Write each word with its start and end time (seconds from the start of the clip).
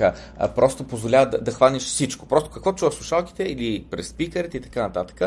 а, 0.00 0.48
просто 0.54 0.84
позволява 0.84 1.26
да, 1.26 1.38
да 1.38 1.52
хванеш 1.52 1.82
всичко. 1.82 2.26
Просто 2.26 2.50
какво 2.50 2.72
чува 2.72 2.90
в 2.90 2.94
слушалките 2.94 3.42
или 3.42 3.86
през 3.90 4.08
спикърите 4.08 4.56
и 4.56 4.60
така 4.60 4.82
нататък 4.82 5.20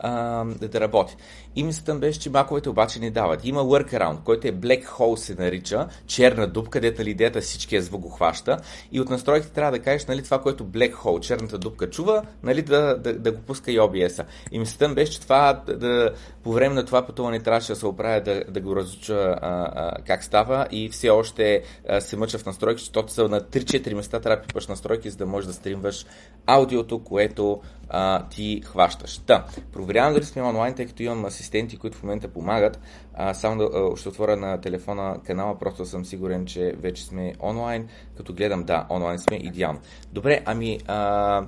а, 0.00 0.44
да, 0.44 0.68
да 0.68 0.80
работи. 0.80 1.16
И 1.56 1.64
мисълта 1.64 1.94
беше, 1.94 2.20
че 2.20 2.30
маковете 2.30 2.68
обаче 2.68 3.00
не 3.00 3.10
дават. 3.10 3.44
Има 3.44 3.60
workaround, 3.60 4.22
който 4.22 4.48
е 4.48 4.52
black 4.52 4.86
hole 4.86 5.14
се 5.14 5.34
нарича, 5.34 5.88
черна 6.06 6.46
дупка, 6.46 6.70
където 6.70 7.02
ли 7.02 7.10
идеята 7.10 7.40
всичкия 7.40 7.82
звук 7.82 8.00
го 8.00 8.08
хваща. 8.08 8.58
И 8.92 9.00
от 9.00 9.10
настройките 9.10 9.52
трябва 9.52 9.72
да 9.72 9.78
кажеш 9.78 10.06
нали, 10.06 10.22
това, 10.22 10.40
което 10.40 10.64
black 10.64 10.94
hole, 10.94 11.20
черната 11.20 11.58
дупка 11.58 11.90
чува, 11.90 12.22
нали, 12.42 12.62
да, 12.62 12.96
да, 12.98 13.18
да 13.18 13.32
го 13.32 13.40
пуска 13.40 13.72
и 13.72 13.78
OBS-а. 13.78 14.24
И 14.52 14.58
мисълта 14.58 14.88
беше, 14.88 15.12
че 15.12 15.20
това, 15.20 15.62
да, 15.68 16.10
по 16.42 16.52
време 16.52 16.74
на 16.74 16.84
това 16.84 17.06
пътуване 17.06 17.40
трябваше 17.40 17.72
да 17.72 17.76
се 17.76 17.86
оправя 17.86 18.20
да, 18.20 18.44
да 18.48 18.60
го 18.60 18.76
разуча 18.76 19.36
а, 19.42 19.70
а, 19.74 20.02
как 20.06 20.24
става 20.24 20.66
и 20.70 20.88
все 20.88 21.10
още 21.10 21.62
а, 21.88 22.00
се 22.00 22.16
мъча 22.16 22.38
в 22.38 22.46
настройки, 22.46 22.80
защото 22.80 23.12
са 23.12 23.28
на 23.28 23.40
3-4 23.40 23.94
места 23.94 24.09
трябва 24.10 24.36
да 24.36 24.42
пипаш 24.42 24.66
настройки, 24.66 25.10
за 25.10 25.16
да 25.16 25.26
можеш 25.26 25.46
да 25.46 25.52
стримваш 25.52 26.06
аудиото, 26.46 27.04
което 27.04 27.60
а, 27.88 28.28
ти 28.28 28.62
хващаш. 28.64 29.18
Та, 29.18 29.44
проверявам 29.72 30.14
дали 30.14 30.24
сме 30.24 30.42
онлайн, 30.42 30.74
тъй 30.74 30.86
като 30.86 31.02
имам 31.02 31.24
асистенти, 31.24 31.76
които 31.76 31.98
в 31.98 32.02
момента 32.02 32.28
помагат. 32.28 32.80
А, 33.14 33.34
само 33.34 33.58
да 33.58 33.64
а, 33.64 33.96
ще 33.96 34.08
отворя 34.08 34.36
на 34.36 34.60
телефона 34.60 35.16
канала, 35.26 35.58
просто 35.58 35.86
съм 35.86 36.04
сигурен, 36.04 36.46
че 36.46 36.74
вече 36.78 37.04
сме 37.04 37.34
онлайн. 37.42 37.88
Като 38.16 38.34
гледам, 38.34 38.64
да, 38.64 38.86
онлайн 38.90 39.18
сме, 39.18 39.36
идеално. 39.36 39.80
Добре, 40.12 40.42
ами... 40.46 40.78
А, 40.86 41.46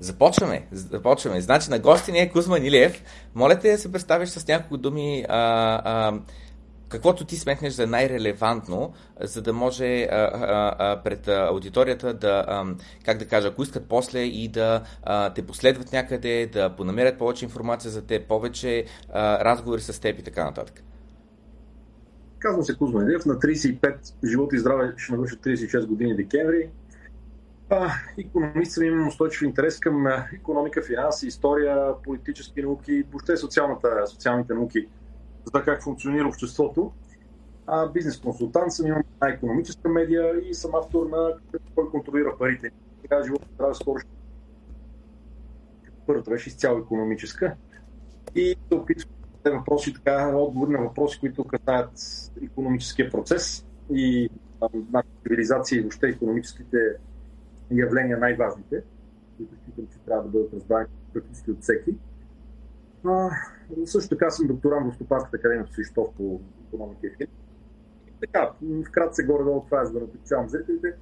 Започваме. 0.00 0.66
Започваме. 0.72 1.40
Значи 1.40 1.70
на 1.70 1.78
гости 1.78 2.12
не 2.12 2.18
е 2.18 2.28
Кузма 2.28 2.58
Нилиев. 2.58 3.02
Моля 3.34 3.58
те 3.58 3.70
да 3.70 3.78
се 3.78 3.92
представиш 3.92 4.28
с 4.28 4.48
няколко 4.48 4.76
думи 4.76 5.24
а, 5.28 5.38
а, 5.84 6.20
каквото 6.90 7.24
ти 7.24 7.36
сметнеш 7.36 7.72
за 7.72 7.86
най-релевантно, 7.86 8.92
за 9.20 9.42
да 9.42 9.52
може 9.52 10.02
а, 10.02 10.30
а, 10.78 11.02
пред 11.02 11.28
аудиторията 11.28 12.14
да, 12.14 12.44
а, 12.48 12.64
как 13.04 13.18
да 13.18 13.26
кажа, 13.26 13.48
ако 13.48 13.62
искат 13.62 13.86
после 13.88 14.20
и 14.20 14.48
да 14.48 14.82
а, 15.02 15.32
те 15.34 15.46
последват 15.46 15.92
някъде, 15.92 16.50
да 16.52 16.76
понамерят 16.76 17.18
повече 17.18 17.44
информация 17.44 17.90
за 17.90 18.06
те, 18.06 18.24
повече 18.24 18.84
а, 19.12 19.44
разговори 19.44 19.80
с 19.80 20.00
теб 20.00 20.18
и 20.18 20.22
така 20.22 20.44
нататък. 20.44 20.82
Казвам 22.38 22.64
се 22.64 22.76
Кузма 22.76 23.02
Илиев, 23.02 23.26
на 23.26 23.34
35 23.34 23.94
живот 24.24 24.52
и 24.52 24.58
здраве 24.58 24.94
ще 24.96 25.12
навърша 25.12 25.36
36 25.36 25.86
години 25.86 26.16
декември. 26.16 26.68
А, 27.70 27.90
економист 28.18 28.72
съм, 28.72 28.84
имам 28.84 29.08
устойчив 29.08 29.42
интерес 29.42 29.80
към 29.80 30.06
економика, 30.34 30.82
финанси, 30.82 31.26
история, 31.26 31.94
политически 32.04 32.62
науки, 32.62 33.04
въобще 33.12 33.36
социалните 33.36 34.54
науки 34.54 34.86
за 35.54 35.62
как 35.62 35.82
функционира 35.82 36.28
обществото. 36.28 36.92
А, 37.66 37.88
бизнес 37.88 38.20
консултант 38.20 38.72
съм, 38.72 38.86
имам 38.86 39.02
една 39.14 39.34
економическа 39.34 39.88
медия 39.88 40.50
и 40.50 40.54
съм 40.54 40.74
автор 40.74 41.06
на 41.06 41.34
кой 41.74 41.90
контролира 41.90 42.38
парите. 42.38 42.70
Сега 43.00 43.22
живота 43.22 43.48
трябва 43.58 43.74
скоро 43.74 43.98
ще... 43.98 44.10
Първата 46.06 46.30
беше 46.30 46.48
изцяло 46.48 46.78
економическа. 46.78 47.56
И 48.34 48.56
се 48.68 48.74
опитвам 48.74 49.14
да 49.44 49.58
въпроси, 49.58 49.94
така, 49.94 50.36
отговори 50.36 50.72
на 50.72 50.78
въпроси, 50.78 51.20
които 51.20 51.44
касаят 51.44 51.90
економическия 52.42 53.10
процес 53.10 53.66
и 53.92 54.28
нашата 54.92 55.14
цивилизация 55.22 55.78
и 55.78 55.80
въобще 55.80 56.08
економическите 56.08 56.76
явления 57.70 58.18
най-важните, 58.18 58.82
които 59.36 59.54
считам, 59.62 59.86
че 59.92 59.98
трябва 59.98 60.22
да 60.22 60.28
бъдат 60.28 60.54
разбрани 60.54 60.86
практически 61.12 61.50
от 61.50 61.62
всеки. 61.62 61.94
А, 63.04 63.30
също 63.84 64.16
така 64.16 64.30
съм 64.30 64.46
докторант 64.46 64.92
в 64.92 64.94
Стопанската 64.94 65.36
академия 65.36 65.64
в 65.64 65.72
Свищов 65.72 66.08
по 66.16 66.40
економика 66.68 67.06
и 67.06 67.10
финанси. 67.10 67.34
Така, 68.20 68.50
вкратце 68.88 69.22
горе-долу 69.22 69.64
това 69.64 69.82
е, 69.82 69.84
за 69.84 69.92
да 69.92 70.00
напечавам 70.00 70.48
зрителите. 70.48 70.94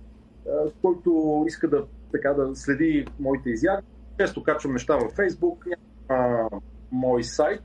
Който 0.83 1.45
иска 1.47 1.69
да, 1.69 1.87
така, 2.13 2.33
да 2.33 2.57
следи 2.57 3.07
моите 3.21 3.51
изяви, 3.51 3.83
често 4.21 4.43
качвам 4.43 4.73
неща 4.73 4.97
във 4.97 5.13
Фейсбук, 5.13 5.67
няма 6.11 6.49
мой 6.93 7.25
сайт, 7.25 7.63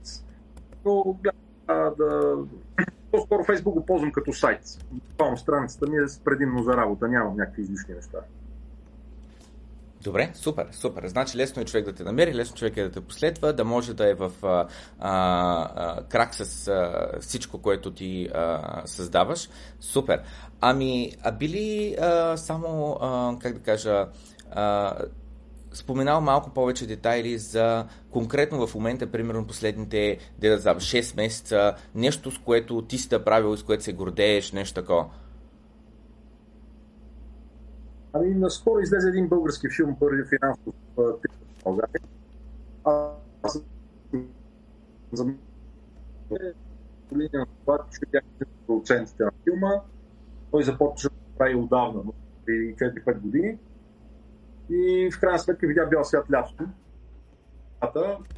но 0.86 1.04
гледам 1.04 1.94
да... 1.98 2.38
По-скоро 3.12 3.44
Фейсбук 3.44 3.74
го 3.74 3.86
ползвам 3.86 4.12
като 4.12 4.34
сайт. 4.34 4.60
Буквално 4.92 5.38
страницата 5.38 5.90
ми 5.90 5.98
е 5.98 6.06
предимно 6.26 6.64
за 6.64 6.78
работа, 6.78 7.08
нямам 7.08 7.38
някакви 7.38 7.62
излишни 7.62 7.96
неща. 7.96 8.18
Добре, 10.04 10.32
супер, 10.34 10.68
супер. 10.72 11.08
Значи 11.08 11.38
лесно 11.38 11.62
е 11.62 11.66
човек 11.66 11.86
да 11.86 11.94
те 11.94 12.04
намери, 12.04 12.36
лесно 12.36 12.56
човек 12.56 12.78
е 12.78 12.84
да 12.84 12.92
те 12.92 13.02
последва, 13.02 13.54
да 13.54 13.66
може 13.66 13.94
да 13.94 14.10
е 14.10 14.14
в 14.14 14.32
а, 14.44 14.68
а, 15.00 16.04
крак 16.04 16.36
с 16.36 16.68
а, 16.68 17.10
всичко, 17.22 17.58
което 17.58 17.92
ти 17.92 18.30
а, 18.34 18.82
създаваш. 18.86 19.50
Супер. 19.80 20.22
Ами, 20.62 21.12
а 21.22 21.32
били 21.32 21.96
а, 22.02 22.38
само, 22.38 22.98
а, 23.02 23.36
как 23.40 23.54
да 23.54 23.60
кажа, 23.60 24.08
а, 24.52 24.96
споменал 25.74 26.22
малко 26.22 26.50
повече 26.50 26.88
детайли 26.88 27.38
за 27.38 27.86
конкретно 28.12 28.68
в 28.68 28.76
момента, 28.76 29.12
примерно 29.12 29.48
последните 29.48 30.18
да 30.40 30.58
знам, 30.58 30.78
6 30.78 31.18
месеца, 31.18 31.74
нещо 31.96 32.32
с 32.32 32.38
което 32.38 32.82
ти 32.82 32.98
си 32.98 33.10
да 33.10 33.24
правил 33.24 33.54
и 33.54 33.58
с 33.58 33.64
което 33.64 33.84
се 33.84 33.94
гордееш, 33.94 34.52
нещо 34.52 34.82
такова. 34.82 35.06
Ами, 38.14 38.36
наскоро 38.36 38.80
излезе 38.80 39.10
един 39.10 39.28
български 39.28 39.68
филм, 39.70 39.96
първи 40.00 40.24
финансов 40.26 40.74
в 40.98 41.20
България. 41.64 42.02
Аз 43.44 43.64
за 45.12 45.26
линия 47.14 47.40
на 47.40 47.46
това, 47.62 47.80
че 47.92 48.00
бях 48.12 48.24
продуцентите 48.68 49.24
на 49.24 49.32
филма. 49.44 49.72
Той 50.52 50.64
започва 50.64 51.10
да 51.10 51.38
прави 51.38 51.56
отдавна, 51.56 52.04
при 52.46 52.76
4-5 52.76 53.20
години. 53.20 53.58
И 54.70 55.10
в 55.14 55.20
крайна 55.20 55.40
сметка 55.40 55.68
видя 55.68 55.86
бял 55.86 56.04
свят 56.04 56.26
лятото. 56.32 56.66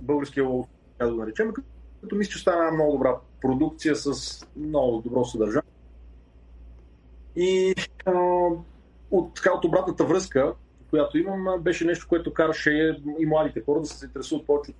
Българския 0.01 0.43
лов, 0.43 0.67
да 0.99 1.09
го 1.09 1.15
наречем, 1.15 1.53
като 2.01 2.15
мисля, 2.15 2.31
че 2.31 2.39
стана 2.39 2.71
много 2.71 2.91
добра 2.91 3.15
продукция 3.41 3.95
с 3.95 4.39
много 4.55 5.01
добро 5.01 5.25
съдържание. 5.25 5.71
И 7.35 7.75
от, 9.11 9.35
така, 9.35 9.53
от 9.53 9.65
обратната 9.65 10.05
връзка, 10.05 10.53
която 10.89 11.17
имам, 11.17 11.61
беше 11.61 11.85
нещо, 11.85 12.05
което 12.09 12.33
караше 12.33 12.97
и 13.19 13.25
младите 13.25 13.61
хора 13.61 13.79
да 13.79 13.85
се 13.85 14.05
интересуват 14.05 14.47
повече 14.47 14.71
от 14.71 14.77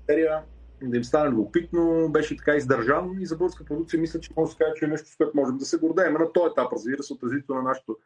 материя, 0.00 0.42
да 0.82 0.96
им 0.96 1.04
стане 1.04 1.30
любопитно, 1.30 2.08
беше 2.08 2.36
така 2.36 2.54
издържан 2.54 3.16
и 3.20 3.26
за 3.26 3.36
българска 3.36 3.64
продукция 3.64 4.00
мисля, 4.00 4.20
че 4.20 4.32
може 4.36 4.48
да 4.48 4.52
се 4.52 4.58
каже, 4.58 4.72
че 4.76 4.84
е 4.84 4.88
нещо, 4.88 5.08
с 5.08 5.16
което 5.16 5.36
можем 5.36 5.58
да 5.58 5.64
се 5.64 5.78
гордеем 5.78 6.12
на 6.12 6.32
този 6.32 6.50
етап, 6.52 6.72
разбира 6.72 7.02
се, 7.02 7.12
от 7.12 7.22
развитието 7.22 7.54
на 7.54 7.62
нашото 7.62 7.96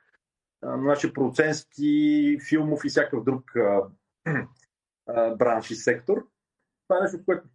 на 0.63 0.77
нашия 0.77 1.13
продуцентски, 1.13 2.39
филмов 2.49 2.85
и 2.85 2.89
всякакъв 2.89 3.25
друг 3.25 3.53
бранш 5.39 5.71
и 5.71 5.75
сектор. 5.75 6.27
Това 6.89 6.99
е 6.99 7.03
нещо, 7.03 7.25
което 7.25 7.49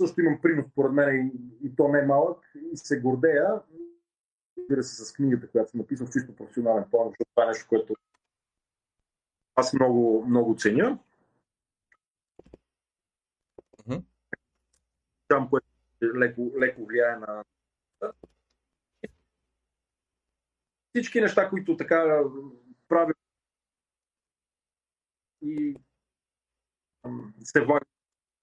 също 0.00 0.20
имам 0.20 0.38
принос, 0.42 0.66
поред 0.74 0.92
мен, 0.92 1.26
и, 1.26 1.66
и 1.66 1.76
то 1.76 1.88
не 1.88 1.98
е 1.98 2.06
малък, 2.06 2.38
и 2.72 2.76
се 2.76 3.00
гордея 3.00 3.60
разбира 4.58 4.82
се, 4.82 5.04
с 5.04 5.12
книгата, 5.12 5.50
която 5.50 5.70
съм 5.70 5.80
написал 5.80 6.06
в 6.06 6.10
чисто 6.10 6.36
професионален 6.36 6.90
план, 6.90 7.08
защото 7.08 7.30
това 7.30 7.44
е 7.44 7.46
нещо, 7.46 7.66
което 7.68 7.94
аз 9.54 9.72
много, 9.72 10.24
много 10.28 10.56
ценя. 10.56 10.98
Там, 15.28 15.50
което 15.50 15.66
леко, 16.02 16.52
леко 16.60 16.86
влияе 16.86 17.16
на 17.16 17.44
всички 20.88 21.20
неща, 21.20 21.50
които 21.50 21.76
така 21.76 22.22
правят 22.88 23.16
и 25.42 25.76
се 27.44 27.64
влагат. 27.64 27.88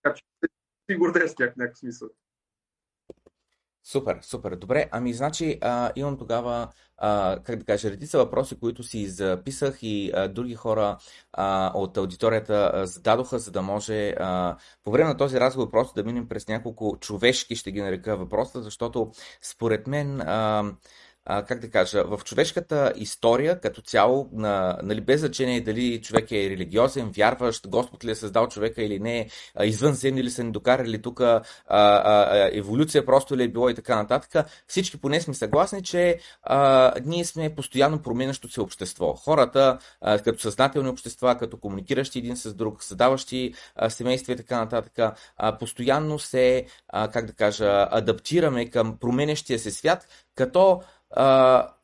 Така 0.02 0.16
че 0.16 0.24
си 0.92 0.98
гордея 0.98 1.30
с 1.30 1.36
тях 1.36 1.54
в 1.54 1.58
някакъв 1.58 1.78
смисъл. 1.80 2.10
Супер, 3.88 4.20
супер. 4.22 4.56
Добре, 4.56 4.90
ами 4.92 5.14
значи 5.14 5.58
а, 5.62 5.92
имам 5.96 6.18
тогава, 6.18 6.68
а, 6.98 7.40
как 7.44 7.60
да 7.60 7.66
кажа, 7.66 7.92
редица 7.92 8.18
въпроси, 8.18 8.60
които 8.60 8.84
си 8.84 9.08
записах 9.08 9.78
и 9.82 10.12
а, 10.14 10.28
други 10.28 10.56
хора 10.56 10.98
а, 11.34 11.72
от 11.76 11.98
аудиторията 11.98 12.72
а, 12.74 12.86
зададоха, 12.86 13.40
за 13.40 13.52
да 13.52 13.62
може 13.62 14.10
а, 14.10 14.58
по 14.84 14.92
време 14.92 15.10
на 15.10 15.18
този 15.18 15.40
разговор 15.40 15.72
просто 15.72 15.94
да 15.94 16.04
минем 16.04 16.28
през 16.28 16.48
няколко 16.48 16.98
човешки, 17.00 17.56
ще 17.56 17.72
ги 17.72 17.82
нарека 17.82 18.18
въпроса, 18.18 18.62
защото 18.62 19.12
според 19.42 19.88
мен 19.88 20.22
а, 20.22 20.64
а, 21.26 21.46
как 21.46 21.60
да 21.60 21.70
кажа, 21.70 22.04
в 22.04 22.20
човешката 22.24 22.94
история 22.96 23.60
като 23.60 23.82
цяло, 23.82 24.30
на, 24.34 24.80
нали, 24.84 25.02
без 25.02 25.20
значение 25.20 25.62
дали 25.62 26.02
човек 26.02 26.32
е 26.32 26.50
религиозен, 26.50 27.12
вярващ, 27.18 27.68
Господ 27.68 28.06
ли 28.06 28.12
е 28.12 28.16
създал 28.16 28.48
човека 28.48 28.84
или 28.84 29.00
не, 29.00 29.30
извънземни 29.64 30.24
ли 30.24 30.32
са 30.32 30.44
ни 30.44 30.52
докарали 30.52 31.02
тук, 31.02 31.22
еволюция 32.52 33.06
просто 33.06 33.38
ли 33.38 33.44
е 33.44 33.48
било 33.48 33.70
и 33.70 33.76
така 33.76 33.96
нататък, 33.96 34.48
всички 34.68 34.98
поне 34.98 35.22
сме 35.22 35.34
съгласни, 35.34 35.84
че 35.84 36.20
а, 36.44 36.94
ние 37.06 37.26
сме 37.26 37.56
постоянно 37.56 38.02
променящо 38.02 38.50
се 38.50 38.62
общество. 38.62 39.14
Хората, 39.14 39.78
а, 40.02 40.20
като 40.20 40.40
съзнателни 40.40 40.90
общества, 40.90 41.38
като 41.38 41.58
комуникиращи 41.58 42.20
един 42.20 42.38
с 42.38 42.54
друг, 42.54 42.84
създаващи 42.84 43.54
а, 43.76 43.90
семейства 43.90 44.34
и 44.34 44.36
така 44.36 44.58
нататък, 44.58 45.16
а, 45.38 45.58
постоянно 45.58 46.20
се, 46.20 46.66
а, 46.90 47.08
как 47.08 47.26
да 47.26 47.34
кажа, 47.34 47.88
адаптираме 47.92 48.70
към 48.70 48.98
променящия 48.98 49.60
се 49.60 49.72
свят, 49.72 50.08
като 50.36 50.82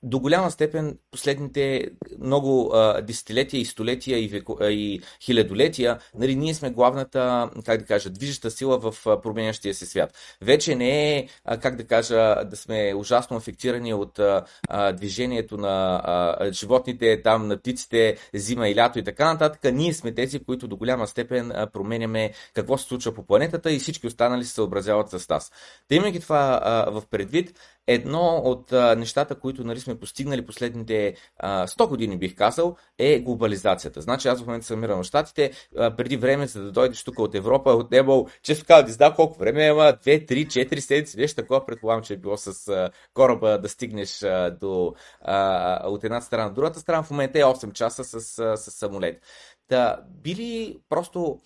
до 0.03 0.19
голяма 0.19 0.51
степен 0.51 0.97
последните 1.11 1.89
много 2.19 2.71
а, 2.73 3.01
десетилетия 3.01 3.61
и 3.61 3.65
столетия 3.65 4.19
и, 4.19 4.27
веко, 4.27 4.57
а, 4.61 4.65
и 4.65 5.01
хилядолетия, 5.21 5.99
нали, 6.15 6.35
ние 6.35 6.53
сме 6.53 6.69
главната, 6.69 7.49
как 7.65 7.79
да 7.79 7.85
кажа, 7.85 8.09
движеща 8.09 8.51
сила 8.51 8.79
в 8.79 9.21
променящия 9.21 9.73
се 9.73 9.85
свят. 9.85 10.13
Вече 10.41 10.75
не 10.75 11.17
е, 11.17 11.27
а, 11.45 11.57
как 11.57 11.75
да 11.75 11.83
кажа, 11.83 12.45
да 12.45 12.55
сме 12.55 12.93
ужасно 12.95 13.37
афектирани 13.37 13.93
от 13.93 14.19
а, 14.19 14.45
а, 14.69 14.91
движението 14.91 15.57
на 15.57 16.01
а, 16.03 16.51
животните, 16.51 17.21
там 17.21 17.47
на 17.47 17.57
птиците, 17.57 18.17
зима 18.33 18.69
и 18.69 18.75
лято 18.75 18.99
и 18.99 19.03
така 19.03 19.33
нататък. 19.33 19.73
Ние 19.73 19.93
сме 19.93 20.11
тези, 20.11 20.43
които 20.43 20.67
до 20.67 20.75
голяма 20.75 21.07
степен 21.07 21.51
а, 21.51 21.67
променяме 21.67 22.31
какво 22.53 22.77
се 22.77 22.85
случва 22.85 23.13
по 23.13 23.25
планетата 23.25 23.71
и 23.71 23.79
всички 23.79 24.07
останали 24.07 24.45
се 24.45 24.53
съобразяват 24.53 25.09
с 25.09 25.29
нас. 25.29 25.51
Та 25.89 25.95
имайки 25.95 26.19
това 26.19 26.59
а, 26.63 26.91
в 26.91 27.03
предвид, 27.11 27.53
едно 27.87 28.41
от 28.45 28.73
а, 28.73 28.95
нещата, 28.95 29.39
които 29.39 29.63
нали, 29.63 29.79
сме 29.79 29.99
постигнали 29.99 30.45
последните 30.45 31.15
а, 31.37 31.67
100 31.67 31.87
години, 31.87 32.17
бих 32.17 32.35
казал, 32.35 32.75
е 32.97 33.19
глобализацията. 33.19 34.01
Значи 34.01 34.27
аз 34.27 34.41
в 34.41 34.45
момента 34.45 34.65
се 34.65 34.75
намирам 34.75 35.03
в 35.03 35.05
Штатите, 35.05 35.51
а, 35.77 35.95
преди 35.95 36.17
време, 36.17 36.47
за 36.47 36.63
да 36.63 36.71
дойдеш 36.71 37.03
тук 37.03 37.19
от 37.19 37.35
Европа, 37.35 37.71
от 37.71 37.91
небо, 37.91 38.27
често 38.43 38.65
казвам, 38.65 38.87
не 38.87 38.93
знам 38.93 39.13
колко 39.15 39.39
време 39.39 39.67
има, 39.67 39.81
2, 39.81 40.29
3, 40.29 40.45
4 40.45 40.79
седмици, 40.79 41.17
нещо 41.19 41.41
такова, 41.41 41.65
предполагам, 41.65 42.03
че 42.03 42.13
е 42.13 42.17
било 42.17 42.37
с 42.37 42.67
а, 42.67 42.89
кораба 43.13 43.57
да 43.57 43.69
стигнеш 43.69 44.23
а, 44.23 44.57
до, 44.61 44.93
а, 45.21 45.89
от 45.89 46.03
една 46.03 46.21
страна 46.21 46.49
до 46.49 46.55
другата 46.55 46.79
страна, 46.79 47.03
в 47.03 47.11
момента 47.11 47.39
е 47.39 47.43
8 47.43 47.73
часа 47.73 48.03
с, 48.03 48.21
с, 48.21 48.57
с 48.57 48.71
самолет. 48.71 49.23
Да, 49.69 49.99
били 50.09 50.79
просто 50.89 51.39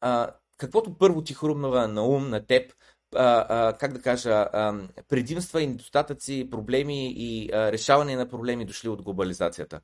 а, 0.00 0.30
каквото 0.56 0.98
първо 0.98 1.22
ти 1.22 1.34
хрумнава 1.34 1.88
на 1.88 2.02
ум, 2.02 2.28
на 2.28 2.46
теб, 2.46 2.72
как 3.78 3.92
да 3.92 4.02
кажа, 4.02 4.46
предимства 5.08 5.62
и 5.62 5.66
недостатъци, 5.66 6.48
проблеми 6.50 7.12
и 7.16 7.50
а, 7.52 7.72
решаване 7.72 8.16
на 8.16 8.28
проблеми 8.28 8.64
дошли 8.64 8.88
от 8.88 9.02
глобализацията? 9.02 9.80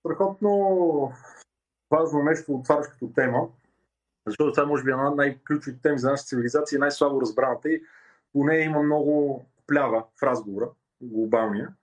Страхотно 0.00 1.12
важно 1.90 2.22
нещо 2.22 2.54
отваряш 2.54 2.86
като 2.88 3.12
тема, 3.12 3.48
защото 4.26 4.52
това 4.52 4.66
може 4.66 4.84
би 4.84 4.90
е 4.90 4.92
една 4.92 5.10
най-ключовите 5.10 5.82
теми 5.82 5.98
за 5.98 6.10
нашата 6.10 6.26
цивилизация, 6.26 6.78
най-слабо 6.78 7.20
разбраната 7.20 7.70
и 7.70 7.82
по 8.32 8.44
нея 8.44 8.64
има 8.64 8.82
много 8.82 9.44
плява 9.66 10.04
в 10.20 10.22
разговора, 10.22 10.70
глобалния. 11.00 11.74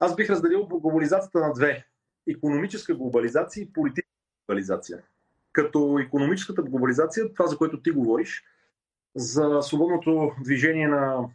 Аз 0.00 0.16
бих 0.16 0.30
разделил 0.30 0.66
глобализацията 0.66 1.40
на 1.40 1.52
две. 1.52 1.86
Економическа 2.28 2.94
глобализация 2.94 3.62
и 3.62 3.72
политическа 3.72 4.14
глобализация 4.46 5.02
като 5.52 5.98
економическата 5.98 6.62
глобализация, 6.62 7.32
това 7.34 7.46
за 7.46 7.56
което 7.56 7.82
ти 7.82 7.90
говориш, 7.90 8.44
за 9.16 9.58
свободното 9.62 10.32
движение 10.44 10.88
на 10.88 11.28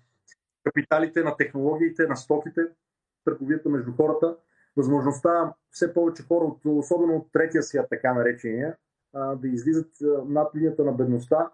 капиталите, 0.64 1.24
на 1.24 1.38
технологиите, 1.38 2.08
на 2.08 2.16
стоките, 2.16 2.62
търговията 3.26 3.70
между 3.70 3.92
хората, 3.92 4.38
възможността 4.78 5.54
все 5.72 5.94
повече 5.94 6.24
хора, 6.24 6.56
особено 6.66 7.16
от 7.16 7.32
третия 7.32 7.64
свят, 7.64 7.88
така 7.90 8.14
наречения, 8.14 8.76
да 9.14 9.48
излизат 9.48 9.92
над 10.26 10.56
линията 10.56 10.84
на 10.84 10.92
бедността, 10.92 11.50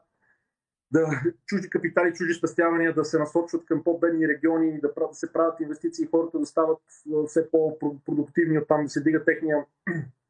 да 0.91 1.07
чужди 1.45 1.69
капитали, 1.69 2.13
чужди 2.13 2.33
спестявания 2.33 2.93
да 2.93 3.05
се 3.05 3.19
насочват 3.19 3.65
към 3.65 3.83
по-бедни 3.83 4.27
региони, 4.27 4.79
да, 4.81 4.93
да 4.97 5.13
се 5.13 5.33
правят 5.33 5.59
инвестиции, 5.59 6.07
хората 6.11 6.39
да 6.39 6.45
стават 6.45 6.79
все 7.27 7.51
по-продуктивни, 7.51 8.59
оттам 8.59 8.83
да 8.83 8.89
се 8.89 9.03
дига 9.03 9.25
техния 9.25 9.65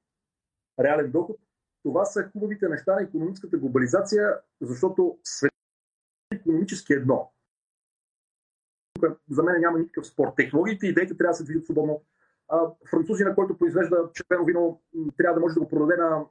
реален 0.79 1.11
доход 1.11 1.37
това 1.83 2.05
са 2.05 2.29
хубавите 2.33 2.69
неща 2.69 2.95
на 2.95 3.01
економическата 3.01 3.57
глобализация, 3.57 4.37
защото 4.61 5.19
свет 5.23 5.51
е 6.31 6.35
економически 6.35 6.93
едно. 6.93 7.31
За 9.29 9.43
мен 9.43 9.61
няма 9.61 9.79
никакъв 9.79 10.07
спор. 10.07 10.27
Технологиите 10.35 10.87
и 10.87 10.89
идеите 10.89 11.17
трябва 11.17 11.31
да 11.31 11.35
се 11.35 11.43
движат 11.43 11.65
свободно. 11.65 12.01
Французина, 12.89 13.35
който 13.35 13.57
произвежда 13.57 14.09
червено 14.13 14.45
вино, 14.45 14.81
трябва 15.17 15.35
да 15.35 15.41
може 15.41 15.53
да 15.53 15.59
го 15.59 15.67
продаде 15.67 15.97
на 15.97 16.25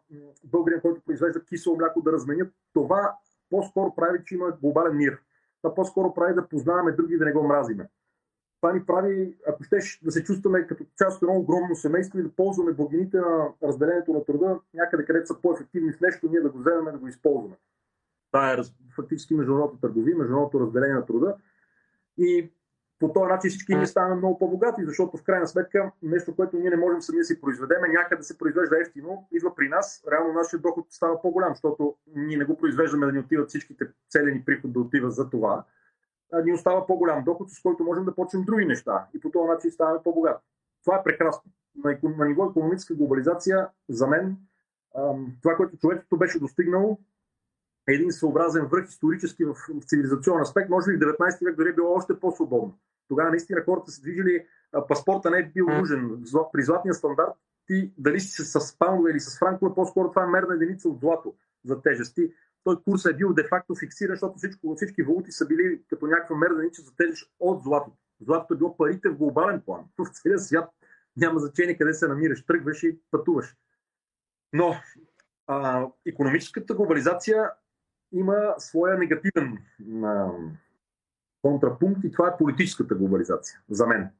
българин, 0.44 0.80
който 0.80 1.00
произвежда 1.00 1.44
кисело 1.44 1.76
мляко, 1.76 2.02
да 2.02 2.12
разменят. 2.12 2.54
Това 2.72 3.18
по-скоро 3.50 3.94
прави, 3.94 4.18
че 4.24 4.34
има 4.34 4.52
глобален 4.62 4.96
мир. 4.96 5.18
Това 5.62 5.74
по-скоро 5.74 6.14
прави 6.14 6.34
да 6.34 6.48
познаваме 6.48 6.92
други 6.92 7.18
да 7.18 7.24
не 7.24 7.32
го 7.32 7.42
мразиме 7.42 7.88
това 8.60 8.72
ни 8.72 8.86
прави, 8.86 9.36
ако 9.48 9.62
щеш 9.62 10.00
да 10.02 10.12
се 10.12 10.24
чувстваме 10.24 10.66
като 10.66 10.84
част 10.98 11.16
от 11.16 11.22
едно 11.22 11.40
огромно 11.40 11.76
семейство 11.76 12.18
и 12.18 12.22
да 12.22 12.28
ползваме 12.28 12.72
благините 12.72 13.16
на 13.16 13.48
разделението 13.62 14.12
на 14.12 14.24
труда 14.24 14.58
някъде, 14.74 15.04
където 15.04 15.26
са 15.26 15.40
по-ефективни 15.40 15.92
в 15.92 16.00
нещо, 16.00 16.28
ние 16.30 16.40
да 16.40 16.50
го 16.50 16.58
вземем 16.58 16.92
да 16.92 16.98
го 16.98 17.08
използваме. 17.08 17.56
Това 18.32 18.52
е 18.52 18.56
фактически 18.96 19.34
международната 19.34 19.80
търговия, 19.80 20.16
международното 20.16 20.60
разделение 20.60 20.94
на 20.94 21.06
труда. 21.06 21.34
И 22.18 22.50
по 22.98 23.12
този 23.12 23.28
начин 23.28 23.50
всички 23.50 23.74
ние 23.74 23.86
ставаме 23.86 24.14
много 24.14 24.38
по-богати, 24.38 24.84
защото 24.84 25.16
в 25.16 25.22
крайна 25.22 25.46
сметка 25.46 25.90
нещо, 26.02 26.36
което 26.36 26.56
ние 26.56 26.70
не 26.70 26.76
можем 26.76 27.02
сами 27.02 27.18
да 27.18 27.24
си 27.24 27.40
произведеме, 27.40 27.88
някъде 27.88 28.22
се 28.22 28.38
произвежда 28.38 28.80
ефтино, 28.80 29.28
идва 29.32 29.54
при 29.54 29.68
нас, 29.68 30.04
реално 30.12 30.32
нашия 30.32 30.60
доход 30.60 30.86
става 30.90 31.22
по-голям, 31.22 31.52
защото 31.52 31.96
ние 32.16 32.36
не 32.36 32.44
го 32.44 32.56
произвеждаме 32.56 33.06
да 33.06 33.12
ни 33.12 33.18
отиват 33.18 33.48
всичките 33.48 33.86
целени 34.08 34.44
приход 34.44 34.72
да 34.72 34.80
отива 34.80 35.10
за 35.10 35.30
това, 35.30 35.64
ни 36.44 36.52
остава 36.52 36.86
по-голям 36.86 37.24
доход, 37.24 37.50
с 37.50 37.62
който 37.62 37.84
можем 37.84 38.04
да 38.04 38.14
почнем 38.14 38.42
други 38.42 38.64
неща 38.64 39.06
и 39.14 39.20
по 39.20 39.30
този 39.30 39.48
начин 39.48 39.70
ставаме 39.70 40.02
по-богати. 40.04 40.44
Това 40.84 40.96
е 40.96 41.02
прекрасно. 41.02 41.52
На, 41.84 41.98
на 42.02 42.26
ниво 42.26 42.44
економическа 42.44 42.94
глобализация, 42.94 43.68
за 43.88 44.06
мен, 44.06 44.36
това, 45.42 45.56
което 45.56 45.76
човечеството 45.76 46.18
беше 46.18 46.38
достигнало, 46.38 46.98
е 47.88 47.92
един 47.92 48.12
съобразен 48.12 48.66
връх 48.66 48.88
исторически 48.88 49.44
в, 49.44 49.54
в 49.54 49.84
цивилизационен 49.86 50.42
аспект. 50.42 50.70
Може 50.70 50.92
би 50.92 50.96
в 50.96 51.00
19 51.00 51.44
век 51.44 51.56
дори 51.56 51.68
е 51.68 51.72
било 51.74 51.94
още 51.94 52.20
по-свободно. 52.20 52.78
Тогава 53.08 53.30
наистина 53.30 53.62
хората 53.64 53.90
се 53.90 54.00
движили, 54.00 54.46
паспорта 54.88 55.30
не 55.30 55.38
е 55.38 55.50
бил 55.54 55.66
нужен. 55.66 56.24
При 56.52 56.62
златния 56.62 56.94
стандарт 56.94 57.32
ти 57.66 57.92
дали 57.98 58.20
си 58.20 58.42
с 58.44 58.78
паундове 58.78 59.10
или 59.10 59.20
с 59.20 59.38
франкове, 59.38 59.74
по-скоро 59.74 60.08
това 60.08 60.24
е 60.24 60.26
мерна 60.26 60.54
единица 60.54 60.88
от 60.88 61.00
злато 61.00 61.34
за 61.64 61.82
тежести 61.82 62.32
той 62.64 62.82
курс 62.82 63.04
е 63.04 63.14
бил 63.14 63.32
де-факто 63.34 63.74
фиксиран, 63.74 64.14
защото 64.14 64.38
всичко, 64.38 64.74
всички 64.74 65.02
валути 65.02 65.32
са 65.32 65.46
били 65.46 65.82
като 65.88 66.06
някаква 66.06 66.36
мерданича 66.36 66.82
за 66.82 66.96
тежест 66.96 67.30
от 67.40 67.62
златото. 67.62 67.96
Златото 68.20 68.54
е 68.54 68.56
било 68.56 68.76
парите 68.76 69.08
в 69.08 69.16
глобален 69.16 69.60
план. 69.60 69.84
В 69.98 70.10
целия 70.12 70.38
свят 70.38 70.70
няма 71.16 71.40
значение 71.40 71.78
къде 71.78 71.94
се 71.94 72.08
намираш. 72.08 72.46
Тръгваш 72.46 72.82
и 72.82 72.98
пътуваш. 73.10 73.56
Но 74.52 74.74
а, 75.46 75.86
економическата 76.06 76.74
глобализация 76.74 77.50
има 78.12 78.54
своя 78.58 78.98
негативен 78.98 79.58
а, 80.04 80.30
контрапункт 81.42 82.04
и 82.04 82.12
това 82.12 82.28
е 82.28 82.36
политическата 82.36 82.94
глобализация 82.94 83.60
за 83.70 83.86
мен. 83.86 84.10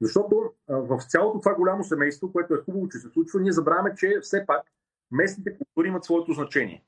Защото 0.00 0.52
а, 0.68 0.76
в 0.76 1.00
цялото 1.08 1.40
това 1.40 1.54
голямо 1.54 1.84
семейство, 1.84 2.32
което 2.32 2.54
е 2.54 2.62
хубаво, 2.64 2.88
че 2.88 2.98
се 2.98 3.08
случва, 3.08 3.40
ние 3.40 3.52
забравяме, 3.52 3.94
че 3.94 4.18
все 4.22 4.46
пак 4.46 4.62
местните 5.10 5.58
култури 5.58 5.88
имат 5.88 6.04
своето 6.04 6.32
значение 6.32 6.84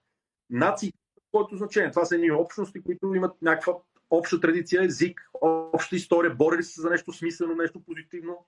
нации, 0.50 0.92
което 1.32 1.56
значение. 1.56 1.90
Това 1.90 2.04
са 2.04 2.14
едни 2.14 2.30
общности, 2.30 2.82
които 2.82 3.14
имат 3.14 3.42
някаква 3.42 3.74
обща 4.10 4.40
традиция, 4.40 4.84
език, 4.84 5.30
обща 5.72 5.96
история, 5.96 6.34
борили 6.34 6.62
се 6.62 6.80
за 6.80 6.90
нещо 6.90 7.12
смислено, 7.12 7.54
нещо 7.54 7.80
позитивно. 7.80 8.46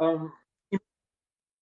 Ам, 0.00 0.32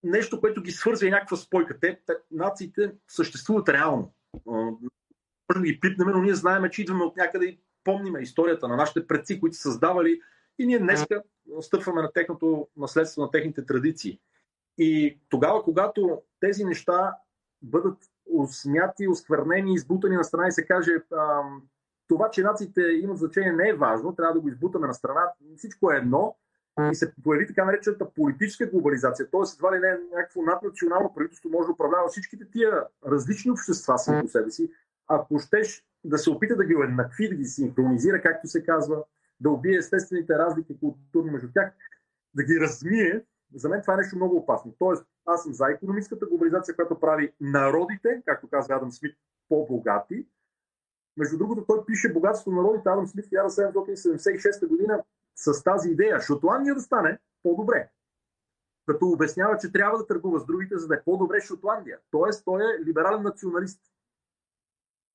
нещо, 0.02 0.40
което 0.40 0.62
ги 0.62 0.70
свързва 0.70 1.06
и 1.06 1.10
някаква 1.10 1.36
спойка. 1.36 1.80
Те, 1.80 2.00
те 2.06 2.12
нациите 2.30 2.92
съществуват 3.08 3.68
реално. 3.68 4.14
Може 4.46 5.60
да 5.60 5.62
ги 5.62 5.80
пипнем, 5.80 6.08
но 6.08 6.22
ние 6.22 6.34
знаем, 6.34 6.70
че 6.70 6.82
идваме 6.82 7.04
от 7.04 7.16
някъде 7.16 7.46
и 7.46 7.60
помниме 7.84 8.20
историята 8.20 8.68
на 8.68 8.76
нашите 8.76 9.06
предци, 9.06 9.40
които 9.40 9.56
са 9.56 9.62
създавали 9.62 10.20
и 10.58 10.66
ние 10.66 10.78
днеска 10.78 11.22
стъпваме 11.60 12.02
на 12.02 12.12
техното 12.12 12.68
наследство, 12.76 13.22
на 13.22 13.30
техните 13.30 13.66
традиции. 13.66 14.20
И 14.78 15.18
тогава, 15.28 15.62
когато 15.64 16.22
тези 16.40 16.64
неща 16.64 17.16
бъдат 17.62 17.98
осмяти, 18.34 19.08
осквернени, 19.08 19.74
избутани 19.74 20.16
на 20.16 20.24
страна 20.24 20.48
и 20.48 20.52
се 20.52 20.66
каже 20.66 20.92
това, 22.08 22.30
че 22.30 22.42
нациите 22.42 22.80
имат 22.80 23.18
значение 23.18 23.52
не 23.52 23.68
е 23.68 23.74
важно, 23.74 24.14
трябва 24.14 24.34
да 24.34 24.40
го 24.40 24.48
избутаме 24.48 24.86
на 24.86 24.94
страна, 24.94 25.32
всичко 25.56 25.92
е 25.92 25.96
едно 25.96 26.36
и 26.92 26.94
се 26.94 27.12
появи 27.24 27.46
така 27.46 27.64
наречената 27.64 28.10
политическа 28.10 28.66
глобализация, 28.66 29.30
т.е. 29.30 29.40
едва 29.54 29.76
ли 29.76 29.80
не 29.80 29.98
някакво 30.16 30.42
наднационално 30.42 31.14
правителство 31.14 31.50
може 31.50 31.66
да 31.66 31.72
управлява 31.72 32.08
всичките 32.08 32.50
тия 32.50 32.82
различни 33.06 33.50
общества 33.50 33.98
сами 33.98 34.22
по 34.22 34.28
себе 34.28 34.50
си, 34.50 34.70
ако 35.08 35.38
щеш 35.38 35.84
да 36.04 36.18
се 36.18 36.30
опита 36.30 36.56
да 36.56 36.64
ги 36.64 36.76
уеднакви, 36.76 37.28
да 37.28 37.34
ги 37.34 37.44
синхронизира, 37.44 38.22
както 38.22 38.48
се 38.48 38.64
казва, 38.64 39.04
да 39.40 39.50
убие 39.50 39.76
естествените 39.76 40.38
разлики 40.38 40.78
културни 40.80 41.30
между 41.30 41.48
тях, 41.54 41.72
да 42.34 42.42
ги 42.42 42.60
размие, 42.60 43.24
за 43.54 43.68
мен 43.68 43.80
това 43.82 43.94
е 43.94 43.96
нещо 43.96 44.16
много 44.16 44.36
опасно. 44.36 44.74
Тоест, 44.78 45.06
аз 45.26 45.42
съм 45.42 45.52
за 45.52 45.70
економическата 45.70 46.26
глобализация, 46.26 46.74
която 46.74 47.00
прави 47.00 47.32
народите, 47.40 48.22
както 48.26 48.48
казва 48.48 48.74
Адам 48.74 48.92
Смит, 48.92 49.16
по-богати. 49.48 50.26
Между 51.16 51.38
другото, 51.38 51.64
той 51.66 51.86
пише 51.86 52.12
богатство 52.12 52.50
на 52.50 52.62
народите 52.62 52.88
Адам 52.88 53.06
Смит 53.06 53.26
в 53.26 53.30
1776 53.30 54.68
година 54.68 55.02
с 55.36 55.62
тази 55.62 55.90
идея. 55.90 56.20
Шотландия 56.20 56.74
да 56.74 56.80
стане 56.80 57.18
по-добре. 57.42 57.90
Като 58.86 59.06
обяснява, 59.06 59.58
че 59.58 59.72
трябва 59.72 59.98
да 59.98 60.06
търгува 60.06 60.40
с 60.40 60.46
другите, 60.46 60.78
за 60.78 60.88
да 60.88 60.94
е 60.94 61.02
по-добре 61.02 61.40
Шотландия. 61.40 61.98
Тоест, 62.10 62.44
той 62.44 62.62
е 62.62 62.84
либерален 62.84 63.22
националист. 63.22 63.80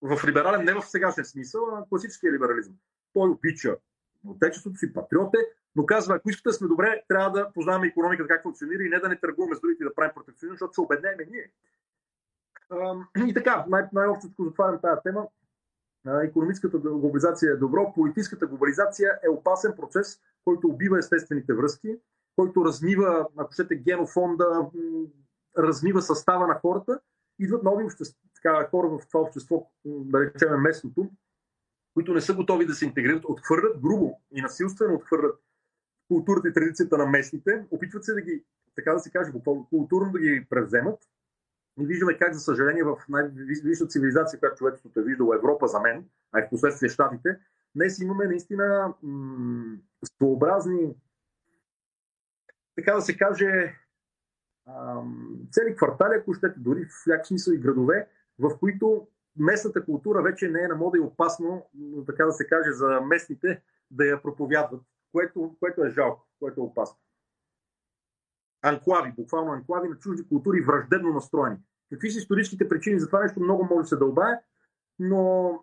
В 0.01 0.27
либерален 0.27 0.65
не 0.65 0.74
в 0.74 0.81
сегашен 0.81 1.25
смисъл, 1.25 1.65
а 1.72 1.79
на 1.79 1.86
класическия 1.89 2.34
либерализъм. 2.34 2.74
Той 3.13 3.29
обича 3.29 3.77
отечеството 4.27 4.77
си, 4.77 4.93
патриот 4.93 5.35
е, 5.35 5.39
но 5.75 5.85
казва, 5.85 6.15
ако 6.15 6.29
искате 6.29 6.49
да 6.49 6.53
сме 6.53 6.67
добре, 6.67 7.03
трябва 7.07 7.31
да 7.31 7.51
познаваме 7.53 7.88
економиката 7.88 8.27
как 8.27 8.43
функционира 8.43 8.83
и 8.83 8.89
не 8.89 8.99
да 8.99 9.09
не 9.09 9.19
търгуваме 9.19 9.55
с 9.55 9.61
другите 9.61 9.83
да 9.83 9.95
правим 9.95 10.11
протекционизъм, 10.15 10.53
защото 10.53 10.73
се 10.73 10.81
обеднеме 10.81 11.27
ние. 11.31 11.51
И 13.27 13.33
така, 13.33 13.65
най- 13.69 13.89
най-общо 13.93 14.27
затварям 14.39 14.81
тази 14.81 15.01
тема. 15.03 15.27
Економическата 16.23 16.77
глобализация 16.77 17.51
е 17.51 17.55
добро, 17.55 17.93
политическата 17.93 18.47
глобализация 18.47 19.19
е 19.23 19.29
опасен 19.29 19.73
процес, 19.75 20.21
който 20.45 20.67
убива 20.67 20.99
естествените 20.99 21.53
връзки, 21.53 21.99
който 22.35 22.65
размива, 22.65 23.27
ако 23.38 23.53
щете, 23.53 23.75
генофонда, 23.75 24.69
размива 25.57 26.01
състава 26.01 26.47
на 26.47 26.59
хората. 26.59 26.99
Идват 27.39 27.63
нови 27.63 27.83
общества, 27.83 28.21
така, 28.35 28.67
хора 28.69 28.88
в 28.88 29.07
това 29.07 29.19
общество, 29.19 29.71
да 29.85 30.19
речем 30.19 30.61
местното, 30.61 31.09
които 31.99 32.13
не 32.13 32.21
са 32.21 32.33
готови 32.33 32.65
да 32.65 32.73
се 32.73 32.85
интегрират, 32.85 33.25
отхвърлят 33.25 33.81
грубо 33.81 34.21
и 34.31 34.41
насилствено 34.41 34.95
отхвърлят 34.95 35.39
културата 36.07 36.47
и 36.47 36.53
традицията 36.53 36.97
на 36.97 37.05
местните, 37.05 37.65
опитват 37.71 38.03
се 38.03 38.13
да 38.13 38.21
ги, 38.21 38.43
така 38.75 38.93
да 38.93 38.99
се 38.99 39.11
каже, 39.11 39.31
културно 39.69 40.11
да 40.11 40.19
ги 40.19 40.45
превземат. 40.49 40.99
И 41.79 41.85
виждаме 41.85 42.17
как, 42.17 42.33
за 42.33 42.39
съжаление, 42.39 42.83
в 42.83 42.97
най-висшата 43.09 43.87
цивилизация, 43.87 44.39
която 44.39 44.57
човечеството 44.57 44.99
е 44.99 45.03
виждало 45.03 45.33
Европа 45.33 45.67
за 45.67 45.79
мен, 45.79 46.05
а 46.31 46.39
и 46.39 46.43
в 46.43 46.49
последствие 46.49 46.89
Штатите, 46.89 47.39
днес 47.75 47.99
имаме 47.99 48.27
наистина 48.27 48.93
м- 49.03 49.77
своеобразни, 50.03 50.95
така 52.75 52.93
да 52.93 53.01
се 53.01 53.17
каже, 53.17 53.75
цели 55.51 55.75
квартали, 55.75 56.17
ако 56.19 56.33
щете, 56.33 56.59
дори 56.59 56.85
в 56.85 57.07
някакъв 57.07 57.27
смисъл 57.27 57.53
и 57.53 57.57
градове, 57.57 58.07
в 58.39 58.59
които 58.59 59.07
местната 59.39 59.86
култура 59.86 60.22
вече 60.22 60.50
не 60.50 60.63
е 60.63 60.67
на 60.67 60.75
мода 60.75 60.98
и 60.98 61.01
опасно, 61.01 61.65
така 62.05 62.25
да 62.25 62.31
се 62.31 62.48
каже, 62.48 62.72
за 62.72 63.01
местните 63.01 63.62
да 63.91 64.05
я 64.05 64.22
проповядват, 64.22 64.81
което, 65.12 65.55
което 65.60 65.84
е 65.84 65.89
жалко, 65.89 66.27
което 66.39 66.62
е 66.62 66.63
опасно. 66.63 66.98
Анклави, 68.62 69.13
буквално 69.17 69.51
анклави 69.51 69.89
на 69.89 69.96
чужди 69.96 70.27
култури, 70.27 70.62
враждебно 70.62 71.13
настроени. 71.13 71.58
Какви 71.89 72.12
са 72.12 72.19
историческите 72.19 72.69
причини 72.69 73.00
за 73.00 73.08
това 73.08 73.24
нещо, 73.24 73.39
много 73.39 73.63
може 73.63 73.81
да 73.81 73.88
се 73.88 73.96
дълбае, 73.96 74.39
но 75.00 75.53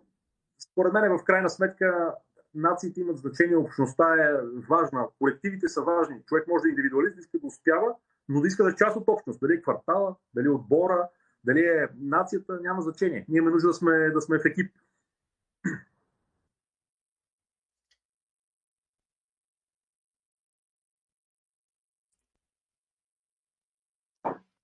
според 0.59 0.93
мен 0.93 1.17
в 1.17 1.23
крайна 1.23 1.49
сметка 1.49 2.15
нациите 2.53 3.01
имат 3.01 3.17
значение, 3.17 3.57
общността 3.57 4.15
е 4.15 4.41
важна, 4.69 5.07
колективите 5.19 5.67
са 5.67 5.81
важни. 5.81 6.23
Човек 6.25 6.47
може 6.47 6.61
да 6.61 6.67
е 6.67 6.69
индивидуалист, 6.69 7.17
иска 7.19 7.39
да 7.39 7.47
успява, 7.47 7.95
но 8.29 8.41
да 8.41 8.47
иска 8.47 8.63
да 8.63 8.69
е 8.69 8.75
част 8.75 8.97
от 8.97 9.07
общност. 9.07 9.39
Дали 9.39 9.53
е 9.53 9.61
квартала, 9.61 10.15
дали 10.33 10.47
е 10.47 10.49
отбора, 10.49 11.09
дали 11.47 11.59
е 11.59 11.87
нацията, 11.99 12.59
няма 12.61 12.81
значение. 12.81 13.25
Ние 13.29 13.37
имаме 13.37 13.51
нужда 13.51 13.67
да 13.67 13.73
сме, 13.73 14.09
да 14.09 14.21
сме 14.21 14.39
в 14.39 14.45
екип. 14.45 14.71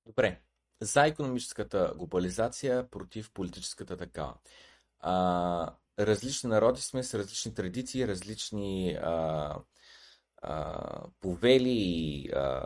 Добре. 0.06 0.42
За 0.82 1.06
економическата 1.06 1.94
глобализация, 1.98 2.90
против 2.90 3.32
политическата 3.34 3.98
такава. 3.98 4.36
А, 5.00 5.76
различни 6.00 6.50
народи 6.50 6.82
сме 6.82 7.04
с 7.04 7.14
различни 7.14 7.54
традиции, 7.54 8.08
различни 8.08 8.98
а, 9.02 9.56
а, 10.42 11.08
повели 11.22 12.30
а, 12.36 12.64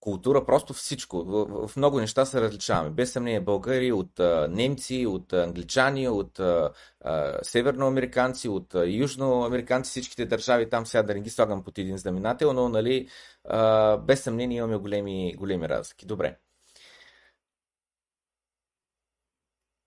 култура, 0.00 0.44
просто 0.46 0.74
всичко. 0.74 1.24
В, 1.24 1.68
в 1.68 1.76
много 1.76 2.00
неща 2.00 2.24
се 2.24 2.40
различаваме. 2.40 2.90
Без 2.90 3.12
съмнение 3.12 3.40
българи 3.40 3.92
от 3.92 4.20
а, 4.20 4.48
немци, 4.50 5.06
от 5.06 5.32
англичани, 5.32 6.08
от 6.08 6.40
а, 6.40 6.72
а, 7.00 7.38
северноамериканци, 7.44 8.48
от 8.48 8.74
а, 8.74 8.86
южноамериканци, 8.86 9.90
всичките 9.90 10.26
държави 10.26 10.70
там 10.70 10.86
сега 10.86 11.02
да 11.02 11.14
не 11.14 11.20
ги 11.20 11.30
слагам 11.30 11.64
под 11.64 11.78
един 11.78 11.98
знаменател, 11.98 12.52
но 12.52 12.68
нали, 12.68 13.08
а, 13.44 13.96
без 13.96 14.22
съмнение 14.22 14.58
имаме 14.58 14.76
големи, 14.76 15.34
големи 15.36 15.68
разлики. 15.68 16.06
Добре. 16.06 16.38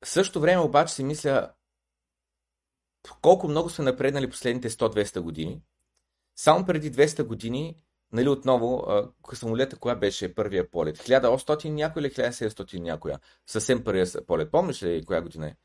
В 0.05 0.09
същото 0.09 0.39
време 0.39 0.61
обаче 0.61 0.93
си 0.93 1.03
мисля 1.03 1.51
колко 3.21 3.47
много 3.47 3.69
сме 3.69 3.85
напреднали 3.85 4.29
последните 4.29 4.69
100-200 4.69 5.19
години. 5.19 5.61
Само 6.35 6.65
преди 6.65 6.91
200 6.91 7.23
години 7.23 7.83
нали, 8.13 8.29
отново, 8.29 8.87
самолета, 9.33 9.75
коя 9.79 9.95
беше 9.95 10.35
първия 10.35 10.71
полет? 10.71 10.97
1800 10.97 11.69
някой 11.69 12.01
или 12.01 12.09
1700 12.09 12.79
някоя? 12.79 13.19
Съвсем 13.47 13.83
първия 13.83 14.05
полет. 14.27 14.51
Помниш 14.51 14.83
ли 14.83 15.05
коя 15.05 15.21
година 15.21 15.47
е? 15.47 15.55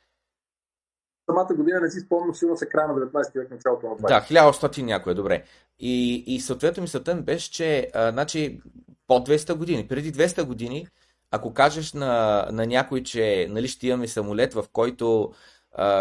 Самата 1.31 1.55
година 1.57 1.81
не 1.81 1.91
си 1.91 2.01
спомням, 2.01 2.35
сигурно 2.35 2.57
се 2.57 2.69
края 2.69 2.89
на 2.89 2.95
19 2.95 3.35
век, 3.35 3.51
началото 3.51 3.87
на 3.87 3.97
20. 3.97 4.09
Да, 4.09 4.21
1800 4.21 4.83
някоя, 4.83 5.15
добре. 5.15 5.45
И, 5.79 6.25
и 6.27 6.41
съответно 6.41 6.81
мисълта 6.81 7.15
ми 7.15 7.23
беше, 7.23 7.51
че 7.51 7.91
а, 7.95 8.13
значи, 8.13 8.61
под 9.07 9.29
200 9.29 9.55
години, 9.55 9.89
преди 9.89 10.13
200 10.13 10.45
години, 10.45 10.89
ако 11.31 11.55
кажеш 11.55 11.93
на, 11.93 12.47
на 12.53 12.67
някой, 12.67 13.03
че 13.03 13.47
нали, 13.51 13.69
ще 13.69 13.87
имаме 13.87 14.09
самолет, 14.09 14.55
в 14.55 14.65
който 14.73 15.33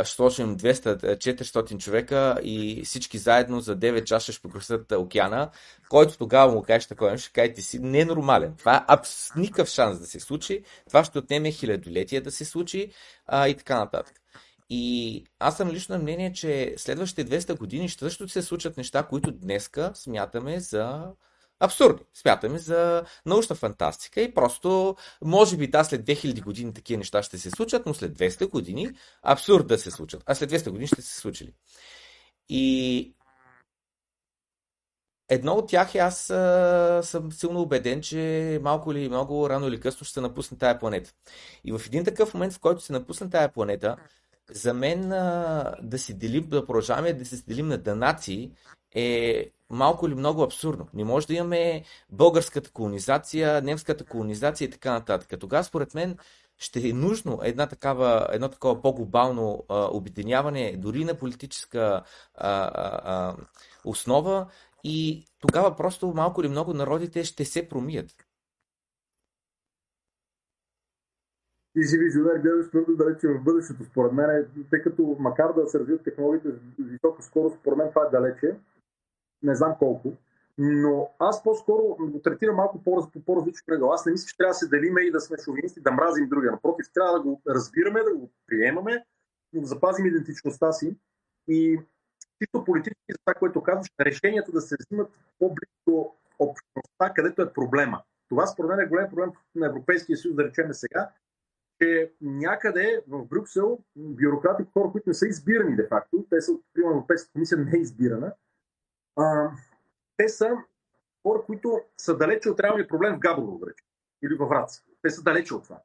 ще 0.04 0.16
сложим 0.16 0.58
200-400 0.58 1.78
човека 1.78 2.40
и 2.44 2.82
всички 2.86 3.18
заедно 3.18 3.60
за 3.60 3.78
9 3.78 4.04
часа 4.04 4.32
ще 4.32 4.42
покръсят 4.42 4.92
океана, 4.92 5.50
който 5.90 6.18
тогава 6.18 6.54
му 6.54 6.64
кажеш 6.64 6.88
такова, 6.88 7.18
ще 7.18 7.32
кажете 7.32 7.62
си 7.62 7.80
ненормален. 7.80 8.56
Това 8.58 8.76
е 8.76 8.86
абс 8.88 9.36
никакъв 9.36 9.70
шанс 9.70 10.00
да 10.00 10.06
се 10.06 10.20
случи. 10.20 10.64
Това 10.88 11.04
ще 11.04 11.20
отнеме 11.20 11.52
хилядолетия 11.52 12.22
да 12.22 12.32
се 12.32 12.46
случи 12.46 12.92
а, 13.28 13.48
и 13.48 13.56
така 13.56 13.80
нататък. 13.80 14.16
И 14.70 15.24
аз 15.40 15.58
съм 15.58 15.70
лично 15.70 15.96
на 15.96 16.02
мнение, 16.02 16.34
че 16.34 16.74
следващите 16.78 17.42
200 17.42 17.58
години 17.58 17.90
ще 17.90 18.00
също 18.00 18.28
се 18.28 18.42
случат 18.42 18.78
неща, 18.78 19.04
които 19.04 19.32
днеска 19.32 19.92
смятаме 19.94 20.60
за 20.60 21.04
абсурдни. 21.66 22.06
Смятаме 22.14 22.58
за 22.58 23.04
научна 23.26 23.56
фантастика 23.56 24.22
и 24.22 24.34
просто, 24.34 24.96
може 25.22 25.58
би 25.58 25.68
да, 25.68 25.84
след 25.84 26.06
2000 26.06 26.44
години 26.44 26.74
такива 26.74 26.98
неща 26.98 27.24
ще 27.24 27.38
се 27.38 27.52
случат, 27.52 27.86
но 27.86 27.94
след 27.94 28.18
200 28.18 28.50
години 28.50 28.90
абсурд 29.24 29.68
да 29.68 29.78
се 29.78 29.92
случат. 29.92 30.24
А 30.26 30.36
след 30.36 30.52
200 30.52 30.70
години 30.70 30.88
ще 30.88 31.02
се 31.02 31.16
случили. 31.16 31.54
И 32.50 33.16
едно 35.30 35.54
от 35.54 35.70
тях 35.70 35.96
е 35.96 35.98
аз 35.98 36.30
а, 36.30 37.00
съм 37.04 37.32
силно 37.32 37.62
убеден, 37.62 38.02
че 38.02 38.60
малко 38.64 38.92
или 38.92 39.10
много, 39.10 39.50
рано 39.50 39.68
или 39.68 39.80
късно 39.80 40.06
ще 40.06 40.14
се 40.14 40.22
напусне 40.22 40.58
тая 40.58 40.80
планета. 40.80 41.14
И 41.64 41.72
в 41.72 41.82
един 41.86 42.04
такъв 42.06 42.34
момент, 42.34 42.54
в 42.54 42.60
който 42.60 42.82
се 42.82 42.94
напусне 42.94 43.30
тая 43.30 43.52
планета, 43.52 43.96
за 44.52 44.74
мен 44.74 45.12
а, 45.12 45.76
да 45.82 46.00
си 46.00 46.14
делим, 46.14 46.50
да 46.50 46.66
продължаваме 46.66 47.14
да 47.14 47.26
се 47.26 47.44
делим 47.48 47.68
на 47.68 47.78
данаци 47.78 48.52
е 48.96 49.50
малко 49.76 50.08
или 50.08 50.16
много 50.16 50.44
абсурдно. 50.44 50.88
Не 50.94 51.04
може 51.04 51.28
да 51.28 51.34
имаме 51.34 51.84
българската 52.12 52.72
колонизация, 52.72 53.62
немската 53.62 54.06
колонизация 54.06 54.66
и 54.66 54.72
така 54.72 54.92
нататък. 54.92 55.40
Тогава, 55.40 55.64
според 55.64 55.96
мен, 55.96 56.18
ще 56.58 56.90
е 56.90 56.94
нужно 56.94 57.40
една 57.44 57.68
такава, 57.68 58.28
едно 58.32 58.50
такова 58.50 58.82
по-глобално 58.82 59.66
а, 59.70 59.88
обединяване, 59.92 60.76
дори 60.78 61.06
на 61.06 61.14
политическа 61.14 62.04
а, 62.36 62.70
а, 62.74 63.36
основа 63.86 64.48
и 64.84 65.26
тогава 65.40 65.76
просто 65.76 66.14
малко 66.16 66.42
или 66.42 66.50
много 66.50 66.74
народите 66.74 67.24
ще 67.24 67.46
се 67.46 67.70
промият. 67.70 68.26
Ти 71.74 71.84
си 71.84 71.98
визионер, 71.98 72.38
гледаш 72.38 72.70
твърдо 72.70 72.96
далече 72.96 73.28
в 73.28 73.44
бъдещето, 73.44 73.84
според 73.84 74.12
мен, 74.12 74.48
тъй 74.70 74.82
като 74.82 75.16
макар 75.20 75.54
да 75.54 75.68
се 75.68 75.80
развият 75.80 76.04
технологиите 76.04 76.50
с 76.52 76.60
висока 76.80 77.24
скорост, 77.24 77.60
според 77.60 77.78
мен 77.78 77.90
това 77.90 78.06
е 78.06 78.10
далече 78.10 78.56
не 79.44 79.56
знам 79.56 79.76
колко. 79.80 80.14
Но 80.58 81.10
аз 81.20 81.44
по-скоро 81.44 81.98
го 82.00 82.20
третирам 82.20 82.56
малко 82.56 82.84
по- 82.84 83.10
по-различно 83.26 83.66
кръгъл. 83.68 83.94
Аз 83.94 84.06
не 84.06 84.12
мисля, 84.12 84.28
че 84.28 84.38
трябва 84.38 84.50
да 84.50 84.54
се 84.54 84.68
делиме 84.68 85.02
и 85.02 85.12
да 85.12 85.20
сме 85.22 85.38
шовинисти, 85.46 85.82
да 85.82 85.92
мразим 85.92 86.30
другия. 86.30 86.52
Напротив, 86.52 86.86
трябва 86.94 87.14
да 87.14 87.22
го 87.22 87.42
разбираме, 87.48 88.04
да 88.04 88.16
го 88.16 88.30
приемаме, 88.48 89.06
но 89.54 89.62
да 89.62 89.68
запазим 89.68 90.06
идентичността 90.06 90.72
си. 90.72 90.96
И 91.48 91.80
чисто 92.42 92.64
политически 92.64 93.12
за 93.12 93.18
това, 93.26 93.34
което 93.34 93.64
казваш, 93.64 93.88
решенията 94.02 94.52
да 94.52 94.62
се 94.62 94.76
взимат 94.80 95.10
по-близо 95.40 95.74
до 95.88 96.12
общността, 96.40 97.14
където 97.16 97.42
е 97.42 97.54
проблема. 97.54 98.02
Това 98.30 98.48
според 98.48 98.70
мен 98.70 98.80
е 98.80 98.86
голям 98.86 99.10
проблем 99.10 99.32
на 99.56 99.68
Европейския 99.68 100.18
съюз, 100.18 100.36
да 100.36 100.44
речем 100.44 100.74
сега, 100.74 101.10
че 101.82 102.12
някъде 102.22 103.04
в 103.08 103.26
Брюксел 103.26 103.80
бюрократи, 103.96 104.64
хора, 104.74 104.92
които 104.92 105.10
не 105.10 105.14
са 105.14 105.28
избирани 105.28 105.76
де-факто, 105.76 106.26
те 106.30 106.42
са, 106.42 106.52
примерно, 106.74 106.96
Европейската 106.96 107.34
комисия 107.34 107.58
не 107.58 107.78
е 107.78 107.82
избирана, 107.82 108.34
а, 109.16 109.52
те 110.18 110.30
са 110.30 110.58
хора, 111.24 111.42
които 111.46 111.82
са 111.98 112.18
далече 112.18 112.50
от 112.50 112.60
реалния 112.60 112.88
проблем 112.88 113.16
в 113.16 113.20
Габрово, 113.20 113.60
или 114.24 114.36
във 114.36 114.50
Враца. 114.50 114.84
Те 115.02 115.10
са 115.10 115.24
далече 115.24 115.56
от 115.56 115.64
това. 115.64 115.76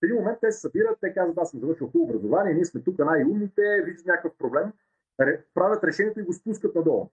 В 0.00 0.02
един 0.02 0.16
момент 0.16 0.38
те 0.40 0.52
се 0.52 0.60
събират, 0.60 0.98
те 1.00 1.14
казват, 1.14 1.38
аз 1.38 1.50
съм 1.50 1.60
завършил 1.60 1.86
хубаво 1.86 2.10
образование, 2.10 2.54
ние 2.54 2.64
сме 2.64 2.80
тук 2.80 2.98
най-умните, 2.98 3.82
виждат 3.84 4.06
някакъв 4.06 4.32
проблем, 4.38 4.72
правят 5.54 5.84
решението 5.84 6.20
и 6.20 6.22
го 6.22 6.32
спускат 6.32 6.74
надолу. 6.74 7.10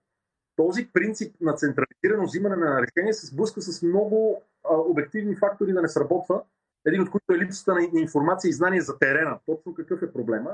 Този 0.56 0.90
принцип 0.92 1.40
на 1.40 1.52
централизирано 1.52 2.24
взимане 2.24 2.56
на 2.56 2.82
решение 2.82 3.12
се 3.12 3.26
сблъска 3.26 3.62
с 3.62 3.82
много 3.82 4.42
а, 4.64 4.74
обективни 4.76 5.36
фактори 5.36 5.72
да 5.72 5.82
не 5.82 5.88
сработва, 5.88 6.42
един 6.86 7.02
от 7.02 7.10
които 7.10 7.32
е 7.32 7.38
липсата 7.38 7.74
на 7.74 8.00
информация 8.00 8.48
и 8.48 8.52
знание 8.52 8.80
за 8.80 8.98
терена, 8.98 9.38
точно 9.46 9.74
какъв 9.74 10.02
е 10.02 10.12
проблема, 10.12 10.50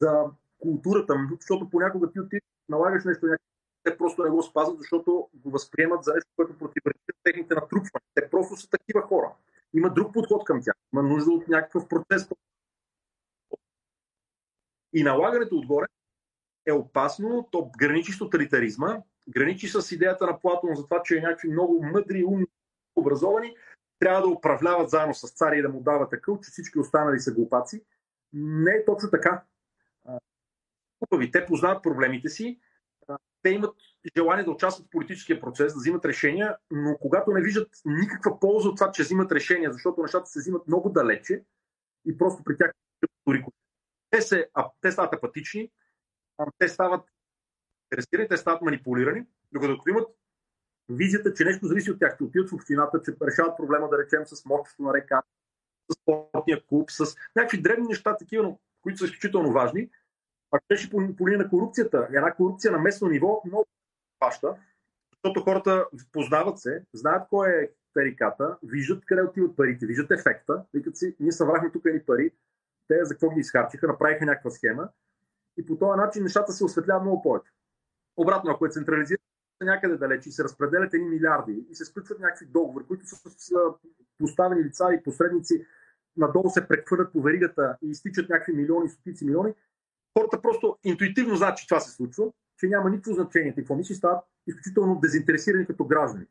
за 0.00 0.24
културата, 0.58 1.14
защото 1.40 1.70
понякога 1.70 2.10
ти 2.10 2.20
отиваш, 2.20 2.42
налагаш 2.68 3.04
нещо 3.04 3.26
те 3.88 3.98
просто 3.98 4.24
не 4.24 4.30
го 4.30 4.42
спазват, 4.42 4.78
защото 4.78 5.28
го 5.34 5.50
възприемат 5.50 6.04
за 6.04 6.14
нещо, 6.14 6.30
което 6.36 6.58
противоречи 6.58 7.00
техните 7.22 7.54
натрупвания. 7.54 8.08
Те 8.14 8.30
просто 8.30 8.56
са 8.56 8.70
такива 8.70 9.02
хора. 9.02 9.32
Има 9.74 9.90
друг 9.90 10.14
подход 10.14 10.44
към 10.44 10.62
тях. 10.62 10.74
Има 10.92 11.02
нужда 11.02 11.30
от 11.30 11.48
някакъв 11.48 11.88
процес. 11.88 12.28
И 14.92 15.02
налагането 15.02 15.56
отгоре 15.56 15.86
е 16.66 16.72
опасно, 16.72 17.48
то 17.50 17.70
граничи 17.78 18.12
с 18.12 18.18
тоталитаризма, 18.18 19.02
граничи 19.28 19.68
с 19.68 19.92
идеята 19.92 20.26
на 20.26 20.40
Платон 20.40 20.74
за 20.74 20.84
това, 20.84 21.02
че 21.04 21.20
някакви 21.20 21.48
много 21.48 21.82
мъдри, 21.82 22.24
умни, 22.24 22.46
образовани 22.96 23.56
трябва 23.98 24.22
да 24.22 24.28
управляват 24.28 24.90
заедно 24.90 25.14
с 25.14 25.30
царя 25.30 25.56
и 25.56 25.62
да 25.62 25.68
му 25.68 25.80
дават 25.80 26.10
такъв, 26.10 26.40
че 26.40 26.50
всички 26.50 26.78
останали 26.78 27.20
са 27.20 27.34
глупаци. 27.34 27.84
Не 28.32 28.70
е 28.70 28.84
точно 28.84 29.10
така. 29.10 29.42
Те 31.32 31.46
познават 31.46 31.82
проблемите 31.82 32.28
си, 32.28 32.60
те 33.48 33.54
имат 33.54 33.76
желание 34.16 34.44
да 34.44 34.50
участват 34.50 34.86
в 34.86 34.90
политическия 34.90 35.40
процес, 35.40 35.72
да 35.72 35.78
взимат 35.78 36.04
решения, 36.04 36.56
но 36.70 36.96
когато 37.00 37.30
не 37.30 37.42
виждат 37.42 37.68
никаква 37.84 38.40
полза 38.40 38.68
от 38.68 38.76
това, 38.76 38.90
че 38.92 39.02
взимат 39.02 39.32
решения, 39.32 39.72
защото 39.72 40.02
нещата 40.02 40.26
се 40.26 40.38
взимат 40.38 40.66
много 40.66 40.90
далече 40.90 41.44
и 42.06 42.18
просто 42.18 42.44
при 42.44 42.56
тях 42.56 42.72
те, 44.10 44.22
се, 44.22 44.48
а, 44.54 44.70
те 44.80 44.92
стават 44.92 45.14
апатични, 45.14 45.70
а, 46.38 46.46
те 46.58 46.68
стават 46.68 47.04
интересирани, 47.86 48.28
те 48.28 48.36
стават 48.36 48.62
манипулирани, 48.62 49.26
докато 49.52 49.88
имат 49.88 50.08
визията, 50.88 51.34
че 51.34 51.44
нещо 51.44 51.66
зависи 51.66 51.90
от 51.90 51.98
тях, 51.98 52.18
че 52.18 52.24
отиват 52.24 52.50
в 52.50 52.54
общината, 52.54 53.02
че 53.04 53.12
решават 53.26 53.56
проблема, 53.56 53.88
да 53.88 53.98
речем, 53.98 54.26
с 54.26 54.44
мощното 54.44 54.82
на 54.82 54.94
река, 54.94 55.22
с 55.90 55.94
спортния 55.94 56.66
клуб, 56.66 56.90
с 56.90 57.16
някакви 57.36 57.62
древни 57.62 57.86
неща, 57.88 58.16
такива, 58.16 58.56
които 58.82 58.98
са 58.98 59.04
изключително 59.04 59.52
важни. 59.52 59.90
Ако 60.52 60.64
беше 60.68 60.90
по, 60.90 61.16
по 61.18 61.28
линия 61.28 61.38
на 61.38 61.50
корупцията, 61.50 62.08
една 62.12 62.34
корупция 62.34 62.72
на 62.72 62.78
местно 62.78 63.08
ниво 63.08 63.42
много 63.46 63.66
паща, 64.18 64.56
защото 65.12 65.40
хората 65.40 65.86
познават 66.12 66.58
се, 66.58 66.84
знаят 66.94 67.28
кой 67.28 67.50
е 67.50 67.70
тариката, 67.94 68.58
виждат 68.62 69.04
къде 69.06 69.22
отиват 69.22 69.56
парите, 69.56 69.86
виждат 69.86 70.10
ефекта, 70.10 70.64
викат 70.74 70.96
си, 70.96 71.16
ние 71.20 71.32
събрахме 71.32 71.70
тук 71.70 71.82
едни 71.86 72.02
пари, 72.02 72.30
те 72.88 73.04
за 73.04 73.14
какво 73.14 73.30
ги 73.30 73.40
изхарчиха, 73.40 73.86
направиха 73.86 74.24
някаква 74.24 74.50
схема. 74.50 74.88
И 75.56 75.66
по 75.66 75.78
този 75.78 75.96
начин 75.96 76.22
нещата 76.22 76.52
се 76.52 76.64
осветляват 76.64 77.02
много 77.02 77.22
повече. 77.22 77.52
Обратно, 78.16 78.50
ако 78.50 78.66
е 78.66 78.70
централизирано 78.70 79.22
някъде 79.60 79.96
далеч 79.96 80.26
и 80.26 80.32
се 80.32 80.44
разпределят 80.44 80.94
едни 80.94 81.08
милиарди 81.08 81.66
и 81.70 81.74
се 81.74 81.84
сключват 81.84 82.20
някакви 82.20 82.46
договори, 82.46 82.84
които 82.84 83.06
са 83.06 83.16
с 83.16 83.52
поставени 84.18 84.64
лица 84.64 84.94
и 84.94 85.02
посредници, 85.02 85.66
надолу 86.16 86.50
се 86.50 86.68
прехвърлят 86.68 87.12
по 87.12 87.22
веригата 87.22 87.76
и 87.82 87.90
изтичат 87.90 88.28
някакви 88.28 88.52
милиони, 88.52 88.88
стотици 88.88 89.24
милиони, 89.24 89.54
хората 90.20 90.42
просто 90.42 90.78
интуитивно 90.84 91.36
знаят, 91.36 91.56
че 91.56 91.66
това 91.66 91.80
се 91.80 91.92
случва, 91.92 92.32
че 92.58 92.66
няма 92.66 92.90
никакво 92.90 93.12
значение 93.12 93.54
какво 93.54 93.74
мисли, 93.74 93.94
стават 93.94 94.24
изключително 94.46 95.00
дезинтересирани 95.00 95.66
като 95.66 95.84
граждани. 95.84 96.26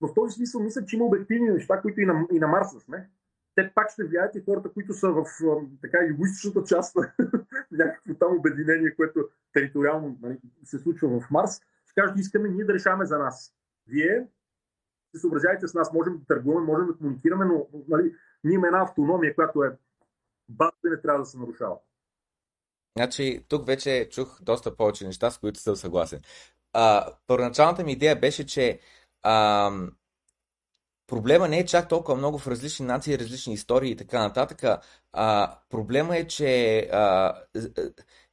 В 0.00 0.14
този 0.14 0.34
смисъл 0.34 0.62
мисля, 0.62 0.84
че 0.84 0.96
има 0.96 1.04
обективни 1.04 1.50
неща, 1.50 1.80
които 1.80 2.00
и 2.00 2.06
на, 2.06 2.26
и 2.32 2.38
на 2.38 2.46
Марс 2.46 2.68
сме. 2.84 3.10
Те 3.54 3.72
пак 3.74 3.90
ще 3.90 4.04
влияят 4.04 4.34
и 4.34 4.44
хората, 4.44 4.72
които 4.72 4.94
са 4.94 5.10
в 5.10 5.24
така 5.82 5.98
югоисточната 6.08 6.68
част 6.68 6.96
на 6.96 7.12
някакво 7.70 8.14
там 8.14 8.36
обединение, 8.36 8.94
което 8.96 9.28
териториално 9.52 10.18
нали, 10.22 10.38
се 10.64 10.78
случва 10.78 11.20
в 11.20 11.30
Марс 11.30 11.60
кажат, 11.98 12.18
искаме 12.18 12.48
ние 12.48 12.64
да 12.64 12.74
решаваме 12.74 13.06
за 13.06 13.18
нас. 13.18 13.54
Вие 13.86 14.26
се 15.14 15.20
съобразявайте 15.20 15.68
с 15.68 15.74
нас, 15.74 15.92
можем 15.92 16.18
да 16.18 16.24
търгуваме, 16.24 16.66
можем 16.66 16.86
да 16.86 16.96
комуникираме, 16.96 17.44
но 17.44 17.66
нали, 17.88 18.14
ние 18.44 18.54
имаме 18.54 18.68
една 18.68 18.82
автономия, 18.82 19.34
която 19.34 19.64
е 19.64 19.76
база 20.48 20.72
не 20.84 21.00
трябва 21.00 21.20
да 21.20 21.26
се 21.26 21.38
нарушава. 21.38 21.78
Значи, 22.96 23.44
тук 23.48 23.66
вече 23.66 24.08
чух 24.12 24.42
доста 24.42 24.76
повече 24.76 25.06
неща, 25.06 25.30
с 25.30 25.38
които 25.38 25.60
съм 25.60 25.76
съгласен. 25.76 26.20
А, 26.72 27.12
първоначалната 27.26 27.84
ми 27.84 27.92
идея 27.92 28.16
беше, 28.16 28.46
че 28.46 28.80
а, 29.22 29.70
проблема 31.06 31.48
не 31.48 31.58
е 31.58 31.66
чак 31.66 31.88
толкова 31.88 32.18
много 32.18 32.38
в 32.38 32.48
различни 32.48 32.86
нации, 32.86 33.18
различни 33.18 33.54
истории 33.54 33.90
и 33.90 33.96
така 33.96 34.20
нататък. 34.20 34.82
А, 35.12 35.58
проблема 35.68 36.16
е, 36.16 36.26
че 36.26 36.78
а, 36.92 37.34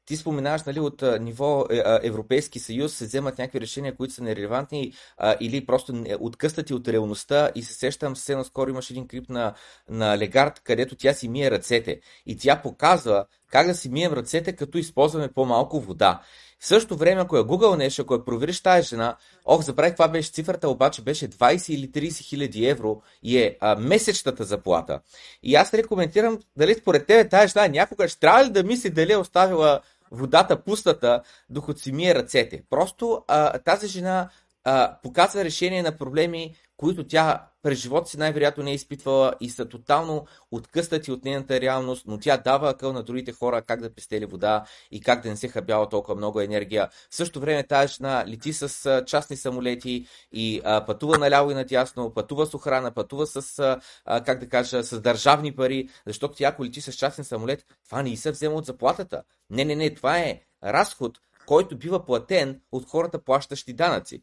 ти 0.05 0.17
споменаваш, 0.17 0.63
нали, 0.63 0.79
от 0.79 1.03
ниво 1.19 1.65
е, 1.71 1.83
Европейски 2.03 2.59
съюз 2.59 2.93
се 2.93 3.05
вземат 3.05 3.37
някакви 3.37 3.61
решения, 3.61 3.95
които 3.95 4.13
са 4.13 4.23
нерелевантни 4.23 4.93
а, 5.17 5.35
или 5.39 5.65
просто 5.65 6.03
откъстати 6.19 6.73
от 6.73 6.87
реалността 6.87 7.51
и 7.55 7.63
се 7.63 7.73
сещам, 7.73 8.15
съвсем 8.15 8.43
скоро 8.43 8.69
имаш 8.69 8.89
един 8.89 9.07
клип 9.07 9.29
на, 9.29 9.53
на 9.89 10.17
Легард, 10.17 10.59
където 10.63 10.95
тя 10.95 11.13
си 11.13 11.27
мие 11.27 11.51
ръцете 11.51 11.99
и 12.25 12.37
тя 12.37 12.61
показва 12.61 13.25
как 13.51 13.67
да 13.67 13.75
си 13.75 13.89
мием 13.89 14.13
ръцете, 14.13 14.55
като 14.55 14.77
използваме 14.77 15.27
по-малко 15.27 15.79
вода. 15.79 16.21
В 16.59 16.67
същото 16.67 16.97
време, 16.97 17.21
ако 17.21 17.37
я 17.37 17.43
Google 17.43 17.77
нещо, 17.77 18.01
ако 18.01 18.13
я 18.13 18.25
провериш 18.25 18.61
тази 18.61 18.87
жена, 18.87 19.17
ох, 19.45 19.61
забравих 19.61 19.91
каква 19.91 20.07
беше 20.07 20.31
цифрата, 20.31 20.69
обаче 20.69 21.01
беше 21.01 21.29
20 21.29 21.73
или 21.73 21.91
30 21.91 22.21
хиляди 22.21 22.65
евро 22.65 23.01
и 23.23 23.37
е 23.37 23.57
а, 23.61 23.75
месечната 23.75 24.43
заплата. 24.43 24.99
И 25.43 25.55
аз 25.55 25.73
ли 25.73 25.83
коментирам, 25.83 26.39
дали 26.57 26.73
според 26.73 27.07
тебе 27.07 27.29
тази 27.29 27.47
жена 27.53 27.67
някога 27.67 28.07
ще 28.07 28.19
трябва 28.19 28.45
ли 28.45 28.49
да 28.49 28.63
мисли 28.63 28.89
дали 28.89 29.11
е 29.11 29.17
оставила 29.17 29.81
водата 30.15 30.63
пустата, 30.63 31.21
докато 31.49 31.79
си 31.79 31.91
мие 31.91 32.15
ръцете. 32.15 32.63
Просто 32.69 33.23
а, 33.27 33.59
тази 33.59 33.87
жена 33.87 34.29
а, 34.65 34.97
показва 35.03 35.43
решение 35.43 35.83
на 35.83 35.97
проблеми, 35.97 36.55
които 36.77 37.07
тя 37.07 37.47
през 37.63 37.79
живота 37.79 38.09
си 38.09 38.17
най-вероятно 38.17 38.63
не 38.63 38.71
е 38.71 38.73
изпитвала 38.73 39.33
и 39.41 39.49
са 39.49 39.65
тотално 39.65 40.25
откъснати 40.51 41.11
от 41.11 41.25
нейната 41.25 41.61
реалност, 41.61 42.03
но 42.07 42.19
тя 42.19 42.37
дава 42.37 42.69
акъл 42.69 42.93
на 42.93 43.03
другите 43.03 43.31
хора 43.31 43.61
как 43.61 43.81
да 43.81 43.95
пестели 43.95 44.25
вода 44.25 44.65
и 44.91 45.01
как 45.01 45.23
да 45.23 45.29
не 45.29 45.35
се 45.35 45.47
хабява 45.47 45.89
толкова 45.89 46.15
много 46.15 46.41
енергия. 46.41 46.89
В 47.09 47.15
същото 47.15 47.39
време 47.39 47.63
тази 47.63 47.93
жена 47.93 48.25
лети 48.27 48.53
с 48.53 49.03
частни 49.07 49.35
самолети 49.35 50.07
и 50.31 50.61
а, 50.63 50.85
пътува 50.85 51.17
наляво 51.17 51.51
и 51.51 51.55
надясно, 51.55 52.13
пътува 52.13 52.45
с 52.45 52.53
охрана, 52.53 52.91
пътува 52.91 53.27
с, 53.27 53.59
а, 54.05 54.23
как 54.23 54.39
да 54.39 54.49
кажа, 54.49 54.83
с 54.83 55.01
държавни 55.01 55.55
пари, 55.55 55.89
защото 56.07 56.35
тя 56.35 56.47
ако 56.47 56.65
лети 56.65 56.81
с 56.81 56.93
частен 56.93 57.25
самолет, 57.25 57.65
това 57.85 58.03
не 58.03 58.09
и 58.09 58.17
се 58.17 58.31
взема 58.31 58.55
от 58.55 58.65
заплатата. 58.65 59.23
Не, 59.49 59.65
не, 59.65 59.75
не, 59.75 59.93
това 59.93 60.19
е 60.19 60.41
разход, 60.63 61.19
който 61.45 61.77
бива 61.77 62.05
платен 62.05 62.61
от 62.71 62.89
хората, 62.89 63.23
плащащи 63.23 63.73
данъци. 63.73 64.21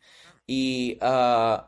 И 0.48 0.98
а, 1.00 1.66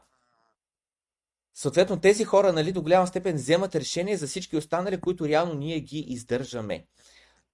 съответно 1.55 2.01
тези 2.01 2.25
хора 2.25 2.53
нали, 2.53 2.73
до 2.73 2.83
голяма 2.83 3.07
степен 3.07 3.35
вземат 3.35 3.75
решение 3.75 4.17
за 4.17 4.27
всички 4.27 4.57
останали, 4.57 5.01
които 5.01 5.29
реално 5.29 5.55
ние 5.55 5.81
ги 5.81 5.99
издържаме. 5.99 6.87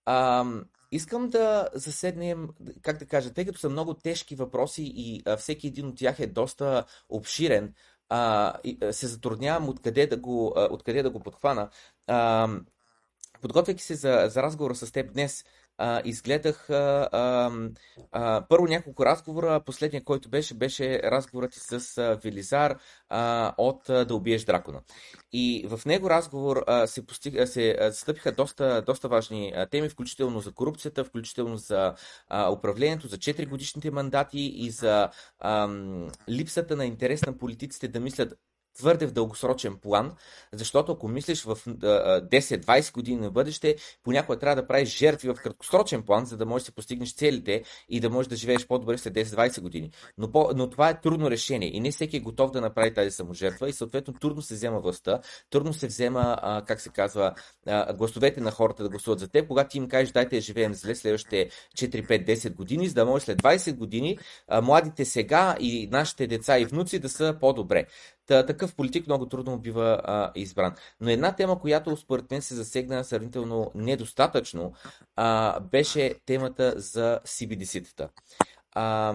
А, 0.05 0.45
искам 0.93 1.31
да 1.31 1.69
заседнем, 1.75 2.49
как 2.83 2.99
да 2.99 3.07
кажа, 3.07 3.33
тъй 3.33 3.47
като 3.47 3.59
са 3.59 3.69
много 3.69 3.95
тежки 3.95 4.35
въпроси 4.35 4.93
и 4.95 5.23
а, 5.27 5.37
всеки 5.37 5.67
един 5.67 5.87
от 5.87 5.97
тях 5.97 6.21
е 6.21 6.27
доста 6.27 6.85
обширен, 7.09 7.75
а, 8.09 8.55
и, 8.65 8.79
а, 8.83 8.93
се 8.93 9.07
затруднявам 9.07 9.69
откъде 9.69 10.07
да 10.07 10.17
го, 10.17 10.53
а, 10.57 10.69
откъде 10.71 11.03
да 11.03 11.11
го 11.11 11.21
подхвана. 11.21 11.71
А, 12.07 12.49
подготвяйки 13.41 13.83
се 13.83 13.95
за, 13.95 14.27
за 14.31 14.43
разговора 14.43 14.75
с 14.75 14.93
теб 14.93 15.13
днес, 15.13 15.45
а, 15.81 16.03
изгледах 16.05 16.71
а, 16.71 17.09
а, 17.13 17.51
а, 18.13 18.45
първо 18.49 18.67
няколко 18.67 19.07
разговора. 19.07 19.63
Последният, 19.67 20.05
който 20.05 20.29
беше, 20.29 20.55
беше 20.55 21.01
разговорът 21.05 21.55
с 21.55 21.99
а, 21.99 22.19
Велизар 22.25 22.79
а, 23.09 23.55
от 23.59 23.89
а, 23.89 24.05
Да 24.05 24.15
убиеш 24.15 24.45
дракона. 24.45 24.81
И 25.33 25.67
в 25.69 25.87
него 25.87 26.11
разговор 26.11 26.65
а, 26.67 26.87
се, 26.87 27.07
постиг, 27.07 27.49
се 27.49 27.77
а, 27.81 27.93
стъпиха 27.93 28.33
доста, 28.33 28.83
доста 28.87 29.09
важни 29.09 29.53
а, 29.57 29.67
теми, 29.67 29.89
включително 29.89 30.41
за 30.41 30.53
корупцията, 30.53 31.05
включително 31.05 31.57
за 31.57 31.95
а, 32.29 32.53
управлението, 32.53 33.09
за 33.09 33.17
4 33.17 33.49
годишните 33.49 33.91
мандати 33.91 34.41
и 34.41 34.71
за 34.71 35.09
а, 35.39 35.69
липсата 36.29 36.77
на 36.77 36.87
интерес 36.87 37.27
на 37.27 37.39
политиците 37.39 37.89
да 37.89 38.01
мислят 38.01 38.35
твърде 38.79 39.07
в 39.07 39.13
дългосрочен 39.13 39.77
план, 39.77 40.13
защото 40.53 40.93
ако 40.93 41.09
мислиш 41.09 41.43
в 41.43 41.57
10-20 41.57 42.95
години 42.95 43.21
на 43.21 43.31
бъдеще, 43.31 43.77
понякога 44.03 44.39
трябва 44.39 44.63
да 44.63 44.67
правиш 44.67 44.99
жертви 44.99 45.29
в 45.29 45.35
краткосрочен 45.35 46.03
план, 46.03 46.27
за 46.27 46.37
да 46.37 46.47
можеш 46.47 46.67
да 46.67 46.73
постигнеш 46.73 47.15
целите 47.15 47.63
и 47.89 48.01
да 48.01 48.11
можеш 48.11 48.29
да 48.29 48.37
живееш 48.37 48.67
по-добре 48.67 48.99
след 48.99 49.15
10-20 49.15 49.61
години. 49.61 49.91
Но, 50.19 50.33
по, 50.33 50.51
но 50.55 50.71
това 50.71 50.89
е 50.91 51.01
трудно 51.01 51.31
решение 51.31 51.77
и 51.77 51.81
не 51.81 51.91
всеки 51.91 52.17
е 52.17 52.21
готов 52.21 52.51
да 52.51 52.61
направи 52.61 52.95
тази 52.95 53.11
саможертва 53.11 53.69
и 53.69 53.73
съответно 53.73 54.15
трудно 54.15 54.43
се 54.43 54.55
взема 54.55 54.81
властта, 54.81 55.21
трудно 55.51 55.73
се 55.73 55.87
взема, 55.87 56.39
а, 56.43 56.65
как 56.65 56.81
се 56.81 56.89
казва, 56.89 57.35
а, 57.67 57.93
гласовете 57.95 58.41
на 58.41 58.51
хората 58.51 58.83
да 58.83 58.89
гласуват 58.89 59.21
за 59.21 59.29
теб, 59.29 59.49
когато 59.49 59.77
им 59.77 59.89
кажеш 59.89 60.13
дайте 60.13 60.37
да 60.37 60.41
живеем 60.43 60.75
зле 60.75 60.95
следващите 60.95 61.51
4-5-10 61.77 62.55
години, 62.55 62.89
за 62.89 62.95
да 62.95 63.07
може 63.07 63.25
след 63.25 63.43
20 63.43 63.77
години 63.77 64.19
а, 64.49 64.61
младите 64.61 65.05
сега 65.05 65.57
и 65.61 65.89
нашите 65.93 66.27
деца 66.27 66.59
и 66.59 66.65
внуци 66.65 66.99
да 66.99 67.09
са 67.09 67.37
по-добре. 67.41 67.87
Та, 68.31 68.47
такъв 68.47 68.75
политик 68.75 69.07
много 69.07 69.29
трудно 69.29 69.59
бива 69.59 70.01
а, 70.05 70.33
избран. 70.35 70.75
Но 71.01 71.11
една 71.11 71.37
тема, 71.37 71.61
която 71.61 71.97
според 71.97 72.31
мен 72.31 72.43
се 72.43 72.55
засегна 72.55 73.05
сравнително 73.05 73.71
недостатъчно, 73.75 74.73
а, 75.17 75.61
беше 75.61 76.15
темата 76.27 76.75
за 76.77 77.21
CBDC-тата. 77.25 78.09
А, 78.73 79.15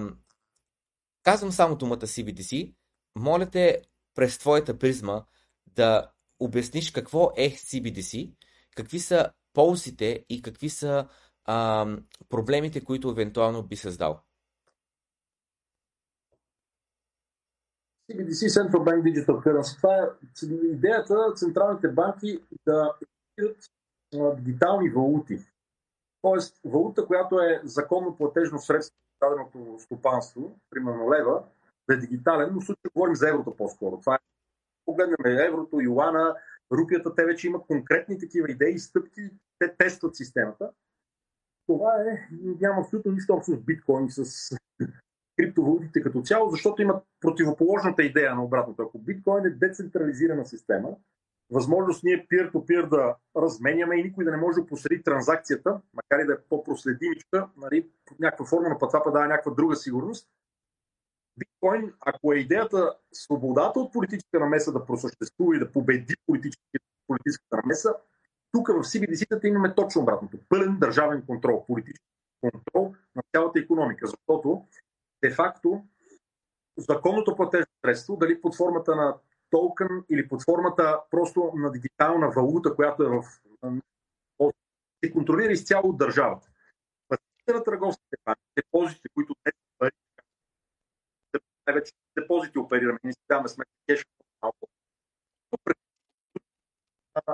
казвам 1.24 1.52
само 1.52 1.76
думата 1.76 1.98
CBDC. 1.98 2.74
Моля 3.16 3.46
те 3.46 3.82
през 4.16 4.38
твоята 4.38 4.80
призма 4.80 5.24
да 5.68 6.12
обясниш 6.40 6.92
какво 6.92 7.32
е 7.38 7.50
CBDC, 7.50 8.34
какви 8.76 9.00
са 9.00 9.32
ползите 9.54 10.26
и 10.30 10.42
какви 10.42 10.70
са 10.70 11.08
а, 11.46 11.88
проблемите, 12.30 12.84
които 12.84 13.10
евентуално 13.10 13.64
би 13.64 13.76
създал. 13.76 14.22
CBDC 18.12 18.50
Central 18.50 18.84
Bank 18.84 19.02
Digital 19.04 19.44
Currency. 19.44 19.78
Това 19.78 19.96
е 19.96 20.10
идеята 20.46 21.34
централните 21.36 21.88
банки 21.88 22.44
да 22.66 22.94
емитират 23.38 23.72
дигитални 24.36 24.90
валути. 24.90 25.40
Тоест, 26.22 26.60
валута, 26.66 27.06
която 27.06 27.40
е 27.40 27.62
законно 27.64 28.16
платежно 28.16 28.60
средство 28.60 28.98
в 28.98 29.30
даденото 29.30 29.80
стопанство, 29.80 30.60
примерно 30.70 31.12
лева, 31.14 31.44
да 31.90 31.96
е 31.96 31.98
дигитален, 31.98 32.50
но 32.54 32.62
в 32.62 32.66
случай 32.66 32.92
говорим 32.96 33.16
за 33.16 33.30
еврото 33.30 33.56
по-скоро. 33.56 34.00
Това 34.00 34.16
е, 34.16 34.20
погледнем 34.86 35.40
еврото, 35.40 35.82
юана, 35.82 36.36
рупията, 36.72 37.16
те 37.16 37.26
вече 37.26 37.48
имат 37.48 37.68
конкретни 37.68 38.20
такива 38.20 38.52
идеи, 38.52 38.80
стъпки, 38.80 39.30
те 39.60 39.76
тестват 39.78 40.16
системата. 40.16 40.72
Това 41.68 42.02
е, 42.02 42.28
няма 42.62 42.82
абсолютно 42.82 43.12
нищо 43.12 43.34
общо 43.34 43.52
с 43.52 43.58
биткоин, 43.58 44.10
с 44.10 44.50
криптовалутите 45.38 46.02
като 46.02 46.22
цяло, 46.22 46.50
защото 46.50 46.82
имат 46.82 47.04
противоположната 47.22 48.04
идея 48.04 48.36
на 48.36 48.44
обратното. 48.44 48.82
Ако 48.82 49.00
биткоин 49.00 49.46
е 49.46 49.50
децентрализирана 49.50 50.46
система, 50.46 50.90
възможност 51.52 52.04
ние 52.04 52.28
peer-to-peer 52.28 52.90
да 52.90 53.16
разменяме 53.38 53.96
и 53.96 54.04
никой 54.04 54.26
да 54.26 54.32
не 54.32 54.38
може 54.38 54.62
да 54.62 54.68
посреди 54.68 55.04
транзакцията, 55.04 55.82
макар 55.94 56.24
и 56.24 56.26
да 56.26 56.34
е 56.34 56.42
по-проследимичка, 56.50 57.48
нали, 57.58 57.90
под 58.06 58.20
някаква 58.20 58.46
форма 58.46 58.70
на 58.70 58.78
това 58.78 59.12
дава 59.12 59.28
някаква 59.28 59.52
друга 59.52 59.76
сигурност. 59.76 60.28
Биткоин, 61.38 61.94
ако 62.00 62.34
е 62.34 62.38
идеята 62.38 62.96
свободата 63.12 63.80
от 63.80 63.94
политическа 63.94 64.40
намеса 64.40 64.72
да 64.72 64.86
просъществува 64.86 65.56
и 65.56 65.60
да 65.60 65.72
победи 65.72 66.16
политическата 66.28 67.58
намеса, 67.64 67.96
тук 68.52 68.68
в 68.68 68.84
CBDC-тата 68.84 69.46
имаме 69.46 69.76
точно 69.76 70.02
обратното. 70.02 70.38
Пълен 70.50 70.78
държавен 70.80 71.24
контрол, 71.26 71.66
политически 71.66 72.06
контрол 72.42 72.94
на 73.16 73.22
цялата 73.34 73.60
економика, 73.60 74.08
защото 74.08 74.66
де-факто 75.24 75.84
законното 76.78 77.36
платежно 77.36 77.72
средство, 77.86 78.18
дали 78.18 78.42
под 78.42 78.56
формата 78.56 78.96
на 78.96 79.18
токен 79.50 80.04
или 80.10 80.28
под 80.28 80.44
формата 80.44 81.02
просто 81.12 81.52
на 81.56 81.72
дигитална 81.72 82.32
валута, 82.32 82.76
която 82.76 83.04
е 83.04 83.10
в 83.10 83.24
се 85.04 85.12
контролира 85.12 85.52
изцяло 85.52 85.90
от 85.90 85.98
държавата. 85.98 86.50
Пътите 87.08 87.54
на 87.54 87.64
търговските 87.64 88.18
банки, 88.26 88.42
депозитите, 88.56 89.10
които 89.10 89.36
те 89.44 89.52
пари, 89.80 89.92
най-вече 91.68 91.94
депозити 92.18 92.60
оперираме, 92.60 93.00
не 93.04 93.14
си 93.14 93.20
даваме 93.30 93.48
сметка 93.48 93.74
кеш 93.88 94.06
малко. 94.42 94.68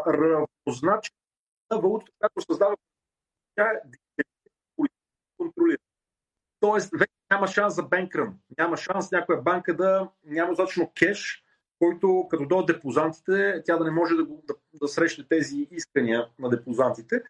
Равнозначна 0.08 1.16
валута, 1.72 2.12
която 2.20 2.42
създава 2.42 2.76
тя 3.56 3.72
е 3.72 3.82
контролира. 5.38 5.78
Тоест, 6.60 6.92
вече 6.94 7.21
няма 7.32 7.48
шанс 7.48 7.76
за 7.76 7.84
бенкрън. 7.84 8.40
Няма 8.58 8.78
шанс 8.78 9.12
някоя 9.12 9.42
банка 9.42 9.76
да 9.76 10.10
няма 10.26 10.50
достатъчно 10.50 10.92
кеш, 11.00 11.44
който 11.80 12.28
като 12.30 12.46
дойдат 12.46 12.68
депозантите, 12.76 13.62
тя 13.66 13.78
да 13.78 13.84
не 13.84 13.92
може 13.92 14.16
да, 14.16 14.26
да, 14.26 14.56
да 14.74 14.88
срещне 14.88 15.28
тези 15.30 15.68
искания 15.72 16.30
на 16.40 16.50
депозантите. 16.50 17.24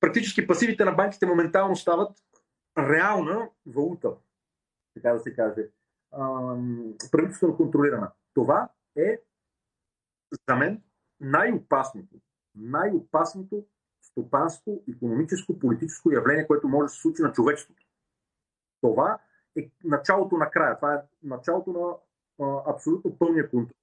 Практически 0.00 0.46
пасивите 0.46 0.84
на 0.84 0.92
банките 0.92 1.26
моментално 1.26 1.76
стават 1.76 2.18
реална 2.78 3.48
валута, 3.66 4.12
така 4.94 5.12
да 5.12 5.18
се 5.18 5.34
каже, 5.34 5.68
правителствено 7.12 7.56
контролирана. 7.56 8.12
Това 8.34 8.68
е 8.96 9.18
за 10.48 10.56
мен 10.56 10.82
най-опасното, 11.20 12.14
най-опасното 12.54 13.64
стопанско, 14.02 14.84
економическо, 14.96 15.58
политическо 15.58 16.12
явление, 16.12 16.46
което 16.46 16.68
може 16.68 16.84
да 16.84 16.88
се 16.88 17.00
случи 17.00 17.22
на 17.22 17.32
човечеството. 17.32 17.86
Това 18.80 19.18
е 19.56 19.70
началото 19.84 20.36
на 20.36 20.50
края. 20.50 20.76
Това 20.76 20.94
е 20.94 20.98
началото 21.22 21.72
на 21.72 21.94
а, 22.46 22.62
абсолютно 22.74 23.18
пълния 23.18 23.50
контрол. 23.50 23.74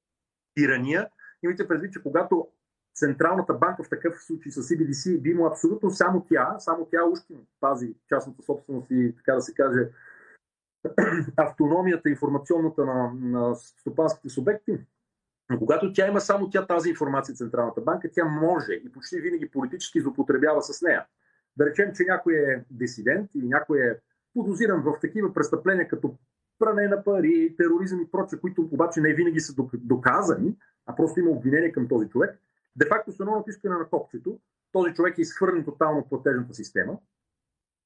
Тирания. 0.56 1.10
Имайте 1.44 1.68
предвид, 1.68 1.94
че 1.94 2.04
когато 2.04 2.48
Централната 2.96 3.54
банка 3.54 3.84
в 3.84 3.90
такъв 3.90 4.24
случай 4.24 4.52
с 4.52 4.62
CBDC 4.64 5.22
би 5.22 5.30
имала 5.30 5.50
абсолютно 5.50 5.92
само 5.92 6.26
тя, 6.30 6.56
само 6.60 6.88
тя 6.92 7.06
ушки 7.06 7.36
пази 7.60 7.96
частната 8.10 8.44
собственост 8.44 8.88
и, 8.92 9.16
така 9.18 9.36
да 9.36 9.42
се 9.42 9.54
каже, 9.54 9.90
автономията 11.38 12.10
информационната 12.10 12.86
на, 12.86 13.12
на 13.14 13.56
стопанските 13.56 14.30
субекти, 14.30 14.80
но 15.50 15.60
когато 15.60 15.94
тя 15.94 16.08
има 16.08 16.22
само 16.22 16.50
тя 16.50 16.68
тази 16.68 16.90
информация, 16.90 17.36
Централната 17.36 17.82
банка, 17.82 18.12
тя 18.12 18.26
може 18.26 18.74
и 18.74 18.92
почти 18.92 19.22
винаги 19.22 19.50
политически 19.50 20.02
злоупотребява 20.02 20.62
с 20.62 20.82
нея. 20.82 21.06
Да 21.58 21.66
речем, 21.66 21.92
че 21.96 22.04
някой 22.04 22.34
е 22.34 22.64
дисидент 22.70 23.30
или 23.36 23.48
някой 23.48 23.80
е 23.80 23.96
подозиран 24.34 24.82
в 24.82 25.00
такива 25.02 25.34
престъпления, 25.34 25.88
като 25.88 26.16
пране 26.60 26.88
на 26.88 27.04
пари, 27.04 27.56
тероризъм 27.58 28.02
и 28.02 28.12
прочее, 28.12 28.40
които 28.40 28.70
обаче 28.72 29.02
не 29.02 29.14
винаги 29.14 29.40
са 29.40 29.54
доказани, 29.74 30.56
а 30.86 30.96
просто 30.96 31.20
има 31.20 31.32
обвинение 31.32 31.72
към 31.72 31.88
този 31.88 32.10
човек, 32.10 32.40
де-факто 32.76 33.12
с 33.12 33.20
едно 33.20 33.36
натискане 33.36 33.76
на 33.76 33.90
копчето, 33.90 34.40
този 34.72 34.94
човек 34.94 35.18
е 35.18 35.22
изхвърлен 35.22 35.64
тотално 35.64 36.00
от 36.00 36.10
платежната 36.10 36.54
система, 36.54 36.98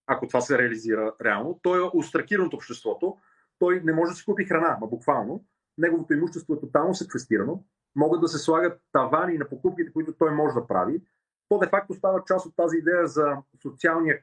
ако 0.07 0.27
това 0.27 0.41
се 0.41 0.57
реализира 0.57 1.13
реално. 1.21 1.59
Той 1.63 1.79
е 1.79 1.89
устракиран 1.93 2.45
от 2.45 2.53
обществото, 2.53 3.17
той 3.59 3.81
не 3.83 3.93
може 3.93 4.09
да 4.09 4.15
си 4.15 4.25
купи 4.25 4.45
храна, 4.45 4.77
ма 4.81 4.87
буквално. 4.87 5.43
Неговото 5.77 6.13
имущество 6.13 6.53
е 6.53 6.59
тотално 6.59 6.93
секвестирано. 6.93 7.63
Могат 7.95 8.21
да 8.21 8.27
се 8.27 8.37
слагат 8.37 8.81
тавани 8.91 9.37
на 9.37 9.49
покупките, 9.49 9.93
които 9.93 10.13
той 10.13 10.31
може 10.31 10.53
да 10.53 10.67
прави. 10.67 11.01
То 11.49 11.59
де-факто 11.59 11.93
става 11.93 12.23
част 12.27 12.45
от 12.45 12.55
тази 12.55 12.77
идея 12.77 13.07
за 13.07 13.37
социалния 13.61 14.21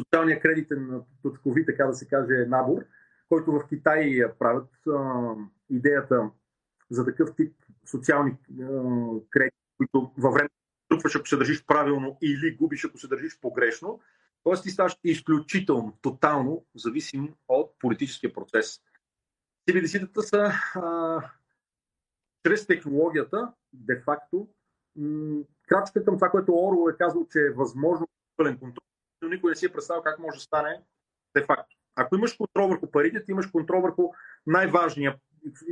социалния 0.00 0.40
кредитен 0.40 1.02
точкови, 1.22 1.66
така 1.66 1.86
да 1.86 1.94
се 1.94 2.08
каже, 2.08 2.46
набор, 2.48 2.84
който 3.28 3.52
в 3.52 3.68
Китай 3.68 4.22
правят 4.38 4.70
идеята 5.70 6.30
за 6.90 7.04
такъв 7.04 7.34
тип 7.36 7.54
социални 7.90 8.30
а, 8.30 8.64
кредити, 9.30 9.56
които 9.76 10.12
във 10.18 10.34
време 10.34 10.48
трупваш, 10.88 11.16
ако 11.16 11.28
се 11.28 11.36
държиш 11.36 11.66
правилно 11.66 12.18
или 12.22 12.56
губиш, 12.56 12.84
ако 12.84 12.98
се 12.98 13.08
държиш 13.08 13.40
погрешно. 13.40 14.00
Тоест 14.42 14.62
ти 14.62 14.70
ставаш 14.70 14.96
изключително, 15.04 15.98
тотално 16.02 16.64
зависим 16.74 17.34
от 17.48 17.78
политическия 17.78 18.32
процес. 18.32 18.80
Цивилизитата 19.68 20.22
са 20.22 20.52
а, 20.74 21.20
чрез 22.44 22.66
технологията, 22.66 23.52
де-факто, 23.72 24.48
крачка 25.68 26.04
към 26.04 26.14
това, 26.14 26.30
което 26.30 26.54
Оро 26.54 26.88
е 26.88 26.96
казал, 26.96 27.26
че 27.30 27.38
е 27.38 27.50
възможно 27.50 28.08
пълен 28.36 28.58
контрол 28.58 28.85
но 29.26 29.34
никой 29.34 29.50
не 29.50 29.56
си 29.56 29.66
е 29.66 29.72
представил 29.72 30.02
как 30.02 30.18
може 30.18 30.36
да 30.36 30.42
стане 30.42 30.82
де-факто. 31.36 31.76
Ако 31.94 32.16
имаш 32.16 32.32
контрол 32.32 32.68
върху 32.68 32.90
парите, 32.90 33.24
ти 33.24 33.30
имаш 33.30 33.46
контрол 33.46 33.80
върху 33.80 34.02
най-важния 34.46 35.18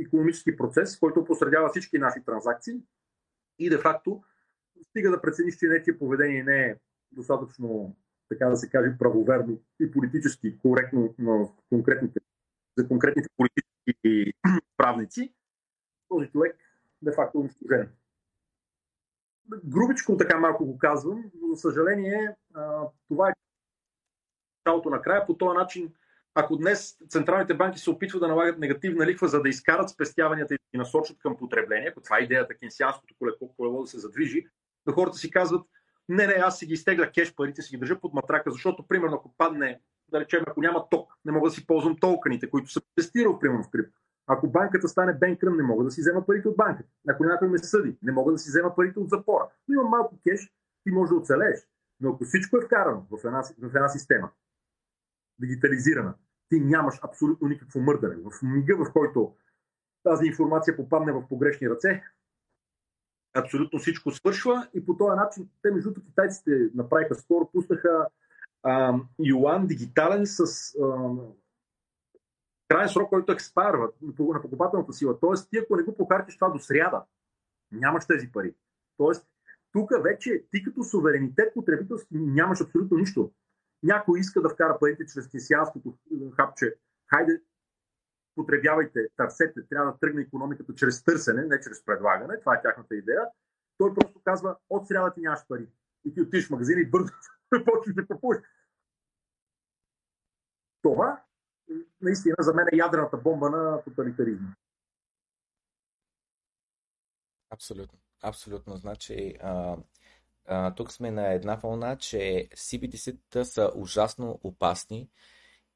економически 0.05 0.57
процес, 0.57 0.99
който 0.99 1.25
посредява 1.25 1.69
всички 1.69 1.97
наши 1.97 2.23
транзакции 2.25 2.81
и 3.59 3.69
де-факто 3.69 4.23
стига 4.89 5.11
да 5.11 5.21
прецениш, 5.21 5.55
че 5.55 5.65
нечия 5.65 5.99
поведение 5.99 6.43
не 6.43 6.65
е 6.65 6.75
достатъчно, 7.11 7.95
така 8.29 8.49
да 8.49 8.57
се 8.57 8.69
каже, 8.69 8.97
правоверно 8.99 9.61
и 9.79 9.91
политически 9.91 10.59
коректно 10.59 11.15
на 11.19 11.47
конкретните, 11.69 12.19
за 12.77 12.87
конкретните 12.87 13.29
политически 13.37 14.33
правници, 14.77 15.33
този 16.09 16.27
човек 16.27 16.57
де-факто 17.01 17.37
е 17.37 17.41
унищожен 17.41 17.89
грубичко 19.65 20.17
така 20.17 20.39
малко 20.39 20.65
го 20.65 20.77
казвам, 20.77 21.31
но 21.41 21.47
за 21.47 21.61
съжаление 21.61 22.35
това 23.07 23.29
е 23.29 23.33
началото 24.65 24.89
на 24.89 25.01
края. 25.01 25.25
По 25.25 25.33
този 25.33 25.57
начин, 25.57 25.93
ако 26.35 26.57
днес 26.57 26.97
централните 27.09 27.53
банки 27.53 27.79
се 27.79 27.89
опитват 27.89 28.21
да 28.21 28.27
налагат 28.27 28.59
негативна 28.59 29.05
лихва, 29.05 29.27
за 29.27 29.41
да 29.41 29.49
изкарат 29.49 29.89
спестяванията 29.89 30.53
и 30.53 30.57
да 30.57 30.77
ги 30.77 30.77
насочат 30.77 31.17
към 31.19 31.37
потребление, 31.37 31.89
ако 31.89 32.01
това 32.01 32.17
е 32.19 32.23
идеята 32.23 32.57
кенсианското 32.57 33.15
колело, 33.19 33.53
колело 33.57 33.81
да 33.81 33.87
се 33.87 33.99
задвижи, 33.99 34.47
да 34.87 34.93
хората 34.93 35.17
си 35.17 35.31
казват, 35.31 35.65
не, 36.09 36.27
не, 36.27 36.33
аз 36.33 36.59
си 36.59 36.65
ги 36.65 36.73
изтегля 36.73 37.11
кеш, 37.11 37.35
парите 37.35 37.61
си 37.61 37.75
ги 37.75 37.79
държа 37.79 37.99
под 37.99 38.13
матрака, 38.13 38.51
защото, 38.51 38.87
примерно, 38.87 39.15
ако 39.15 39.33
падне, 39.37 39.81
да 40.09 40.19
речем, 40.19 40.43
ако 40.47 40.61
няма 40.61 40.89
ток, 40.89 41.13
не 41.25 41.31
мога 41.31 41.49
да 41.49 41.55
си 41.55 41.67
ползвам 41.67 41.95
толканите, 41.99 42.49
които 42.49 42.71
съм 42.71 42.83
тестирал, 42.95 43.39
примерно, 43.39 43.63
в 43.63 43.69
крипто. 43.69 43.99
Ако 44.27 44.47
банката 44.47 44.87
стане 44.87 45.13
бенкрън, 45.13 45.57
не 45.57 45.63
мога 45.63 45.83
да 45.83 45.91
си 45.91 46.01
взема 46.01 46.25
парите 46.25 46.47
от 46.47 46.57
банката. 46.57 46.89
Ако 47.09 47.23
някой 47.23 47.47
ме 47.47 47.57
съди, 47.57 47.97
не 48.01 48.11
мога 48.11 48.31
да 48.31 48.37
си 48.37 48.49
взема 48.49 48.75
парите 48.75 48.99
от 48.99 49.09
запора. 49.09 49.49
Но 49.67 49.73
имам 49.73 49.89
малко 49.89 50.19
кеш, 50.23 50.51
ти 50.83 50.91
може 50.91 51.09
да 51.09 51.15
оцелееш. 51.15 51.59
Но 51.99 52.09
ако 52.09 52.23
всичко 52.23 52.57
е 52.57 52.65
вкарано 52.65 53.05
в 53.11 53.25
една, 53.25 53.43
в 53.43 53.75
една 53.75 53.89
система, 53.89 54.29
дигитализирана, 55.39 56.15
ти 56.49 56.59
нямаш 56.59 56.99
абсолютно 57.03 57.47
никакво 57.47 57.79
мърдане. 57.79 58.15
В 58.15 58.41
мига, 58.43 58.77
в 58.77 58.93
който 58.93 59.35
тази 60.03 60.25
информация 60.25 60.77
попадне 60.77 61.11
в 61.11 61.27
погрешни 61.27 61.69
ръце, 61.69 62.03
абсолютно 63.33 63.79
всичко 63.79 64.11
свършва 64.11 64.67
и 64.73 64.85
по 64.85 64.97
този 64.97 65.15
начин, 65.15 65.49
те 65.61 65.71
между 65.71 65.93
китайците 65.93 66.69
направиха 66.75 67.15
скоро, 67.15 67.49
пуснаха 67.51 68.07
юан 69.19 69.67
дигитален 69.67 70.25
с 70.25 70.41
а, 70.83 71.11
крайен 72.67 72.89
срок, 72.89 73.09
който 73.09 73.31
експарва 73.31 73.91
на 74.19 74.41
покупателната 74.41 74.93
сила. 74.93 75.19
Тоест, 75.19 75.49
ти 75.49 75.57
ако 75.57 75.75
не 75.75 75.83
го 75.83 75.97
похарчиш 75.97 76.35
това 76.35 76.49
до 76.49 76.59
сряда, 76.59 77.03
нямаш 77.71 78.05
тези 78.05 78.31
пари. 78.31 78.53
Тоест, 78.97 79.27
тук 79.71 79.91
вече 80.03 80.43
ти 80.51 80.63
като 80.63 80.83
суверенитет 80.83 81.53
потребителски 81.53 82.09
нямаш 82.11 82.61
абсолютно 82.61 82.97
нищо. 82.97 83.31
Някой 83.85 84.19
иска 84.19 84.41
да 84.41 84.49
вкара 84.49 84.77
парите 84.79 85.05
чрез 85.05 85.29
кисианското 85.29 85.97
хапче. 86.35 86.75
Хайде, 87.09 87.41
потребявайте, 88.35 89.07
търсете, 89.17 89.67
трябва 89.69 89.91
да 89.91 89.97
тръгне 89.99 90.21
економиката 90.21 90.75
чрез 90.75 91.03
търсене, 91.03 91.45
не 91.45 91.59
чрез 91.59 91.85
предлагане, 91.85 92.39
това 92.39 92.55
е 92.55 92.61
тяхната 92.61 92.95
идея, 92.95 93.21
той 93.77 93.93
просто 93.93 94.21
казва, 94.23 94.57
от 94.69 94.87
сряда 94.87 95.13
ти 95.13 95.21
нямаш 95.21 95.47
пари. 95.47 95.67
И 96.05 96.13
ти 96.13 96.21
отиш 96.21 96.47
в 96.47 96.49
магазин 96.49 96.79
и 96.79 96.89
бързо 96.89 97.13
почваш 97.65 97.95
да 97.95 98.07
купуваш. 98.07 98.37
Това 100.81 101.23
наистина 102.01 102.35
за 102.39 102.53
мен 102.53 102.67
е 102.73 102.77
ядрената 102.77 103.17
бомба 103.17 103.49
на 103.49 103.83
тоталитаризма. 103.83 104.49
Абсолютно. 107.49 107.99
Абсолютно. 108.23 108.75
Значи, 108.75 109.37
а, 109.41 109.77
а, 110.47 110.73
тук 110.75 110.91
сме 110.91 111.11
на 111.11 111.33
една 111.33 111.55
вълна, 111.55 111.95
че 111.95 112.47
CBDC-та 112.55 113.45
са 113.45 113.71
ужасно 113.75 114.39
опасни 114.43 115.09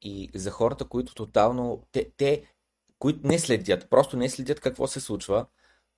и 0.02 0.30
за 0.34 0.50
хората, 0.50 0.84
които 0.84 1.14
тотално, 1.14 1.82
те, 1.92 2.10
те 2.16 2.44
които 2.98 3.26
не 3.28 3.38
следят, 3.38 3.90
просто 3.90 4.16
не 4.16 4.28
следят 4.28 4.60
какво 4.60 4.86
се 4.86 5.00
случва, 5.00 5.46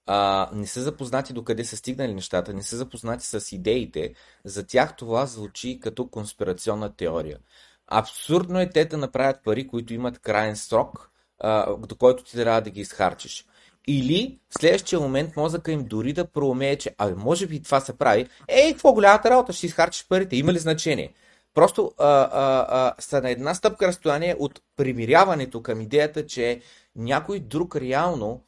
а, 0.07 0.51
не 0.55 0.67
са 0.67 0.83
запознати 0.83 1.33
до 1.33 1.45
къде 1.45 1.65
са 1.65 1.77
стигнали 1.77 2.15
нещата, 2.15 2.55
не 2.55 2.63
са 2.63 2.77
запознати 2.77 3.27
с 3.27 3.53
идеите, 3.53 4.15
за 4.45 4.67
тях 4.67 4.97
това 4.97 5.27
звучи 5.27 5.81
като 5.83 6.09
конспирационна 6.09 6.97
теория. 6.97 7.39
Абсурдно 7.87 8.61
е 8.61 8.71
те 8.71 8.85
да 8.85 8.97
направят 8.97 9.45
пари, 9.45 9.69
които 9.69 9.95
имат 9.95 10.19
крайен 10.19 10.57
срок, 10.57 11.11
а, 11.39 11.77
до 11.77 11.97
който 11.97 12.25
ти 12.25 12.33
трябва 12.33 12.61
да 12.61 12.71
ги 12.71 12.81
изхарчиш. 12.81 13.47
Или 13.89 14.39
в 14.51 14.55
следващия 14.61 15.01
момент 15.01 15.37
мозъка 15.37 15.73
им 15.73 15.85
дори 15.85 16.13
да 16.13 16.25
проумее, 16.25 16.77
че 16.77 16.95
абе, 16.99 17.15
може 17.15 17.47
би 17.47 17.63
това 17.63 17.81
се 17.81 17.99
прави. 17.99 18.27
Ей, 18.49 18.73
какво 18.73 18.93
голямата 18.93 19.31
работа, 19.31 19.53
ще 19.53 19.67
изхарчиш 19.67 20.07
парите, 20.09 20.37
има 20.37 20.53
ли 20.53 20.59
значение? 20.59 21.13
Просто 21.55 21.93
а, 21.99 22.07
а, 22.07 22.67
а, 22.69 22.95
са 22.99 23.23
на 23.23 23.31
една 23.31 23.55
стъпка 23.55 23.87
разстояние 23.87 24.37
от 24.39 24.61
примиряването 24.77 25.63
към 25.63 25.81
идеята, 25.81 26.27
че 26.27 26.61
някой 26.97 27.41
друг 27.41 27.77
реално 27.77 28.45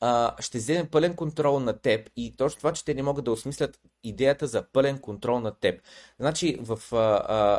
а, 0.00 0.34
ще 0.40 0.58
вземе 0.58 0.88
пълен 0.90 1.14
контрол 1.14 1.60
на 1.60 1.78
теб 1.78 2.10
и 2.16 2.36
точно 2.36 2.58
това, 2.58 2.72
че 2.72 2.84
те 2.84 2.94
не 2.94 3.02
могат 3.02 3.24
да 3.24 3.32
осмислят 3.32 3.78
идеята 4.02 4.46
за 4.46 4.64
пълен 4.72 4.98
контрол 4.98 5.40
на 5.40 5.54
теб. 5.54 5.80
Значи 6.20 6.58
в 6.60 6.78
а, 6.92 6.98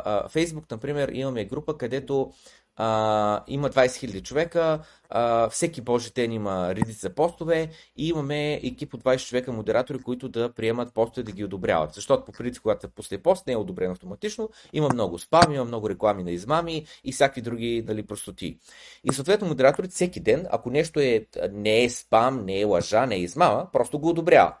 а, 0.04 0.28
Facebook, 0.28 0.70
например, 0.70 1.08
имаме 1.12 1.44
група, 1.44 1.78
където 1.78 2.32
а, 2.76 3.42
има 3.46 3.70
20 3.70 3.86
000 3.86 4.22
човека, 4.22 4.80
а, 5.10 5.48
всеки 5.48 5.80
божи 5.80 6.10
ден 6.14 6.32
има 6.32 6.74
редица 6.74 7.10
постове 7.10 7.68
и 7.96 8.08
имаме 8.08 8.54
екип 8.54 8.94
от 8.94 9.02
20 9.02 9.28
човека 9.28 9.52
модератори, 9.52 9.98
които 9.98 10.28
да 10.28 10.52
приемат 10.52 10.94
постове 10.94 11.24
да 11.24 11.32
ги 11.32 11.44
одобряват. 11.44 11.94
Защото 11.94 12.24
по 12.24 12.32
принцип, 12.32 12.62
когато 12.62 12.80
се 12.80 12.88
после 12.88 13.18
пост 13.18 13.46
не 13.46 13.52
е 13.52 13.56
одобрен 13.56 13.90
автоматично, 13.90 14.50
има 14.72 14.88
много 14.92 15.18
спам, 15.18 15.52
има 15.52 15.64
много 15.64 15.90
реклами 15.90 16.22
на 16.22 16.30
измами 16.30 16.86
и 17.04 17.12
всякакви 17.12 17.40
други 17.42 17.84
нали, 17.88 18.06
простоти. 18.06 18.58
И 19.04 19.12
съответно 19.12 19.48
модераторите 19.48 19.94
всеки 19.94 20.20
ден, 20.20 20.46
ако 20.50 20.70
нещо 20.70 21.00
е, 21.00 21.26
не 21.52 21.84
е 21.84 21.90
спам, 21.90 22.44
не 22.44 22.60
е 22.60 22.64
лъжа, 22.64 23.06
не 23.06 23.14
е 23.14 23.20
измама, 23.20 23.66
просто 23.72 23.98
го 23.98 24.08
одобрява. 24.08 24.54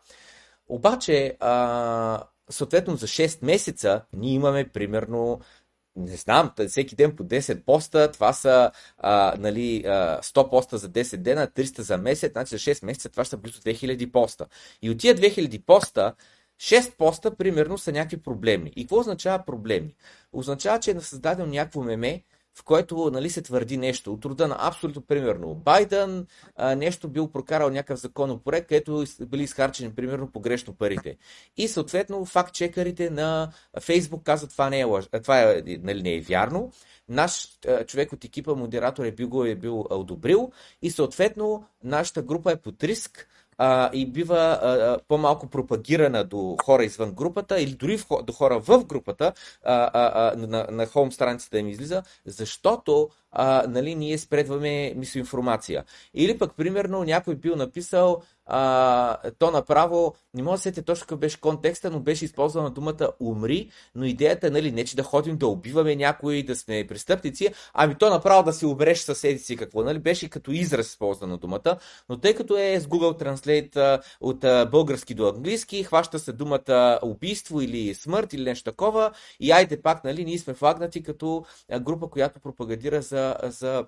Обаче, 0.68 1.36
а, 1.40 2.22
съответно 2.50 2.96
за 2.96 3.06
6 3.06 3.44
месеца 3.44 4.02
ние 4.12 4.32
имаме 4.32 4.68
примерно 4.68 5.40
не 5.96 6.16
знам, 6.16 6.52
всеки 6.68 6.96
ден 6.96 7.16
по 7.16 7.24
10 7.24 7.64
поста, 7.64 8.12
това 8.12 8.32
са 8.32 8.70
а, 8.98 9.34
нали, 9.38 9.82
100 9.84 10.50
поста 10.50 10.78
за 10.78 10.88
10 10.88 11.16
дена, 11.16 11.46
300 11.46 11.80
за 11.80 11.98
месец, 11.98 12.32
значи 12.32 12.50
за 12.50 12.58
6 12.58 12.84
месеца 12.84 13.08
това 13.08 13.24
са 13.24 13.36
близо 13.36 13.60
2000 13.60 14.12
поста. 14.12 14.46
И 14.82 14.90
от 14.90 14.98
тия 14.98 15.14
2000 15.14 15.64
поста, 15.64 16.14
6 16.60 16.96
поста 16.96 17.36
примерно 17.36 17.78
са 17.78 17.92
някакви 17.92 18.16
проблемни. 18.16 18.72
И 18.76 18.84
какво 18.84 18.98
означава 18.98 19.44
проблемни? 19.44 19.94
Означава, 20.32 20.80
че 20.80 20.90
е 20.90 21.00
създадено 21.00 21.48
някакво 21.48 21.82
меме, 21.82 22.22
в 22.58 22.62
който 22.64 23.10
нали, 23.12 23.30
се 23.30 23.42
твърди 23.42 23.76
нещо 23.76 24.12
от 24.12 24.24
рода 24.24 24.48
на 24.48 24.56
абсолютно 24.60 25.02
примерно 25.02 25.54
Байден 25.54 26.26
а, 26.56 26.74
нещо 26.74 27.08
бил 27.08 27.28
прокарал 27.28 27.70
някакъв 27.70 28.00
законопроект, 28.00 28.68
където 28.68 29.04
били 29.20 29.42
изхарчени 29.42 29.94
примерно 29.94 30.32
погрешно 30.32 30.74
парите. 30.74 31.16
И 31.56 31.68
съответно 31.68 32.24
факт-чекерите 32.24 33.10
на 33.10 33.52
Фейсбук 33.80 34.22
казват 34.22 34.50
това 34.50 34.70
не 34.70 34.80
е, 34.80 34.84
лъж... 34.84 35.08
това 35.22 35.40
е, 35.40 35.62
нали, 35.66 36.02
не 36.02 36.14
е 36.14 36.20
вярно. 36.20 36.72
Наш 37.08 37.48
човек 37.86 38.12
от 38.12 38.24
екипа, 38.24 38.54
модератор 38.54 39.04
е 39.04 39.12
бил 39.12 39.28
го 39.28 39.44
е 39.44 39.54
бил 39.54 39.86
одобрил 39.90 40.52
и 40.82 40.90
съответно 40.90 41.64
нашата 41.84 42.22
група 42.22 42.52
е 42.52 42.56
под 42.56 42.84
риск 42.84 43.28
а, 43.58 43.90
и 43.92 44.06
бива 44.06 44.36
а, 44.62 44.98
по-малко 45.08 45.46
пропагирана 45.46 46.24
до 46.24 46.56
хора 46.64 46.84
извън 46.84 47.12
групата 47.12 47.60
или 47.60 47.72
дори 47.74 47.98
в, 47.98 48.06
до 48.22 48.32
хора 48.32 48.58
в 48.58 48.84
групата 48.84 49.32
а, 49.64 49.90
а, 49.94 50.32
а, 50.32 50.36
на, 50.36 50.66
на 50.70 50.86
хоум 50.86 51.12
страницата 51.12 51.58
им 51.58 51.68
излиза, 51.68 52.02
защото 52.26 53.08
а, 53.38 53.64
нали, 53.68 53.94
ние 53.94 54.18
спредваме 54.18 54.94
мисоинформация. 54.96 55.84
Или 56.14 56.38
пък, 56.38 56.56
примерно, 56.56 57.04
някой 57.04 57.34
бил 57.34 57.56
написал 57.56 58.22
а, 58.46 59.16
то 59.38 59.50
направо, 59.50 60.14
не 60.34 60.42
мога 60.42 60.56
да 60.56 60.60
сетя 60.60 60.82
точно 60.82 61.02
какъв 61.02 61.18
беше 61.18 61.40
контекста, 61.40 61.90
но 61.90 62.00
беше 62.00 62.24
използвана 62.24 62.70
думата 62.70 63.08
умри, 63.20 63.70
но 63.94 64.04
идеята, 64.04 64.50
нали, 64.50 64.72
не 64.72 64.84
че 64.84 64.96
да 64.96 65.02
ходим 65.02 65.36
да 65.36 65.46
убиваме 65.46 65.96
някой, 65.96 66.42
да 66.42 66.56
сме 66.56 66.86
престъпници, 66.86 67.48
ами 67.74 67.94
то 67.94 68.10
направо 68.10 68.42
да 68.42 68.52
си 68.52 68.66
обереш 68.66 68.98
съседи 68.98 69.38
си 69.38 69.56
какво, 69.56 69.82
нали, 69.82 69.98
беше 69.98 70.28
като 70.28 70.50
израз 70.50 70.88
използвана 70.88 71.38
думата, 71.38 71.78
но 72.08 72.20
тъй 72.20 72.34
като 72.34 72.56
е 72.56 72.80
с 72.80 72.86
Google 72.86 73.22
Translate 73.22 74.00
от 74.20 74.70
български 74.70 75.14
до 75.14 75.28
английски, 75.28 75.84
хваща 75.84 76.18
се 76.18 76.32
думата 76.32 76.98
убийство 77.02 77.60
или 77.60 77.94
смърт 77.94 78.32
или 78.32 78.44
нещо 78.44 78.70
такова 78.70 79.10
и 79.40 79.52
айде 79.52 79.82
пак, 79.82 80.04
нали, 80.04 80.24
ние 80.24 80.38
сме 80.38 80.54
флагнати 80.54 81.02
като 81.02 81.44
група, 81.80 82.08
която 82.10 82.40
пропагандира 82.40 83.02
за, 83.02 83.25
за 83.42 83.86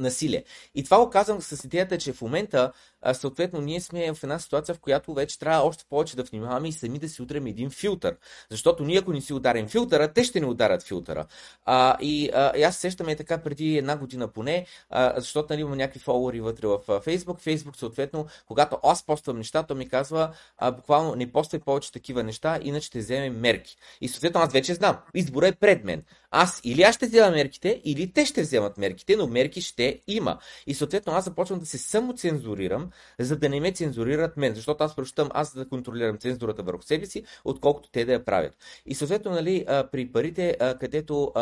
насилие. 0.00 0.44
И 0.74 0.84
това 0.84 0.98
го 0.98 1.10
казвам 1.10 1.42
с 1.42 1.64
идеята, 1.64 1.98
че 1.98 2.12
в 2.12 2.22
момента 2.22 2.72
съответно 3.12 3.60
ние 3.60 3.80
сме 3.80 4.14
в 4.14 4.22
една 4.22 4.38
ситуация, 4.38 4.74
в 4.74 4.80
която 4.80 5.14
вече 5.14 5.38
трябва 5.38 5.66
още 5.66 5.84
повече 5.90 6.16
да 6.16 6.22
внимаваме 6.22 6.68
и 6.68 6.72
сами 6.72 6.98
да 6.98 7.08
си 7.08 7.22
удрем 7.22 7.46
един 7.46 7.70
филтър. 7.70 8.16
Защото 8.50 8.84
ние 8.84 8.98
ако 8.98 9.12
не 9.12 9.20
си 9.20 9.32
ударим 9.32 9.68
филтъра, 9.68 10.12
те 10.12 10.24
ще 10.24 10.40
ни 10.40 10.46
ударят 10.46 10.82
филтъра. 10.82 11.26
А, 11.64 11.96
и, 12.00 12.30
а, 12.34 12.52
и 12.56 12.62
аз 12.62 12.76
сещаме 12.76 13.16
така 13.16 13.38
преди 13.38 13.78
една 13.78 13.96
година 13.96 14.28
поне, 14.28 14.66
а, 14.90 15.20
защото 15.20 15.52
нали, 15.52 15.60
има 15.60 15.76
някакви 15.76 16.00
фолуари 16.00 16.40
вътре 16.40 16.66
в 16.66 17.00
Фейсбук. 17.00 17.40
Фейсбук 17.40 17.76
съответно, 17.76 18.26
когато 18.46 18.78
аз 18.82 19.06
поствам 19.06 19.36
неща, 19.36 19.62
то 19.62 19.74
ми 19.74 19.88
казва 19.88 20.34
а, 20.58 20.70
буквално 20.70 21.14
не 21.14 21.32
поствай 21.32 21.60
повече 21.60 21.92
такива 21.92 22.22
неща, 22.22 22.58
иначе 22.62 22.86
ще 22.86 22.98
вземем 22.98 23.40
мерки. 23.40 23.76
И 24.00 24.08
съответно 24.08 24.40
аз 24.40 24.52
вече 24.52 24.74
знам, 24.74 24.96
избора 25.14 25.48
е 25.48 25.52
пред 25.52 25.84
мен. 25.84 26.02
Аз 26.30 26.60
или 26.64 26.82
аз 26.82 26.94
ще 26.94 27.06
взема 27.06 27.30
мерките, 27.30 27.80
или 27.84 28.12
те 28.12 28.26
ще 28.26 28.42
вземат 28.42 28.78
мерките, 28.78 29.16
но 29.16 29.26
мерки 29.26 29.60
ще 29.60 30.00
има. 30.06 30.38
И 30.66 30.74
съответно 30.74 31.12
аз 31.12 31.24
започвам 31.24 31.58
да 31.58 31.66
се 31.66 31.78
самоцензурирам, 31.78 32.90
за 33.18 33.36
да 33.36 33.48
не 33.48 33.60
ме 33.60 33.72
цензурират 33.72 34.36
мен, 34.36 34.54
защото 34.54 34.84
аз 34.84 34.96
прощам 34.96 35.28
аз 35.32 35.54
да 35.54 35.68
контролирам 35.68 36.18
цензурата 36.18 36.62
върху 36.62 36.82
себе 36.82 37.06
си, 37.06 37.24
отколкото 37.44 37.90
те 37.90 38.04
да 38.04 38.12
я 38.12 38.24
правят. 38.24 38.56
И 38.86 38.94
съответно, 38.94 39.30
нали, 39.30 39.64
при 39.92 40.12
парите, 40.12 40.56
където 40.80 41.32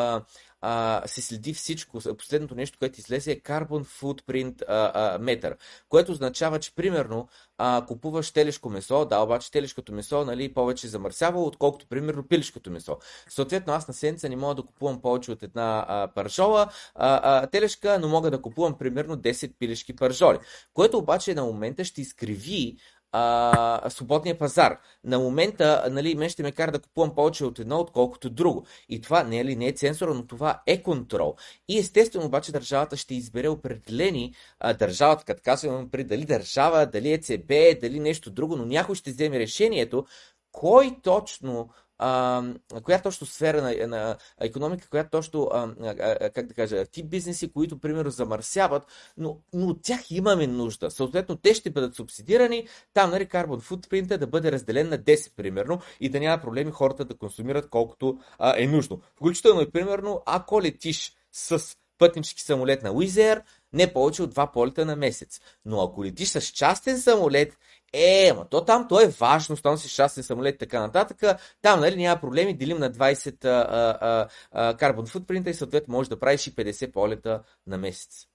а, 0.62 1.02
се 1.06 1.22
следи 1.22 1.54
всичко. 1.54 1.98
Последното 2.18 2.54
нещо, 2.54 2.78
което 2.78 3.00
излезе 3.00 3.32
е 3.32 3.40
Carbon 3.40 3.84
Footprint 3.84 4.62
а, 4.68 5.18
Meter, 5.18 5.56
което 5.88 6.12
означава, 6.12 6.58
че 6.58 6.74
примерно 6.74 7.28
а, 7.58 7.84
купуваш 7.86 8.30
телешко 8.30 8.70
месо, 8.70 9.04
да, 9.04 9.18
обаче 9.18 9.50
телешкото 9.50 9.92
месо 9.92 10.24
нали, 10.24 10.54
повече 10.54 10.88
замърсява, 10.88 11.42
отколкото 11.42 11.86
примерно 11.86 12.28
пилешкото 12.28 12.70
месо. 12.70 12.98
Съответно, 13.28 13.72
аз 13.72 13.88
на 13.88 13.94
седмица 13.94 14.28
не 14.28 14.36
мога 14.36 14.54
да 14.54 14.62
купувам 14.62 15.02
повече 15.02 15.32
от 15.32 15.42
една 15.42 15.84
а, 15.88 16.08
паржола 16.14 16.68
а, 16.94 17.20
а, 17.22 17.46
телешка, 17.46 17.98
но 17.98 18.08
мога 18.08 18.30
да 18.30 18.42
купувам 18.42 18.78
примерно 18.78 19.16
10 19.16 19.52
пилешки 19.58 19.96
паржоли, 19.96 20.38
което 20.74 20.98
обаче 20.98 21.34
на 21.34 21.44
момента 21.44 21.84
ще 21.84 22.00
изкриви 22.00 22.76
а, 23.12 23.90
свободния 23.90 24.38
пазар. 24.38 24.78
На 25.04 25.18
момента, 25.18 25.88
нали, 25.90 26.14
мен 26.14 26.28
ще 26.28 26.42
ме 26.42 26.52
кара 26.52 26.72
да 26.72 26.78
купувам 26.78 27.14
повече 27.14 27.44
от 27.44 27.58
едно, 27.58 27.78
отколкото 27.78 28.30
друго. 28.30 28.66
И 28.88 29.00
това 29.00 29.22
не 29.22 29.38
е 29.38 29.44
ли 29.44 29.56
не 29.56 29.66
е 29.66 29.72
цензура, 29.72 30.14
но 30.14 30.26
това 30.26 30.62
е 30.66 30.82
контрол. 30.82 31.34
И 31.68 31.78
естествено 31.78 32.26
обаче 32.26 32.52
държавата 32.52 32.96
ще 32.96 33.14
избере 33.14 33.48
определени 33.48 34.34
а, 34.60 34.74
държавата, 34.74 35.24
като 35.24 35.42
казвам 35.44 35.90
при 35.90 36.04
дали 36.04 36.24
държава, 36.24 36.86
дали 36.86 37.12
ЕЦБ, 37.12 37.80
дали 37.80 38.00
нещо 38.00 38.30
друго, 38.30 38.56
но 38.56 38.64
някой 38.64 38.94
ще 38.94 39.10
вземе 39.10 39.38
решението 39.38 40.06
кой 40.52 40.96
точно 41.02 41.68
а, 42.04 42.42
коя 42.82 43.02
точно 43.02 43.26
сфера 43.26 43.62
на, 43.62 43.86
на 43.86 44.16
економика, 44.40 44.88
коя 44.90 45.04
точно, 45.04 45.48
а, 45.52 45.74
а, 45.80 46.30
как 46.30 46.46
да 46.46 46.54
кажа, 46.54 46.86
тип 46.86 47.06
бизнеси, 47.06 47.52
които, 47.52 47.80
примерно, 47.80 48.10
замърсяват, 48.10 48.86
но, 49.16 49.38
но 49.52 49.68
от 49.68 49.82
тях 49.82 50.10
имаме 50.10 50.46
нужда. 50.46 50.90
Съответно, 50.90 51.36
те 51.36 51.54
ще 51.54 51.70
бъдат 51.70 51.94
субсидирани, 51.94 52.68
там, 52.94 53.10
нали, 53.10 53.26
карбон 53.26 53.60
футпринта 53.60 54.18
да 54.18 54.26
бъде 54.26 54.52
разделен 54.52 54.88
на 54.88 54.98
10, 54.98 55.34
примерно, 55.36 55.80
и 56.00 56.08
да 56.08 56.20
няма 56.20 56.42
проблеми 56.42 56.70
хората 56.70 57.04
да 57.04 57.16
консумират 57.16 57.68
колкото 57.70 58.18
а, 58.38 58.54
е 58.58 58.66
нужно. 58.66 59.00
Включително 59.16 59.60
и, 59.60 59.70
примерно, 59.70 60.22
ако 60.26 60.62
летиш 60.62 61.12
с 61.32 61.76
пътнически 61.98 62.42
самолет 62.42 62.82
на 62.82 62.92
Уизер, 62.92 63.42
не 63.72 63.92
повече 63.92 64.22
от 64.22 64.30
два 64.30 64.52
полета 64.52 64.86
на 64.86 64.96
месец. 64.96 65.40
Но 65.64 65.82
ако 65.82 66.04
летиш 66.04 66.28
с 66.28 66.40
частен 66.40 66.98
самолет 66.98 67.58
е, 67.92 68.32
ма 68.36 68.46
то 68.50 68.64
там, 68.64 68.88
то 68.88 69.00
е 69.00 69.08
важно, 69.20 69.56
там 69.56 69.76
си 69.76 69.88
частен 69.88 70.24
самолет 70.24 70.54
и 70.54 70.58
така 70.58 70.80
нататък. 70.80 71.38
Там, 71.62 71.80
нали, 71.80 71.96
няма 71.96 72.20
проблеми, 72.20 72.56
делим 72.56 72.78
на 72.78 72.90
20 72.90 74.28
а, 74.52 74.76
карбон 74.76 75.06
футпринта 75.06 75.50
и 75.50 75.54
съответно 75.54 75.92
можеш 75.92 76.08
да 76.08 76.18
правиш 76.18 76.46
и 76.46 76.54
50 76.54 76.92
полета 76.92 77.42
на 77.66 77.78
месец. 77.78 78.26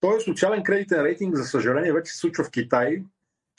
Той 0.00 0.16
е 0.16 0.20
социален 0.20 0.62
кредитен 0.62 1.00
рейтинг, 1.00 1.36
за 1.36 1.44
съжаление, 1.44 1.92
вече 1.92 2.12
се 2.12 2.18
случва 2.18 2.44
в 2.44 2.50
Китай. 2.50 3.02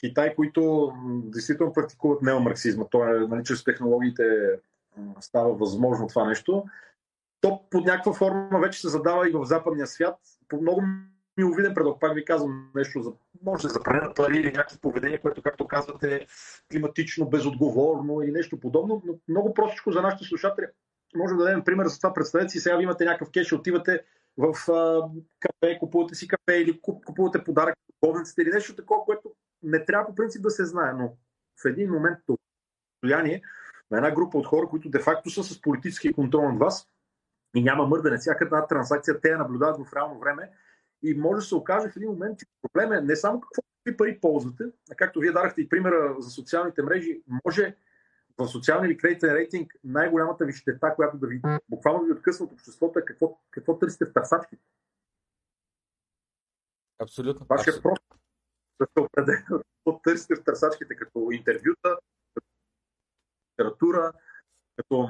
Китай, 0.00 0.34
които 0.34 0.92
действително 1.06 1.72
практикуват 1.72 2.22
неомарксизма. 2.22 2.84
Той 2.90 3.16
е, 3.16 3.28
нали, 3.28 3.44
чрез 3.44 3.64
технологиите 3.64 4.22
става 5.20 5.54
възможно 5.54 6.06
това 6.06 6.24
нещо. 6.24 6.64
То 7.40 7.68
под 7.70 7.84
някаква 7.84 8.12
форма 8.12 8.60
вече 8.60 8.80
се 8.80 8.88
задава 8.88 9.28
и 9.28 9.32
в 9.32 9.44
западния 9.44 9.86
свят. 9.86 10.16
По 10.48 10.60
много 10.60 10.82
миловиден 11.36 11.74
предок, 11.74 12.00
пак 12.00 12.14
ви 12.14 12.24
казвам 12.24 12.70
нещо 12.74 13.02
за, 13.02 13.12
може 13.42 13.68
за 13.68 13.82
пране 13.82 14.14
пари 14.14 14.38
или 14.38 14.52
някакво 14.52 14.78
поведение, 14.78 15.18
което, 15.18 15.42
както 15.42 15.68
казвате, 15.68 16.26
климатично, 16.70 17.28
безотговорно 17.28 18.22
или 18.22 18.32
нещо 18.32 18.60
подобно, 18.60 19.02
но 19.06 19.18
много 19.28 19.54
простичко 19.54 19.92
за 19.92 20.02
нашите 20.02 20.24
слушатели. 20.24 20.66
Може 21.16 21.34
да 21.34 21.44
дадем 21.44 21.64
пример 21.64 21.86
за 21.86 21.96
това. 21.96 22.14
Представете 22.14 22.48
си, 22.48 22.60
сега 22.60 22.76
ви 22.76 22.82
имате 22.82 23.04
някакъв 23.04 23.30
кеш, 23.30 23.52
отивате 23.52 24.04
в 24.38 24.72
а, 24.72 25.08
кафе, 25.40 25.78
купувате 25.78 26.14
си 26.14 26.28
кафе 26.28 26.56
или 26.56 26.80
купувате 26.80 27.44
подарък 27.44 27.74
на 28.02 28.24
или 28.38 28.50
нещо 28.50 28.76
такова, 28.76 29.04
което 29.04 29.32
не 29.62 29.84
трябва 29.84 30.06
по 30.06 30.14
принцип 30.14 30.42
да 30.42 30.50
се 30.50 30.64
знае, 30.64 30.92
но 30.92 31.16
в 31.62 31.64
един 31.64 31.90
момент 31.90 32.18
това 32.26 32.36
състояние 32.94 33.42
на 33.90 33.96
една 33.96 34.10
група 34.10 34.38
от 34.38 34.46
хора, 34.46 34.66
които 34.66 34.90
де-факто 34.90 35.30
са 35.30 35.44
с 35.44 35.62
политически 35.62 36.12
контрол 36.12 36.48
над 36.48 36.58
вас 36.58 36.88
и 37.54 37.62
няма 37.62 37.86
мърдане. 37.86 38.18
Всяка 38.18 38.44
една 38.44 38.66
транзакция 38.66 39.20
те 39.20 39.28
я 39.28 39.38
наблюдават 39.38 39.86
в 39.86 39.92
реално 39.92 40.18
време 40.18 40.50
и 41.02 41.14
може 41.14 41.36
да 41.36 41.42
се 41.42 41.54
окаже 41.54 41.88
в 41.88 41.96
един 41.96 42.10
момент, 42.10 42.38
че 42.38 42.46
проблем 42.62 42.92
е 42.92 43.00
не 43.00 43.16
само 43.16 43.40
какво 43.40 43.62
пари 43.96 44.20
ползвате, 44.20 44.64
а 44.92 44.94
както 44.94 45.20
вие 45.20 45.32
дарахте 45.32 45.60
и 45.60 45.68
примера 45.68 46.16
за 46.18 46.30
социалните 46.30 46.82
мрежи, 46.82 47.22
може 47.44 47.76
в 48.38 48.48
социалния 48.48 48.90
или 48.90 48.98
кредитен 48.98 49.34
рейтинг 49.34 49.74
най-голямата 49.84 50.44
ви 50.44 50.52
щета, 50.52 50.94
която 50.94 51.18
да 51.18 51.26
ви 51.26 51.42
буквално 51.68 52.04
ви 52.04 52.12
откъсва 52.12 52.44
от 52.44 52.52
обществото 52.52 52.98
е 52.98 53.04
какво, 53.04 53.38
какво 53.50 53.78
търсите 53.78 54.04
в 54.04 54.12
търсачките. 54.12 54.62
Абсолютно. 56.98 57.46
Вашия 57.48 57.74
е 57.78 57.82
просто 57.82 58.06
да 58.80 58.86
се 58.86 59.00
определя 59.00 59.42
какво 59.46 60.00
търсите 60.00 60.34
в 60.34 60.44
търсачките, 60.44 60.96
като 60.96 61.28
интервюта, 61.32 61.98
като 62.34 62.46
литература, 63.52 64.12
като 64.76 65.08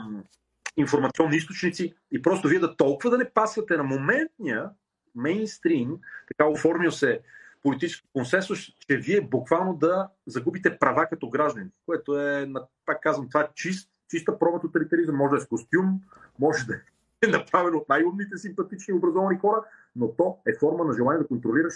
информационни 0.78 1.36
източници 1.36 1.94
и 2.12 2.22
просто 2.22 2.48
вие 2.48 2.58
да 2.58 2.76
толкова 2.76 3.10
да 3.10 3.18
не 3.18 3.30
пасвате 3.30 3.76
на 3.76 3.82
моментния 3.82 4.70
мейнстрим, 5.14 5.98
така 6.28 6.50
оформил 6.50 6.90
се 6.90 7.20
политически 7.62 8.08
консенсус, 8.12 8.58
че 8.58 8.96
вие 8.96 9.20
буквално 9.20 9.74
да 9.74 10.08
загубите 10.26 10.78
права 10.78 11.06
като 11.06 11.30
граждани, 11.30 11.70
което 11.86 12.20
е, 12.20 12.52
пак 12.86 13.02
казвам, 13.02 13.28
това 13.28 13.40
е 13.40 13.48
чист, 13.54 13.90
чиста 14.10 14.38
проба 14.38 14.60
тоталитаризъм. 14.60 15.16
Може 15.16 15.30
да 15.30 15.36
е 15.36 15.40
с 15.40 15.46
костюм, 15.46 16.00
може 16.38 16.66
да 16.66 16.74
е 17.22 17.26
направено 17.30 17.78
от 17.78 17.88
най-умните, 17.88 18.38
симпатични, 18.38 18.94
образовани 18.94 19.38
хора, 19.38 19.64
но 19.96 20.12
то 20.12 20.38
е 20.46 20.58
форма 20.60 20.84
на 20.84 20.92
желание 20.92 21.22
да 21.22 21.28
контролираш 21.28 21.74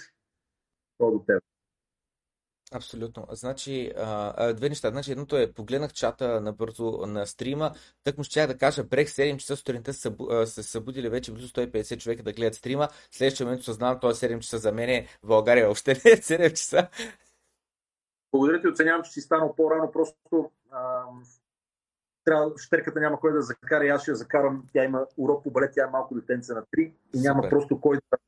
това 0.99 1.11
до 1.11 1.19
теб. 1.19 1.43
Абсолютно. 2.75 3.27
Значи, 3.31 3.93
а, 3.97 4.53
две 4.53 4.69
неща. 4.69 4.91
Значи, 4.91 5.13
едното 5.13 5.37
е, 5.37 5.53
погледнах 5.53 5.93
чата 5.93 6.41
набързо 6.41 6.91
на 7.07 7.27
стрима, 7.27 7.73
так 8.05 8.19
му 8.19 8.25
щях 8.25 8.47
да 8.47 8.59
кажа, 8.59 8.85
брех 8.85 9.09
7 9.09 9.37
часа 9.37 9.57
сутринта 9.57 9.95
са 9.95 10.13
се 10.47 10.63
събудили 10.63 11.09
вече 11.09 11.33
близо 11.33 11.49
150 11.49 11.99
човека 11.99 12.23
да 12.23 12.33
гледат 12.33 12.55
стрима. 12.55 12.89
Следващия 13.11 13.47
момент 13.47 13.63
съзнавам, 13.63 14.01
това 14.01 14.11
е 14.11 14.15
7 14.15 14.39
часа 14.39 14.59
за 14.59 14.73
мен 14.73 15.07
в 15.23 15.27
България 15.27 15.71
още 15.71 15.91
не 16.05 16.11
е 16.11 16.17
7 16.17 16.51
часа. 16.51 16.89
Благодаря 18.33 18.61
ти, 18.61 18.69
оценявам, 18.69 19.03
че 19.03 19.11
си 19.11 19.21
станал 19.21 19.55
по-рано, 19.57 19.93
просто 19.93 20.51
а, 20.71 21.03
трябва, 22.25 22.53
штерката 22.59 23.01
няма 23.01 23.21
кой 23.21 23.33
да 23.33 23.43
закара 23.43 23.87
и 23.87 23.89
аз 23.89 24.03
ще 24.03 24.11
я 24.11 24.15
закарам. 24.15 24.65
Тя 24.73 24.85
има 24.85 25.07
урок 25.17 25.43
по 25.45 25.51
балет, 25.51 25.71
тя 25.75 25.85
е 25.85 25.91
малко 25.91 26.15
детенце 26.15 26.53
на 26.53 26.63
3 26.63 26.93
и 27.15 27.21
няма 27.21 27.43
Супер. 27.43 27.51
просто 27.51 27.81
кой 27.81 27.97
да 27.97 28.19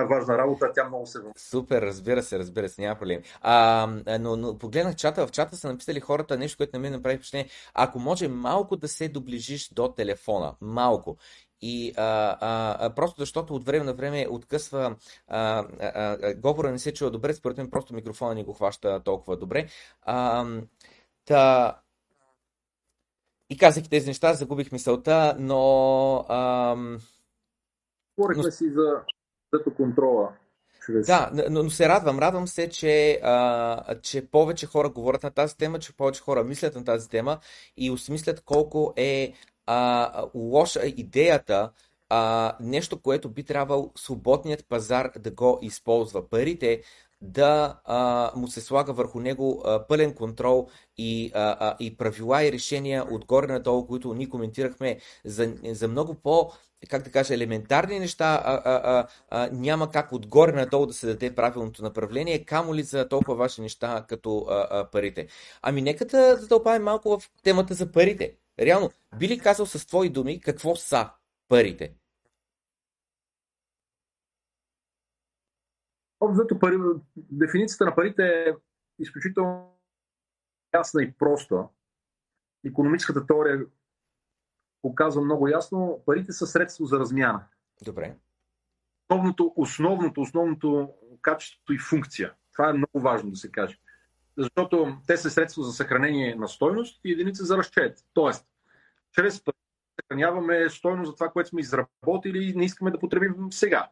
е 0.00 0.04
важна 0.04 0.38
работа, 0.38 0.72
тя 0.74 0.88
много 0.88 1.06
се 1.06 1.18
вълнува. 1.18 1.34
Супер, 1.38 1.82
разбира 1.82 2.22
се, 2.22 2.38
разбира 2.38 2.68
се, 2.68 2.82
няма 2.82 2.98
проблем. 2.98 3.22
А, 3.40 3.86
но, 4.20 4.36
но 4.36 4.58
погледнах 4.58 4.96
чата, 4.96 5.26
в 5.26 5.30
чата 5.30 5.56
са 5.56 5.68
написали 5.68 6.00
хората 6.00 6.38
нещо, 6.38 6.56
което 6.56 6.76
на 6.76 6.80
мен 6.80 6.92
направи 6.92 7.16
впечатление. 7.16 7.48
Ако 7.74 7.98
може 7.98 8.28
малко 8.28 8.76
да 8.76 8.88
се 8.88 9.08
доближиш 9.08 9.68
до 9.72 9.88
телефона, 9.88 10.54
малко. 10.60 11.16
И 11.60 11.92
а, 11.96 12.36
а, 12.40 12.94
просто 12.94 13.20
защото 13.20 13.54
от 13.54 13.64
време 13.64 13.84
на 13.84 13.94
време 13.94 14.26
откъсва, 14.30 14.96
а, 15.28 15.64
а, 15.80 16.16
а, 16.22 16.34
говора 16.34 16.70
не 16.70 16.78
се 16.78 16.94
чува 16.94 17.10
добре, 17.10 17.34
според 17.34 17.56
мен 17.56 17.70
просто 17.70 17.94
микрофона 17.94 18.34
ни 18.34 18.44
го 18.44 18.52
хваща 18.52 19.00
толкова 19.04 19.36
добре. 19.36 19.68
А, 20.02 20.46
та, 21.24 21.78
и 23.50 23.58
казах 23.58 23.88
тези 23.88 24.06
неща, 24.06 24.34
загубих 24.34 24.72
мисълта, 24.72 25.36
но... 25.38 26.24
Ам... 26.28 26.98
Говорихме 28.18 28.42
но... 28.44 28.50
си 28.50 28.70
за 28.70 29.02
като 29.52 29.74
контрола. 29.74 30.28
Чрез... 30.86 31.06
Да, 31.06 31.30
но, 31.32 31.62
но 31.62 31.70
се 31.70 31.88
радвам. 31.88 32.18
Радвам 32.18 32.48
се, 32.48 32.68
че, 32.68 33.20
а, 33.22 33.94
че 34.02 34.26
повече 34.26 34.66
хора 34.66 34.88
говорят 34.88 35.22
на 35.22 35.30
тази 35.30 35.56
тема, 35.56 35.78
че 35.78 35.96
повече 35.96 36.20
хора 36.20 36.44
мислят 36.44 36.74
на 36.74 36.84
тази 36.84 37.08
тема 37.08 37.38
и 37.76 37.90
осмислят 37.90 38.40
колко 38.40 38.94
е 38.96 39.32
а, 39.66 40.24
лоша 40.34 40.80
идеята 40.86 41.70
а, 42.08 42.52
нещо, 42.60 43.00
което 43.02 43.28
би 43.28 43.44
трябвало 43.44 43.90
свободният 43.96 44.68
пазар 44.68 45.10
да 45.18 45.30
го 45.30 45.58
използва. 45.62 46.28
Парите 46.28 46.82
да 47.22 47.80
а, 47.84 48.30
му 48.36 48.48
се 48.48 48.60
слага 48.60 48.92
върху 48.92 49.20
него 49.20 49.62
а, 49.64 49.86
пълен 49.86 50.14
контрол 50.14 50.68
и, 50.98 51.30
а, 51.34 51.56
а, 51.60 51.76
и 51.80 51.96
правила 51.96 52.44
и 52.44 52.52
решения 52.52 53.14
отгоре 53.14 53.46
надолу, 53.46 53.86
които 53.86 54.14
ние 54.14 54.28
коментирахме 54.28 54.98
за, 55.24 55.54
за 55.64 55.88
много 55.88 56.14
по- 56.14 56.52
как 56.88 57.02
да 57.02 57.10
кажа, 57.10 57.34
елементарни 57.34 57.98
неща, 57.98 58.42
а, 58.44 58.54
а, 58.64 58.80
а, 58.84 59.06
а, 59.30 59.48
няма 59.52 59.90
как 59.90 60.12
отгоре 60.12 60.52
надолу 60.52 60.86
да 60.86 60.92
се 60.92 61.06
даде 61.06 61.34
правилното 61.34 61.82
направление, 61.82 62.44
камо 62.44 62.74
ли 62.74 62.82
за 62.82 63.08
толкова 63.08 63.36
ваши 63.36 63.60
неща 63.60 64.04
като 64.08 64.46
а, 64.48 64.66
а, 64.70 64.90
парите. 64.90 65.26
Ами 65.62 65.82
нека 65.82 66.04
да 66.04 66.36
задълбавим 66.36 66.82
малко 66.82 67.18
в 67.18 67.30
темата 67.42 67.74
за 67.74 67.92
парите. 67.92 68.34
Реално, 68.60 68.90
би 69.18 69.28
ли 69.28 69.38
казал 69.38 69.66
с 69.66 69.86
твои 69.86 70.08
думи 70.08 70.40
какво 70.40 70.76
са 70.76 71.10
парите? 71.48 71.92
Обзето 76.24 76.58
пари, 76.58 76.76
дефиницията 77.16 77.84
на 77.84 77.94
парите 77.94 78.22
е 78.22 78.54
изключително 78.98 79.78
ясна 80.74 81.02
и 81.02 81.12
проста. 81.12 81.64
Економическата 82.66 83.26
теория 83.26 83.66
показва 84.82 85.24
много 85.24 85.48
ясно, 85.48 86.02
парите 86.06 86.32
са 86.32 86.46
средство 86.46 86.84
за 86.84 86.98
размяна. 86.98 87.44
Добре. 87.84 88.16
Основното, 89.10 89.52
основното, 89.56 90.20
основното 90.20 90.92
качество 91.22 91.72
и 91.72 91.78
функция. 91.78 92.34
Това 92.52 92.68
е 92.68 92.72
много 92.72 93.00
важно 93.00 93.30
да 93.30 93.36
се 93.36 93.50
каже. 93.50 93.78
Защото 94.36 94.96
те 95.06 95.16
са 95.16 95.30
средство 95.30 95.62
за 95.62 95.72
съхранение 95.72 96.34
на 96.34 96.48
стойност 96.48 97.00
и 97.04 97.12
единица 97.12 97.44
за 97.44 97.58
разчет. 97.58 97.98
Тоест, 98.14 98.46
чрез 99.12 99.44
пари 99.44 99.56
съхраняваме 100.00 100.70
стойност 100.70 101.10
за 101.10 101.14
това, 101.14 101.28
което 101.28 101.48
сме 101.48 101.60
изработили 101.60 102.44
и 102.44 102.54
не 102.54 102.64
искаме 102.64 102.90
да 102.90 102.98
потребим 102.98 103.52
сега. 103.52 103.90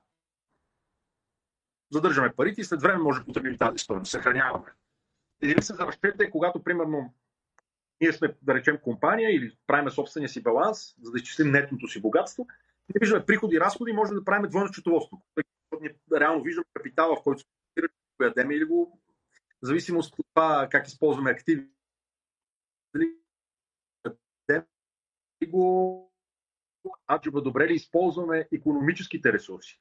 Задържаме 1.92 2.32
парите 2.36 2.60
и 2.60 2.64
след 2.64 2.82
време 2.82 2.98
може 2.98 3.20
да 3.20 3.26
потребим 3.26 3.58
тази 3.58 3.78
стойност. 3.78 4.10
Съхраняваме. 4.10 4.66
Единица 5.42 5.74
за 5.74 5.86
разчет 5.86 6.20
е 6.20 6.30
когато, 6.30 6.62
примерно, 6.62 7.14
ние 8.00 8.12
сме, 8.12 8.34
да 8.42 8.54
речем, 8.54 8.78
компания 8.82 9.36
или 9.36 9.56
правим 9.66 9.90
собствения 9.90 10.28
си 10.28 10.42
баланс, 10.42 10.94
за 11.02 11.10
да 11.10 11.18
изчислим 11.18 11.50
нетното 11.50 11.88
си 11.88 12.00
богатство. 12.00 12.46
Ние 12.88 13.00
виждаме 13.00 13.26
приходи 13.26 13.56
и 13.56 13.60
разходи, 13.60 13.92
можем 13.92 14.14
да 14.14 14.24
правим 14.24 14.50
двойно 14.50 14.68
счетоводство. 14.68 15.22
Реално 16.16 16.42
виждаме 16.42 16.64
капитала, 16.74 17.16
в 17.16 17.22
който 17.22 17.40
сме 17.40 17.88
го 18.18 18.24
ядем 18.24 18.50
или 18.50 18.64
го 18.64 19.00
в 19.62 19.66
зависимост 19.66 20.18
от 20.18 20.26
това 20.34 20.68
как 20.70 20.86
използваме 20.86 21.30
активи. 21.30 21.68
Дали 22.94 23.12
го 25.48 26.12
аджуба 27.12 27.42
добре 27.42 27.68
ли 27.68 27.74
използваме 27.74 28.48
економическите 28.52 29.32
ресурси 29.32 29.80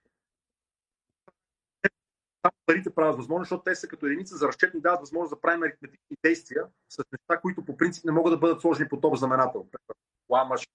там 2.42 2.52
парите 2.66 2.90
правят 2.90 3.18
възможност, 3.18 3.50
защото 3.50 3.64
те 3.64 3.76
са 3.76 3.88
като 3.88 4.06
единица 4.06 4.38
за 4.38 4.48
разчет 4.48 4.74
ни 4.74 4.82
дават 4.82 5.00
възможност 5.00 5.36
да 5.36 5.42
правим 5.42 5.64
аритметични 5.64 6.18
действия 6.24 6.66
с 6.90 6.98
неща, 7.12 7.42
които 7.42 7.66
по 7.66 7.78
принцип 7.78 8.06
не 8.06 8.12
могат 8.12 8.34
да 8.34 8.38
бъдат 8.38 8.62
сложени 8.62 8.90
по 8.90 9.00
топ 9.00 9.16
знаменател. 9.16 9.68
Ламаш. 10.30 10.68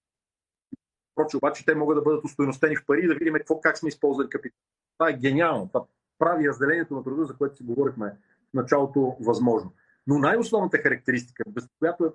Проче, 1.15 1.37
обаче 1.37 1.65
те 1.65 1.75
могат 1.75 1.97
да 1.97 2.01
бъдат 2.01 2.25
устойностени 2.25 2.75
в 2.75 2.85
пари 2.85 3.01
и 3.03 3.07
да 3.07 3.15
видим 3.15 3.33
какво, 3.33 3.61
как 3.61 3.77
сме 3.77 3.89
използвали 3.89 4.29
капитал. 4.29 4.59
Това 4.97 5.09
е 5.09 5.17
гениално. 5.17 5.67
Това 5.67 5.85
прави 6.19 6.47
разделението 6.47 6.95
на 6.95 7.03
труда, 7.03 7.25
за 7.25 7.37
което 7.37 7.55
си 7.55 7.63
говорихме 7.63 8.17
в 8.49 8.53
началото, 8.53 9.17
възможно. 9.19 9.73
Но 10.07 10.19
най-основната 10.19 10.77
характеристика, 10.77 11.43
без 11.47 11.67
която 11.79 12.05
е 12.05 12.09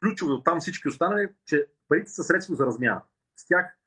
ключова 0.00 0.34
от 0.34 0.44
там 0.44 0.60
всички 0.60 0.88
останали, 0.88 1.28
че 1.44 1.66
парите 1.88 2.10
са 2.10 2.24
средство 2.24 2.54
за 2.54 2.66
размяна. 2.66 3.02
С 3.36 3.46
тях 3.46 3.78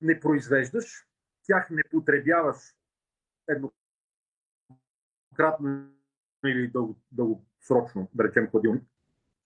не 0.00 0.20
произвеждаш, 0.20 1.06
с 1.42 1.46
тях 1.46 1.70
не 1.70 1.82
потребяваш 1.90 2.56
едно 3.48 3.72
кратно 5.36 5.88
или 6.46 6.68
дълго, 6.68 6.96
дългосрочно, 7.12 8.08
да 8.14 8.24
речем, 8.24 8.48
хладилник, 8.50 8.82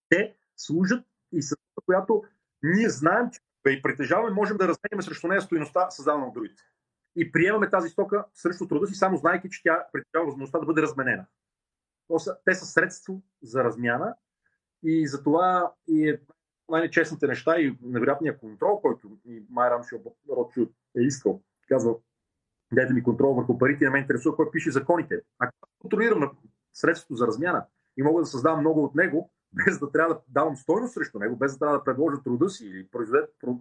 те 0.08 0.36
служат 0.56 1.04
и 1.32 1.42
с 1.42 1.56
която 1.86 2.24
ние 2.62 2.88
знаем, 2.88 3.30
че 3.30 3.40
и 3.68 3.82
притежаваме, 3.82 4.34
можем 4.34 4.56
да 4.56 4.68
разменяме 4.68 5.02
срещу 5.02 5.28
нея 5.28 5.42
стоиността, 5.42 5.90
създадена 5.90 6.26
от 6.26 6.34
другите. 6.34 6.62
и 7.16 7.32
приемаме 7.32 7.70
тази 7.70 7.88
стока 7.88 8.24
срещу 8.34 8.68
труда 8.68 8.86
си, 8.86 8.94
само 8.94 9.16
знайки, 9.16 9.50
че 9.50 9.62
тя 9.62 9.86
притежава 9.92 10.26
възможността 10.26 10.58
да 10.58 10.66
бъде 10.66 10.82
разменена. 10.82 11.26
Те 12.44 12.54
са 12.54 12.66
средство 12.66 13.22
за 13.42 13.64
размяна 13.64 14.14
и 14.82 15.06
за 15.06 15.22
това 15.22 15.72
и 15.88 16.08
е 16.08 16.20
най-нечестните 16.68 17.26
неща 17.26 17.60
и 17.60 17.78
невероятния 17.82 18.38
контрол, 18.38 18.80
който 18.80 19.18
и 19.24 19.46
Майрам 19.50 19.82
Рочу 20.30 20.66
е 20.96 21.00
искал. 21.00 21.42
Казва, 21.68 21.94
дайте 22.72 22.92
ми 22.92 23.02
контрол 23.02 23.34
върху 23.34 23.58
парите, 23.58 23.84
не 23.84 23.90
ме 23.90 23.98
интересува 23.98 24.36
кой 24.36 24.50
пише 24.50 24.70
законите. 24.70 25.20
Ако 25.38 25.52
контролирам 25.78 26.30
средството 26.74 27.16
за 27.16 27.26
размяна 27.26 27.66
и 27.96 28.02
мога 28.02 28.22
да 28.22 28.26
създавам 28.26 28.60
много 28.60 28.84
от 28.84 28.94
него, 28.94 29.30
без 29.52 29.78
да 29.78 29.92
трябва 29.92 30.14
да 30.14 30.20
давам 30.28 30.56
стойност 30.56 30.94
срещу 30.94 31.18
него, 31.18 31.36
без 31.36 31.52
да 31.52 31.58
трябва 31.58 31.78
да 31.78 31.84
предложа 31.84 32.22
труда 32.22 32.48
си 32.48 32.66
или 32.66 32.88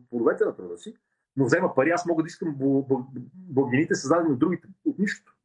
плодовете 0.10 0.46
на 0.46 0.56
труда 0.56 0.78
си, 0.78 0.96
но 1.36 1.46
взема 1.46 1.76
пари, 1.76 1.90
аз 1.90 2.06
мога 2.06 2.24
да 2.24 2.28
искам 2.28 2.56
благините, 3.34 3.96
създадени 3.96 4.34
от 4.34 4.40
другите, 4.40 4.68
от 4.86 5.00
нищо. 5.00 5.36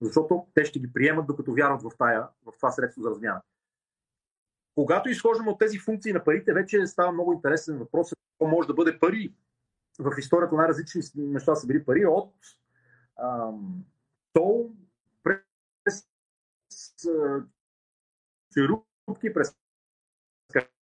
Защото 0.00 0.46
те 0.54 0.64
ще 0.64 0.80
ги 0.80 0.92
приемат, 0.92 1.26
докато 1.26 1.52
вярват 1.52 1.82
в, 1.82 1.90
тая, 1.98 2.28
в 2.46 2.52
това 2.56 2.70
средство 2.70 3.02
за 3.02 3.10
размяна. 3.10 3.42
Когато 4.74 5.08
изхождаме 5.08 5.50
от 5.50 5.58
тези 5.58 5.78
функции 5.78 6.12
на 6.12 6.24
парите, 6.24 6.52
вече 6.52 6.86
става 6.86 7.12
много 7.12 7.32
интересен 7.32 7.78
въпрос. 7.78 8.10
Какво 8.10 8.50
може 8.50 8.68
да 8.68 8.74
бъде 8.74 8.98
пари? 8.98 9.34
В 9.98 10.12
историята 10.18 10.54
най-различни 10.54 11.02
неща 11.16 11.54
са 11.54 11.66
били 11.66 11.84
пари 11.84 12.06
от 12.06 12.34
ам, 13.22 13.84
тол 14.32 14.70
през 15.22 16.08
черупки, 18.52 19.32
през 19.34 19.56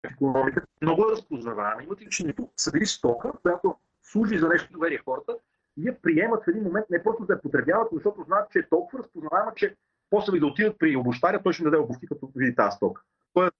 економиката. 0.05 0.67
Много 0.83 1.03
е 1.03 1.13
разпознаваема. 1.13 1.83
Имате 1.83 2.05
лични 2.05 2.35
са 2.57 2.73
били 2.73 2.87
стока, 2.87 3.33
която 3.43 3.77
служи 4.03 4.39
за 4.39 4.49
нещо 4.49 4.73
доверие 4.73 5.03
хората 5.05 5.39
и 5.77 5.89
я 5.89 6.03
приемат 6.03 6.45
в 6.45 6.49
един 6.49 6.63
момент 6.63 6.87
не 6.91 7.03
просто 7.03 7.25
да 7.25 7.33
я 7.33 7.43
потребяват, 7.43 7.89
защото 7.93 8.23
знаят, 8.23 8.51
че 8.51 8.59
е 8.59 8.69
толкова 8.69 8.99
разпознаваема, 8.99 9.53
че 9.57 9.77
после 10.11 10.39
да 10.39 10.47
отидат 10.47 10.79
при 10.79 10.97
обощаря, 10.97 11.43
той 11.43 11.53
ще 11.53 11.65
даде 11.65 11.77
обувки, 11.77 12.07
като 12.07 12.33
види 12.37 12.55
тази 12.55 12.77
стока. 12.77 13.03
Той 13.35 13.51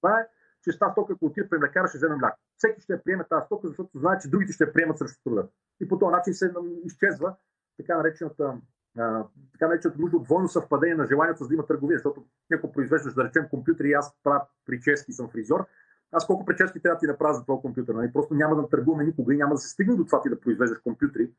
знае, 0.00 0.26
че 0.62 0.78
тази 0.78 0.92
стока, 0.92 1.12
ако 1.12 1.26
отиде 1.26 1.48
при 1.48 1.58
лекара, 1.58 1.88
ще 1.88 1.98
вземе 1.98 2.16
мляко. 2.16 2.38
Всеки 2.56 2.80
ще 2.80 3.02
приеме 3.02 3.24
тази 3.24 3.44
стока, 3.46 3.68
защото 3.68 3.98
знае, 3.98 4.18
че 4.18 4.30
другите 4.30 4.52
ще 4.52 4.72
приемат 4.72 4.98
срещу 4.98 5.22
труда. 5.24 5.48
И 5.80 5.88
по 5.88 5.98
този 5.98 6.12
начин 6.12 6.34
се 6.34 6.52
изчезва 6.84 7.34
така 7.76 7.96
наречената 7.96 8.58
така 9.52 9.68
наречената 9.68 9.98
нужда 10.00 10.16
от 10.16 10.24
двойно 10.24 10.48
съвпадение 10.48 10.94
на 10.94 11.06
желанието 11.06 11.42
за 11.42 11.48
да 11.48 11.54
има 11.54 11.66
търговия, 11.66 11.98
защото 11.98 12.24
някой 12.50 12.72
произвеждаш, 12.72 13.14
да 13.14 13.24
речем, 13.24 13.48
компютри 13.50 13.88
и 13.88 13.92
аз 13.92 14.16
правя 14.22 14.42
прически, 14.66 15.12
съм 15.12 15.28
фризьор, 15.28 15.66
аз 16.12 16.26
колко 16.26 16.44
прически 16.44 16.82
трябва 16.82 16.96
да 16.96 17.00
ти 17.00 17.06
направя 17.06 17.34
за 17.34 17.44
този 17.44 17.62
компютър? 17.62 17.94
Нали? 17.94 18.12
Просто 18.12 18.34
няма 18.34 18.56
да 18.56 18.68
търгуваме 18.68 19.04
никога 19.04 19.34
и 19.34 19.36
няма 19.36 19.54
да 19.54 19.58
се 19.58 19.68
стигне 19.68 19.96
до 19.96 20.04
това 20.04 20.22
ти 20.22 20.28
да 20.28 20.40
произвеждаш 20.40 20.78
компютри, 20.78 21.30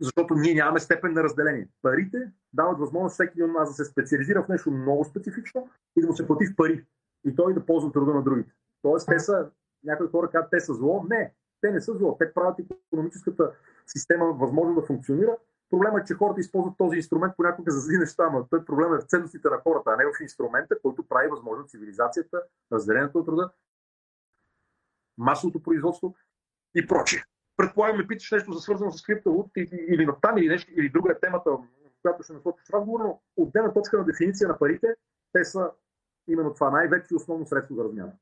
защото 0.00 0.34
ние 0.34 0.54
нямаме 0.54 0.80
степен 0.80 1.12
на 1.12 1.22
разделение. 1.22 1.68
Парите 1.82 2.32
дават 2.52 2.78
възможност 2.78 3.14
всеки 3.14 3.42
от 3.42 3.52
нас 3.52 3.68
да 3.68 3.74
се 3.74 3.90
специализира 3.90 4.42
в 4.42 4.48
нещо 4.48 4.70
много 4.70 5.04
специфично 5.04 5.68
и 5.96 6.00
да 6.00 6.06
му 6.06 6.16
се 6.16 6.26
плати 6.26 6.46
в 6.46 6.56
пари 6.56 6.86
и 7.24 7.36
той 7.36 7.54
да 7.54 7.66
ползва 7.66 7.92
труда 7.92 8.14
на 8.14 8.22
другите. 8.22 8.52
Тоест, 8.82 9.08
те 9.08 9.18
са, 9.18 9.50
някои 9.84 10.08
хора 10.08 10.30
казват, 10.30 10.50
те 10.50 10.60
са 10.60 10.74
зло. 10.74 11.04
Не, 11.10 11.34
те 11.60 11.70
не 11.70 11.80
са 11.80 11.94
зло. 11.94 12.16
Те 12.18 12.34
правят 12.34 12.58
економическата 12.88 13.52
система 13.86 14.32
възможно 14.32 14.74
да 14.74 14.82
функционира. 14.82 15.36
Проблемът 15.70 16.02
е, 16.02 16.06
че 16.06 16.14
хората 16.14 16.40
използват 16.40 16.76
този 16.78 16.96
инструмент 16.96 17.34
понякога 17.36 17.70
за 17.70 17.80
зли 17.80 17.98
неща, 17.98 18.30
но 18.32 18.46
той 18.50 18.64
проблем 18.64 18.94
е 18.94 18.98
в 18.98 19.02
ценностите 19.02 19.48
на 19.48 19.58
хората, 19.58 19.90
а 19.90 19.96
не 19.96 20.04
в 20.04 20.22
инструмента, 20.22 20.80
който 20.82 21.08
прави 21.08 21.28
възможно 21.28 21.66
цивилизацията, 21.66 22.42
разделението 22.72 23.18
от 23.18 23.26
труда, 23.26 23.50
масовото 25.18 25.62
производство 25.62 26.14
и 26.74 26.86
прочие. 26.86 27.24
Предполагам, 27.56 27.96
ме 27.96 28.06
питаш 28.06 28.30
нещо 28.30 28.52
за 28.52 28.60
свързано 28.60 28.90
с 28.90 29.02
криптовалутите 29.02 29.76
или 29.76 30.06
на 30.06 30.20
там 30.20 30.38
или 30.38 30.48
нещо, 30.48 30.72
или 30.76 30.88
друга 30.88 31.12
е 31.12 31.20
темата, 31.20 31.50
която 32.02 32.22
ще 32.22 32.32
насочиш 32.32 32.70
разговор, 32.70 33.00
но 33.00 33.20
от 33.36 33.56
една 33.56 33.72
точка 33.72 33.98
на 33.98 34.04
дефиниция 34.04 34.48
на 34.48 34.58
парите, 34.58 34.94
те 35.32 35.44
са 35.44 35.70
именно 36.28 36.54
това 36.54 36.70
най-вече 36.70 37.14
основно 37.14 37.46
средство 37.46 37.74
за 37.74 37.84
размяна. 37.84 38.12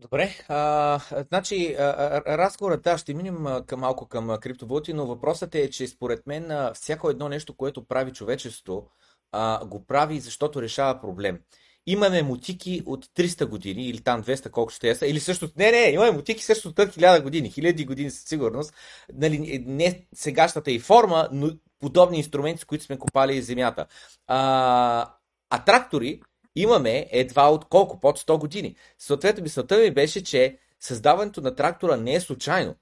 Добре, 0.00 0.30
а, 0.48 1.00
значи 1.28 1.76
разговорът, 2.26 2.82
да, 2.82 2.98
ще 2.98 3.14
минем 3.14 3.46
към, 3.66 3.80
малко 3.80 4.08
към 4.08 4.36
криптовалути, 4.40 4.92
но 4.92 5.06
въпросът 5.06 5.54
е, 5.54 5.70
че 5.70 5.86
според 5.86 6.26
мен 6.26 6.72
всяко 6.74 7.10
едно 7.10 7.28
нещо, 7.28 7.56
което 7.56 7.86
прави 7.86 8.12
човечество, 8.12 8.90
а, 9.32 9.66
го 9.66 9.86
прави, 9.86 10.20
защото 10.20 10.62
решава 10.62 11.00
проблем. 11.00 11.38
Имаме 11.86 12.22
мутики 12.22 12.82
от 12.86 13.06
300 13.06 13.46
години, 13.46 13.88
или 13.88 14.00
там 14.00 14.22
200, 14.22 14.50
колко 14.50 14.72
ще 14.72 14.94
са, 14.94 15.06
или 15.06 15.20
също, 15.20 15.50
не, 15.56 15.70
не, 15.70 15.90
имаме 15.90 16.10
мутики 16.10 16.44
също 16.44 16.68
от 16.68 16.76
1000 16.76 17.22
години, 17.22 17.50
хиляди 17.50 17.84
години 17.84 18.10
със 18.10 18.24
сигурност, 18.24 18.74
нали, 19.14 19.64
не 19.66 20.06
сегашната 20.14 20.70
и 20.70 20.78
форма, 20.78 21.28
но 21.32 21.50
подобни 21.80 22.16
инструменти, 22.16 22.60
с 22.60 22.64
които 22.64 22.84
сме 22.84 22.98
копали 22.98 23.42
земята. 23.42 23.86
А, 24.26 25.14
а 25.50 25.64
трактори 25.64 26.20
имаме 26.56 27.06
едва 27.10 27.50
от 27.50 27.64
колко? 27.64 28.00
Под 28.00 28.18
100 28.18 28.38
години. 28.38 28.76
Съответно, 28.98 29.42
мисълта 29.42 29.78
ми 29.78 29.90
беше, 29.90 30.24
че 30.24 30.58
създаването 30.80 31.40
на 31.40 31.54
трактора 31.54 31.96
не 31.96 32.14
е 32.14 32.20
случайно. 32.20 32.74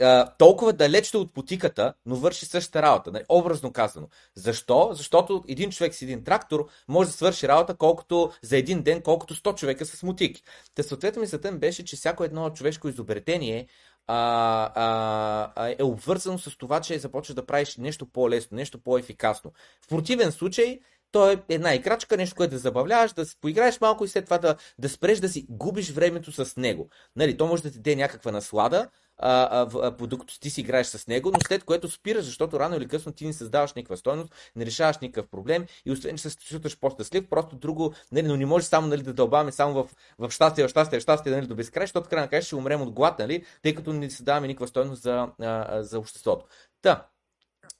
Uh, 0.00 0.32
толкова 0.38 0.72
далеч 0.72 1.14
от 1.14 1.34
потиката, 1.34 1.94
но 2.06 2.16
върши 2.16 2.46
същата 2.46 2.82
работа. 2.82 3.10
Нали? 3.12 3.24
Образно 3.28 3.72
казано. 3.72 4.08
Защо? 4.34 4.90
Защото 4.92 5.44
един 5.48 5.70
човек 5.70 5.94
с 5.94 6.02
един 6.02 6.24
трактор 6.24 6.68
може 6.88 7.08
да 7.08 7.16
свърши 7.16 7.48
работа 7.48 7.74
колкото 7.74 8.32
за 8.42 8.56
един 8.56 8.82
ден, 8.82 9.02
колкото 9.02 9.34
100 9.34 9.54
човека 9.54 9.86
с 9.86 10.02
мотики. 10.02 10.42
Та 10.74 10.82
съответно 10.82 11.20
мисълта 11.20 11.52
ми 11.52 11.58
беше, 11.58 11.84
че 11.84 11.96
всяко 11.96 12.24
едно 12.24 12.50
човешко 12.50 12.88
изобретение 12.88 13.68
а, 14.06 14.70
а, 15.56 15.74
е 15.78 15.82
обвързано 15.82 16.38
с 16.38 16.56
това, 16.56 16.80
че 16.80 16.98
започваш 16.98 17.34
да 17.34 17.46
правиш 17.46 17.76
нещо 17.76 18.06
по-лесно, 18.06 18.56
нещо 18.56 18.78
по-ефикасно. 18.78 19.52
В 19.84 19.88
противен 19.88 20.32
случай 20.32 20.80
то 21.12 21.30
е 21.30 21.42
една 21.48 21.74
играчка, 21.74 22.16
нещо, 22.16 22.36
което 22.36 22.50
да 22.50 22.58
забавляваш, 22.58 23.12
да 23.12 23.26
поиграеш 23.40 23.80
малко 23.80 24.04
и 24.04 24.08
след 24.08 24.24
това 24.24 24.38
да, 24.38 24.56
да 24.78 24.88
спреш 24.88 25.18
да 25.18 25.28
си 25.28 25.46
губиш 25.50 25.90
времето 25.90 26.32
с 26.32 26.56
него. 26.56 26.88
Нали, 27.16 27.36
то 27.36 27.46
може 27.46 27.62
да 27.62 27.70
ти 27.70 27.78
даде 27.78 27.96
някаква 27.96 28.32
наслада, 28.32 28.88
а, 29.18 29.62
а, 29.62 29.68
а, 29.82 29.90
докато 29.90 30.40
ти 30.40 30.50
си 30.50 30.60
играеш 30.60 30.86
с 30.86 31.06
него, 31.06 31.30
но 31.30 31.40
след 31.40 31.64
което 31.64 31.90
спираш, 31.90 32.24
защото 32.24 32.60
рано 32.60 32.76
или 32.76 32.88
късно 32.88 33.12
ти 33.12 33.26
не 33.26 33.32
създаваш 33.32 33.72
никаква 33.74 33.96
стойност, 33.96 34.34
не 34.56 34.66
решаваш 34.66 34.98
никакъв 34.98 35.30
проблем 35.30 35.66
и 35.86 35.90
освен, 35.90 36.16
че 36.16 36.30
се 36.30 36.36
чувстваш 36.36 36.78
по-щастлив, 36.78 37.28
просто 37.28 37.56
друго, 37.56 37.94
нали, 38.12 38.26
но 38.26 38.36
не 38.36 38.46
може 38.46 38.66
само 38.66 38.86
нали, 38.86 39.02
да 39.02 39.12
дълбаваме 39.12 39.52
само 39.52 39.74
в, 39.74 39.90
в 40.18 40.30
щастие, 40.30 40.66
в 40.66 40.70
щастие, 40.70 40.98
в 40.98 41.02
щастие, 41.02 41.32
нали, 41.32 41.46
до 41.46 41.54
безкрай, 41.54 41.86
защото 41.86 42.08
край 42.08 42.22
на 42.22 42.28
края 42.28 42.42
ще 42.42 42.56
умрем 42.56 42.82
от 42.82 42.90
глад, 42.90 43.18
нали, 43.18 43.44
тъй 43.62 43.74
като 43.74 43.92
не 43.92 44.10
създаваме 44.10 44.46
никаква 44.46 44.68
стойност 44.68 45.02
за, 45.02 45.28
а, 45.40 45.82
за 45.82 45.98
обществото. 45.98 46.46
Та, 46.82 47.06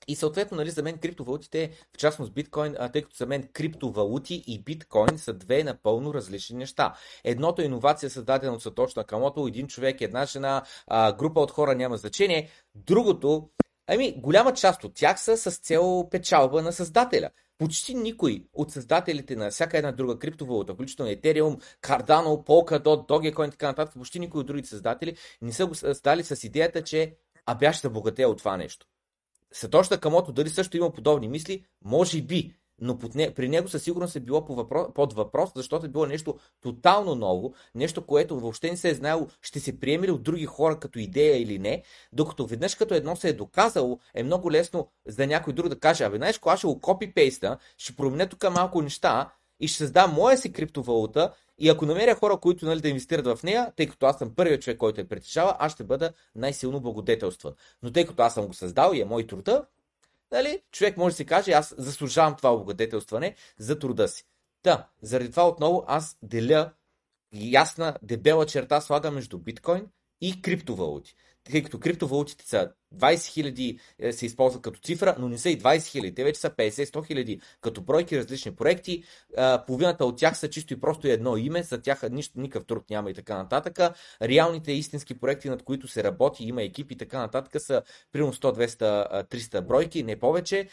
и 0.08 0.16
съответно, 0.16 0.56
нали, 0.56 0.70
за 0.70 0.82
мен 0.82 0.98
криптовалутите, 0.98 1.70
в 1.94 1.98
частност 1.98 2.32
биткоин, 2.32 2.74
а, 2.78 2.88
тъй 2.88 3.02
като 3.02 3.16
за 3.16 3.26
мен 3.26 3.48
криптовалути 3.52 4.44
и 4.46 4.62
биткоин 4.62 5.18
са 5.18 5.32
две 5.32 5.64
напълно 5.64 6.14
различни 6.14 6.56
неща. 6.56 6.94
Едното 7.24 7.62
е 7.62 7.64
иновация, 7.64 8.10
създадена 8.10 8.52
от 8.52 8.62
Сатош 8.62 8.94
Накамото, 8.94 9.46
един 9.46 9.66
човек, 9.66 10.00
една 10.00 10.26
жена, 10.26 10.62
а, 10.86 11.12
група 11.12 11.40
от 11.40 11.50
хора 11.50 11.74
няма 11.74 11.96
значение. 11.96 12.50
Другото, 12.74 13.48
ами, 13.86 14.20
голяма 14.20 14.54
част 14.54 14.84
от 14.84 14.94
тях 14.94 15.20
са 15.20 15.36
с 15.36 15.58
цел 15.58 16.08
печалба 16.10 16.62
на 16.62 16.72
създателя. 16.72 17.30
Почти 17.58 17.94
никой 17.94 18.44
от 18.52 18.70
създателите 18.72 19.36
на 19.36 19.50
всяка 19.50 19.78
една 19.78 19.92
друга 19.92 20.18
криптовалута, 20.18 20.74
включително 20.74 21.12
Ethereum, 21.12 21.62
Cardano, 21.82 22.46
Polkadot, 22.46 23.08
Dogecoin 23.08 23.48
и 23.48 23.50
така 23.50 23.66
нататък, 23.66 23.94
почти 23.94 24.18
никой 24.18 24.40
от 24.40 24.46
другите 24.46 24.68
създатели 24.68 25.16
не 25.42 25.52
са 25.52 25.66
го 25.66 25.74
създали 25.74 26.24
с 26.24 26.44
идеята, 26.44 26.84
че 26.84 27.16
а 27.46 27.54
бях 27.54 27.74
ще 27.74 27.86
забогатея 27.86 28.28
от 28.28 28.38
това 28.38 28.56
нещо. 28.56 28.86
Сатош 29.52 29.88
Камото 29.88 30.32
дали 30.32 30.48
също 30.48 30.76
има 30.76 30.92
подобни 30.92 31.28
мисли? 31.28 31.64
Може 31.84 32.22
би, 32.22 32.54
но 32.80 32.98
под 32.98 33.14
не, 33.14 33.34
при 33.34 33.48
него 33.48 33.68
със 33.68 33.82
сигурност 33.82 34.16
е 34.16 34.20
било 34.20 34.44
по 34.44 34.54
въпрос, 34.54 34.86
под 34.94 35.12
въпрос, 35.12 35.50
защото 35.56 35.86
е 35.86 35.88
било 35.88 36.06
нещо 36.06 36.38
тотално 36.62 37.14
ново, 37.14 37.54
нещо, 37.74 38.06
което 38.06 38.40
въобще 38.40 38.70
не 38.70 38.76
се 38.76 38.90
е 38.90 38.94
знаело, 38.94 39.28
ще 39.42 39.60
се 39.60 39.80
приеме 39.80 40.06
ли 40.06 40.10
от 40.10 40.22
други 40.22 40.46
хора 40.46 40.78
като 40.78 40.98
идея 40.98 41.42
или 41.42 41.58
не, 41.58 41.82
докато 42.12 42.46
веднъж 42.46 42.74
като 42.74 42.94
едно 42.94 43.16
се 43.16 43.28
е 43.28 43.32
доказало, 43.32 43.98
е 44.14 44.22
много 44.22 44.52
лесно 44.52 44.88
за 45.06 45.26
някой 45.26 45.52
друг 45.52 45.68
да 45.68 45.78
каже, 45.78 46.04
абе, 46.04 46.16
знаеш, 46.16 46.38
кога 46.38 46.56
ще 46.56 46.66
го 46.66 46.80
копипейста, 46.80 47.58
ще 47.76 47.96
променя 47.96 48.26
тук 48.26 48.50
малко 48.50 48.82
неща 48.82 49.32
и 49.60 49.68
ще 49.68 49.78
създам 49.78 50.14
моя 50.14 50.38
си 50.38 50.52
криптовалута 50.52 51.34
и 51.58 51.68
ако 51.68 51.86
намеря 51.86 52.14
хора, 52.14 52.36
които 52.36 52.66
нали, 52.66 52.80
да 52.80 52.88
инвестират 52.88 53.38
в 53.38 53.42
нея, 53.42 53.72
тъй 53.76 53.86
като 53.86 54.06
аз 54.06 54.18
съм 54.18 54.34
първият 54.34 54.62
човек, 54.62 54.78
който 54.78 55.00
е 55.00 55.08
притежава, 55.08 55.56
аз 55.58 55.72
ще 55.72 55.84
бъда 55.84 56.12
най-силно 56.34 56.80
благодетелстван. 56.80 57.54
Но 57.82 57.92
тъй 57.92 58.06
като 58.06 58.22
аз 58.22 58.34
съм 58.34 58.46
го 58.46 58.54
създал 58.54 58.92
и 58.94 59.00
е 59.00 59.04
мой 59.04 59.26
труда, 59.26 59.64
нали, 60.32 60.62
човек 60.72 60.96
може 60.96 61.12
да 61.12 61.16
си 61.16 61.26
каже, 61.26 61.52
аз 61.52 61.74
заслужавам 61.78 62.36
това 62.36 62.52
облагодетелстване 62.52 63.34
за 63.58 63.78
труда 63.78 64.08
си. 64.08 64.24
Та, 64.62 64.88
заради 65.02 65.30
това 65.30 65.48
отново 65.48 65.84
аз 65.86 66.16
деля 66.22 66.72
ясна, 67.32 67.96
дебела 68.02 68.46
черта 68.46 68.80
слага 68.80 69.10
между 69.10 69.38
биткоин 69.38 69.86
и 70.20 70.42
криптовалути. 70.42 71.14
Тъй 71.44 71.62
като 71.62 71.80
криптовалутите 71.80 72.48
са 72.48 72.72
20 72.96 73.26
хиляди 73.26 73.78
е, 73.98 74.12
се 74.12 74.26
използват 74.26 74.62
като 74.62 74.80
цифра, 74.80 75.16
но 75.18 75.28
не 75.28 75.38
са 75.38 75.50
и 75.50 75.58
20 75.58 75.86
хиляди. 75.86 76.14
Те 76.14 76.24
вече 76.24 76.40
са 76.40 76.50
50-100 76.50 77.06
хиляди 77.06 77.40
като 77.60 77.80
бройки, 77.80 78.18
различни 78.18 78.54
проекти. 78.54 79.04
Половината 79.66 80.04
от 80.04 80.18
тях 80.18 80.38
са 80.38 80.50
чисто 80.50 80.72
и 80.72 80.80
просто 80.80 81.08
едно 81.08 81.36
име, 81.36 81.62
за 81.62 81.82
тях 81.82 82.02
нищо, 82.10 82.40
никакъв 82.40 82.66
труд 82.66 82.90
няма 82.90 83.10
и 83.10 83.14
така 83.14 83.36
нататък. 83.36 83.78
Реалните 84.22 84.72
истински 84.72 85.20
проекти, 85.20 85.48
над 85.48 85.62
които 85.62 85.88
се 85.88 86.04
работи, 86.04 86.44
има 86.44 86.62
екипи 86.62 86.94
и 86.94 86.96
така 86.96 87.18
нататък, 87.18 87.62
са 87.62 87.82
примерно 88.12 88.32
100, 88.32 88.66
200, 88.66 89.24
300 89.24 89.60
бройки, 89.60 90.02
не 90.02 90.18
повече. 90.18 90.68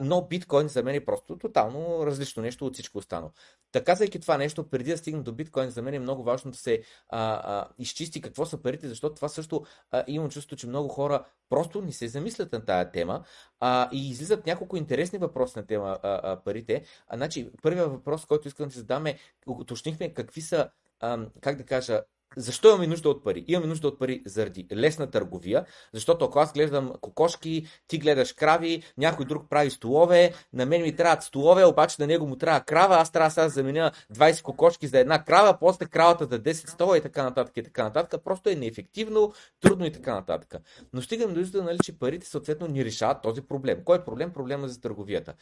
Но 0.00 0.26
биткоин 0.26 0.68
за 0.68 0.82
мен 0.82 0.94
е 0.94 1.04
просто 1.04 1.38
тотално 1.38 2.06
различно 2.06 2.42
нещо 2.42 2.66
от 2.66 2.74
всичко 2.74 2.98
останало. 2.98 3.32
Така, 3.72 3.84
казвайки 3.84 4.20
това 4.20 4.36
нещо, 4.38 4.70
преди 4.70 4.90
да 4.90 4.98
стигна 4.98 5.22
до 5.22 5.32
биткоин, 5.32 5.70
за 5.70 5.82
мен 5.82 5.94
е 5.94 5.98
много 5.98 6.22
важно 6.22 6.50
да 6.50 6.58
се 6.58 6.82
а, 7.08 7.20
а, 7.20 7.68
изчисти 7.78 8.20
какво 8.20 8.46
са 8.46 8.62
парите, 8.62 8.88
защото 8.88 9.14
това 9.14 9.28
също 9.28 9.64
а, 9.90 10.04
имам 10.06 10.30
чувство, 10.30 10.56
че 10.56 10.66
много 10.66 10.88
хора 10.88 11.24
просто 11.56 11.82
не 11.82 11.92
се 11.92 12.08
замислят 12.08 12.52
на 12.52 12.64
тая 12.64 12.90
тема 12.90 13.24
а, 13.60 13.88
и 13.92 14.10
излизат 14.10 14.46
няколко 14.46 14.76
интересни 14.76 15.18
въпроси 15.18 15.58
на 15.58 15.66
тема 15.66 15.98
а, 16.02 16.20
а, 16.22 16.36
парите. 16.36 16.84
А, 17.08 17.16
значи, 17.16 17.50
първият 17.62 17.90
въпрос, 17.90 18.26
който 18.26 18.48
искам 18.48 18.66
да 18.66 18.72
се 18.72 18.78
задам 18.78 19.06
е, 19.06 19.18
уточнихме 19.46 20.14
какви 20.14 20.40
са, 20.40 20.70
а, 21.00 21.26
как 21.40 21.56
да 21.56 21.64
кажа, 21.64 22.02
защо 22.36 22.68
имаме 22.68 22.86
нужда 22.86 23.08
от 23.08 23.24
пари? 23.24 23.44
Имаме 23.48 23.66
нужда 23.66 23.88
от 23.88 23.98
пари 23.98 24.22
заради 24.26 24.66
лесна 24.72 25.10
търговия, 25.10 25.64
защото 25.92 26.24
ако 26.24 26.38
аз 26.38 26.52
гледам 26.52 26.92
кокошки, 27.00 27.66
ти 27.88 27.98
гледаш 27.98 28.32
крави, 28.32 28.82
някой 28.98 29.26
друг 29.26 29.48
прави 29.50 29.70
столове, 29.70 30.32
на 30.52 30.66
мен 30.66 30.82
ми 30.82 30.96
трябват 30.96 31.22
столове, 31.22 31.64
обаче 31.64 31.96
на 31.98 32.06
него 32.06 32.26
му 32.26 32.36
трябва 32.36 32.60
крава, 32.60 32.96
аз 32.96 33.12
трябва 33.12 33.30
сега 33.30 33.44
да 33.44 33.50
заменя 33.50 33.92
20 34.14 34.42
кокошки 34.42 34.86
за 34.86 34.98
една 34.98 35.24
крава, 35.24 35.58
после 35.60 35.86
кравата 35.86 36.24
за 36.24 36.40
10 36.42 36.68
стола 36.68 36.98
и 36.98 37.00
така 37.00 37.22
нататък 37.22 37.56
и 37.56 37.62
така 37.62 37.84
нататък. 37.84 38.24
Просто 38.24 38.50
е 38.50 38.54
неефективно, 38.54 39.32
трудно 39.60 39.86
и 39.86 39.92
така 39.92 40.14
нататък. 40.14 40.62
Но 40.92 41.02
стигам 41.02 41.34
до 41.34 41.40
извода, 41.40 41.64
нали, 41.64 41.78
че 41.84 41.98
парите 41.98 42.26
съответно 42.26 42.66
ни 42.66 42.84
решават 42.84 43.22
този 43.22 43.42
проблем. 43.42 43.78
Кой 43.84 43.98
е 43.98 44.04
проблем? 44.04 44.32
Проблема 44.32 44.68
за 44.68 44.80
търговията. 44.80 45.34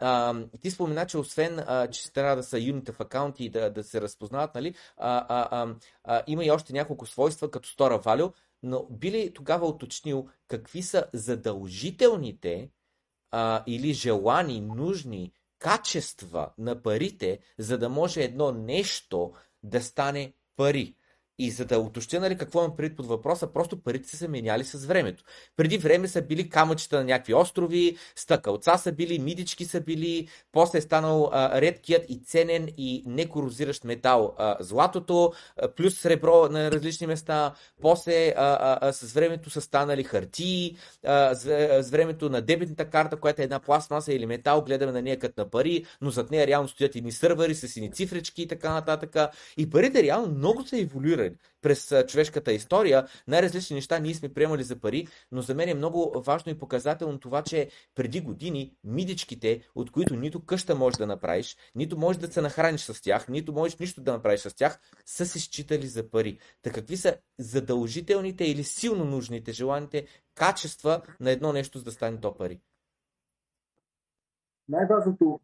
А, 0.00 0.34
ти 0.60 0.70
спомена, 0.70 1.06
че 1.06 1.18
освен, 1.18 1.58
а, 1.66 1.86
че 1.86 2.12
трябва 2.12 2.36
да 2.36 2.42
са 2.42 2.58
юните 2.58 2.92
в 2.92 3.00
акаунти 3.00 3.44
и 3.44 3.50
да, 3.50 3.70
да 3.70 3.84
се 3.84 4.00
разпознават, 4.00 4.54
нали, 4.54 4.74
а, 4.96 5.26
а, 5.28 5.48
а, 5.50 5.74
а, 6.04 6.22
има 6.26 6.44
и 6.44 6.50
още 6.50 6.72
няколко 6.72 7.06
свойства, 7.06 7.50
като 7.50 7.68
Store 7.68 8.04
Value, 8.04 8.32
но 8.62 8.86
би 8.90 9.10
ли 9.10 9.34
тогава 9.34 9.66
уточнил 9.66 10.28
какви 10.48 10.82
са 10.82 11.04
задължителните 11.12 12.70
а, 13.30 13.64
или 13.66 13.92
желани, 13.92 14.60
нужни 14.60 15.32
качества 15.58 16.50
на 16.58 16.82
парите, 16.82 17.38
за 17.58 17.78
да 17.78 17.88
може 17.88 18.22
едно 18.22 18.52
нещо 18.52 19.32
да 19.62 19.82
стане 19.82 20.32
пари? 20.56 20.94
И 21.42 21.50
за 21.50 21.64
да 21.64 21.78
уточня 21.78 22.20
нали, 22.20 22.36
какво 22.36 22.58
имам 22.58 22.76
предвид 22.76 22.96
под 22.96 23.06
въпроса, 23.06 23.46
просто 23.46 23.82
парите 23.82 24.08
са 24.08 24.16
се 24.16 24.28
меняли 24.28 24.64
с 24.64 24.86
времето. 24.86 25.24
Преди 25.56 25.78
време 25.78 26.08
са 26.08 26.22
били 26.22 26.48
камъчета 26.48 26.96
на 26.96 27.04
някакви 27.04 27.34
острови, 27.34 27.96
стъкалца 28.16 28.78
са 28.78 28.92
били, 28.92 29.18
мидички 29.18 29.64
са 29.64 29.80
били, 29.80 30.28
после 30.52 30.78
е 30.78 30.80
станал 30.80 31.30
а, 31.32 31.60
редкият 31.60 32.04
и 32.08 32.20
ценен 32.24 32.68
и 32.78 33.02
некорозиращ 33.06 33.84
метал 33.84 34.34
а, 34.38 34.56
златото, 34.60 35.32
а, 35.56 35.68
плюс 35.68 35.98
сребро 35.98 36.48
на 36.50 36.70
различни 36.70 37.06
места, 37.06 37.54
после 37.80 38.34
а, 38.36 38.78
а, 38.80 38.92
с 38.92 39.12
времето 39.12 39.50
са 39.50 39.60
станали 39.60 40.04
хартии, 40.04 40.76
а, 41.06 41.34
с, 41.34 41.46
а, 41.46 41.82
с 41.82 41.90
времето 41.90 42.30
на 42.30 42.42
дебитната 42.42 42.90
карта, 42.90 43.16
която 43.16 43.40
е 43.40 43.44
една 43.44 43.60
пластмаса 43.60 44.12
или 44.12 44.26
метал, 44.26 44.62
гледаме 44.62 44.92
на 44.92 45.02
нея 45.02 45.18
като 45.18 45.40
на 45.40 45.50
пари, 45.50 45.84
но 46.00 46.10
зад 46.10 46.30
нея 46.30 46.46
реално 46.46 46.68
стоят 46.68 46.96
едни 46.96 47.12
сървъри 47.12 47.54
с 47.54 47.76
едни 47.76 47.92
цифрички 47.92 48.42
и 48.42 48.48
така 48.48 48.72
нататък. 48.72 49.16
И 49.56 49.70
парите 49.70 50.02
реално 50.02 50.34
много 50.34 50.66
са 50.66 50.78
еволюирали 50.78 51.31
през 51.62 51.94
човешката 52.06 52.52
история. 52.52 53.06
Най-различни 53.28 53.74
неща 53.74 53.98
ние 53.98 54.14
сме 54.14 54.34
приемали 54.34 54.62
за 54.62 54.80
пари, 54.80 55.08
но 55.32 55.42
за 55.42 55.54
мен 55.54 55.68
е 55.68 55.74
много 55.74 56.22
важно 56.26 56.52
и 56.52 56.58
показателно 56.58 57.20
това, 57.20 57.42
че 57.42 57.70
преди 57.94 58.20
години 58.20 58.76
мидичките, 58.84 59.62
от 59.74 59.90
които 59.90 60.16
нито 60.16 60.44
къща 60.44 60.74
можеш 60.74 60.96
да 60.98 61.06
направиш, 61.06 61.56
нито 61.74 61.98
можеш 61.98 62.20
да 62.20 62.32
се 62.32 62.40
нахраниш 62.40 62.80
с 62.80 63.02
тях, 63.02 63.28
нито 63.28 63.52
можеш 63.52 63.78
нищо 63.78 64.00
да 64.00 64.12
направиш 64.12 64.40
с 64.40 64.54
тях, 64.56 64.80
са 65.06 65.26
се 65.26 65.40
считали 65.40 65.86
за 65.86 66.10
пари. 66.10 66.38
Та 66.62 66.70
какви 66.70 66.96
са 66.96 67.16
задължителните 67.38 68.44
или 68.44 68.64
силно 68.64 69.04
нужните, 69.04 69.52
желаните 69.52 70.06
качества 70.34 71.02
на 71.20 71.30
едно 71.30 71.52
нещо, 71.52 71.78
за 71.78 71.84
да 71.84 71.92
стане 71.92 72.20
то 72.20 72.34
пари? 72.34 72.60
Най-важното 74.68 75.40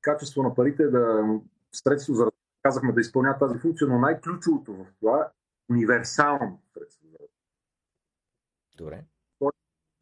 качество 0.00 0.42
на 0.42 0.54
парите 0.54 0.82
е 0.82 0.86
да 0.86 1.24
средство 1.72 2.14
за 2.14 2.30
казахме 2.68 2.92
да 2.92 3.00
изпълняват 3.00 3.38
тази 3.38 3.58
функция, 3.58 3.88
но 3.88 3.98
най-ключовото 3.98 4.74
в 4.74 4.86
това 5.00 5.20
е 5.20 5.30
универсално 5.72 6.62
средство. 6.74 7.06
Добре. 8.76 9.04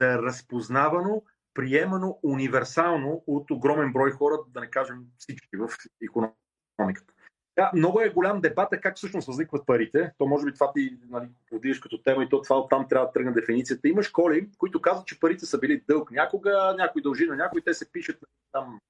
Да 0.01 0.13
е 0.13 0.19
разпознавано, 0.19 1.23
приемано 1.55 2.19
универсално 2.23 3.25
от 3.27 3.51
огромен 3.51 3.93
брой 3.93 4.11
хора, 4.11 4.35
да 4.49 4.61
не 4.61 4.71
кажем 4.71 5.05
всички 5.19 5.57
в 5.57 5.69
економиката. 6.03 7.13
Да, 7.57 7.71
много 7.75 8.01
е 8.01 8.11
голям 8.11 8.41
дебат 8.41 8.73
е 8.73 8.81
как 8.81 8.97
всъщност 8.97 9.27
възникват 9.27 9.67
парите. 9.67 10.13
То 10.19 10.27
може 10.27 10.45
би 10.45 10.55
това 10.55 10.73
ти 10.73 10.99
нали, 11.09 11.29
подивиш 11.51 11.81
като 11.81 12.03
тема 12.03 12.25
и 12.25 12.29
то 12.29 12.43
това 12.43 12.59
оттам 12.59 12.89
трябва 12.89 13.07
да 13.07 13.13
тръгне 13.13 13.33
дефиницията. 13.33 13.89
Има 13.89 14.03
школи, 14.03 14.51
които 14.59 14.81
казват, 14.81 15.07
че 15.07 15.21
парите 15.21 15.47
са 15.47 15.59
били 15.59 15.85
дълг 15.89 16.11
някога, 16.11 16.75
някой 16.79 17.03
дължи 17.03 17.27
на 17.27 17.37
някой, 17.37 17.61
те 17.61 17.75
се 17.75 17.93
пишат 17.93 18.25
там 18.53 18.81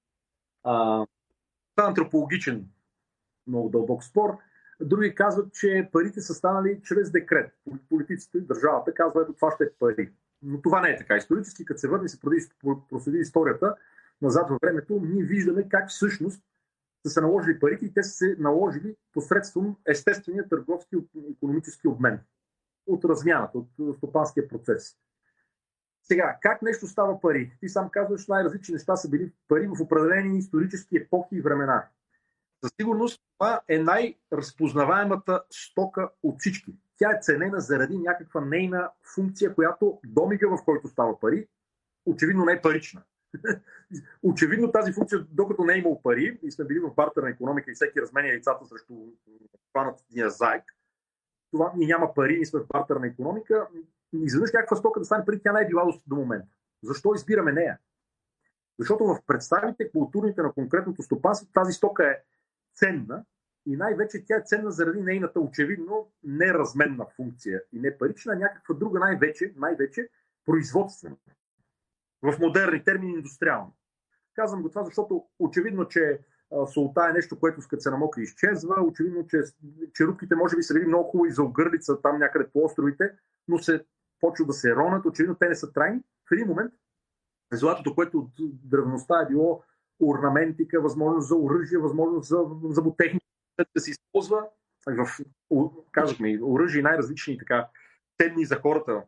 а, 0.65 1.07
антропологичен 1.77 2.69
много 3.47 3.69
дълбок 3.69 4.05
спор. 4.05 4.39
Други 4.81 5.15
казват, 5.15 5.53
че 5.53 5.89
парите 5.93 6.21
са 6.21 6.35
станали 6.35 6.81
чрез 6.83 7.11
декрет. 7.11 7.53
Политиците, 7.89 8.41
държавата 8.41 8.95
казват, 8.95 9.23
ето 9.23 9.33
това 9.33 9.51
ще 9.51 9.65
е 9.65 9.71
пари. 9.79 10.13
Но 10.43 10.63
това 10.63 10.81
не 10.81 10.89
е 10.91 10.97
така. 10.97 11.17
Исторически, 11.17 11.65
като 11.65 11.81
се 11.81 11.89
върне 11.89 12.09
се 12.09 12.21
проследи 12.89 13.19
историята 13.19 13.75
назад 14.23 14.51
във 14.51 14.59
времето, 14.63 15.01
ние 15.03 15.25
виждаме 15.25 15.69
как 15.69 15.89
всъщност 15.89 16.43
са 17.07 17.11
се 17.13 17.21
наложили 17.21 17.61
парите 17.61 17.87
и 17.87 17.95
те 17.95 18.03
са 18.03 18.11
се 18.11 18.37
наложили 18.39 18.97
посредством 19.13 19.77
естествения 19.87 20.49
търговски 20.49 20.97
и 20.97 21.33
економически 21.33 21.89
обмен. 21.89 22.21
От 22.87 23.05
размяната, 23.05 23.59
от 23.59 23.97
стопанския 23.97 24.49
процес. 24.49 24.97
Сега, 26.03 26.39
как 26.43 26.63
нещо 26.63 26.87
става 26.87 27.21
пари? 27.21 27.57
Ти 27.61 27.69
сам 27.69 27.91
казваш, 27.91 28.27
най-различни 28.27 28.73
неща 28.73 28.97
са 28.97 29.09
били 29.09 29.33
пари 29.49 29.67
в 29.67 29.81
определени 29.81 30.39
исторически 30.39 30.97
епохи 30.97 31.37
и 31.37 31.41
времена. 31.41 31.89
Със 32.65 32.73
сигурност 32.81 33.23
това 33.39 33.61
е 33.69 33.79
най-разпознаваемата 33.79 35.43
стока 35.51 36.11
от 36.23 36.41
всички. 36.41 36.75
Тя 36.99 37.11
е 37.11 37.21
ценена 37.23 37.61
заради 37.61 37.99
някаква 37.99 38.41
нейна 38.41 38.91
функция, 39.15 39.55
която 39.55 40.01
домига, 40.05 40.49
в 40.49 40.65
който 40.65 40.89
става 40.89 41.21
пари, 41.21 41.49
очевидно 42.07 42.45
не 42.45 42.53
е 42.53 42.63
парична. 42.63 43.03
очевидно 44.23 44.73
тази 44.73 44.93
функция, 44.93 45.27
докато 45.31 45.65
не 45.65 45.75
е 45.75 45.79
имал 45.79 46.03
пари 46.03 46.39
и 46.43 46.51
сме 46.51 46.65
били 46.65 46.79
в 46.79 46.95
бартерна 46.95 47.31
економика 47.31 47.71
и 47.71 47.75
всеки 47.75 48.01
разменя 48.01 48.29
яйцата 48.29 48.67
срещу 48.67 48.95
хванатия 49.71 50.31
зайк, 50.31 50.65
това 51.51 51.73
ни 51.77 51.87
няма 51.87 52.15
пари, 52.15 52.37
ние 52.37 52.47
сме 52.47 52.61
в 52.61 52.67
бартерна 52.67 53.07
економика, 53.07 53.67
изведнъж 54.13 54.53
някаква 54.53 54.77
стока 54.77 55.01
да 55.01 55.07
стане 55.07 55.25
пари, 55.25 55.41
тя 55.43 55.53
не 55.53 55.61
е 55.61 55.67
била 55.67 55.99
до 56.07 56.17
момента. 56.17 56.55
Защо 56.83 57.15
избираме 57.15 57.53
нея? 57.53 57.79
Защото 58.79 59.05
в 59.05 59.19
представите 59.27 59.91
културните 59.91 60.43
на 60.43 60.53
конкретното 60.53 61.03
стопанство 61.03 61.49
тази 61.53 61.73
стока 61.73 62.11
е 62.11 62.17
ценна 62.77 63.25
и 63.67 63.77
най-вече 63.77 64.25
тя 64.27 64.37
е 64.37 64.43
ценна 64.45 64.71
заради 64.71 65.01
нейната 65.01 65.41
очевидно 65.41 66.11
неразменна 66.25 67.07
функция 67.17 67.63
и 67.73 67.81
не 67.81 67.99
парична, 67.99 68.33
а 68.33 68.39
някаква 68.39 68.75
друга 68.75 68.99
най-вече, 68.99 69.53
най-вече 69.57 70.09
производствена. 70.47 71.17
В 72.23 72.39
модерни 72.41 72.85
термини 72.85 73.13
индустриална. 73.13 73.71
Казвам 74.35 74.63
го 74.63 74.69
това, 74.69 74.85
защото 74.85 75.25
очевидно, 75.39 75.89
че 75.89 76.21
солта 76.75 77.07
е 77.11 77.13
нещо, 77.13 77.39
което 77.39 77.61
като 77.71 77.81
се 77.81 77.91
намокри 77.91 78.23
изчезва. 78.23 78.75
Очевидно, 78.83 79.27
че 79.27 79.43
черупките 79.95 80.35
може 80.35 80.57
би 80.57 80.63
са 80.63 80.75
били 80.75 80.87
много 80.87 81.11
хубави 81.11 81.31
за 81.31 81.43
огърлица 81.43 82.03
там 82.03 82.19
някъде 82.19 82.49
по 82.53 82.65
островите, 82.65 83.13
но 83.49 83.59
се 83.59 83.85
почва 84.21 84.47
да 84.47 84.53
се 84.53 84.77
ронат. 84.77 85.07
Очевидно, 85.07 85.35
те 85.35 85.49
не 85.49 85.55
са 85.55 85.73
трайни. 85.73 86.01
В 86.29 86.33
един 86.33 86.47
момент 86.47 86.73
златото, 87.53 87.95
което 87.95 88.19
от 88.19 88.31
древността 88.65 89.23
е 89.23 89.29
било 89.29 89.63
орнаментика, 90.03 90.81
възможност 90.81 91.29
за 91.29 91.37
оръжие, 91.37 91.79
възможност 91.79 92.29
за, 92.29 92.39
за 92.65 92.83
ботехника 92.83 93.27
да 93.75 93.81
се 93.81 93.91
използва. 93.91 94.49
В, 94.87 95.09
казахме, 95.93 96.39
оръжие 96.43 96.83
най-различни 96.83 97.39
така 97.39 97.69
ценни 98.23 98.45
за 98.45 98.57
хората 98.57 99.03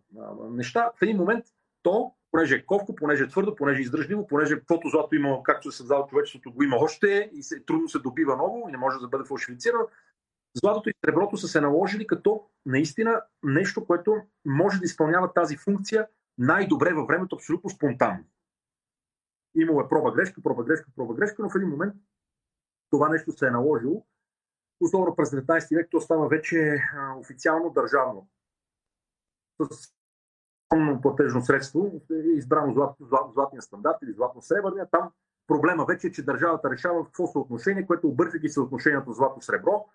неща. 0.50 0.90
В 0.96 1.02
един 1.02 1.16
момент 1.16 1.44
то, 1.82 2.12
понеже 2.30 2.54
е 2.54 2.66
ковко, 2.66 2.94
понеже 2.94 3.24
е 3.24 3.28
твърдо, 3.28 3.56
понеже 3.56 3.78
е 3.78 3.82
издръжливо, 3.82 4.26
понеже 4.26 4.58
каквото 4.58 4.88
злато 4.88 5.16
има, 5.16 5.42
както 5.42 5.70
се 5.70 5.76
създава 5.76 6.06
човечеството, 6.06 6.52
го 6.52 6.62
има 6.62 6.76
още 6.76 7.30
и 7.32 7.42
се, 7.42 7.60
трудно 7.60 7.88
се 7.88 7.98
добива 7.98 8.36
ново 8.36 8.68
и 8.68 8.72
не 8.72 8.78
може 8.78 8.98
да 8.98 9.08
бъде 9.08 9.24
фалшифицирано. 9.24 9.88
Златото 10.54 10.88
и 10.88 10.92
среброто 11.04 11.36
са 11.36 11.48
се 11.48 11.60
наложили 11.60 12.06
като 12.06 12.44
наистина 12.66 13.22
нещо, 13.42 13.84
което 13.84 14.16
може 14.44 14.78
да 14.78 14.84
изпълнява 14.84 15.32
тази 15.32 15.56
функция 15.56 16.06
най-добре 16.38 16.92
във 16.92 17.06
времето, 17.06 17.36
абсолютно 17.36 17.70
спонтанно. 17.70 18.24
Имало 19.58 19.80
е 19.80 19.88
проба 19.88 20.12
грешка, 20.12 20.42
проба 20.42 20.64
грешка, 20.64 20.90
проба 20.96 21.14
грешка, 21.14 21.42
но 21.42 21.50
в 21.50 21.56
един 21.56 21.68
момент 21.68 21.94
това 22.90 23.08
нещо 23.08 23.32
се 23.32 23.46
е 23.46 23.50
наложило. 23.50 24.06
Особено 24.80 25.16
през 25.16 25.30
19 25.30 25.76
век 25.76 25.88
то 25.90 26.00
става 26.00 26.28
вече 26.28 26.82
официално 27.18 27.70
държавно. 27.70 28.28
С 29.60 29.94
платежно 31.02 31.42
средство 31.42 32.02
е 32.10 32.14
избрано 32.14 32.72
злат, 32.72 32.96
злат, 33.00 33.32
златния 33.32 33.62
стандарт 33.62 33.96
или 34.02 34.12
златно-сребърния. 34.12 34.90
Там 34.90 35.10
проблема 35.46 35.84
вече 35.84 36.06
е, 36.06 36.12
че 36.12 36.24
държавата 36.24 36.70
решава 36.70 37.04
какво 37.04 37.26
съотношение, 37.26 37.86
което 37.86 38.08
объркайки 38.08 38.48
съотношението 38.48 39.12
злато-сребро 39.12 39.86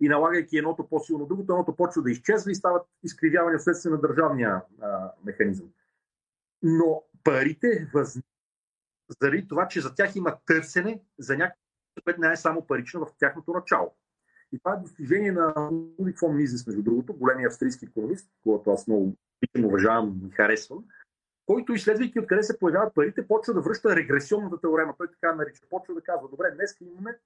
и 0.00 0.08
налагайки 0.08 0.58
едното 0.58 0.88
по-силно 0.88 1.26
другото, 1.26 1.52
едното 1.52 1.76
почва 1.76 2.02
да 2.02 2.10
изчезва 2.10 2.50
и 2.50 2.54
стават 2.54 2.86
изкривявания 3.02 3.58
вследствие 3.58 3.92
на 3.92 4.00
държавния 4.00 4.62
а, 4.82 5.12
механизъм. 5.24 5.66
Но 6.62 7.02
парите 7.24 7.90
възникват 7.94 8.27
заради 9.20 9.48
това, 9.48 9.68
че 9.68 9.80
за 9.80 9.94
тях 9.94 10.16
има 10.16 10.36
търсене 10.46 11.02
за 11.18 11.36
някакво, 11.36 11.62
което 12.04 12.20
не 12.20 12.32
е 12.32 12.36
само 12.36 12.66
парично 12.66 13.06
в 13.06 13.12
тяхното 13.18 13.52
начало. 13.52 13.94
И 14.52 14.58
това 14.58 14.74
е 14.74 14.80
достижение 14.80 15.32
на 15.32 15.70
Лудик 15.98 16.18
фон 16.18 16.36
Мизес, 16.36 16.66
между 16.66 16.82
другото, 16.82 17.14
големия 17.14 17.48
австрийски 17.48 17.84
економист, 17.84 18.30
който 18.42 18.70
аз 18.70 18.86
много 18.86 19.16
уважавам 19.64 20.20
и 20.28 20.30
харесвам, 20.30 20.84
който, 21.48 21.72
изследвайки 21.72 22.20
откъде 22.20 22.42
се 22.42 22.58
появяват 22.58 22.94
парите, 22.94 23.26
почва 23.26 23.54
да 23.54 23.60
връща 23.60 23.96
регресионната 23.96 24.60
теорема. 24.60 24.94
Той 24.98 25.10
така 25.10 25.34
нарича. 25.34 25.62
Почва 25.70 25.94
да 25.94 26.00
казва, 26.00 26.28
добре, 26.28 26.50
днес 26.50 26.76
имаме 26.80 27.18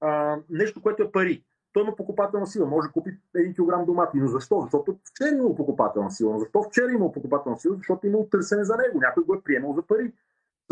а, 0.00 0.38
нещо, 0.50 0.82
което 0.82 1.02
е 1.02 1.12
пари. 1.12 1.44
Той 1.72 1.82
има 1.82 1.96
покупателна 1.96 2.46
сила. 2.46 2.66
Може 2.66 2.86
да 2.88 2.92
купи 2.92 3.10
1 3.36 3.54
кг 3.54 3.86
домати. 3.86 4.16
Но 4.16 4.26
защо? 4.26 4.60
Защото 4.60 4.98
вчера 5.04 5.28
има 5.28 5.54
покупателна 5.54 6.10
сила. 6.10 6.32
Но 6.32 6.38
защо 6.38 6.62
вчера 6.62 6.92
има 6.92 7.12
покупателна 7.12 7.58
сила? 7.58 7.76
Защото 7.76 8.06
има 8.06 8.30
търсене 8.30 8.64
за 8.64 8.76
него. 8.76 9.00
Някой 9.00 9.24
го 9.24 9.34
е 9.34 9.42
приемал 9.42 9.74
за 9.74 9.82
пари. 9.82 10.12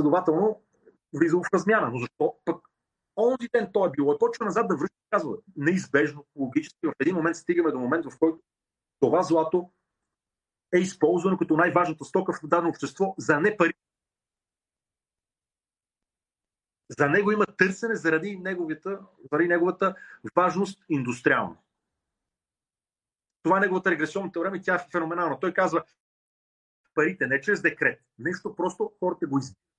Следователно, 0.01 0.63
влизал 1.15 1.43
в 1.43 1.55
размяна. 1.55 1.91
Но 1.91 1.99
защо 1.99 2.37
пък 2.45 2.69
онзи 3.17 3.49
ден 3.53 3.71
той 3.73 3.89
е 3.89 3.91
било, 3.91 4.19
почва 4.19 4.45
назад 4.45 4.69
да 4.69 4.77
връща, 4.77 4.97
казва, 5.11 5.37
неизбежно, 5.57 6.27
логически, 6.37 6.87
в 6.87 6.93
един 7.01 7.15
момент 7.15 7.37
стигаме 7.37 7.71
до 7.71 7.79
момент, 7.79 8.05
в 8.05 8.19
който 8.19 8.41
това 9.01 9.23
злато 9.23 9.71
е 10.75 10.79
използвано 10.79 11.39
като 11.39 11.57
най-важната 11.57 12.05
стока 12.05 12.33
в 12.33 12.47
дадено 12.47 12.69
общество 12.69 13.15
за 13.19 13.41
не 13.41 13.57
пари. 13.57 13.73
За 16.99 17.09
него 17.09 17.33
има 17.33 17.47
търсене 17.47 17.95
заради 17.95 18.37
неговата, 18.37 19.01
заради 19.33 19.49
неговата 19.49 19.95
важност 20.37 20.85
индустриална. 20.89 21.57
Това 23.43 23.57
е 23.57 23.61
неговата 23.61 23.91
регресионна 23.91 24.33
теорема 24.33 24.57
и 24.57 24.63
тя 24.63 24.75
е 24.75 24.87
феноменална. 24.93 25.41
Той 25.41 25.53
казва, 25.53 25.85
парите 26.95 27.27
не 27.27 27.41
чрез 27.41 27.63
декрет, 27.63 28.03
нещо 28.19 28.55
просто 28.57 28.93
хората 29.01 29.27
го 29.27 29.39
избират. 29.39 29.70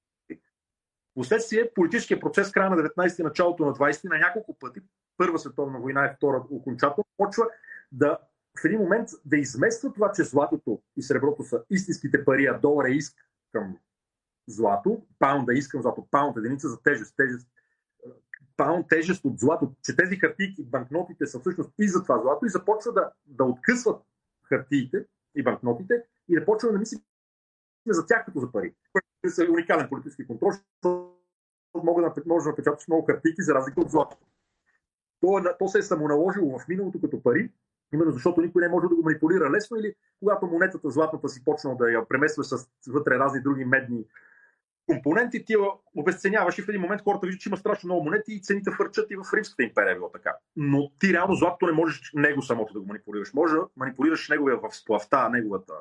Последствие 1.16 1.72
политическия 1.76 2.20
процес 2.20 2.52
края 2.52 2.70
на 2.70 2.78
19 2.78 3.24
началото 3.24 3.66
на 3.66 3.74
20 3.74 4.10
на 4.10 4.18
няколко 4.18 4.60
пъти, 4.60 4.82
Първа 5.18 5.40
световна 5.40 5.80
война 5.80 6.06
и 6.06 6.16
Втора 6.16 6.44
окончателно, 6.50 7.06
почва 7.18 7.48
да 7.92 8.18
в 8.62 8.66
един 8.66 8.80
момент 8.80 9.10
да 9.26 9.38
измества 9.38 9.94
това, 9.94 10.12
че 10.12 10.24
златото 10.24 10.82
и 10.98 11.04
среброто 11.04 11.44
са 11.44 11.64
истинските 11.70 12.26
пари, 12.26 12.46
а 12.46 12.60
долар 12.60 12.86
е 12.86 12.92
иск 12.92 13.18
към 13.52 13.78
злато, 14.48 15.06
паунд 15.20 15.50
е 15.50 15.54
иск 15.54 15.72
към 15.72 15.82
злато, 15.82 16.08
паунд 16.12 16.38
единица 16.38 16.70
за 16.70 16.82
тежест, 16.84 17.14
тежест 17.18 17.48
паунд 18.58 18.88
тежест 18.90 19.26
от 19.26 19.40
злато, 19.40 19.72
че 19.84 19.96
тези 19.96 20.16
хартийки, 20.16 20.64
банкнотите 20.64 21.26
са 21.26 21.40
всъщност 21.40 21.72
и 21.80 21.88
за 21.88 22.04
това 22.04 22.22
злато 22.22 22.46
и 22.46 22.50
започва 22.50 22.94
да, 22.94 23.12
да 23.26 23.44
откъсват 23.44 24.02
хартиите 24.44 25.06
и 25.36 25.44
банкнотите 25.44 25.94
и 26.30 26.36
да 26.36 26.46
почва 26.46 26.72
да 26.72 26.80
мисли 26.80 26.98
за 27.88 28.06
тях 28.06 28.26
като 28.26 28.40
за 28.40 28.52
пари. 28.52 28.74
Което 28.92 29.42
е 29.42 29.54
уникален 29.54 29.90
политически 29.90 30.28
контрол, 30.28 30.52
защото 30.52 31.12
може 32.26 32.44
да 32.44 32.50
напечаташ 32.50 32.88
много 32.88 33.06
картики 33.06 33.42
за 33.42 33.54
разлика 33.54 33.82
от 33.82 33.92
злато. 33.92 34.18
То, 35.22 35.38
е, 35.38 35.42
то 35.60 35.68
се 35.68 35.80
е 35.80 35.82
самоналожило 35.82 36.60
в 36.60 36.68
миналото 36.68 37.02
като 37.02 37.24
пари, 37.24 37.52
именно 37.94 38.12
защото 38.12 38.42
никой 38.42 38.62
не 38.62 38.70
може 38.70 38.88
да 38.88 38.96
го 38.96 39.04
манипулира 39.04 39.52
лесно 39.52 39.78
или 39.78 39.96
когато 40.20 40.48
монетата 40.48 40.90
златната 40.90 41.30
си 41.30 41.44
почнал 41.44 41.76
да 41.76 41.92
я 41.92 42.08
премесва 42.08 42.44
с 42.44 42.68
вътре 42.88 43.20
разни 43.20 43.42
други 43.42 43.66
медни 43.66 44.06
компоненти, 44.88 45.46
ти 45.46 45.54
я 45.54 45.60
обесценяваш 45.96 46.58
и 46.58 46.62
в 46.62 46.70
един 46.70 46.82
момент 46.82 47.02
хората 47.02 47.28
виждат, 47.28 47.42
че 47.42 47.50
има 47.50 47.58
страшно 47.58 47.88
много 47.88 48.04
монети 48.04 48.34
и 48.34 48.42
цените 48.42 48.72
фърчат 48.72 49.12
и 49.12 49.16
в 49.16 49.34
Римската 49.34 49.64
империя 49.64 49.92
е 49.92 49.96
било 49.96 50.10
така. 50.10 50.36
Но 50.56 50.92
ти 51.00 51.14
реално 51.14 51.36
златото 51.36 51.66
не 51.66 51.72
можеш 51.72 52.12
него 52.14 52.42
самото 52.42 52.74
да 52.74 52.80
го 52.80 52.86
манипулираш. 52.86 53.34
Може 53.34 53.56
да 53.56 53.68
манипулираш 53.78 54.30
неговия 54.30 54.58
в 54.58 54.76
сплавта, 54.76 55.30
неговата 55.30 55.74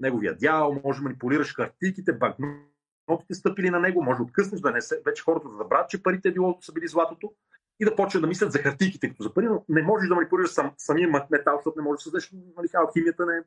неговия 0.00 0.36
дял, 0.36 0.80
може 0.84 0.98
да 0.98 1.02
манипулираш 1.02 1.52
картиките, 1.52 2.12
банкнотите 2.12 3.34
стъпили 3.34 3.70
на 3.70 3.80
него, 3.80 4.02
може 4.02 4.16
да 4.16 4.22
откъснеш 4.22 4.60
да 4.60 4.70
не 4.70 4.80
се, 4.80 5.02
вече 5.06 5.22
хората 5.22 5.48
да 5.48 5.56
забравят, 5.56 5.90
че 5.90 6.02
парите 6.02 6.32
било, 6.32 6.58
са 6.60 6.72
били 6.72 6.88
златото 6.88 7.32
и 7.80 7.84
да 7.84 7.96
почнат 7.96 8.20
да 8.20 8.26
мислят 8.26 8.52
за 8.52 8.58
хартиките 8.58 9.08
като 9.08 9.22
за 9.22 9.34
пари, 9.34 9.46
но 9.46 9.64
не 9.68 9.82
можеш 9.82 10.08
да 10.08 10.14
манипулираш 10.14 10.50
сам, 10.50 10.72
самия 10.78 11.08
метал, 11.30 11.56
защото 11.56 11.80
не 11.80 11.84
можеш 11.84 11.98
да 11.98 12.02
създадеш, 12.02 12.32
нали, 12.56 12.68
алхимията 12.74 13.26
не, 13.26 13.42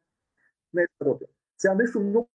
не 0.73 0.81
е 0.81 0.85
работа. 1.01 1.25
Сега 1.57 1.73
нещо 1.73 1.99
много 1.99 2.29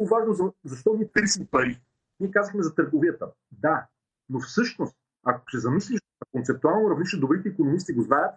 важно, 0.00 0.54
защо 0.64 0.94
ние 0.94 1.08
търсим 1.08 1.46
пари. 1.46 1.80
Ние 2.20 2.30
казахме 2.30 2.62
за 2.62 2.74
търговията. 2.74 3.28
Да, 3.52 3.86
но 4.28 4.40
всъщност, 4.40 4.96
ако 5.24 5.50
се 5.50 5.58
замислиш 5.58 6.00
на 6.00 6.26
концептуално 6.32 6.90
равнище, 6.90 7.16
добрите 7.16 7.48
економисти 7.48 7.92
го 7.92 8.02
знаят, 8.02 8.34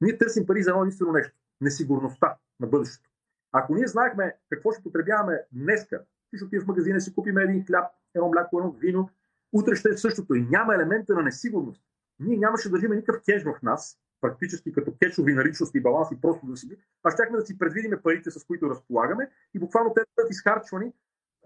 ние 0.00 0.18
търсим 0.18 0.46
пари 0.46 0.62
за 0.62 0.70
едно 0.70 0.82
единствено 0.82 1.12
нещо 1.12 1.36
несигурността 1.60 2.36
на 2.60 2.66
бъдещето. 2.66 3.10
Ако 3.52 3.74
ние 3.74 3.86
знаехме 3.86 4.36
какво 4.50 4.72
ще 4.72 4.82
потребяваме 4.82 5.42
днеска, 5.52 6.02
ти 6.30 6.36
ще 6.36 6.60
в 6.60 6.66
магазина, 6.66 7.00
си 7.00 7.14
купим 7.14 7.38
един 7.38 7.66
хляб, 7.66 7.84
едно 8.14 8.28
мляко, 8.28 8.58
едно 8.58 8.72
вино, 8.72 9.08
утре 9.52 9.76
ще 9.76 9.88
е 9.88 9.96
същото 9.96 10.34
и 10.34 10.46
няма 10.50 10.74
елемента 10.74 11.14
на 11.14 11.22
несигурност. 11.22 11.82
Ние 12.20 12.36
нямаше 12.36 12.70
да 12.70 12.78
имаме 12.78 12.96
никакъв 12.96 13.22
кеш 13.24 13.44
в 13.44 13.62
нас, 13.62 13.98
практически 14.20 14.72
като 14.72 14.94
кешови 15.02 15.34
наличности 15.34 15.78
и 15.78 15.82
баланси, 15.82 16.20
просто 16.20 16.46
да 16.46 16.56
си 16.56 16.66
ги, 16.66 16.76
а 17.04 17.10
щяхме 17.10 17.38
да 17.38 17.46
си 17.46 17.58
предвидиме 17.58 18.02
парите, 18.02 18.30
с 18.30 18.44
които 18.44 18.70
разполагаме 18.70 19.30
и 19.54 19.58
буквално 19.58 19.94
те 19.94 20.00
да 20.00 20.06
бъдат 20.16 20.30
изхарчвани 20.30 20.92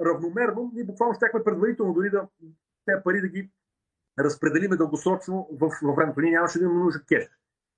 равномерно. 0.00 0.70
Ние 0.74 0.84
буквално 0.84 1.14
щяхме 1.14 1.44
предварително 1.44 1.94
дори 1.94 2.10
да 2.10 2.28
тези 2.86 3.02
пари 3.04 3.20
да 3.20 3.28
ги 3.28 3.50
разпределиме 4.18 4.76
дългосрочно 4.76 5.48
в, 5.52 5.70
във 5.82 5.96
времето. 5.96 6.20
Ние 6.20 6.30
нямаше 6.30 6.58
да 6.58 6.64
имаме 6.64 6.80
нужда 6.80 7.02
кеш. 7.08 7.30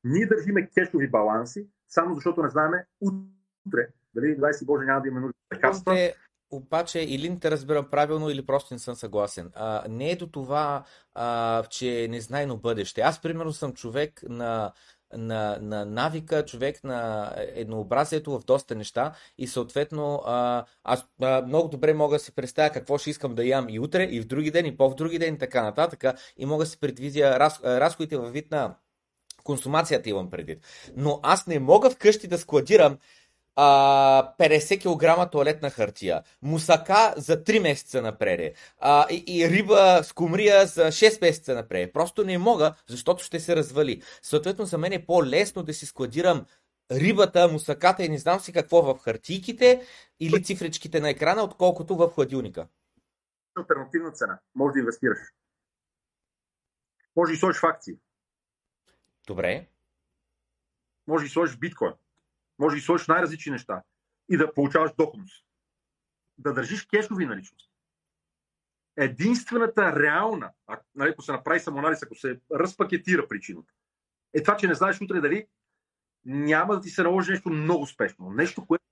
Ние 0.05 0.27
държиме 0.27 0.71
кешови 0.71 1.11
баланси, 1.11 1.69
само 1.89 2.15
защото 2.15 2.43
не 2.43 2.51
знаеме 2.51 2.87
утре 3.01 3.89
дали 4.15 4.27
20 4.27 4.67
Боже 4.67 4.85
няма 4.87 5.01
да 5.01 5.09
има 5.09 5.21
нужда 5.21 5.39
лекарства. 5.55 5.95
Те, 5.95 6.15
обаче, 6.51 7.01
или 7.01 7.31
не 7.31 7.39
те 7.39 7.51
разбирам 7.51 7.91
правилно, 7.91 8.31
или 8.31 8.47
просто 8.47 8.75
не 8.75 8.79
съм 8.79 8.95
съгласен. 8.95 9.51
А, 9.55 9.85
не 9.89 10.11
е 10.11 10.17
до 10.17 10.27
това, 10.27 10.85
а, 11.15 11.65
че 11.65 12.05
е 12.05 12.09
незнайно 12.09 12.57
бъдеще. 12.57 13.01
Аз, 13.01 13.23
примерно, 13.23 13.53
съм 13.53 13.73
човек 13.73 14.23
на 14.29 14.73
на, 15.17 15.59
на 15.61 15.85
навика, 15.85 16.45
човек 16.45 16.85
на 16.85 17.33
еднообразието 17.37 18.39
в 18.39 18.45
доста 18.45 18.75
неща 18.75 19.13
и 19.39 19.47
съответно 19.47 20.23
а, 20.27 20.65
аз 20.85 21.07
а, 21.23 21.43
много 21.43 21.69
добре 21.69 21.95
мога 21.95 22.17
да 22.17 22.21
си 22.21 22.35
представя 22.35 22.71
какво 22.71 22.99
ще 22.99 23.11
искам 23.11 23.35
да 23.35 23.45
ям 23.45 23.67
и 23.69 23.79
утре, 23.79 24.03
и 24.03 24.21
в 24.21 24.27
други 24.27 24.51
ден, 24.51 24.67
и 24.67 24.77
по-в 24.77 24.95
други 24.95 25.19
ден 25.19 25.35
и 25.35 25.39
така 25.39 25.63
нататък 25.63 26.05
и 26.37 26.47
мога 26.47 26.65
да 26.65 26.71
си 26.71 26.81
предвидя 26.81 27.39
раз, 27.39 27.61
разходите 27.65 28.17
във 28.17 28.33
вид 28.33 28.51
на 28.51 28.75
консумацията 29.45 30.11
имам 30.11 30.31
предвид. 30.31 30.67
Но 30.97 31.21
аз 31.23 31.47
не 31.47 31.59
мога 31.59 31.91
вкъщи 31.91 32.29
да 32.29 32.39
складирам 32.39 32.99
а, 33.61 34.35
50 34.39 34.83
кг 34.83 35.31
туалетна 35.31 35.71
хартия, 35.71 36.23
мусака 36.43 37.15
за 37.17 37.45
3 37.45 37.63
месеца 37.63 38.03
напред 38.03 38.57
а, 38.79 39.07
и, 39.11 39.25
и 39.27 39.49
риба 39.49 40.01
с 40.05 40.13
кумрия 40.13 40.67
за 40.67 40.87
6 40.87 41.21
месеца 41.21 41.55
напред. 41.55 41.93
Просто 41.93 42.25
не 42.25 42.39
мога, 42.39 42.75
защото 42.87 43.25
ще 43.25 43.41
се 43.41 43.57
развали. 43.57 44.03
Съответно, 44.23 44.65
за 44.65 44.79
мен 44.79 44.93
е 44.93 45.07
по-лесно 45.07 45.63
да 45.63 45.75
си 45.75 45.87
складирам 45.87 46.47
рибата, 46.91 47.49
мусаката 47.49 48.05
и 48.05 48.09
не 48.09 48.19
знам 48.19 48.41
си 48.41 48.53
какво 48.53 48.83
в 48.83 48.99
хартийките 48.99 49.87
или 50.21 50.45
цифричките 50.45 51.01
на 51.01 51.11
екрана, 51.11 51.43
отколкото 51.43 51.97
в 51.97 52.11
хладилника. 52.11 52.69
Альтернативна 53.59 54.13
цена. 54.13 54.39
Може 54.55 54.73
да 54.73 54.79
инвестираш. 54.79 55.19
Може 57.17 57.33
да 57.33 57.39
сложиш 57.39 57.61
в 57.61 57.65
акции. 57.65 57.95
Добре. 59.27 59.67
Може 61.07 61.25
да 61.25 61.31
сложиш 61.31 61.57
биткоин. 61.57 61.93
Може 62.59 62.77
да 62.77 62.83
сложиш 62.83 63.07
най-различни 63.07 63.53
неща 63.53 63.83
и 64.31 64.37
да 64.37 64.55
получаваш 64.55 64.91
доходност. 64.99 65.45
Да 66.39 66.53
държиш 66.53 66.87
кешови 66.87 67.27
наличности. 67.27 67.71
Единствената 68.97 70.03
реална, 70.03 70.53
ако, 70.67 70.85
нали, 70.95 71.11
ако 71.11 71.23
се 71.23 71.33
направи 71.33 71.61
самоанализ, 71.61 72.03
ако 72.03 72.15
се 72.15 72.41
разпакетира 72.55 73.29
причината, 73.29 73.73
е 74.35 74.43
това, 74.43 74.57
че 74.57 74.67
не 74.67 74.75
знаеш 74.75 75.01
утре 75.01 75.21
дали 75.21 75.47
няма 76.25 76.75
да 76.75 76.81
ти 76.81 76.91
се 76.91 77.03
наложи 77.03 77.31
нещо 77.31 77.51
много 77.51 77.87
спешно. 77.87 78.31
Нещо, 78.31 78.67
което 78.67 78.85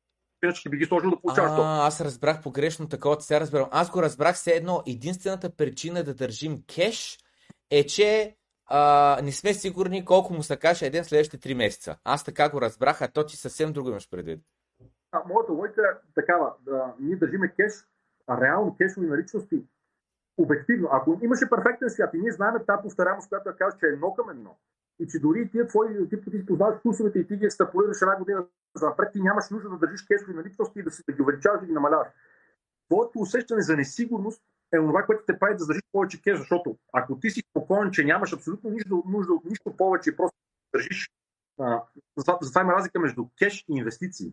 иначе 0.44 0.60
ще 0.60 0.68
би 0.68 0.76
ги 0.76 0.84
сложил 0.84 1.10
да 1.10 1.20
получаваш 1.20 1.50
а, 1.50 1.86
Аз 1.86 2.00
разбрах 2.00 2.42
погрешно 2.42 2.88
такова, 2.88 3.20
сега 3.20 3.40
разбирам. 3.40 3.68
Аз 3.72 3.90
го 3.90 4.02
разбрах 4.02 4.36
все 4.36 4.50
едно. 4.50 4.82
Единствената 4.86 5.56
причина 5.56 6.04
да 6.04 6.14
държим 6.14 6.62
кеш 6.74 7.18
е, 7.70 7.86
че 7.86 8.36
а, 8.66 9.20
не 9.22 9.32
сме 9.32 9.54
сигурни 9.54 10.04
колко 10.04 10.34
му 10.34 10.42
се 10.42 10.56
каже 10.56 10.86
един 10.86 11.04
следващите 11.04 11.38
три 11.38 11.54
месеца. 11.54 11.96
Аз 12.04 12.24
така 12.24 12.50
го 12.50 12.60
разбрах, 12.60 13.02
а 13.02 13.08
то 13.08 13.26
ти 13.26 13.36
съвсем 13.36 13.72
друго 13.72 13.88
имаш 13.88 14.10
предвид. 14.10 14.40
А, 15.12 15.22
моята 15.28 15.52
логика 15.52 15.82
е 15.82 16.12
такава. 16.14 16.52
Да, 16.60 16.94
ние 17.00 17.16
държиме 17.16 17.48
кеш, 17.48 17.72
а 18.26 18.40
реално 18.40 18.76
кешови 18.76 19.06
наличности 19.06 19.62
обективно. 20.38 20.88
Ако 20.92 21.18
имаше 21.22 21.50
перфектен 21.50 21.90
свят 21.90 22.10
и 22.14 22.18
ние 22.18 22.32
знаем 22.32 22.54
тази 22.66 22.82
повторяемост, 22.82 23.28
която 23.28 23.50
казва, 23.58 23.78
че 23.78 23.86
е 23.86 23.88
едно 23.88 24.14
към 24.14 24.30
едно, 24.30 24.56
и 24.98 25.06
че 25.08 25.18
дори 25.18 25.50
тия 25.50 25.66
твои, 25.66 26.08
ти, 26.08 26.30
ти 26.30 26.46
познаваш 26.46 26.80
курсовете 26.82 27.18
и 27.18 27.26
ти 27.26 27.36
ги 27.36 27.44
екстраполираш 27.44 28.02
една 28.02 28.18
година 28.18 28.46
напред 28.82 29.12
ти 29.12 29.20
нямаш 29.20 29.50
нужда 29.50 29.68
да 29.68 29.78
държиш 29.78 30.06
кешови 30.06 30.34
наличности 30.34 30.78
и 30.78 30.82
да, 30.82 30.90
си, 30.90 31.02
да 31.08 31.12
ги 31.12 31.22
увеличаваш 31.22 31.62
и 31.62 31.66
ги 31.66 31.72
намаляваш. 31.72 32.08
Твоето 32.88 33.18
усещане 33.18 33.62
за 33.62 33.76
несигурност 33.76 34.42
е 34.72 34.76
това, 34.76 35.02
което 35.02 35.24
те 35.26 35.38
прави 35.38 35.54
да 35.54 35.58
задържиш 35.58 35.82
повече 35.92 36.22
кеш, 36.22 36.38
защото 36.38 36.78
ако 36.92 37.20
ти 37.20 37.30
си 37.30 37.42
спокоен, 37.50 37.90
че 37.90 38.04
нямаш 38.04 38.32
абсолютно 38.32 38.70
нищо, 38.70 39.02
нужда 39.06 39.32
от 39.32 39.44
нищо 39.44 39.76
повече 39.76 40.10
и 40.10 40.16
просто 40.16 40.36
държиш, 40.74 41.10
а, 41.58 41.82
затова 42.16 42.60
има 42.60 42.72
разлика 42.72 43.00
между 43.00 43.26
кеш 43.38 43.64
и 43.68 43.76
инвестиции. 43.76 44.32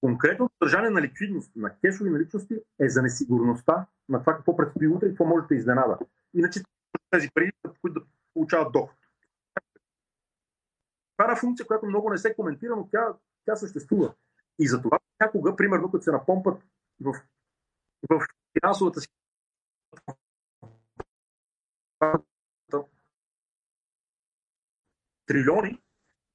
Конкретно 0.00 0.50
държане 0.62 0.90
на 0.90 1.02
ликвидност, 1.02 1.56
на 1.56 1.78
кешови 1.78 2.10
наличности 2.10 2.54
е 2.80 2.88
за 2.88 3.02
несигурността 3.02 3.86
на 4.08 4.20
това 4.20 4.36
какво 4.36 4.56
предстои 4.56 4.88
утре 4.88 5.06
и 5.06 5.10
какво 5.10 5.24
може 5.24 5.46
да 5.46 5.54
изненада. 5.54 5.98
Иначе 6.34 6.62
тези 7.10 7.28
пари, 7.34 7.52
които 7.80 8.00
да 8.00 8.06
получават 8.34 8.72
доход. 8.72 8.96
Това 11.16 11.32
е 11.32 11.36
функция, 11.36 11.66
която 11.66 11.86
много 11.86 12.10
не 12.10 12.18
се 12.18 12.34
коментира, 12.34 12.76
но 12.76 12.88
тя, 12.88 13.14
тя 13.44 13.56
съществува. 13.56 14.14
И 14.58 14.68
затова 14.68 14.98
някога, 15.20 15.56
примерно, 15.56 15.90
като 15.90 16.04
се 16.04 16.12
напомпат 16.12 16.62
в, 17.00 17.14
в 18.10 18.26
финансовата 18.60 19.00
си 19.00 19.08
трилиони, 25.26 25.82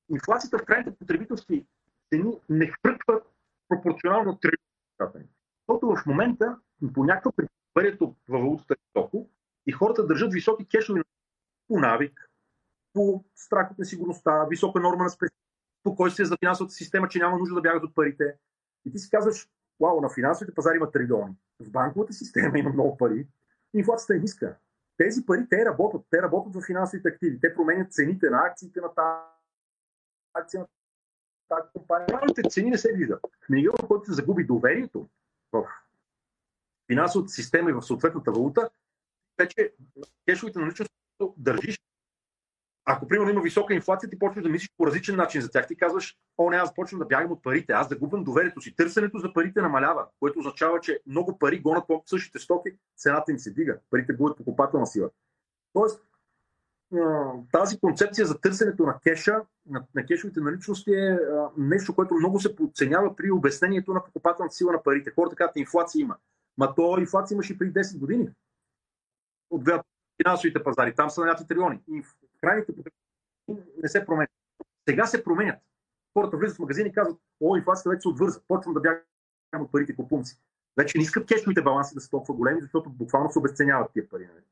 инфлацията 0.09 0.57
в 0.57 0.65
крайните 0.65 0.95
потребителски 0.95 1.65
цени 2.09 2.41
не 2.49 2.67
хвърква 2.67 3.21
пропорционално 3.67 4.39
трилиони. 4.39 5.29
Защото 5.59 5.95
в 5.95 6.05
момента 6.05 6.59
по 6.93 7.03
някаква 7.03 7.31
причина 7.31 8.13
във 8.29 8.41
валутата 8.41 8.75
е 8.97 9.01
и 9.65 9.71
хората 9.71 10.07
държат 10.07 10.33
високи 10.33 10.67
кешови 10.67 11.01
по 11.67 11.79
навик, 11.79 12.29
по 12.93 13.25
страх 13.35 13.71
от 13.71 13.79
несигурността, 13.79 14.45
висока 14.49 14.79
норма 14.79 15.03
на 15.03 15.09
спокойствие 15.79 16.25
за 16.25 16.37
финансовата 16.37 16.73
система, 16.73 17.09
че 17.09 17.19
няма 17.19 17.37
нужда 17.37 17.55
да 17.55 17.61
бягат 17.61 17.83
от 17.83 17.95
парите. 17.95 18.37
И 18.85 18.91
ти 18.91 18.99
си 18.99 19.09
казваш, 19.09 19.49
вау, 19.79 20.01
на 20.01 20.09
финансовите 20.09 20.55
пазари 20.55 20.75
има 20.75 20.91
трилиони. 20.91 21.35
В 21.59 21.71
банковата 21.71 22.13
система 22.13 22.59
има 22.59 22.69
много 22.69 22.97
пари. 22.97 23.27
Инфлацията 23.73 24.15
е 24.15 24.19
ниска. 24.19 24.55
Тези 24.97 25.25
пари, 25.25 25.47
те 25.49 25.65
работят. 25.65 26.01
Те 26.09 26.21
работят 26.21 26.55
в 26.55 26.65
финансовите 26.65 27.09
активи. 27.09 27.39
Те 27.39 27.55
променят 27.55 27.93
цените 27.93 28.29
на 28.29 28.45
акциите 28.45 28.81
на 28.81 28.93
тази 28.95 29.33
акция 30.33 30.59
на 30.59 30.67
тази 31.49 31.69
компания. 31.73 32.07
Реалните 32.07 32.41
цени 32.49 32.69
не 32.69 32.77
се 32.77 32.93
виждат. 32.93 33.19
В 33.49 33.83
в 33.83 33.87
който 33.87 34.05
се 34.05 34.13
загуби 34.13 34.43
доверието 34.43 35.09
в 35.51 35.67
финансовата 36.87 37.31
система 37.31 37.69
и 37.69 37.73
в 37.73 37.81
съответната 37.81 38.31
валута, 38.31 38.69
вече 39.37 39.73
кешовите 40.25 40.59
наличности 40.59 40.95
държиш 41.37 41.79
ако 42.85 43.07
примерно 43.07 43.31
има 43.31 43.41
висока 43.41 43.73
инфлация, 43.73 44.09
ти 44.09 44.19
почваш 44.19 44.43
да 44.43 44.49
мислиш 44.49 44.69
по 44.77 44.87
различен 44.87 45.15
начин 45.15 45.41
за 45.41 45.49
тях. 45.49 45.67
Ти 45.67 45.75
казваш, 45.75 46.17
о, 46.37 46.49
не, 46.49 46.57
аз 46.57 46.73
почвам 46.73 46.99
да 46.99 47.05
бягам 47.05 47.31
от 47.31 47.43
парите, 47.43 47.73
аз 47.73 47.87
да 47.87 47.97
губям 47.97 48.23
доверието 48.23 48.61
си. 48.61 48.75
Търсенето 48.75 49.17
за 49.19 49.33
парите 49.33 49.61
намалява, 49.61 50.07
което 50.19 50.39
означава, 50.39 50.79
че 50.79 50.99
много 51.07 51.39
пари 51.39 51.59
гонят 51.59 51.87
по 51.87 52.03
същите 52.05 52.39
стоки, 52.39 52.71
цената 52.97 53.31
им 53.31 53.39
се 53.39 53.51
дига, 53.51 53.77
парите 53.89 54.13
губят 54.13 54.37
покупателна 54.37 54.87
сила. 54.87 55.09
Тоест, 55.73 56.01
тази 57.51 57.79
концепция 57.79 58.25
за 58.25 58.41
търсенето 58.41 58.83
на 58.83 58.99
кеша, 58.99 59.41
на, 59.69 59.83
на 59.95 60.05
кешовите 60.05 60.39
наличности 60.39 60.93
е 60.93 61.19
нещо, 61.57 61.95
което 61.95 62.13
много 62.13 62.39
се 62.39 62.55
подценява 62.55 63.15
при 63.15 63.31
обяснението 63.31 63.93
на 63.93 64.03
покупателната 64.03 64.55
сила 64.55 64.71
на 64.71 64.83
парите. 64.83 65.11
Хората 65.15 65.35
казват, 65.35 65.55
инфлация 65.55 66.01
има. 66.01 66.15
Ма 66.57 66.75
то 66.75 66.97
инфлация 66.99 67.35
имаше 67.35 67.57
преди 67.57 67.73
10 67.73 67.99
години. 67.99 68.29
От 69.49 69.61
финансовите 70.21 70.63
пазари. 70.63 70.95
Там 70.95 71.09
са 71.09 71.21
наляти 71.21 71.47
трилиони. 71.47 71.79
И 72.43 72.45
крайните 72.45 72.75
потребители 72.75 73.81
не 73.83 73.89
се 73.89 74.05
променят. 74.05 74.31
Сега 74.89 75.05
се 75.05 75.23
променят. 75.23 75.61
Хората 76.13 76.37
влизат 76.37 76.55
в 76.55 76.59
магазини 76.59 76.89
и 76.89 76.93
казват, 76.93 77.19
о, 77.41 77.55
инфлацията 77.55 77.89
вече 77.89 78.01
се 78.01 78.07
отвърза, 78.07 78.41
почвам 78.47 78.73
да 78.73 78.79
бягам 78.79 79.65
от 79.65 79.71
парите 79.71 79.95
по 79.95 80.07
пунци. 80.07 80.39
Вече 80.77 80.97
не 80.97 81.03
искат 81.03 81.27
кешовите 81.27 81.61
баланси 81.61 81.95
да 81.95 82.01
са 82.01 82.09
толкова 82.09 82.33
големи, 82.33 82.61
защото 82.61 82.89
буквално 82.89 83.31
се 83.31 83.39
обесценяват 83.39 83.93
тия 83.93 84.09
пари. 84.09 84.27
Нали? 84.27 84.43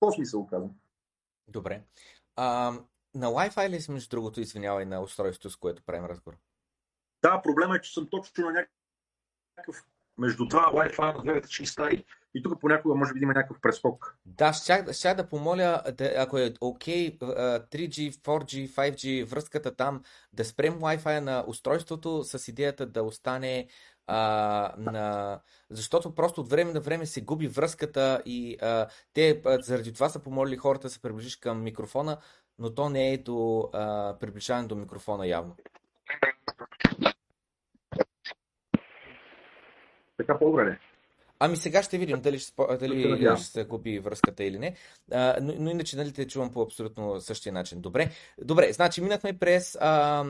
В 0.00 0.12
смисъл 0.12 0.46
казвам. 0.46 0.70
Добре. 1.48 1.82
А, 2.36 2.72
на 3.14 3.26
Wi-Fi 3.26 3.70
ли 3.70 3.80
си, 3.80 3.90
между 3.90 4.08
другото, 4.08 4.40
извинявай, 4.40 4.84
на 4.84 5.00
устройството, 5.00 5.50
с 5.50 5.56
което 5.56 5.82
правим 5.82 6.04
разговор? 6.04 6.38
Да, 7.22 7.42
проблема 7.42 7.76
е, 7.76 7.80
че 7.80 7.94
съм 7.94 8.08
точно 8.10 8.44
на 8.44 8.66
някакъв 9.56 9.86
между 10.18 10.44
два 10.44 10.72
Wi-Fi 10.72 11.16
на 11.16 11.22
две 11.22 11.34
различни 11.34 11.66
стаи. 11.66 12.04
И 12.36 12.42
тук 12.42 12.60
понякога 12.60 12.94
може 12.94 13.14
би 13.14 13.20
има 13.22 13.32
някакъв 13.32 13.60
прескок. 13.60 14.16
Да, 14.26 14.52
ще, 14.52 14.92
ще 14.92 15.14
да 15.14 15.28
помоля, 15.28 15.82
да, 15.98 16.12
ако 16.16 16.38
е 16.38 16.52
окей, 16.60 17.18
okay, 17.18 17.68
3G, 17.68 18.12
4G, 18.12 18.68
5G, 18.68 19.24
връзката 19.24 19.76
там, 19.76 20.02
да 20.32 20.44
спрем 20.44 20.74
Wi-Fi 20.74 21.20
на 21.20 21.44
устройството 21.46 22.24
с 22.24 22.48
идеята 22.48 22.86
да 22.86 23.02
остане 23.02 23.66
а, 24.06 24.72
на... 24.78 25.40
Защото 25.70 26.14
просто 26.14 26.40
от 26.40 26.50
време 26.50 26.72
на 26.72 26.80
време 26.80 27.06
се 27.06 27.20
губи 27.20 27.48
връзката 27.48 28.22
и 28.26 28.56
а, 28.62 28.86
те 29.12 29.42
заради 29.60 29.92
това 29.92 30.08
са 30.08 30.22
помолили 30.22 30.56
хората 30.56 30.82
да 30.82 30.90
се 30.90 31.02
приближиш 31.02 31.36
към 31.36 31.62
микрофона, 31.62 32.18
но 32.58 32.74
то 32.74 32.88
не 32.88 33.12
е 33.12 33.18
до 33.18 33.70
а, 33.72 34.16
приближаване 34.20 34.68
до 34.68 34.76
микрофона 34.76 35.26
явно. 35.26 35.56
Така 40.16 40.38
по-добре? 40.38 40.78
Ами 41.38 41.56
сега 41.56 41.82
ще 41.82 41.98
видим 41.98 42.20
дали 42.20 42.38
ще, 42.38 42.52
дали 42.80 43.36
ще 43.36 43.46
се 43.46 43.64
губи 43.64 43.98
връзката 43.98 44.44
или 44.44 44.58
не. 44.58 44.74
А, 45.12 45.36
но, 45.42 45.54
но 45.58 45.70
иначе 45.70 45.96
нали, 45.96 46.12
те 46.12 46.26
чувам 46.26 46.52
по 46.52 46.62
абсолютно 46.62 47.20
същия 47.20 47.52
начин. 47.52 47.80
Добре, 47.80 48.10
Добре 48.42 48.72
значи 48.72 49.00
минахме 49.00 49.38
през 49.38 49.76
а, 49.80 50.24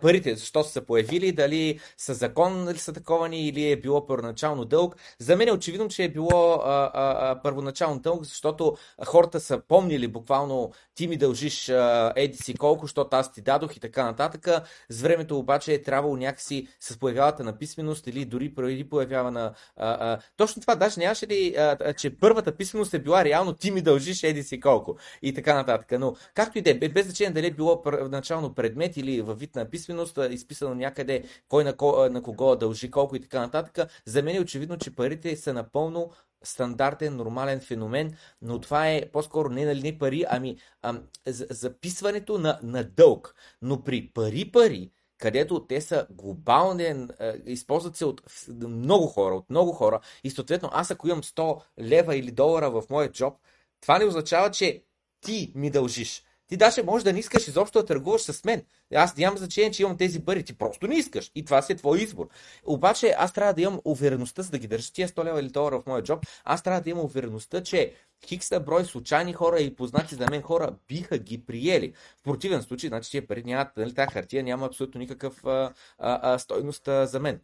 парите, 0.00 0.34
защо 0.34 0.64
са 0.64 0.70
се 0.70 0.86
появили, 0.86 1.32
дали 1.32 1.80
са 1.96 2.14
закон 2.14 2.68
ли 2.68 2.78
са 2.78 2.92
таковани 2.92 3.48
или 3.48 3.70
е 3.70 3.76
било 3.76 4.06
първоначално 4.06 4.64
дълг. 4.64 4.96
За 5.18 5.36
мен 5.36 5.48
е 5.48 5.52
очевидно, 5.52 5.88
че 5.88 6.04
е 6.04 6.08
било 6.08 6.52
а, 6.52 6.90
а, 6.94 7.42
първоначално 7.42 8.00
дълг, 8.00 8.24
защото 8.24 8.76
хората 9.06 9.40
са 9.40 9.60
помнили 9.68 10.08
буквално 10.08 10.72
ти 10.94 11.08
ми 11.08 11.16
дължиш 11.16 11.68
а, 11.68 12.12
еди 12.16 12.36
си 12.36 12.54
колко, 12.54 12.84
защото 12.84 13.16
аз 13.16 13.32
ти 13.32 13.40
дадох 13.40 13.76
и 13.76 13.80
така 13.80 14.04
нататък. 14.04 14.48
С 14.88 15.02
времето 15.02 15.38
обаче 15.38 15.74
е 15.74 15.82
трябвало 15.82 16.16
някакси 16.16 16.68
с 16.80 16.98
появявата 16.98 17.44
на 17.44 17.58
писменост 17.58 18.06
или 18.06 18.24
дори 18.24 18.54
преди 18.54 18.88
появява 18.88 19.30
на... 19.30 19.54
А, 19.76 20.12
а, 20.12 20.18
точно 20.36 20.60
това, 20.60 20.74
даже 20.76 21.00
нямаше 21.00 21.26
ли, 21.26 21.54
а, 21.58 21.92
че 21.92 22.16
първата 22.16 22.56
писменост 22.56 22.94
е 22.94 22.98
била 22.98 23.24
реално 23.24 23.52
ти 23.52 23.70
ми 23.70 23.82
дължиш 23.82 24.22
еди 24.22 24.42
си 24.42 24.60
колко 24.60 24.96
и 25.22 25.34
така 25.34 25.54
нататък. 25.54 26.00
Но 26.00 26.16
както 26.34 26.58
и 26.58 26.62
да 26.62 26.70
е, 26.70 26.74
без 26.74 27.06
значение 27.06 27.32
дали 27.32 27.46
е 27.46 27.50
било 27.50 27.82
първоначално 27.82 28.54
предмет 28.54 28.96
или 28.96 29.22
във 29.22 29.38
вид 29.38 29.54
на 29.54 29.67
писменост, 29.70 30.18
изписано 30.30 30.74
някъде 30.74 31.24
кой 31.48 31.64
на, 31.64 31.76
ко, 31.76 32.08
на 32.10 32.22
кого 32.22 32.56
дължи 32.56 32.90
колко 32.90 33.16
и 33.16 33.20
така 33.20 33.40
нататък. 33.40 33.90
За 34.06 34.22
мен 34.22 34.36
е 34.36 34.40
очевидно, 34.40 34.78
че 34.78 34.96
парите 34.96 35.36
са 35.36 35.52
напълно 35.52 36.10
стандартен, 36.44 37.16
нормален 37.16 37.60
феномен, 37.60 38.16
но 38.42 38.60
това 38.60 38.90
е 38.90 39.10
по-скоро 39.12 39.48
не 39.48 39.64
нали 39.64 39.82
не 39.82 39.98
пари, 39.98 40.24
ами 40.28 40.56
ам, 40.82 41.02
записването 41.26 42.38
на, 42.38 42.58
на 42.62 42.84
дълг. 42.84 43.34
Но 43.62 43.84
при 43.84 44.10
пари-пари, 44.14 44.90
където 45.18 45.66
те 45.66 45.80
са 45.80 46.06
глобален, 46.10 47.10
използват 47.46 47.96
се 47.96 48.04
от 48.04 48.22
много 48.48 49.06
хора, 49.06 49.34
от 49.34 49.50
много 49.50 49.72
хора 49.72 50.00
и 50.24 50.30
съответно 50.30 50.70
аз 50.72 50.90
ако 50.90 51.08
имам 51.08 51.22
100 51.22 51.62
лева 51.80 52.16
или 52.16 52.30
долара 52.30 52.70
в 52.70 52.82
моя 52.90 53.12
джоб, 53.12 53.34
това 53.80 53.98
не 53.98 54.04
означава, 54.04 54.50
че 54.50 54.82
ти 55.20 55.52
ми 55.54 55.70
дължиш. 55.70 56.22
Ти 56.48 56.56
даже 56.56 56.82
може 56.82 57.04
да 57.04 57.12
не 57.12 57.18
искаш 57.18 57.48
изобщо 57.48 57.78
да 57.80 57.86
търгуваш 57.86 58.22
с 58.22 58.44
мен. 58.44 58.62
Аз 58.94 59.16
нямам 59.16 59.38
значение, 59.38 59.70
че 59.70 59.82
имам 59.82 59.96
тези 59.96 60.24
пари. 60.24 60.44
Ти 60.44 60.58
просто 60.58 60.86
не 60.86 60.94
искаш. 60.94 61.30
И 61.34 61.44
това 61.44 61.62
си 61.62 61.72
е 61.72 61.76
твой 61.76 61.98
избор. 61.98 62.28
Обаче 62.64 63.14
аз 63.18 63.32
трябва 63.32 63.54
да 63.54 63.62
имам 63.62 63.80
увереността, 63.84 64.42
за 64.42 64.50
да 64.50 64.58
ги 64.58 64.66
държа 64.66 64.92
тия 64.92 65.08
100 65.08 65.24
лева 65.24 65.40
или 65.40 65.48
долара 65.48 65.80
в 65.80 65.86
моя 65.86 66.02
джоб. 66.02 66.26
Аз 66.44 66.62
трябва 66.62 66.80
да 66.80 66.90
имам 66.90 67.04
увереността, 67.04 67.62
че 67.62 67.92
хикста 68.26 68.60
брой 68.60 68.84
случайни 68.84 69.32
хора 69.32 69.60
и 69.60 69.76
познати 69.76 70.14
за 70.14 70.26
мен 70.30 70.42
хора 70.42 70.74
биха 70.88 71.18
ги 71.18 71.46
приели. 71.46 71.92
В 72.20 72.22
противен 72.22 72.62
случай, 72.62 72.88
значи 72.88 73.10
тия 73.10 73.26
пари 73.26 73.42
нямат, 73.44 73.76
нали, 73.76 73.94
тази 73.94 74.12
хартия 74.12 74.42
няма 74.42 74.66
абсолютно 74.66 74.98
никакъв 74.98 75.44
а, 75.44 75.72
а, 75.98 76.34
а, 76.34 76.38
стойност 76.38 76.88
а, 76.88 77.06
за 77.06 77.20
мен. 77.20 77.40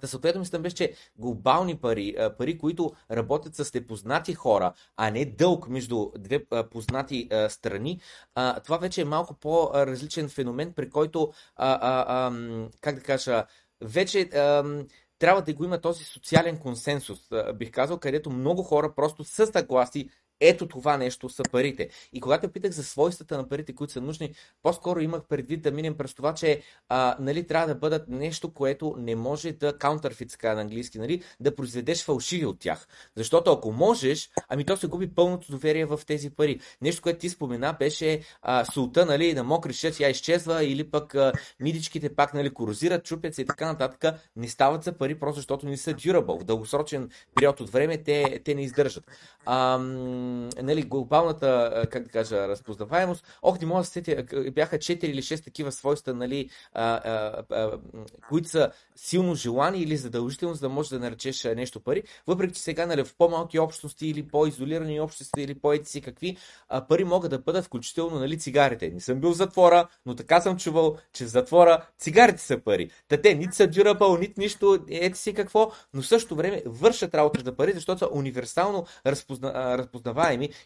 Та 0.00 0.06
съответно 0.06 0.40
мислям 0.40 0.62
беше, 0.62 0.76
че 0.76 0.92
глобални 1.18 1.76
пари, 1.76 2.16
пари, 2.38 2.58
които 2.58 2.92
работят 3.10 3.54
с 3.54 3.74
непознати 3.74 4.34
хора, 4.34 4.72
а 4.96 5.10
не 5.10 5.24
дълг 5.24 5.68
между 5.68 6.10
две 6.18 6.44
познати 6.70 7.28
страни, 7.48 8.00
това 8.64 8.76
вече 8.76 9.00
е 9.00 9.04
малко 9.04 9.34
по-различен 9.34 10.28
феномен, 10.28 10.72
при 10.72 10.90
който, 10.90 11.32
как 12.80 12.94
да 12.94 13.00
кажа, 13.02 13.44
вече 13.80 14.28
трябва 15.18 15.42
да 15.42 15.54
го 15.54 15.64
има 15.64 15.80
този 15.80 16.04
социален 16.04 16.58
консенсус, 16.58 17.18
бих 17.54 17.70
казал, 17.70 17.98
където 17.98 18.30
много 18.30 18.62
хора 18.62 18.94
просто 18.94 19.24
са 19.24 19.46
съгласи 19.46 20.08
ето 20.40 20.68
това 20.68 20.96
нещо 20.96 21.28
са 21.28 21.42
парите. 21.52 21.88
И 22.12 22.20
когато 22.20 22.48
питах 22.48 22.70
за 22.70 22.84
свойствата 22.84 23.36
на 23.36 23.48
парите, 23.48 23.74
които 23.74 23.92
са 23.92 24.00
нужни, 24.00 24.34
по-скоро 24.62 25.00
имах 25.00 25.22
предвид 25.28 25.62
да 25.62 25.70
минем 25.70 25.96
през 25.96 26.14
това, 26.14 26.34
че 26.34 26.62
а, 26.88 27.16
нали, 27.20 27.46
трябва 27.46 27.66
да 27.66 27.74
бъдат 27.74 28.08
нещо, 28.08 28.54
което 28.54 28.94
не 28.98 29.16
може 29.16 29.52
да 29.52 29.72
counterfeit, 29.72 30.30
така 30.30 30.54
на 30.54 30.60
английски, 30.60 30.98
нали, 30.98 31.22
да 31.40 31.54
произведеш 31.54 32.04
фалшиви 32.04 32.46
от 32.46 32.60
тях. 32.60 32.88
Защото 33.16 33.52
ако 33.52 33.72
можеш, 33.72 34.30
ами 34.48 34.64
то 34.64 34.76
се 34.76 34.86
губи 34.86 35.14
пълното 35.14 35.52
доверие 35.52 35.84
в 35.84 36.00
тези 36.06 36.30
пари. 36.30 36.60
Нещо, 36.80 37.02
което 37.02 37.18
ти 37.18 37.28
спомена, 37.28 37.76
беше 37.78 38.20
а, 38.42 38.64
султа 38.64 39.06
нали, 39.06 39.34
на 39.34 39.44
мокри 39.44 39.72
шеф, 39.72 40.00
я 40.00 40.08
изчезва, 40.08 40.64
или 40.64 40.90
пък 40.90 41.14
а, 41.14 41.32
мидичките 41.60 42.14
пак 42.14 42.34
нали, 42.34 42.50
корозират, 42.50 43.04
чупят 43.04 43.34
се 43.34 43.42
и 43.42 43.46
така 43.46 43.66
нататък. 43.66 44.14
Не 44.36 44.48
стават 44.48 44.84
за 44.84 44.92
пари, 44.92 45.14
просто 45.14 45.36
защото 45.36 45.66
не 45.66 45.76
са 45.76 45.94
durable. 45.94 46.40
В 46.40 46.44
дългосрочен 46.44 47.10
период 47.34 47.60
от 47.60 47.70
време 47.70 47.98
те, 48.02 48.40
те 48.44 48.54
не 48.54 48.62
издържат. 48.62 49.04
А, 49.44 49.78
нали, 50.62 50.82
глобалната, 50.82 51.86
как 51.90 52.02
да 52.02 52.08
кажа, 52.08 52.48
разпознаваемост. 52.48 53.26
Ох, 53.42 53.60
не 53.60 53.66
мога 53.66 53.80
да 53.80 53.84
сетя, 53.84 54.24
бяха 54.52 54.78
4 54.78 55.04
или 55.04 55.22
6 55.22 55.44
такива 55.44 55.72
свойства, 55.72 56.14
нали, 56.14 56.50
а, 56.72 56.84
а, 56.84 57.42
а, 57.50 57.78
които 58.28 58.48
са 58.48 58.70
силно 58.96 59.34
желани 59.34 59.78
или 59.78 59.96
задължително, 59.96 60.54
за 60.54 60.60
да 60.60 60.68
можеш 60.68 60.90
да 60.90 60.98
наречеш 60.98 61.44
нещо 61.44 61.80
пари. 61.80 62.02
Въпреки, 62.26 62.54
че 62.54 62.62
сега 62.62 62.86
нали, 62.86 63.04
в 63.04 63.14
по-малки 63.18 63.58
общности 63.58 64.06
или 64.06 64.28
по-изолирани 64.28 65.00
общности 65.00 65.42
или 65.42 65.54
по-ети 65.54 65.90
си 65.90 66.00
какви, 66.00 66.36
а, 66.68 66.86
пари 66.86 67.04
могат 67.04 67.30
да 67.30 67.38
бъдат 67.38 67.64
включително 67.64 68.18
нали, 68.18 68.38
цигарите. 68.38 68.90
Не 68.90 69.00
съм 69.00 69.20
бил 69.20 69.30
в 69.30 69.36
затвора, 69.36 69.88
но 70.06 70.14
така 70.14 70.40
съм 70.40 70.56
чувал, 70.56 70.96
че 71.12 71.24
в 71.24 71.28
затвора 71.28 71.86
цигарите 71.98 72.42
са 72.42 72.58
пари. 72.58 72.90
Та 73.08 73.16
те 73.16 73.34
нито 73.34 73.56
са 73.56 73.68
durable, 73.68 74.20
нито 74.20 74.40
нищо, 74.40 74.84
ети 74.88 75.18
си 75.18 75.34
какво, 75.34 75.72
но 75.94 76.02
в 76.02 76.06
същото 76.06 76.36
време 76.36 76.62
вършат 76.66 77.14
работа 77.14 77.40
за 77.44 77.56
пари, 77.56 77.72
защото 77.72 77.98
са 77.98 78.08
универсално 78.12 78.86
разпозна, 79.06 79.78
разпознаваеми 79.78 80.15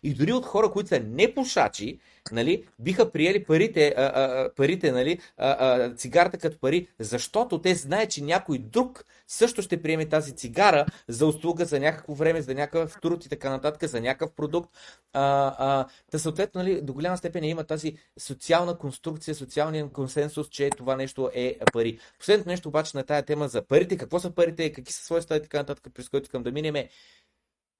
и 0.02 0.14
дори 0.14 0.32
от 0.32 0.46
хора, 0.46 0.70
които 0.70 0.88
са 0.88 1.00
непушачи, 1.00 1.98
нали, 2.32 2.64
биха 2.78 3.10
приели 3.10 3.44
парите, 3.44 3.94
а, 3.96 4.02
а, 4.02 4.50
парите 4.56 4.92
нали, 4.92 5.18
а, 5.36 5.50
а, 5.50 5.94
цигарата 5.94 6.38
като 6.38 6.58
пари, 6.58 6.88
защото 6.98 7.60
те 7.60 7.74
знаят, 7.74 8.10
че 8.10 8.24
някой 8.24 8.58
друг 8.58 9.04
също 9.28 9.62
ще 9.62 9.82
приеме 9.82 10.06
тази 10.06 10.36
цигара 10.36 10.86
за 11.08 11.26
услуга 11.26 11.64
за 11.64 11.80
някакво 11.80 12.14
време, 12.14 12.42
за 12.42 12.54
някакъв 12.54 13.00
труд 13.02 13.26
и 13.26 13.28
така 13.28 13.50
нататък, 13.50 13.90
за 13.90 14.00
някакъв 14.00 14.32
продукт. 14.32 14.70
А, 15.12 15.54
а, 15.58 15.86
та 16.10 16.18
съответно, 16.18 16.62
нали, 16.62 16.80
до 16.82 16.92
голяма 16.92 17.16
степен 17.16 17.44
има 17.44 17.64
тази 17.64 17.96
социална 18.18 18.78
конструкция, 18.78 19.34
социалния 19.34 19.88
консенсус, 19.88 20.48
че 20.48 20.70
това 20.70 20.96
нещо 20.96 21.30
е 21.34 21.58
пари. 21.72 21.98
Последното 22.18 22.48
нещо 22.48 22.68
обаче 22.68 22.96
на 22.96 23.02
тая 23.02 23.22
тема 23.22 23.48
за 23.48 23.62
парите, 23.62 23.96
какво 23.96 24.20
са 24.20 24.30
парите, 24.30 24.72
какви 24.72 24.92
са 24.92 25.04
своите 25.04 25.34
и 25.34 25.42
така 25.42 25.58
нататък, 25.58 25.92
през 25.94 26.08
които 26.08 26.24
искам 26.24 26.42
да 26.42 26.52
минем 26.52 26.74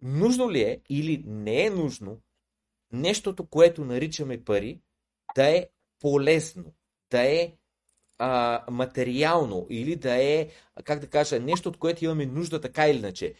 нужно 0.02 0.50
ли 0.50 0.60
е 0.60 0.80
или 0.88 1.24
не 1.26 1.66
е 1.66 1.70
нужно 1.70 2.20
нещото, 2.92 3.46
което 3.46 3.84
наричаме 3.84 4.44
пари, 4.44 4.80
да 5.34 5.48
е 5.56 5.66
полезно, 6.00 6.64
да 7.10 7.22
е 7.22 7.52
а, 8.18 8.64
материално 8.70 9.66
или 9.70 9.96
да 9.96 10.22
е, 10.22 10.48
как 10.84 11.00
да 11.00 11.06
кажа, 11.06 11.40
нещо, 11.40 11.68
от 11.68 11.76
което 11.76 12.04
имаме 12.04 12.26
нужда 12.26 12.60
така 12.60 12.88
или 12.88 12.98
иначе. 12.98 13.34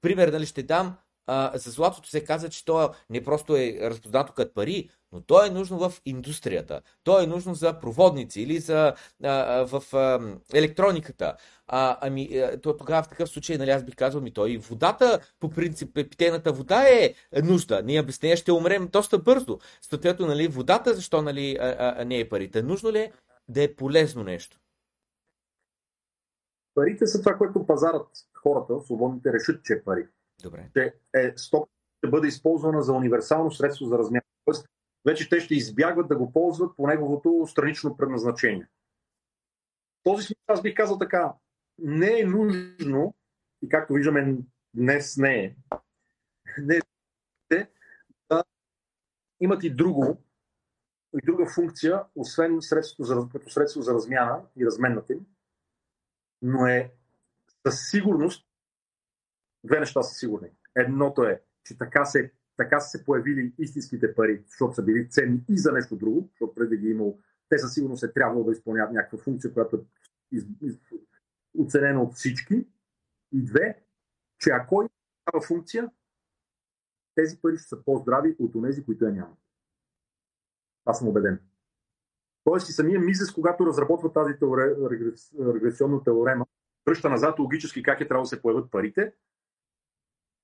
Пример, 0.00 0.28
нали, 0.28 0.46
ще 0.46 0.62
дам, 0.62 0.96
а, 1.26 1.58
за 1.58 1.70
златото 1.70 2.08
се 2.08 2.24
казва, 2.24 2.48
че 2.48 2.64
то 2.64 2.90
не 3.10 3.24
просто 3.24 3.56
е 3.56 3.78
разпознато 3.82 4.32
като 4.32 4.54
пари, 4.54 4.90
но 5.12 5.20
то 5.20 5.46
е 5.46 5.50
нужно 5.50 5.78
в 5.78 5.92
индустрията. 6.04 6.80
То 7.04 7.22
е 7.22 7.26
нужно 7.26 7.54
за 7.54 7.80
проводници 7.80 8.40
или 8.40 8.58
за, 8.58 8.94
а, 9.22 9.66
в 9.66 9.94
а, 9.94 10.20
електрониката. 10.54 11.36
А, 11.66 11.98
ами, 12.00 12.42
то 12.62 12.76
тогава 12.76 13.02
в 13.02 13.08
такъв 13.08 13.28
случай, 13.28 13.58
нали, 13.58 13.70
аз 13.70 13.84
бих 13.84 13.96
казал, 13.96 14.20
ми 14.20 14.32
той 14.32 14.50
и 14.50 14.58
водата, 14.58 15.20
по 15.40 15.50
принцип, 15.50 15.94
питейната 15.94 16.52
вода 16.52 16.88
е 16.88 17.14
нужда. 17.42 17.82
Ние 17.84 18.02
без 18.02 18.22
нея 18.22 18.36
ще 18.36 18.52
умрем 18.52 18.88
доста 18.92 19.18
бързо. 19.18 19.58
Съответно, 19.80 20.26
нали, 20.26 20.48
водата, 20.48 20.94
защо 20.94 21.22
нали, 21.22 21.56
а, 21.60 21.94
а, 21.98 22.04
не 22.04 22.18
е 22.18 22.28
парите? 22.28 22.62
Нужно 22.62 22.92
ли 22.92 22.98
е 22.98 23.12
да 23.48 23.62
е 23.62 23.74
полезно 23.74 24.24
нещо? 24.24 24.58
Парите 26.74 27.06
са 27.06 27.20
това, 27.20 27.34
което 27.34 27.66
пазарат 27.66 28.08
хората, 28.42 28.80
свободните 28.84 29.32
решат, 29.32 29.64
че 29.64 29.72
е 29.72 29.82
пари. 29.82 30.06
Добре. 30.42 30.70
Че 30.76 30.94
е 31.14 31.32
сток, 31.36 31.70
ще 31.98 32.10
бъде 32.10 32.28
използвана 32.28 32.82
за 32.82 32.92
универсално 32.92 33.52
средство 33.52 33.86
за 33.86 33.98
размяна. 33.98 34.22
Тоест, 34.44 34.68
вече 35.04 35.28
те 35.28 35.40
ще 35.40 35.54
избягват 35.54 36.08
да 36.08 36.16
го 36.16 36.32
ползват 36.32 36.76
по 36.76 36.86
неговото 36.86 37.46
странично 37.46 37.96
предназначение. 37.96 38.68
В 40.00 40.04
този 40.04 40.26
смисъл 40.26 40.44
аз 40.46 40.62
бих 40.62 40.74
казал 40.74 40.98
така, 40.98 41.34
не 41.78 42.20
е 42.20 42.24
нужно, 42.24 43.14
и 43.62 43.68
както 43.68 43.94
виждаме 43.94 44.38
днес 44.74 45.16
не 45.16 45.44
е, 45.44 45.56
не 46.58 46.76
е 47.50 47.66
да 48.30 48.44
имат 49.40 49.64
и 49.64 49.70
друго, 49.70 50.22
и 51.14 51.26
друга 51.26 51.46
функция, 51.46 52.04
освен 52.16 52.62
средството 52.62 53.04
за, 53.04 53.28
като 53.32 53.50
средство 53.50 53.82
за 53.82 53.94
размяна 53.94 54.42
и 54.56 54.66
разменната 54.66 55.12
им, 55.12 55.26
но 56.42 56.66
е 56.66 56.92
със 57.66 57.90
сигурност 57.90 58.45
две 59.66 59.80
неща 59.80 60.02
са 60.02 60.14
сигурни. 60.14 60.48
Едното 60.76 61.22
е, 61.22 61.42
че 61.64 61.78
така 61.78 62.04
се, 62.04 62.32
така 62.56 62.80
са 62.80 62.98
се 62.98 63.04
появили 63.04 63.52
истинските 63.58 64.14
пари, 64.14 64.42
защото 64.46 64.74
са 64.74 64.82
били 64.82 65.08
ценни 65.10 65.40
и 65.48 65.58
за 65.58 65.72
нещо 65.72 65.96
друго, 65.96 66.28
защото 66.30 66.54
преди 66.54 66.76
ги 66.76 66.86
е 66.88 66.90
имало, 66.90 67.18
те 67.48 67.58
със 67.58 67.74
сигурност 67.74 68.02
е 68.02 68.12
трябвало 68.12 68.44
да 68.44 68.52
изпълняват 68.52 68.92
някаква 68.92 69.18
функция, 69.18 69.52
която 69.52 69.76
е 69.76 69.80
из, 70.32 70.44
из, 70.62 70.78
оценена 71.58 72.02
от 72.02 72.14
всички. 72.14 72.66
И 73.32 73.44
две, 73.44 73.82
че 74.38 74.50
ако 74.50 74.82
има 74.82 75.42
функция, 75.46 75.90
тези 77.14 77.40
пари 77.40 77.56
ще 77.56 77.68
са 77.68 77.84
по-здрави 77.84 78.36
от 78.38 78.64
тези, 78.64 78.84
които 78.84 79.04
я 79.04 79.12
нямат. 79.12 79.38
Аз 80.84 80.98
съм 80.98 81.08
убеден. 81.08 81.40
Тоест 82.44 82.68
и 82.68 82.72
самия 82.72 83.00
Мизес, 83.00 83.32
когато 83.32 83.66
разработва 83.66 84.12
тази 84.12 84.38
теоре, 84.38 84.74
регресионна 85.54 86.04
теорема, 86.04 86.46
връща 86.86 87.10
назад 87.10 87.38
логически 87.38 87.82
как 87.82 88.00
е 88.00 88.08
трябвало 88.08 88.24
да 88.24 88.28
се 88.28 88.42
появят 88.42 88.70
парите, 88.70 89.12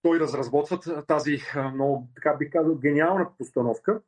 той 0.02 0.20
разработва 0.20 1.04
тази 1.06 1.38
много, 1.74 2.08
така 2.14 2.36
бих 2.36 2.52
казал, 2.52 2.78
гениална 2.78 3.30
постановка, 3.38 4.02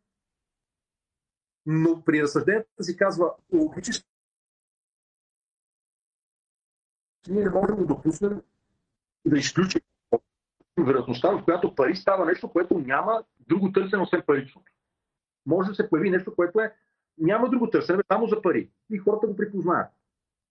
но 1.67 2.05
при 2.05 2.23
разсъжденията 2.23 2.85
си 2.85 2.97
казва 2.97 3.35
логически 3.53 4.09
ние 7.29 7.45
не 7.45 7.51
можем 7.51 7.77
да 7.77 7.87
допуснем 7.87 8.43
да 9.27 9.39
изключим 9.39 9.81
вероятността, 10.79 11.31
в 11.31 11.45
която 11.45 11.75
пари 11.75 11.97
става 11.97 12.25
нещо, 12.25 12.53
което 12.53 12.79
няма 12.79 13.25
друго 13.41 13.73
търсене, 13.73 14.03
освен 14.03 14.23
паричното 14.27 14.73
може 15.47 15.69
да 15.69 15.75
се 15.75 15.91
появи 15.91 16.11
нещо, 16.11 16.35
което 16.35 16.61
е 16.61 16.75
няма 17.19 17.51
друго 17.51 17.71
търсене, 17.71 18.03
само 18.13 18.27
за 18.27 18.43
пари. 18.43 18.71
И 18.91 18.99
хората 18.99 19.27
го 19.27 19.37
припознаят. 19.37 19.89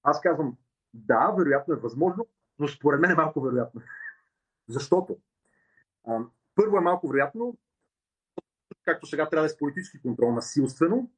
Аз 0.04 0.22
казвам, 0.22 0.58
да, 0.94 1.36
вероятно 1.38 1.74
е 1.74 1.78
възможно, 1.78 2.28
но 2.60 2.68
според 2.68 3.00
мен 3.02 3.12
е 3.12 3.16
малко 3.16 3.42
вероятно. 3.42 3.82
Защото 4.68 5.18
първо 6.56 6.78
е 6.78 6.82
малко 6.82 7.08
вероятно, 7.08 7.58
както 8.86 9.06
сега 9.06 9.30
трябва 9.30 9.44
да 9.44 9.46
е 9.46 9.50
с 9.50 9.58
политически 9.58 10.02
контрол 10.02 10.32
насилствено, 10.32 11.12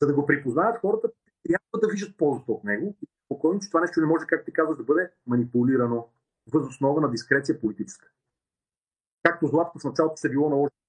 за 0.00 0.08
да 0.08 0.14
го 0.14 0.26
припознаят 0.26 0.80
хората, 0.80 1.10
трябва 1.48 1.86
да 1.86 1.92
виждат 1.92 2.16
ползата 2.16 2.52
от 2.52 2.64
него 2.64 2.96
и 3.02 3.06
спокойно, 3.24 3.60
че 3.60 3.68
това 3.68 3.80
нещо 3.80 4.00
не 4.00 4.06
може, 4.06 4.26
както 4.26 4.44
ти 4.44 4.52
казваш, 4.52 4.76
да 4.76 4.84
бъде 4.84 5.10
манипулирано 5.26 6.08
възоснова 6.52 7.00
на 7.00 7.10
дискреция 7.10 7.60
политическа. 7.60 8.08
Както 9.22 9.46
златото 9.46 9.78
в 9.78 9.84
началото 9.84 10.16
се 10.16 10.30
било 10.30 10.48
наложено 10.48 10.82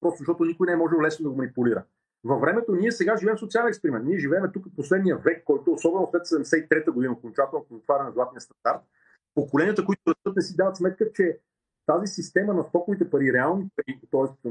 просто 0.00 0.18
защото 0.18 0.44
никой 0.44 0.66
не 0.66 0.72
е 0.72 0.76
можел 0.76 1.00
лесно 1.00 1.22
да 1.22 1.30
го 1.30 1.36
манипулира. 1.36 1.84
Във 2.24 2.40
времето 2.40 2.72
ние 2.72 2.92
сега 2.92 3.16
живеем 3.16 3.38
социален 3.38 3.68
експеримент. 3.68 4.04
Ние 4.04 4.18
живеем 4.18 4.44
тук 4.52 4.66
последния 4.76 5.16
век, 5.16 5.44
който 5.44 5.72
особено 5.72 6.10
след 6.10 6.22
73-та 6.22 6.92
година, 6.92 7.12
окончателно 7.12 7.66
отваряне 7.70 8.06
на 8.06 8.12
златния 8.12 8.40
стандарт, 8.40 8.82
поколенията, 9.34 9.84
които 9.84 10.00
растат, 10.08 10.36
не 10.36 10.42
си 10.42 10.56
дават 10.56 10.76
сметка, 10.76 11.12
че 11.12 11.38
тази 11.90 12.06
система 12.06 12.54
на 12.54 12.64
стоковите 12.64 13.10
пари, 13.10 13.32
реални 13.32 13.68
пари, 13.76 14.00
т.е. 14.10 14.50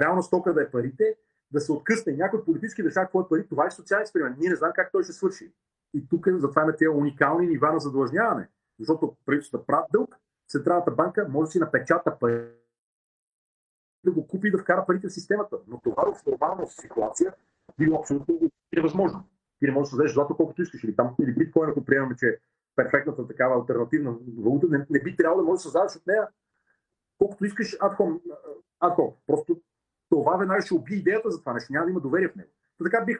реална 0.00 0.22
стока 0.22 0.54
да 0.54 0.62
е 0.62 0.70
парите, 0.70 1.16
да 1.50 1.60
се 1.60 1.72
откъсне 1.72 2.12
някой 2.12 2.44
политически 2.44 2.82
да 2.82 2.90
какво 2.94 3.20
е 3.20 3.28
пари, 3.28 3.48
това 3.48 3.66
е 3.66 3.70
социален 3.70 4.02
експеримент. 4.02 4.38
Ние 4.38 4.50
не 4.50 4.56
знаем 4.56 4.72
как 4.76 4.92
той 4.92 5.04
ще 5.04 5.12
свърши. 5.12 5.52
И 5.94 6.08
тук 6.08 6.28
затова 6.28 6.62
има 6.62 6.76
тези 6.76 6.88
уникални 6.88 7.46
нива 7.46 7.72
на 7.72 7.80
задлъжняване. 7.80 8.48
Защото 8.78 9.16
правителството 9.26 9.66
правят 9.66 9.86
дълг, 9.92 10.16
Централната 10.48 10.90
банка 10.90 11.26
може 11.28 11.46
да 11.46 11.50
си 11.50 11.58
напечата 11.58 12.18
пари 12.18 12.48
да 14.04 14.12
го 14.12 14.26
купи 14.26 14.48
и 14.48 14.50
да 14.50 14.58
вкара 14.58 14.86
парите 14.86 15.08
в 15.08 15.12
системата. 15.12 15.56
Но 15.68 15.80
това 15.80 16.14
в 16.14 16.26
нормална 16.26 16.66
ситуация 16.66 17.34
било 17.78 17.98
абсолютно 17.98 18.40
невъзможно. 18.76 19.24
Ти 19.58 19.66
не 19.66 19.72
можеш 19.72 19.86
да 19.86 19.90
създадеш 19.90 20.14
злато 20.14 20.36
колкото 20.36 20.62
искаш. 20.62 20.84
Или, 20.84 20.96
там, 20.96 21.14
или 21.22 21.32
биткоин, 21.32 21.70
ако 21.70 21.84
приемаме, 21.84 22.16
че 22.16 22.26
е 22.26 22.36
перфектната 22.78 23.26
такава 23.26 23.54
альтернативна 23.54 24.16
валута, 24.38 24.66
не, 24.70 24.86
не 24.90 25.02
би 25.02 25.16
трябвало 25.16 25.42
да 25.42 25.46
можеш 25.46 25.58
да 25.58 25.62
създадеш 25.62 25.96
от 25.96 26.06
нея 26.06 26.28
колкото 27.18 27.44
искаш 27.44 27.76
адхом. 27.80 28.20
Просто 29.26 29.60
това 30.10 30.36
веднага 30.36 30.62
ще 30.62 30.74
убие 30.74 30.96
идеята 30.96 31.30
за 31.30 31.40
това 31.40 31.52
нещо. 31.52 31.72
Няма 31.72 31.86
да 31.86 31.90
има 31.90 32.00
доверие 32.00 32.28
в 32.28 32.36
него. 32.36 32.50
То 32.78 32.84
така 32.84 33.04
бих 33.04 33.18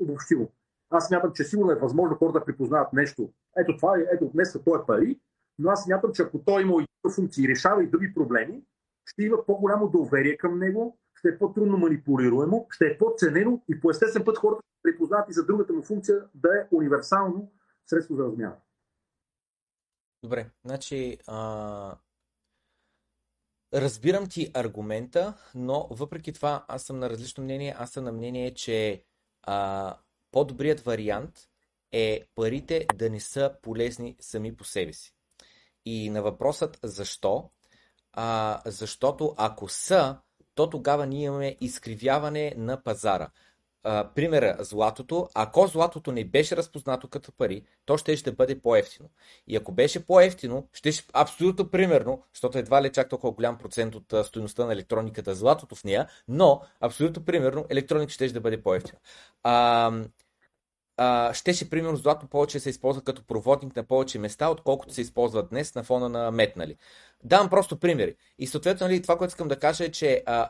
обобщил. 0.00 0.48
Аз 0.90 1.06
смятам, 1.06 1.32
че 1.32 1.44
сигурно 1.44 1.72
е 1.72 1.78
възможно 1.78 2.16
хората 2.16 2.38
да 2.38 2.44
припознават 2.44 2.92
нещо. 2.92 3.30
Ето 3.56 3.76
това 3.76 3.98
е, 3.98 4.06
ето 4.12 4.30
днес 4.34 4.52
това 4.52 4.78
е 4.78 4.86
пари, 4.86 5.20
но 5.58 5.70
аз 5.70 5.84
смятам, 5.84 6.12
че 6.12 6.22
ако 6.22 6.38
той 6.38 6.62
има 6.62 6.82
и 6.82 6.86
функции, 7.14 7.48
решава 7.48 7.84
и 7.84 7.86
други 7.86 8.14
проблеми, 8.14 8.64
ще 9.06 9.22
има 9.22 9.46
по-голямо 9.46 9.88
доверие 9.88 10.36
към 10.36 10.58
него, 10.58 10.98
ще 11.14 11.28
е 11.28 11.38
по-трудно 11.38 11.78
манипулируемо, 11.78 12.66
ще 12.70 12.86
е 12.86 12.98
по-ценено 12.98 13.62
и 13.68 13.80
по 13.80 13.90
естествен 13.90 14.24
път 14.24 14.38
хората 14.38 14.62
ще 14.62 14.82
припознат 14.82 15.30
и 15.30 15.32
за 15.32 15.46
другата 15.46 15.72
му 15.72 15.82
функция 15.82 16.24
да 16.34 16.48
е 16.48 16.66
универсално 16.76 17.52
средство 17.86 18.16
за 18.16 18.24
размяна. 18.24 18.56
Добре, 20.24 20.50
значи 20.64 21.18
а... 21.26 21.96
разбирам 23.74 24.28
ти 24.28 24.50
аргумента, 24.54 25.34
но 25.54 25.88
въпреки 25.90 26.32
това 26.32 26.64
аз 26.68 26.82
съм 26.82 26.98
на 26.98 27.10
различно 27.10 27.44
мнение. 27.44 27.74
Аз 27.78 27.90
съм 27.90 28.04
на 28.04 28.12
мнение, 28.12 28.54
че 28.54 29.04
а, 29.42 29.96
по-добрият 30.30 30.80
вариант 30.80 31.38
е 31.92 32.22
парите 32.34 32.86
да 32.94 33.10
не 33.10 33.20
са 33.20 33.56
полезни 33.62 34.16
сами 34.20 34.56
по 34.56 34.64
себе 34.64 34.92
си. 34.92 35.14
И 35.84 36.10
на 36.10 36.22
въпросът 36.22 36.78
защо, 36.82 37.50
а, 38.12 38.62
защото 38.66 39.34
ако 39.36 39.68
са, 39.68 40.18
то 40.54 40.70
тогава 40.70 41.06
ние 41.06 41.24
имаме 41.24 41.56
изкривяване 41.60 42.54
на 42.56 42.82
пазара. 42.82 43.30
Примера 44.14 44.56
златото, 44.60 45.28
ако 45.34 45.66
златото 45.66 46.12
не 46.12 46.24
беше 46.24 46.56
разпознато 46.56 47.08
като 47.08 47.32
пари, 47.32 47.62
то 47.84 47.96
ще 47.96 48.16
ще 48.16 48.32
бъде 48.32 48.60
по-ефтино. 48.60 49.08
И 49.46 49.56
ако 49.56 49.72
беше 49.72 50.06
по-ефтино, 50.06 50.68
ще 50.72 50.90
абсолютно 51.12 51.70
примерно, 51.70 52.22
защото 52.34 52.58
едва 52.58 52.82
ли 52.82 52.92
чак 52.92 53.08
толкова 53.08 53.32
голям 53.32 53.58
процент 53.58 53.94
от 53.94 54.26
стоеността 54.26 54.64
на 54.64 54.72
електрониката 54.72 55.34
златото 55.34 55.74
в 55.74 55.84
нея, 55.84 56.08
но 56.28 56.60
абсолютно 56.80 57.24
примерно 57.24 57.66
електроника 57.70 58.12
ще 58.12 58.28
ще 58.28 58.40
бъде 58.40 58.62
по-ефтина. 58.62 58.98
А, 59.42 59.92
а, 60.96 61.34
щеше 61.34 61.70
примерно 61.70 61.96
злато 61.96 62.26
повече 62.26 62.60
се 62.60 62.70
използва 62.70 63.02
като 63.02 63.26
проводник 63.26 63.76
на 63.76 63.84
повече 63.84 64.18
места, 64.18 64.50
отколкото 64.50 64.94
се 64.94 65.00
използва 65.00 65.42
днес 65.42 65.74
на 65.74 65.84
фона 65.84 66.08
на 66.08 66.30
мет, 66.30 66.56
нали? 66.56 66.76
Давам 67.24 67.50
просто 67.50 67.76
примери. 67.76 68.14
И 68.38 68.46
съответно, 68.46 68.86
нали, 68.86 69.02
това, 69.02 69.18
което 69.18 69.30
искам 69.30 69.48
да 69.48 69.58
кажа 69.58 69.84
е, 69.84 69.90
че 69.90 70.22
а, 70.26 70.48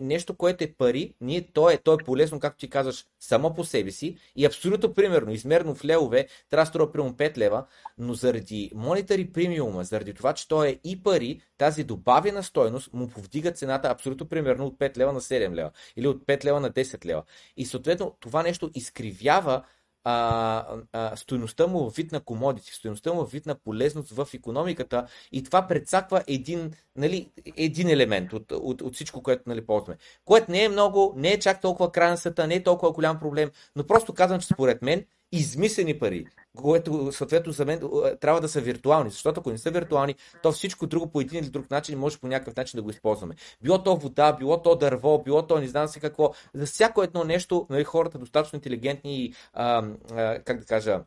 нещо, 0.00 0.36
което 0.36 0.64
е 0.64 0.72
пари, 0.78 1.14
ние, 1.20 1.48
то, 1.52 1.70
е, 1.70 1.76
то 1.76 1.94
е 1.94 2.04
полезно, 2.04 2.40
както 2.40 2.58
ти 2.58 2.70
казваш, 2.70 3.04
само 3.20 3.54
по 3.54 3.64
себе 3.64 3.90
си 3.90 4.16
и 4.36 4.46
абсолютно 4.46 4.94
примерно, 4.94 5.32
измерно 5.32 5.74
в 5.74 5.84
левове, 5.84 6.26
трябва 6.50 6.62
да 6.62 6.68
струва 6.68 6.92
примерно 6.92 7.14
5 7.14 7.38
лева, 7.38 7.66
но 7.98 8.14
заради 8.14 8.70
монетари 8.74 9.32
премиума, 9.32 9.84
заради 9.84 10.14
това, 10.14 10.32
че 10.32 10.48
то 10.48 10.64
е 10.64 10.78
и 10.84 11.02
пари, 11.02 11.40
тази 11.58 11.84
добавена 11.84 12.42
стойност 12.42 12.92
му 12.92 13.08
повдига 13.08 13.52
цената 13.52 13.88
абсолютно 13.88 14.28
примерно 14.28 14.66
от 14.66 14.78
5 14.78 14.98
лева 14.98 15.12
на 15.12 15.20
7 15.20 15.54
лева 15.54 15.70
или 15.96 16.08
от 16.08 16.26
5 16.26 16.44
лева 16.44 16.60
на 16.60 16.70
10 16.70 17.04
лева. 17.04 17.22
И 17.56 17.66
съответно 17.66 18.16
това 18.20 18.42
нещо 18.42 18.70
изкривява 18.74 19.62
а, 20.04 20.64
а, 20.92 21.16
стоеността 21.16 21.66
му 21.66 21.90
в 21.90 21.96
вид 21.96 22.12
на 22.12 22.20
комодити, 22.20 22.74
стоеността 22.74 23.12
му 23.12 23.26
в 23.26 23.32
вид 23.32 23.46
на 23.46 23.54
полезност 23.54 24.10
в 24.10 24.28
економиката 24.34 25.06
и 25.32 25.42
това 25.42 25.68
предсаква 25.68 26.22
един, 26.26 26.72
нали, 26.96 27.30
един 27.56 27.88
елемент 27.88 28.32
от, 28.32 28.52
от, 28.52 28.82
от 28.82 28.94
всичко, 28.94 29.22
което 29.22 29.42
нали, 29.46 29.66
ползваме. 29.66 29.98
Което 30.24 30.50
не 30.50 30.64
е 30.64 30.68
много, 30.68 31.14
не 31.16 31.32
е 31.32 31.38
чак 31.38 31.60
толкова 31.60 31.92
крайна 31.92 32.16
света, 32.16 32.46
не 32.46 32.54
е 32.54 32.62
толкова 32.62 32.92
голям 32.92 33.18
проблем, 33.18 33.50
но 33.76 33.86
просто 33.86 34.14
казвам, 34.14 34.40
че 34.40 34.46
според 34.46 34.82
мен 34.82 35.04
измислени 35.32 35.98
пари, 35.98 36.26
което 36.56 37.12
съответно 37.12 37.52
за 37.52 37.64
мен 37.64 37.80
е, 38.04 38.16
трябва 38.16 38.40
да 38.40 38.48
са 38.48 38.60
виртуални, 38.60 39.10
защото 39.10 39.40
ако 39.40 39.50
не 39.50 39.58
са 39.58 39.70
виртуални, 39.70 40.14
то 40.42 40.52
всичко 40.52 40.86
друго 40.86 41.10
по 41.10 41.20
един 41.20 41.38
или 41.38 41.50
друг 41.50 41.70
начин 41.70 41.98
може 41.98 42.18
по 42.18 42.26
някакъв 42.26 42.56
начин 42.56 42.78
да 42.78 42.82
го 42.82 42.90
използваме. 42.90 43.34
Било 43.62 43.82
то 43.82 43.96
вода, 43.96 44.32
било 44.32 44.62
то 44.62 44.76
дърво, 44.76 45.22
било 45.22 45.46
то 45.46 45.58
не 45.58 45.68
знам 45.68 45.88
си 45.88 46.00
какво. 46.00 46.32
За 46.54 46.66
всяко 46.66 47.02
едно 47.02 47.24
нещо, 47.24 47.66
нали, 47.70 47.84
хората 47.84 48.18
достатъчно 48.18 48.56
интелигентни 48.56 49.24
и, 49.24 49.34
а, 49.52 49.84
а, 50.10 50.38
как 50.38 50.58
да 50.58 50.64
кажа, 50.64 51.00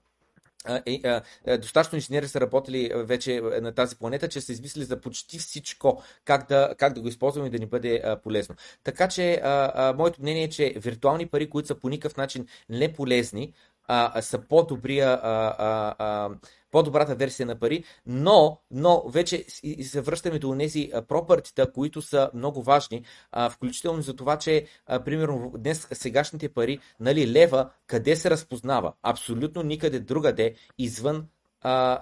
е, 0.85 1.21
е, 1.45 1.57
достатъчно 1.57 1.95
инженери 1.95 2.27
са 2.27 2.41
работили 2.41 2.91
вече 2.95 3.41
на 3.41 3.71
тази 3.71 3.95
планета, 3.95 4.27
че 4.27 4.41
са 4.41 4.51
измислили 4.51 4.83
за 4.83 5.01
почти 5.01 5.39
всичко 5.39 6.03
как 6.25 6.47
да, 6.47 6.75
как 6.77 6.93
да 6.93 7.01
го 7.01 7.07
използваме 7.07 7.47
и 7.47 7.51
да 7.51 7.59
ни 7.59 7.65
бъде 7.65 8.01
а, 8.03 8.21
полезно. 8.21 8.55
Така 8.83 9.07
че 9.07 9.33
а, 9.33 9.71
а, 9.75 9.93
моето 9.93 10.21
мнение 10.21 10.43
е, 10.43 10.49
че 10.49 10.73
виртуални 10.77 11.25
пари, 11.25 11.49
които 11.49 11.67
са 11.67 11.75
по 11.75 11.89
никакъв 11.89 12.17
начин 12.17 12.47
не 12.69 12.93
полезни, 12.93 13.53
а, 13.87 14.21
са 14.21 14.39
по-добрия, 14.39 15.09
а, 15.09 15.55
а, 15.57 15.95
а, 15.99 16.29
по-добрата 16.71 17.15
версия 17.15 17.45
на 17.45 17.59
пари, 17.59 17.83
но, 18.05 18.59
но 18.71 19.03
вече 19.07 19.45
се 19.81 20.01
връщаме 20.01 20.39
до 20.39 20.55
тези 20.59 20.91
пропъртита, 21.07 21.71
които 21.71 22.01
са 22.01 22.29
много 22.33 22.63
важни, 22.63 23.03
а, 23.31 23.49
включително 23.49 24.01
за 24.01 24.15
това, 24.15 24.37
че 24.37 24.65
а, 24.85 24.99
примерно 24.99 25.51
днес 25.57 25.87
сегашните 25.91 26.49
пари, 26.49 26.79
нали, 26.99 27.31
лева, 27.31 27.69
къде 27.87 28.15
се 28.15 28.29
разпознава? 28.29 28.93
Абсолютно 29.03 29.63
никъде 29.63 29.99
другаде, 29.99 30.55
извън 30.77 31.27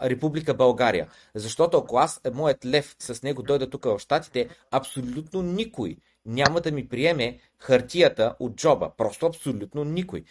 Република 0.04 0.54
България. 0.54 1.08
Защото 1.36 1.78
ако 1.78 1.98
аз, 1.98 2.22
моят 2.34 2.66
лев, 2.66 2.96
с 3.00 3.24
него 3.24 3.44
дойда 3.44 3.70
тук 3.70 3.84
в 3.84 4.00
Штатите, 4.00 4.50
абсолютно 4.72 5.42
никой 5.42 5.98
няма 6.26 6.62
да 6.62 6.72
ми 6.72 6.88
приеме 6.88 7.40
хартията 7.60 8.36
от 8.40 8.56
джоба. 8.56 8.92
Просто 8.98 9.26
абсолютно 9.26 9.84
никой. 9.84 10.24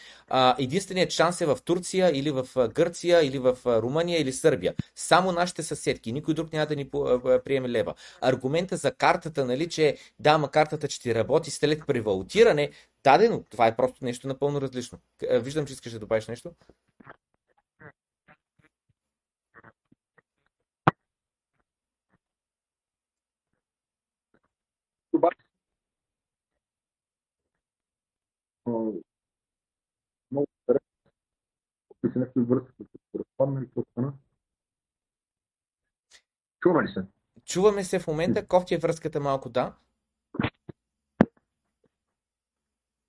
Единственият 0.58 1.10
шанс 1.10 1.40
е 1.40 1.46
в 1.46 1.58
Турция 1.64 2.10
или 2.14 2.30
в 2.30 2.48
Гърция 2.74 3.22
или 3.22 3.38
в 3.38 3.58
Румъния 3.66 4.20
или 4.20 4.32
Сърбия. 4.32 4.74
Само 4.96 5.32
нашите 5.32 5.62
съседки. 5.62 6.12
Никой 6.12 6.34
друг 6.34 6.52
няма 6.52 6.66
да 6.66 6.76
ни 6.76 6.90
приеме 7.44 7.68
лева. 7.68 7.94
Аргумента 8.20 8.76
за 8.76 8.92
картата, 8.92 9.44
нали, 9.44 9.68
че 9.68 9.96
да, 10.18 10.38
ма 10.38 10.50
картата 10.50 10.90
ще 10.90 11.02
ти 11.02 11.14
работи 11.14 11.50
след 11.50 11.86
превалутиране, 11.86 12.70
дадено. 13.04 13.44
Това 13.50 13.66
е 13.66 13.76
просто 13.76 14.04
нещо 14.04 14.28
напълно 14.28 14.60
различно. 14.60 14.98
Виждам, 15.30 15.66
че 15.66 15.72
искаш 15.72 15.92
да 15.92 15.98
добавиш 15.98 16.26
нещо. 16.26 16.50
Много 28.66 30.46
интересно. 30.60 30.88
Си 32.12 32.18
нещо 32.18 32.44
връзка 32.46 32.72
с 32.80 33.18
разпадна 33.18 33.60
или 33.60 33.66
какво 33.66 33.82
стана? 33.82 34.12
Чува 36.60 36.82
ли 36.82 36.88
се? 36.88 37.06
Чуваме 37.44 37.84
се 37.84 37.98
в 37.98 38.06
момента, 38.06 38.46
кофти 38.46 38.74
е 38.74 38.78
връзката 38.78 39.20
малко, 39.20 39.48
да. 39.48 39.74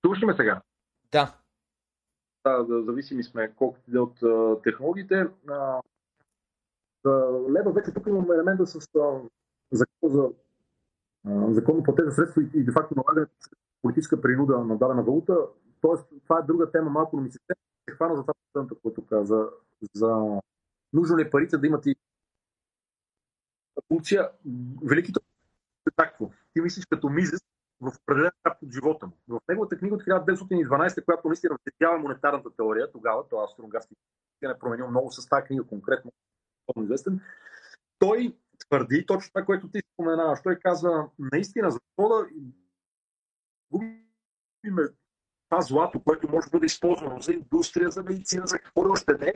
Чуваш 0.02 0.22
ли 0.22 0.26
ме 0.26 0.34
сега? 0.36 0.62
Да. 1.12 1.38
Да, 2.44 2.64
да 2.64 2.82
зависими 2.82 3.24
сме 3.24 3.54
колкото 3.56 3.90
иде 3.90 3.98
от 3.98 4.22
а, 4.22 4.62
технологиите. 4.62 5.26
А, 5.48 5.80
за 7.04 7.44
лева 7.50 7.72
вече 7.72 7.94
тук 7.94 8.06
имаме 8.06 8.34
елемента 8.34 8.66
с 8.66 8.88
а, 8.96 9.20
закон 9.72 10.10
за 10.10 10.30
законно 11.54 11.82
платежно 11.82 12.12
средство 12.12 12.40
и, 12.40 12.50
и 12.54 12.64
де-факто 12.64 12.94
налагането 12.96 13.34
политическа 13.84 14.20
принуда 14.20 14.58
на 14.58 14.78
дадена 14.78 15.02
валута. 15.02 15.38
Тоест, 15.80 16.06
това 16.24 16.38
е 16.38 16.42
друга 16.42 16.70
тема, 16.70 16.90
малко, 16.90 17.16
ми 17.16 17.30
се 17.30 17.38
се 17.88 17.94
хвана 17.96 18.16
за 18.16 18.22
това 18.22 18.34
което 18.82 19.06
каза, 19.06 19.48
за 19.94 20.40
нужно 20.92 21.18
ли 21.18 21.22
е 21.22 21.30
парите 21.30 21.58
да 21.58 21.66
имат 21.66 21.86
и 21.86 21.96
функция. 23.88 24.30
Великито 24.84 25.20
е 25.88 25.90
такво. 25.96 26.30
Ти 26.52 26.60
мислиш 26.60 26.86
като 26.86 27.08
Мизес 27.08 27.40
в 27.80 27.92
определен 28.02 28.30
етап 28.40 28.62
от 28.62 28.72
живота 28.72 29.06
му. 29.06 29.12
В 29.28 29.40
неговата 29.48 29.78
книга 29.78 29.94
от 29.94 30.02
1912, 30.02 31.04
която 31.04 31.28
наистина 31.28 31.58
втетява 31.60 31.98
монетарната 31.98 32.50
теория, 32.56 32.92
тогава, 32.92 33.28
това 33.28 33.44
австро-унгарски 33.44 33.94
е 34.42 34.58
променил 34.58 34.90
много 34.90 35.10
с 35.10 35.28
тази 35.28 35.46
книга 35.46 35.64
конкретно, 35.64 36.12
много 36.68 36.84
известен, 36.84 37.20
той 37.98 38.36
твърди 38.58 39.06
точно 39.06 39.28
това, 39.28 39.44
което 39.44 39.68
ти 39.68 39.80
споменаваш. 39.94 40.42
Той 40.42 40.56
казва, 40.56 41.08
наистина, 41.18 41.70
защо 41.70 42.08
да 42.08 42.26
губиме 43.78 44.82
това 45.48 45.60
злато, 45.60 46.02
което 46.02 46.30
може 46.30 46.46
да 46.46 46.50
бъде 46.50 46.66
използвано 46.66 47.20
за 47.20 47.32
индустрия, 47.32 47.90
за 47.90 48.02
медицина, 48.02 48.46
за 48.46 48.58
какво 48.58 48.90
още 48.90 49.12
не, 49.20 49.34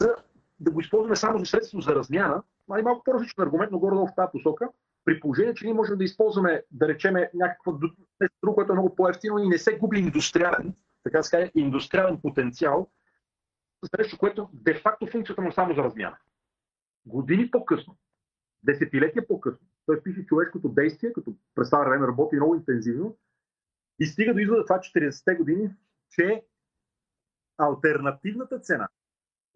за 0.00 0.16
да 0.60 0.70
го 0.70 0.80
използваме 0.80 1.16
само 1.16 1.38
за 1.38 1.46
средство 1.46 1.80
за 1.80 1.94
размяна, 1.94 2.42
май 2.68 2.82
малко 2.82 3.04
по-различен 3.04 3.44
аргумент, 3.44 3.72
но 3.72 3.78
горе-долу 3.78 4.06
в 4.06 4.14
тази 4.16 4.30
посока, 4.32 4.68
при 5.04 5.20
положение, 5.20 5.54
че 5.54 5.64
ние 5.64 5.74
можем 5.74 5.98
да 5.98 6.04
използваме, 6.04 6.62
да 6.70 6.88
речеме, 6.88 7.30
някакво 7.34 7.72
нещо 8.20 8.36
друго, 8.42 8.54
което 8.54 8.72
е 8.72 8.74
много 8.74 8.94
по-ефтино 8.94 9.38
и 9.38 9.48
не 9.48 9.58
се 9.58 9.78
губи 9.78 9.98
индустриален, 9.98 10.74
така 11.04 11.18
да 11.18 11.24
се 11.24 11.50
индустриален 11.54 12.20
потенциал, 12.20 12.90
нещо, 13.98 14.18
което 14.18 14.50
де-факто 14.52 15.06
функцията 15.06 15.42
му 15.42 15.48
е 15.48 15.52
само 15.52 15.74
за 15.74 15.82
размяна. 15.82 16.16
Години 17.06 17.50
по-късно, 17.50 17.96
десетилетия 18.62 19.26
по-късно, 19.26 19.66
той 19.86 20.02
пише 20.02 20.26
човешкото 20.26 20.68
действие, 20.68 21.12
като 21.12 21.34
през 21.54 21.70
това 21.70 21.84
време 21.84 22.06
работи 22.06 22.36
много 22.36 22.54
интензивно, 22.54 23.16
и 24.02 24.06
стига 24.06 24.34
до 24.34 24.40
извода 24.40 24.64
това 24.64 24.78
40-те 24.78 25.34
години, 25.34 25.70
че 26.10 26.44
альтернативната 27.58 28.60
цена 28.60 28.88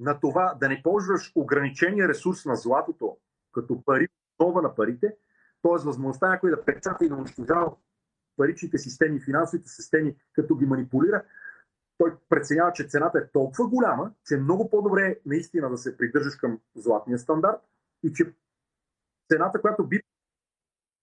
на 0.00 0.20
това 0.20 0.56
да 0.60 0.68
не 0.68 0.82
ползваш 0.82 1.32
ограничения 1.34 2.08
ресурс 2.08 2.44
на 2.44 2.56
златото 2.56 3.18
като 3.52 3.82
пари, 3.84 4.08
основа 4.38 4.62
на 4.62 4.74
парите, 4.74 5.16
т.е. 5.62 5.84
възможността 5.84 6.28
някой 6.28 6.50
да 6.50 6.64
печата 6.64 7.04
и 7.04 7.08
да 7.08 7.14
унищожава 7.14 7.76
паричните 8.36 8.78
системи, 8.78 9.20
финансовите 9.20 9.68
системи, 9.68 10.16
като 10.32 10.56
ги 10.56 10.66
манипулира, 10.66 11.24
той 11.98 12.16
преценява, 12.28 12.72
че 12.72 12.88
цената 12.88 13.18
е 13.18 13.30
толкова 13.32 13.68
голяма, 13.68 14.12
че 14.26 14.34
е 14.34 14.38
много 14.40 14.70
по-добре 14.70 15.20
наистина 15.26 15.70
да 15.70 15.76
се 15.76 15.96
придържаш 15.96 16.36
към 16.36 16.60
златния 16.74 17.18
стандарт 17.18 17.60
и 18.02 18.12
че 18.12 18.32
цената, 19.32 19.60
която 19.60 19.86
би 19.86 20.00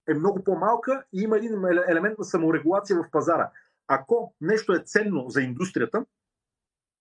е 0.07 0.13
много 0.13 0.43
по-малка 0.43 1.03
и 1.13 1.21
има 1.21 1.37
един 1.37 1.65
елемент 1.65 2.19
на 2.19 2.25
саморегулация 2.25 2.97
в 2.97 3.11
пазара. 3.11 3.51
Ако 3.87 4.35
нещо 4.41 4.73
е 4.73 4.83
ценно 4.85 5.29
за 5.29 5.41
индустрията 5.41 6.05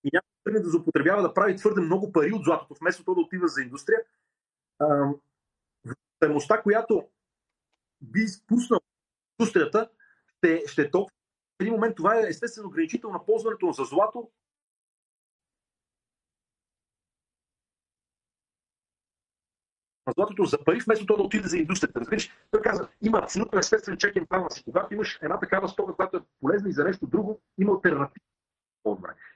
и 0.04 0.10
някой 0.12 0.28
тръгне 0.44 0.60
да 0.60 0.70
заупотребява 0.70 1.22
да 1.22 1.34
прави 1.34 1.56
твърде 1.56 1.80
много 1.80 2.12
пари 2.12 2.32
от 2.32 2.44
златото, 2.44 2.74
вместо 2.80 3.04
то 3.04 3.14
да 3.14 3.20
отива 3.20 3.48
за 3.48 3.62
индустрия, 3.62 3.98
стоеността, 6.16 6.62
която 6.62 7.08
би 8.00 8.20
изпуснал 8.20 8.80
индустрията, 9.40 9.90
ще, 10.38 10.62
ще 10.66 10.82
е 10.82 10.90
толкова. 10.90 11.14
В 11.58 11.62
един 11.62 11.74
момент 11.74 11.96
това 11.96 12.16
е 12.16 12.28
естествено 12.28 12.68
ограничител 12.68 13.10
на 13.10 13.24
ползването 13.24 13.72
за 13.72 13.84
злато 13.84 14.30
на 20.12 20.22
златото 20.22 20.44
за 20.44 20.64
пари, 20.64 20.80
вместо 20.84 21.06
то 21.06 21.16
да 21.16 21.22
отиде 21.22 21.48
за 21.48 21.58
индустрията. 21.58 22.00
Разбираш, 22.00 22.30
той 22.50 22.62
каза, 22.62 22.88
има 23.02 23.18
абсолютно 23.18 23.58
естествен 23.58 23.96
чекен 23.96 24.26
план 24.26 24.50
си. 24.50 24.64
Когато 24.64 24.94
имаш 24.94 25.18
една 25.22 25.38
такава 25.38 25.68
стока, 25.68 25.94
която 25.94 26.16
е 26.16 26.20
полезна 26.40 26.68
и 26.68 26.72
за 26.72 26.84
нещо 26.84 27.06
друго, 27.06 27.40
има 27.58 27.72
альтернатива. 27.72 28.26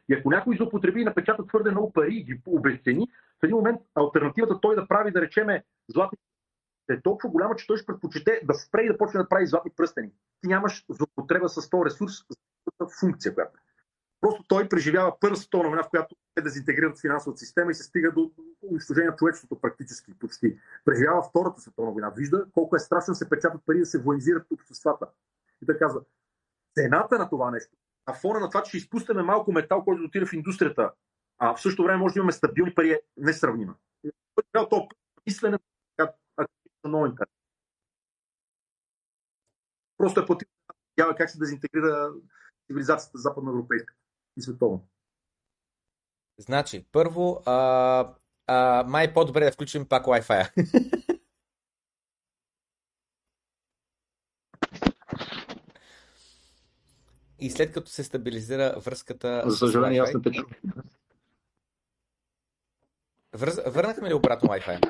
И 0.08 0.14
ако 0.14 0.30
някой 0.30 0.56
злоупотреби 0.56 1.00
и 1.00 1.04
напечата 1.04 1.46
твърде 1.46 1.70
много 1.70 1.92
пари 1.92 2.14
и 2.14 2.24
ги 2.24 2.40
обесцени, 2.46 3.08
в 3.40 3.44
един 3.44 3.56
момент 3.56 3.80
альтернативата 3.94 4.60
той 4.60 4.76
да 4.76 4.88
прави, 4.88 5.10
да 5.10 5.20
речеме, 5.20 5.64
златни 5.88 6.18
е 6.90 7.00
толкова 7.00 7.30
голяма, 7.30 7.56
че 7.56 7.66
той 7.66 7.76
ще 7.76 7.86
предпочете 7.86 8.40
да 8.44 8.54
спре 8.54 8.82
и 8.82 8.88
да 8.88 8.98
почне 8.98 9.20
да 9.20 9.28
прави 9.28 9.46
златни 9.46 9.70
пръстени. 9.76 10.10
Ти 10.40 10.48
нямаш 10.48 10.84
злоупотреба 10.88 11.48
с 11.48 11.70
този 11.70 11.84
ресурс 11.84 12.12
за 12.80 12.86
функция, 13.00 13.34
която 13.34 13.56
е. 13.56 13.60
Просто 14.20 14.44
той 14.48 14.68
преживява 14.68 15.20
първа 15.20 15.36
световна 15.36 15.68
война, 15.68 15.82
в 15.82 15.90
която 15.90 16.16
е 16.38 16.42
дезинтегрират 16.42 17.00
финансовата 17.00 17.38
система 17.38 17.70
и 17.70 17.74
се 17.74 17.82
стига 17.82 18.12
до 18.12 18.30
унищожение 18.70 19.10
на 19.10 19.16
човечеството 19.16 19.60
практически 19.60 20.18
почти. 20.18 20.58
Преживява 20.84 21.22
втората 21.22 21.60
световна 21.60 21.92
война. 21.92 22.12
Вижда 22.16 22.46
колко 22.54 22.76
е 22.76 22.78
страшно 22.78 23.12
да 23.12 23.16
се 23.16 23.28
печатат 23.28 23.62
пари 23.66 23.78
да 23.78 23.86
се 23.86 24.02
военизират 24.02 24.50
обществата. 24.50 25.06
И 25.62 25.66
да 25.66 25.78
казва, 25.78 26.00
цената 26.74 27.18
на 27.18 27.28
това 27.28 27.50
нещо, 27.50 27.76
на 28.08 28.14
фона 28.14 28.40
на 28.40 28.50
това, 28.50 28.62
че 28.62 28.80
ще 28.80 29.12
малко 29.14 29.52
метал, 29.52 29.84
който 29.84 30.00
да 30.00 30.06
отиде 30.06 30.26
в 30.26 30.32
индустрията, 30.32 30.92
а 31.38 31.54
в 31.54 31.60
същото 31.60 31.84
време 31.84 31.98
може 31.98 32.12
да 32.12 32.18
имаме 32.18 32.32
стабилни 32.32 32.74
пари, 32.74 32.90
е 32.90 33.00
несравнима. 33.16 33.74
То 34.70 34.88
мислене 35.26 35.58
много 36.84 37.06
интерес. 37.06 37.28
Просто 39.98 40.20
е 40.20 40.26
платил 40.26 40.48
как 40.96 41.30
се 41.30 41.38
дезинтегрира 41.38 42.12
цивилизацията 42.66 43.18
западноевропейска 43.18 43.94
и 44.36 44.42
световно. 44.42 44.88
Значи, 46.38 46.86
първо, 46.92 47.42
а, 47.46 48.14
а, 48.46 48.84
май 48.88 49.04
е 49.04 49.12
по-добре 49.12 49.44
да 49.44 49.52
включим 49.52 49.88
пак 49.88 50.04
Wi-Fi. 50.04 50.50
И 57.38 57.50
след 57.50 57.72
като 57.72 57.90
се 57.90 58.04
стабилизира 58.04 58.74
връзката. 58.78 59.42
За 59.46 59.56
съжаление, 59.56 60.00
аз 60.00 60.14
не 60.14 60.22
те 60.22 60.30
Върз... 63.32 63.60
Върнахме 63.66 64.08
ли 64.08 64.14
обратно 64.14 64.48
Wi-Fi? 64.48 64.80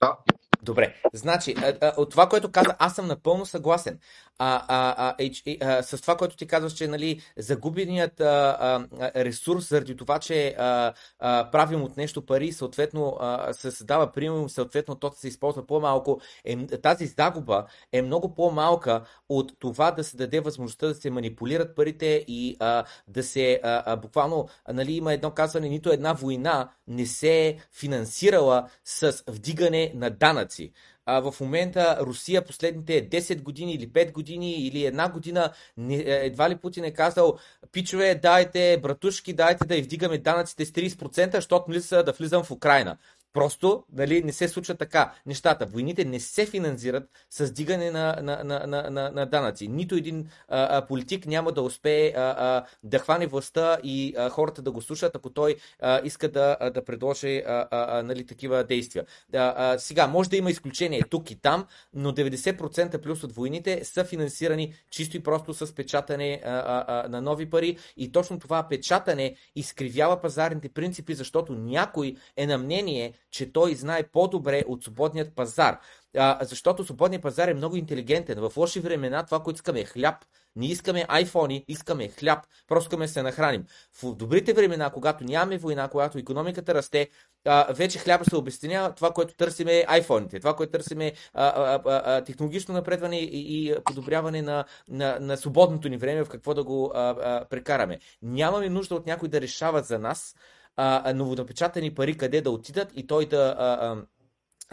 Да. 0.00 0.18
Добре, 0.62 1.02
значи, 1.12 1.54
от 1.96 2.10
това, 2.10 2.28
което 2.28 2.52
каза, 2.52 2.76
аз 2.78 2.94
съм 2.94 3.06
напълно 3.06 3.46
съгласен. 3.46 3.98
А, 4.42 4.64
а, 4.68 5.14
а, 5.20 5.30
а, 5.60 5.82
с 5.82 6.00
това, 6.00 6.16
което 6.16 6.36
ти 6.36 6.46
казваш, 6.46 6.72
че 6.72 6.88
нали, 6.88 7.20
загубеният 7.36 8.20
а, 8.20 8.56
а, 9.00 9.24
ресурс 9.24 9.68
заради 9.68 9.96
това, 9.96 10.18
че 10.18 10.54
а, 10.58 10.92
а, 11.18 11.50
правим 11.50 11.82
от 11.82 11.96
нещо 11.96 12.26
пари, 12.26 12.52
съответно 12.52 13.16
а, 13.20 13.52
се 13.52 13.70
създава 13.70 14.12
примерно, 14.12 14.48
съответно 14.48 14.94
то 14.94 15.12
се 15.16 15.28
използва 15.28 15.66
по-малко, 15.66 16.20
е, 16.44 16.66
тази 16.66 17.06
загуба 17.06 17.66
е 17.92 18.02
много 18.02 18.34
по-малка 18.34 19.04
от 19.28 19.52
това 19.58 19.90
да 19.90 20.04
се 20.04 20.16
даде 20.16 20.40
възможността 20.40 20.86
да 20.86 20.94
се 20.94 21.10
манипулират 21.10 21.76
парите 21.76 22.24
и 22.28 22.56
а, 22.60 22.84
да 23.08 23.22
се, 23.22 23.60
а, 23.62 23.82
а, 23.86 23.96
буквално, 23.96 24.48
нали, 24.72 24.92
има 24.92 25.12
едно 25.12 25.30
казване, 25.30 25.68
нито 25.68 25.92
една 25.92 26.12
война 26.12 26.70
не 26.88 27.06
се 27.06 27.46
е 27.46 27.56
финансирала 27.72 28.68
с 28.84 29.22
вдигане 29.26 29.92
на 29.94 30.10
данъци 30.10 30.72
а, 31.10 31.20
в 31.20 31.40
момента 31.40 31.98
Русия 32.00 32.44
последните 32.44 33.08
10 33.08 33.42
години 33.42 33.74
или 33.74 33.88
5 33.88 34.12
години 34.12 34.52
или 34.52 34.84
една 34.84 35.08
година 35.08 35.52
не, 35.76 35.94
е, 35.94 36.26
едва 36.26 36.50
ли 36.50 36.56
Путин 36.56 36.84
е 36.84 36.90
казал 36.90 37.38
пичове, 37.72 38.14
дайте, 38.14 38.78
братушки, 38.82 39.32
дайте 39.32 39.66
да 39.66 39.76
и 39.76 39.82
вдигаме 39.82 40.18
данъците 40.18 40.64
с 40.64 40.72
30%, 40.72 41.34
защото 41.34 41.70
мисля 41.70 42.02
да 42.02 42.12
влизам 42.12 42.44
в 42.44 42.50
Украина. 42.50 42.96
Просто 43.32 43.84
нали, 43.92 44.22
не 44.22 44.32
се 44.32 44.48
случва 44.48 44.74
така 44.74 45.12
нещата. 45.26 45.66
Войните 45.66 46.04
не 46.04 46.20
се 46.20 46.46
финансират 46.46 47.10
с 47.30 47.52
дигане 47.52 47.90
на, 47.90 48.16
на, 48.22 48.44
на, 48.44 48.66
на, 48.66 48.90
на, 48.90 49.10
на 49.10 49.26
данъци. 49.26 49.68
Нито 49.68 49.94
един 49.94 50.28
а, 50.48 50.78
а, 50.78 50.86
политик 50.86 51.26
няма 51.26 51.52
да 51.52 51.62
успее 51.62 52.12
а, 52.16 52.20
а, 52.20 52.64
да 52.82 52.98
хване 52.98 53.26
властта 53.26 53.78
и 53.82 54.14
а, 54.18 54.28
хората 54.28 54.62
да 54.62 54.70
го 54.70 54.82
слушат, 54.82 55.16
ако 55.16 55.30
той 55.30 55.56
а, 55.80 56.00
иска 56.04 56.28
да, 56.28 56.56
а, 56.60 56.70
да 56.70 56.84
предложи 56.84 57.42
а, 57.46 57.68
а, 57.70 58.02
нали, 58.02 58.26
такива 58.26 58.64
действия. 58.64 59.04
А, 59.34 59.54
а, 59.56 59.78
сега, 59.78 60.06
може 60.06 60.30
да 60.30 60.36
има 60.36 60.50
изключение 60.50 61.02
тук 61.10 61.30
и 61.30 61.40
там, 61.40 61.66
но 61.94 62.12
90% 62.12 63.02
плюс 63.02 63.24
от 63.24 63.32
войните 63.32 63.84
са 63.84 64.04
финансирани 64.04 64.74
чисто 64.90 65.16
и 65.16 65.22
просто 65.22 65.54
с 65.54 65.74
печатане 65.74 66.40
а, 66.44 66.50
а, 66.50 66.84
а, 66.88 67.08
на 67.08 67.20
нови 67.20 67.50
пари. 67.50 67.78
И 67.96 68.12
точно 68.12 68.38
това 68.38 68.68
печатане 68.68 69.36
изкривява 69.56 70.20
пазарните 70.20 70.68
принципи, 70.68 71.14
защото 71.14 71.54
някой 71.54 72.16
е 72.36 72.46
на 72.46 72.58
мнение, 72.58 73.14
че 73.30 73.52
той 73.52 73.74
знае 73.74 74.02
по-добре 74.02 74.62
от 74.66 74.84
свободният 74.84 75.34
пазар. 75.34 75.78
А, 76.16 76.38
защото 76.44 76.84
свободният 76.84 77.22
пазар 77.22 77.48
е 77.48 77.54
много 77.54 77.76
интелигентен. 77.76 78.48
В 78.48 78.56
лоши 78.56 78.80
времена 78.80 79.24
това, 79.26 79.42
което 79.42 79.56
искаме 79.56 79.80
е 79.80 79.84
хляб. 79.84 80.24
Не 80.56 80.66
искаме 80.66 81.06
айфони, 81.08 81.64
искаме 81.68 82.08
хляб, 82.08 82.38
просто 82.68 82.86
искаме 82.86 83.06
да 83.06 83.12
се 83.12 83.22
нахраним. 83.22 83.64
В 84.02 84.14
добрите 84.14 84.52
времена, 84.52 84.90
когато 84.90 85.24
нямаме 85.24 85.58
война, 85.58 85.88
когато 85.88 86.18
економиката 86.18 86.74
расте, 86.74 87.08
а, 87.44 87.72
вече 87.72 87.98
хляба 87.98 88.24
се 88.24 88.36
обесценява. 88.36 88.94
Това, 88.94 89.10
което 89.10 89.34
търсим 89.34 89.68
е 89.68 89.84
айфоните, 89.88 90.40
това, 90.40 90.56
което 90.56 90.72
търсим 90.72 91.00
е 91.00 91.12
технологично 92.26 92.74
напредване 92.74 93.18
и, 93.18 93.68
и 93.68 93.74
подобряване 93.84 94.42
на, 94.42 94.64
на, 94.88 95.18
на 95.20 95.36
свободното 95.36 95.88
ни 95.88 95.96
време, 95.96 96.24
в 96.24 96.28
какво 96.28 96.54
да 96.54 96.64
го 96.64 96.92
а, 96.94 97.10
а, 97.10 97.44
прекараме. 97.44 97.98
Нямаме 98.22 98.68
нужда 98.68 98.94
от 98.94 99.06
някой 99.06 99.28
да 99.28 99.40
решава 99.40 99.82
за 99.82 99.98
нас 99.98 100.34
а, 100.76 101.12
новонапечатани 101.14 101.94
пари 101.94 102.16
къде 102.16 102.40
да 102.40 102.50
отидат 102.50 102.92
и 102.96 103.06
той 103.06 103.26
да. 103.26 103.54
А, 103.58 103.86
а, 103.86 104.02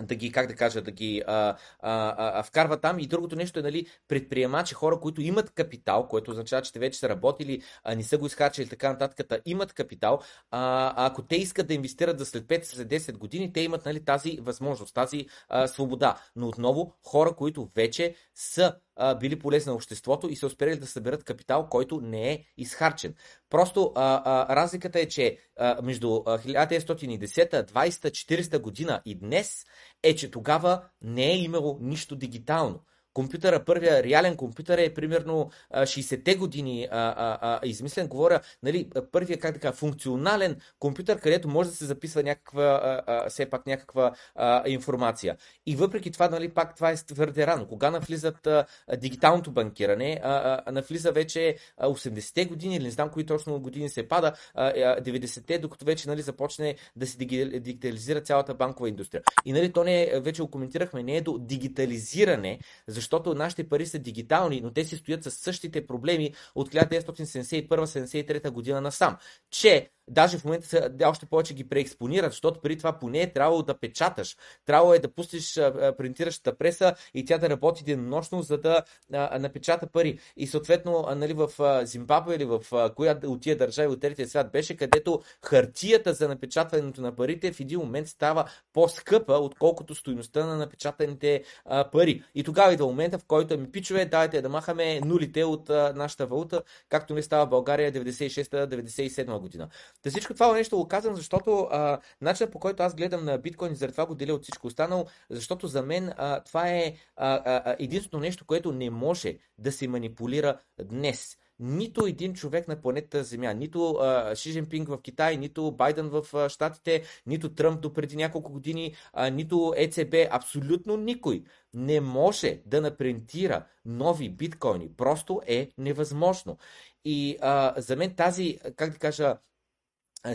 да 0.01 0.15
ги, 0.15 0.31
как 0.31 0.47
да 0.47 0.55
кажа, 0.55 0.81
да 0.81 0.91
ги 0.91 1.23
а, 1.27 1.55
а, 1.79 2.15
а, 2.39 2.43
вкарва 2.43 2.77
там. 2.77 2.99
И 2.99 3.07
другото 3.07 3.35
нещо 3.35 3.59
е, 3.59 3.61
нали, 3.63 3.87
предприемачи, 4.07 4.73
хора, 4.73 4.99
които 4.99 5.21
имат 5.21 5.51
капитал, 5.51 6.07
което 6.07 6.31
означава, 6.31 6.61
че 6.61 6.73
те 6.73 6.79
вече 6.79 6.99
са 6.99 7.09
работили, 7.09 7.61
а 7.83 7.95
не 7.95 8.03
са 8.03 8.17
го 8.17 8.25
изхарчили 8.25 8.69
така 8.69 8.89
нататък, 8.89 9.41
имат 9.45 9.73
капитал. 9.73 10.19
А, 10.51 10.93
ако 11.05 11.21
те 11.21 11.35
искат 11.35 11.67
да 11.67 11.73
инвестират 11.73 12.19
за 12.19 12.25
след 12.25 12.43
5, 12.43 12.63
след 12.63 12.87
10 12.87 13.17
години, 13.17 13.53
те 13.53 13.61
имат 13.61 13.85
нали, 13.85 14.05
тази 14.05 14.37
възможност, 14.41 14.95
тази 14.95 15.25
а, 15.49 15.67
свобода. 15.67 16.17
Но 16.35 16.47
отново, 16.47 16.93
хора, 17.03 17.35
които 17.35 17.69
вече 17.75 18.15
са 18.35 18.75
били 19.19 19.39
полезни 19.39 19.69
на 19.69 19.75
обществото 19.75 20.29
и 20.29 20.35
са 20.35 20.47
успели 20.47 20.79
да 20.79 20.87
съберат 20.87 21.23
капитал, 21.23 21.67
който 21.69 22.01
не 22.01 22.31
е 22.31 22.43
изхарчен. 22.57 23.13
Просто 23.49 23.91
а, 23.95 24.21
а, 24.25 24.55
разликата 24.55 24.99
е, 24.99 25.07
че 25.07 25.37
а, 25.57 25.81
между 25.81 26.07
1910, 26.07 27.71
20, 27.71 27.89
40 27.89 28.59
година 28.59 29.01
и 29.05 29.15
днес 29.15 29.65
е, 30.03 30.15
че 30.15 30.31
тогава 30.31 30.83
не 31.01 31.31
е 31.31 31.37
имало 31.37 31.77
нищо 31.81 32.15
дигитално 32.15 32.83
компютъра, 33.17 33.65
първия 33.65 34.03
реален 34.03 34.35
компютър 34.35 34.77
е 34.77 34.93
примерно 34.93 35.49
60-те 35.73 36.35
години 36.35 36.87
а, 36.91 37.13
а, 37.17 37.37
а, 37.41 37.67
измислен. 37.67 38.07
Говоря, 38.07 38.39
нали, 38.63 38.89
първия, 39.11 39.39
как 39.39 39.53
така, 39.53 39.71
функционален 39.71 40.55
компютър, 40.79 41.19
където 41.19 41.47
може 41.47 41.69
да 41.69 41.75
се 41.75 41.85
записва 41.85 42.23
някаква, 42.23 42.63
а, 42.63 43.01
а, 43.07 43.29
все 43.29 43.49
пак 43.49 43.67
някаква 43.67 44.11
а, 44.35 44.69
информация. 44.69 45.37
И 45.65 45.75
въпреки 45.75 46.11
това, 46.11 46.29
нали, 46.29 46.49
пак 46.49 46.75
това 46.75 46.91
е 46.91 46.95
твърде 46.95 47.47
рано. 47.47 47.67
Кога 47.67 47.91
навлизат 47.91 48.47
а, 48.47 48.65
дигиталното 48.97 49.51
банкиране, 49.51 50.19
а, 50.23 50.61
а, 50.65 50.71
навлиза 50.71 51.11
вече 51.11 51.55
80-те 51.81 52.45
години, 52.45 52.75
или 52.75 52.83
не 52.83 52.91
знам 52.91 53.09
кои 53.09 53.25
точно 53.25 53.59
години 53.59 53.89
се 53.89 54.07
пада, 54.07 54.33
а, 54.53 55.01
90-те, 55.01 55.59
докато 55.59 55.85
вече 55.85 56.09
нали, 56.09 56.21
започне 56.21 56.75
да 56.95 57.07
се 57.07 57.17
дигитализира 57.17 58.21
цялата 58.21 58.53
банкова 58.53 58.89
индустрия. 58.89 59.21
И 59.45 59.53
нали, 59.53 59.71
то 59.71 59.83
не 59.83 60.03
е, 60.03 60.19
вече 60.19 60.41
го 60.41 60.51
коментирахме, 60.51 61.03
не 61.03 61.17
е 61.17 61.21
до 61.21 61.37
дигитализиране, 61.37 62.59
защото 62.87 63.06
защото 63.07 63.33
нашите 63.33 63.69
пари 63.69 63.85
са 63.85 63.99
дигитални, 63.99 64.61
но 64.61 64.73
те 64.73 64.85
си 64.85 64.97
стоят 64.97 65.23
с 65.23 65.31
същите 65.31 65.87
проблеми 65.87 66.33
от 66.55 66.69
1971-73 66.69 68.49
година 68.49 68.81
насам. 68.81 69.17
Че 69.51 69.89
даже 70.09 70.37
в 70.37 70.45
момента 70.45 70.67
са, 70.67 70.91
още 71.05 71.25
повече 71.25 71.53
ги 71.53 71.69
преекспонират, 71.69 72.31
защото 72.31 72.61
преди 72.61 72.77
това 72.77 72.99
поне 72.99 73.21
е 73.21 73.33
трябвало 73.33 73.63
да 73.63 73.79
печаташ. 73.79 74.37
Трябвало 74.65 74.93
е 74.93 74.99
да 74.99 75.07
пуснеш 75.07 75.53
принтиращата 75.97 76.57
преса 76.57 76.95
и 77.13 77.25
тя 77.25 77.37
да 77.37 77.49
работи 77.49 77.83
денонощно, 77.83 78.41
за 78.41 78.57
да 78.57 78.83
а, 79.13 79.39
напечата 79.39 79.87
пари. 79.87 80.19
И 80.37 80.47
съответно, 80.47 81.05
нали, 81.15 81.33
в 81.33 81.49
Зимбабве 81.85 82.35
или 82.35 82.45
в 82.45 82.61
коя 82.95 83.19
от 83.25 83.41
тия 83.41 83.57
държави 83.57 83.87
от 83.87 84.01
третия 84.01 84.27
свят 84.27 84.51
беше, 84.51 84.77
където 84.77 85.21
хартията 85.45 86.13
за 86.13 86.27
напечатването 86.27 87.01
на 87.01 87.15
парите 87.15 87.51
в 87.51 87.59
един 87.59 87.79
момент 87.79 88.07
става 88.07 88.49
по-скъпа, 88.73 89.33
отколкото 89.33 89.95
стоиността 89.95 90.45
на 90.45 90.57
напечатаните 90.57 91.43
а, 91.65 91.91
пари. 91.91 92.23
И 92.35 92.43
тогава 92.43 92.73
идва 92.73 92.85
момента, 92.87 93.19
в 93.19 93.25
който 93.25 93.57
ми 93.57 93.71
пичове, 93.71 94.05
дайте 94.05 94.41
да 94.41 94.49
махаме 94.49 94.99
нулите 94.99 95.43
от 95.43 95.69
а, 95.69 95.93
нашата 95.95 96.25
валута, 96.25 96.61
както 96.89 97.13
не 97.13 97.21
става 97.21 97.45
в 97.45 97.49
България 97.49 97.91
96-97 97.91 99.39
година. 99.39 99.69
Та 100.01 100.09
всичко 100.09 100.33
това 100.33 100.53
нещо 100.53 100.77
го 100.77 100.87
казвам, 100.87 101.15
защото 101.15 101.67
а, 101.71 101.99
начинът 102.21 102.51
по 102.51 102.59
който 102.59 102.83
аз 102.83 102.95
гледам 102.95 103.25
на 103.25 103.37
биткоин, 103.37 103.75
заради 103.75 103.91
това 103.91 104.05
го 104.05 104.15
деля 104.15 104.33
от 104.33 104.43
всичко 104.43 104.67
останало, 104.67 105.05
защото 105.29 105.67
за 105.67 105.81
мен 105.81 106.13
а, 106.17 106.43
това 106.43 106.69
е 106.69 106.93
а, 107.15 107.41
а, 107.45 107.75
единственото 107.79 108.19
нещо, 108.19 108.45
което 108.45 108.71
не 108.71 108.89
може 108.89 109.37
да 109.57 109.71
се 109.71 109.87
манипулира 109.87 110.59
днес 110.81 111.37
нито 111.59 112.05
един 112.05 112.33
човек 112.33 112.67
на 112.67 112.81
планетата 112.81 113.23
Земя, 113.23 113.53
нито 113.53 113.91
а, 113.91 114.35
Ши 114.35 114.51
Жинпинг 114.51 114.87
в 114.87 115.01
Китай, 115.01 115.37
нито 115.37 115.71
Байден 115.71 116.09
в 116.09 116.49
Штатите, 116.49 117.03
нито 117.25 117.53
Тръмп 117.53 117.81
до 117.81 117.93
преди 117.93 118.15
няколко 118.15 118.51
години, 118.51 118.95
а, 119.13 119.29
нито 119.29 119.73
ЕЦБ, 119.77 120.15
абсолютно 120.29 120.97
никой 120.97 121.43
не 121.73 122.01
може 122.01 122.61
да 122.65 122.81
напринтира 122.81 123.65
нови 123.85 124.29
биткоини. 124.29 124.89
Просто 124.97 125.41
е 125.47 125.69
невъзможно. 125.77 126.57
И 127.05 127.37
а, 127.41 127.73
за 127.77 127.95
мен 127.95 128.15
тази, 128.15 128.59
как 128.75 128.91
да 128.91 128.97
кажа, 128.97 129.37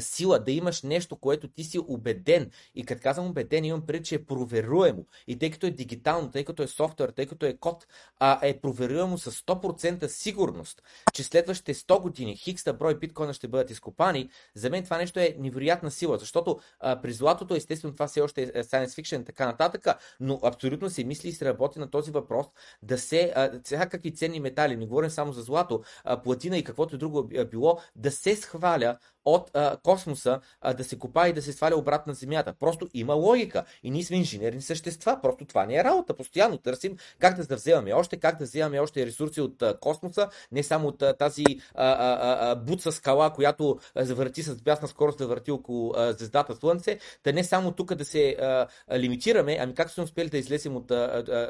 сила, 0.00 0.38
да 0.38 0.52
имаш 0.52 0.82
нещо, 0.82 1.16
което 1.16 1.48
ти 1.48 1.64
си 1.64 1.78
убеден. 1.78 2.50
И 2.74 2.84
като 2.84 3.02
казвам 3.02 3.26
убеден, 3.26 3.64
имам 3.64 3.86
преди, 3.86 4.04
че 4.04 4.14
е 4.14 4.24
проверуемо. 4.24 5.06
И 5.26 5.38
тъй 5.38 5.50
като 5.50 5.66
е 5.66 5.70
дигитално, 5.70 6.30
тъй 6.30 6.44
като 6.44 6.62
е 6.62 6.66
софтуер, 6.66 7.08
тъй 7.08 7.26
като 7.26 7.46
е 7.46 7.56
код, 7.56 7.86
а 8.18 8.38
е 8.42 8.60
проверуемо 8.60 9.18
с 9.18 9.32
100% 9.32 10.06
сигурност, 10.06 10.82
че 11.12 11.22
следващите 11.22 11.74
100 11.74 12.00
години 12.00 12.36
хикста 12.36 12.72
брой 12.72 12.98
биткоина 12.98 13.34
ще 13.34 13.48
бъдат 13.48 13.70
изкопани, 13.70 14.30
за 14.54 14.70
мен 14.70 14.84
това 14.84 14.98
нещо 14.98 15.20
е 15.20 15.36
невероятна 15.38 15.90
сила, 15.90 16.18
защото 16.18 16.60
а, 16.80 17.00
при 17.02 17.12
златото, 17.12 17.54
естествено, 17.54 17.94
това 17.94 18.06
все 18.06 18.20
още 18.20 18.42
е 18.42 18.64
science 18.64 18.86
fiction 18.86 19.22
и 19.22 19.24
така 19.24 19.46
нататък, 19.46 19.86
но 20.20 20.40
абсолютно 20.42 20.90
се 20.90 21.04
мисли 21.04 21.28
и 21.28 21.32
се 21.32 21.44
работи 21.44 21.78
на 21.78 21.90
този 21.90 22.10
въпрос 22.10 22.46
да 22.82 22.98
се, 22.98 23.32
а, 23.36 23.60
всякакви 23.64 24.14
ценни 24.14 24.40
метали, 24.40 24.76
не 24.76 24.86
говорим 24.86 25.10
само 25.10 25.32
за 25.32 25.42
злато, 25.42 25.82
а, 26.04 26.22
платина 26.22 26.58
и 26.58 26.64
каквото 26.64 26.98
друго 26.98 27.28
било, 27.50 27.78
да 27.96 28.10
се 28.10 28.36
схваля 28.36 28.98
от 29.24 29.50
а, 29.54 29.76
космоса 29.76 30.40
а, 30.60 30.74
да 30.74 30.84
се 30.84 30.98
копа 30.98 31.28
и 31.28 31.32
да 31.32 31.42
се 31.42 31.52
сваля 31.52 31.76
обратно 31.76 32.10
на 32.10 32.14
Земята. 32.14 32.54
Просто 32.60 32.88
има 32.94 33.14
логика. 33.14 33.64
И 33.82 33.90
ние 33.90 34.04
сме 34.04 34.16
инженерни 34.16 34.62
същества. 34.62 35.18
Просто 35.22 35.44
това 35.44 35.66
не 35.66 35.76
е 35.76 35.84
работа. 35.84 36.14
Постоянно 36.14 36.58
търсим 36.58 36.96
как 37.18 37.46
да 37.46 37.56
вземаме 37.56 37.92
още, 37.92 38.16
как 38.16 38.38
да 38.38 38.44
вземаме 38.44 38.80
още 38.80 39.06
ресурси 39.06 39.40
от 39.40 39.62
а, 39.62 39.78
космоса, 39.78 40.28
не 40.52 40.62
само 40.62 40.88
от 40.88 41.02
а, 41.02 41.12
тази 41.12 41.44
а, 41.74 41.84
а, 41.84 42.50
а, 42.50 42.54
буца 42.54 42.92
скала, 42.92 43.32
която 43.32 43.78
завърти 43.96 44.42
с 44.42 44.62
бясна 44.62 44.88
скорост 44.88 45.18
да 45.18 45.26
върти 45.26 45.50
около 45.50 45.92
а, 45.96 46.12
звездата 46.12 46.56
Слънце. 46.56 46.98
Та 47.22 47.32
не 47.32 47.44
само 47.44 47.72
тук 47.72 47.94
да 47.94 48.04
се 48.04 48.36
а, 48.40 48.66
а, 48.88 48.98
лимитираме, 48.98 49.58
ами 49.60 49.74
как 49.74 49.90
сме 49.90 50.04
успели 50.04 50.28
да 50.28 50.38
излезем 50.38 50.76
от 50.76 50.92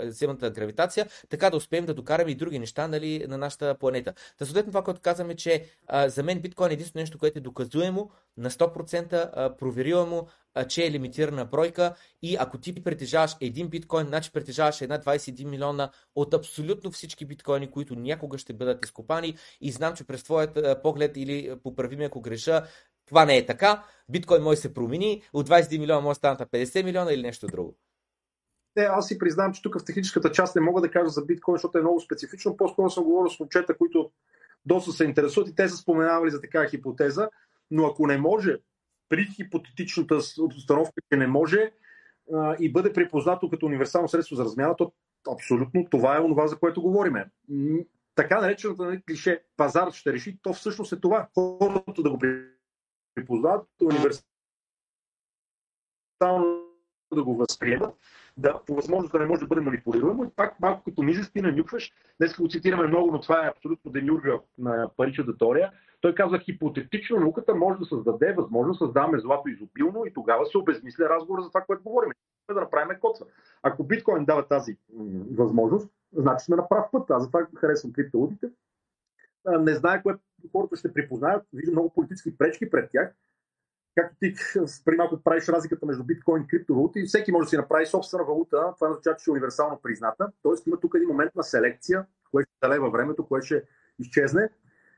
земната 0.03 0.51
гравитация, 0.51 1.09
така 1.28 1.51
да 1.51 1.57
успеем 1.57 1.86
да 1.86 1.94
докараме 1.94 2.31
и 2.31 2.35
други 2.35 2.59
неща 2.59 2.89
нали, 2.89 3.27
на 3.28 3.39
нашата 3.39 3.74
планета. 3.74 4.15
Та 4.39 4.44
съответно 4.44 4.73
това, 4.73 4.85
което 4.85 5.01
казваме, 5.01 5.35
че 5.35 5.65
а, 5.86 6.09
за 6.09 6.23
мен 6.23 6.40
биткоин 6.40 6.70
е 6.70 6.74
единствено 6.74 7.03
нещо, 7.03 7.19
което 7.19 7.39
е 7.39 7.43
доказуемо, 7.64 8.10
на 8.36 8.51
100% 8.51 9.56
проверимо, 9.56 10.26
че 10.68 10.86
е 10.86 10.90
лимитирана 10.90 11.44
бройка 11.44 11.94
и 12.22 12.36
ако 12.40 12.59
ти 12.59 12.84
притежаваш 12.84 13.36
един 13.40 13.68
биткоин, 13.68 14.06
значи 14.06 14.32
притежаваш 14.32 14.80
една 14.80 14.98
21 14.98 15.44
милиона 15.44 15.90
от 16.14 16.34
абсолютно 16.34 16.90
всички 16.90 17.26
биткоини, 17.26 17.70
които 17.70 17.94
някога 17.94 18.39
ще 18.39 18.52
бъдат 18.52 18.84
изкопани 18.84 19.36
и 19.60 19.72
знам, 19.72 19.94
че 19.94 20.06
през 20.06 20.24
твоят 20.24 20.82
поглед 20.82 21.16
или 21.16 21.56
поправи 21.62 21.97
ме 21.97 22.05
ако 22.05 22.20
греша, 22.20 22.62
това 23.06 23.24
не 23.24 23.36
е 23.36 23.47
така. 23.47 23.84
Биткоин 24.09 24.43
може 24.43 24.60
се 24.60 24.74
промени, 24.74 25.22
от 25.32 25.48
21 25.48 25.78
милиона 25.78 26.01
може 26.01 26.10
да 26.10 26.18
станат 26.18 26.40
50 26.40 26.84
милиона 26.84 27.12
или 27.12 27.22
нещо 27.22 27.47
друго. 27.47 27.76
Не, 28.76 28.82
аз 28.82 29.09
си 29.09 29.18
признавам, 29.18 29.52
че 29.52 29.62
тук 29.62 29.80
в 29.80 29.84
техническата 29.84 30.32
част 30.32 30.56
не 30.56 30.62
мога 30.62 30.80
да 30.80 30.90
кажа 30.90 31.09
за 31.09 31.24
биткоин, 31.24 31.55
защото 31.55 31.78
е 31.78 31.80
много 31.80 32.01
специфично. 32.01 32.56
По-скоро 32.56 32.90
съм 32.90 33.05
говорил 33.05 33.30
с 33.30 33.40
момчета, 33.40 33.76
които 33.78 34.10
доста 34.64 34.93
се 34.93 35.05
интересуват 35.05 35.48
и 35.48 35.55
те 35.55 35.68
са 35.68 35.76
споменавали 35.76 36.30
за 36.30 36.40
такава 36.40 36.68
хипотеза. 36.68 37.28
Но 37.73 37.86
ако 37.86 38.07
не 38.07 38.19
може, 38.19 38.59
при 39.09 39.24
хипотетичната 39.24 40.19
обстановка, 40.40 41.01
че 41.12 41.19
не 41.19 41.27
може 41.27 41.73
а, 42.35 42.57
и 42.61 42.73
бъде 42.73 42.93
припознато 42.93 43.51
като 43.51 43.66
универсално 43.66 44.09
средство 44.09 44.36
за 44.36 44.44
размяна, 44.44 44.77
то 44.77 44.93
абсолютно 45.32 45.86
това 45.90 46.16
е 46.16 46.20
онова, 46.20 46.47
за 46.47 46.59
което 46.59 46.82
говориме. 46.82 47.31
Така 48.15 48.40
наречената 48.40 48.85
нали, 48.85 49.03
клише 49.03 49.43
пазар 49.57 49.93
ще 49.93 50.12
реши, 50.12 50.39
то 50.43 50.53
всъщност 50.53 50.93
е 50.93 51.01
това. 51.01 51.28
Хората 51.35 52.03
да 52.03 52.11
го 52.11 52.19
припознават, 53.15 53.69
универсално 53.82 54.23
да 57.15 57.24
го 57.24 57.36
възприемат, 57.36 57.94
да, 58.37 58.61
по 58.67 58.75
възможност 58.75 59.13
да 59.13 59.19
не 59.19 59.27
може 59.27 59.41
да 59.41 59.47
бъде 59.47 59.61
манипулируемо. 59.61 60.25
И 60.25 60.29
пак 60.37 60.61
малко 60.61 60.85
като 60.85 61.03
мижеш, 61.03 61.31
ти 61.31 61.43
нанюкваш. 61.43 61.93
Днес 62.21 62.37
го 62.37 62.49
цитираме 62.49 62.87
много, 62.87 63.13
но 63.13 63.21
това 63.21 63.47
е 63.47 63.51
абсолютно 63.51 63.91
демюрга 63.91 64.39
на 64.59 64.91
паричната 64.97 65.39
теория. 65.39 65.73
Той 66.01 66.15
каза, 66.15 66.39
хипотетично 66.39 67.21
науката 67.21 67.55
може 67.55 67.79
да 67.79 67.85
създаде 67.85 68.33
възможност 68.33 68.79
да 68.79 68.85
създаваме 68.85 69.19
злато 69.19 69.49
изобилно 69.49 70.07
и 70.07 70.13
тогава 70.13 70.47
се 70.47 70.59
обезмисля 70.59 71.09
разговора 71.09 71.43
за 71.43 71.49
това, 71.49 71.61
което 71.61 71.83
говорим. 71.83 72.11
Да 72.55 72.61
направим 72.61 72.99
коца. 73.01 73.25
Ако 73.63 73.85
биткоин 73.85 74.25
дава 74.25 74.49
тази 74.49 74.77
възможност, 75.31 75.91
значи 76.13 76.45
сме 76.45 76.57
на 76.57 76.69
прав 76.69 76.85
път. 76.93 77.11
Аз 77.11 77.23
затова 77.23 77.47
харесвам 77.57 77.93
криптовалутите. 77.93 78.51
Не 79.61 79.75
знае 79.75 80.03
кое 80.03 80.15
хората 80.53 80.77
ще 80.77 80.93
припознаят. 80.93 81.47
Виждам 81.53 81.75
много 81.75 81.91
политически 81.91 82.39
пречки 82.39 82.71
пред 82.71 82.91
тях. 82.93 83.15
Както 83.94 84.16
ти 84.20 84.35
преди 84.85 84.97
малко 84.97 85.23
правиш 85.24 85.48
разликата 85.48 85.86
между 85.86 86.05
биткоин 86.05 86.43
и 86.43 86.47
криптовалути, 86.47 87.05
всеки 87.05 87.32
може 87.32 87.47
да 87.47 87.51
си 87.51 87.56
направи 87.56 87.86
собствена 87.86 88.24
валута. 88.24 88.73
Това 88.77 88.90
означава, 88.90 89.16
че 89.16 89.31
е 89.31 89.32
универсално 89.32 89.81
призната. 89.82 90.28
Тоест 90.43 90.66
има 90.66 90.81
тук 90.81 90.93
един 90.97 91.09
момент 91.09 91.35
на 91.35 91.43
селекция, 91.43 92.06
което 92.31 92.51
ще 92.51 92.69
даде 92.69 92.78
във 92.78 92.93
времето, 92.93 93.27
което 93.27 93.47
ще 93.47 93.62
изчезне 93.98 94.51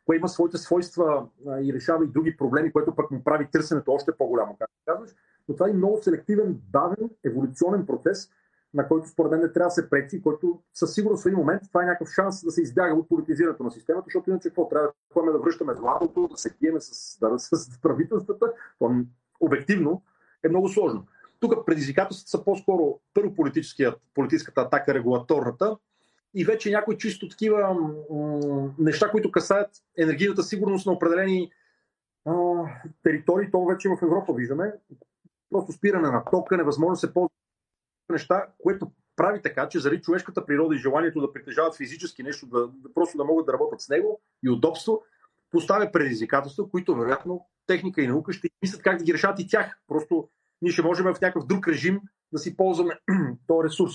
което 0.07 0.19
има 0.19 0.29
своите 0.29 0.59
свойства 0.59 1.27
и 1.63 1.73
решава 1.73 2.05
и 2.05 2.09
други 2.09 2.37
проблеми, 2.37 2.73
което 2.73 2.95
пък 2.95 3.11
му 3.11 3.25
прави 3.25 3.49
търсенето 3.53 3.93
още 3.93 4.13
по-голямо, 4.13 4.57
както 4.59 4.75
казваш. 4.87 5.11
Но 5.49 5.55
това 5.55 5.69
е 5.69 5.73
много 5.73 6.03
селективен, 6.03 6.61
бавен, 6.73 7.11
еволюционен 7.25 7.87
процес, 7.87 8.31
на 8.75 8.89
който 8.89 9.09
според 9.09 9.31
мен 9.31 9.41
не 9.41 9.53
трябва 9.53 9.67
да 9.69 9.71
се 9.71 9.91
пречи, 9.91 10.23
който 10.23 10.61
със 10.75 10.95
сигурност 10.95 11.23
в 11.23 11.27
един 11.27 11.39
момент 11.39 11.63
това 11.69 11.83
е 11.83 11.87
някакъв 11.87 12.09
шанс 12.09 12.45
да 12.45 12.51
се 12.51 12.63
избяга 12.63 12.95
от 12.95 13.09
политизирането 13.09 13.63
на 13.63 13.71
системата, 13.71 14.05
защото 14.07 14.31
иначе 14.31 14.49
какво 14.49 14.69
трябва 14.69 14.93
да 15.17 15.33
да 15.33 15.39
връщаме 15.39 15.75
златото, 15.75 16.29
да 16.29 16.37
се 16.37 16.55
киеме 16.55 16.81
с, 16.81 17.19
да, 17.19 17.39
с 17.39 17.81
правителствата, 17.83 18.53
то 18.79 18.95
обективно 19.41 20.03
е 20.45 20.49
много 20.49 20.69
сложно. 20.69 21.07
Тук 21.41 21.67
предизвикателствата 21.67 22.31
са 22.31 22.45
по-скоро 22.45 23.01
първо 23.15 23.35
политическата 24.15 24.61
атака, 24.61 24.95
регулаторната, 24.95 25.77
и 26.35 26.45
вече 26.45 26.71
някои 26.71 26.99
чисто 26.99 27.29
такива 27.29 27.75
м- 27.75 28.71
неща, 28.79 29.11
които 29.11 29.31
касаят 29.31 29.71
енергийната 29.99 30.43
сигурност 30.43 30.87
на 30.87 30.93
определени 30.93 31.51
а, 32.25 32.35
територии, 33.03 33.51
то 33.51 33.65
вече 33.65 33.89
в 33.89 34.03
Европа 34.03 34.33
виждаме. 34.33 34.73
Просто 35.51 35.73
спиране 35.73 36.11
на 36.11 36.25
тока, 36.25 36.57
невъзможно 36.57 36.97
се 36.97 37.13
ползва 37.13 37.31
неща, 38.13 38.47
което 38.59 38.91
прави 39.17 39.43
така, 39.43 39.69
че 39.69 39.81
заради 39.81 40.03
човешката 40.03 40.47
природа 40.47 40.75
и 40.75 40.79
желанието 40.79 41.21
да 41.21 41.33
притежават 41.33 41.77
физически 41.77 42.23
нещо, 42.23 42.47
да, 42.47 42.67
да 42.67 42.95
просто 42.95 43.17
да 43.19 43.25
могат 43.25 43.47
да 43.47 43.53
работят 43.53 43.81
с 43.81 43.89
него 43.89 44.21
и 44.43 44.51
удобство, 44.51 45.03
поставя 45.51 45.93
предизвикателства, 45.93 46.71
които 46.71 46.97
вероятно 46.97 47.47
техника 47.67 48.03
и 48.03 48.09
наука 48.09 48.33
ще 48.33 48.49
мислят 48.63 48.83
как 48.83 48.99
да 48.99 49.05
ги 49.05 49.15
решат 49.15 49.41
и 49.41 49.49
тях. 49.49 49.79
Просто 49.89 50.29
ние 50.63 50.73
ще 50.73 50.83
можем 50.83 51.05
в 51.07 51.21
някакъв 51.21 51.47
друг 51.47 51.69
режим 51.69 52.01
да 52.33 52.39
си 52.39 52.57
ползваме 52.57 52.99
този 53.47 53.65
ресурс 53.65 53.95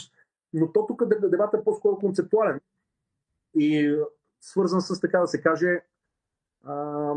но 0.53 0.71
то 0.71 0.85
тук 0.87 1.05
дебата 1.05 1.57
е 1.57 1.63
по-скоро 1.63 1.99
концептуален 1.99 2.59
и 3.55 3.97
свързан 4.41 4.81
с, 4.81 4.99
така 4.99 5.19
да 5.19 5.27
се 5.27 5.41
каже, 5.41 5.83
а, 6.63 7.13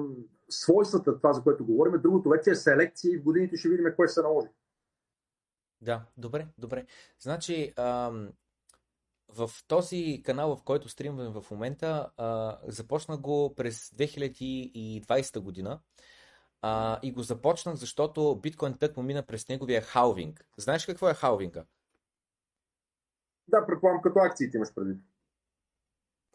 свойствата, 0.49 1.17
това 1.17 1.33
за 1.33 1.43
което 1.43 1.67
говорим. 1.67 2.01
Другото 2.03 2.29
вече 2.29 2.51
е 2.51 2.55
селекция 2.55 3.15
и 3.15 3.19
в 3.19 3.23
годините 3.23 3.57
ще 3.57 3.69
видим 3.69 3.87
кое 3.97 4.09
се 4.09 4.23
наложи. 4.23 4.49
Да, 5.83 6.07
добре, 6.17 6.47
добре. 6.59 6.87
Значи, 7.21 7.73
в 9.29 9.51
този 9.69 10.23
канал, 10.25 10.57
в 10.57 10.63
който 10.63 10.89
стримваме 10.89 11.41
в 11.41 11.51
момента, 11.51 12.11
а, 12.17 12.59
започна 12.67 13.19
го 13.19 13.55
през 13.55 13.91
2020 13.91 15.41
година. 15.41 15.81
И 17.03 17.13
го 17.13 17.23
започнах, 17.23 17.75
защото 17.75 18.41
биткоин 18.43 18.79
тък 18.79 18.97
му 18.97 19.03
мина 19.03 19.23
през 19.23 19.49
неговия 19.49 19.83
халвинг. 19.83 20.47
Знаеш 20.57 20.87
какво 20.87 21.09
е 21.09 21.15
халвинга? 21.15 21.65
Да, 23.49 23.67
предполагам, 23.67 24.03
като 24.03 24.19
акциите 24.19 24.57
имаш 24.57 24.75
предвид. 24.75 25.03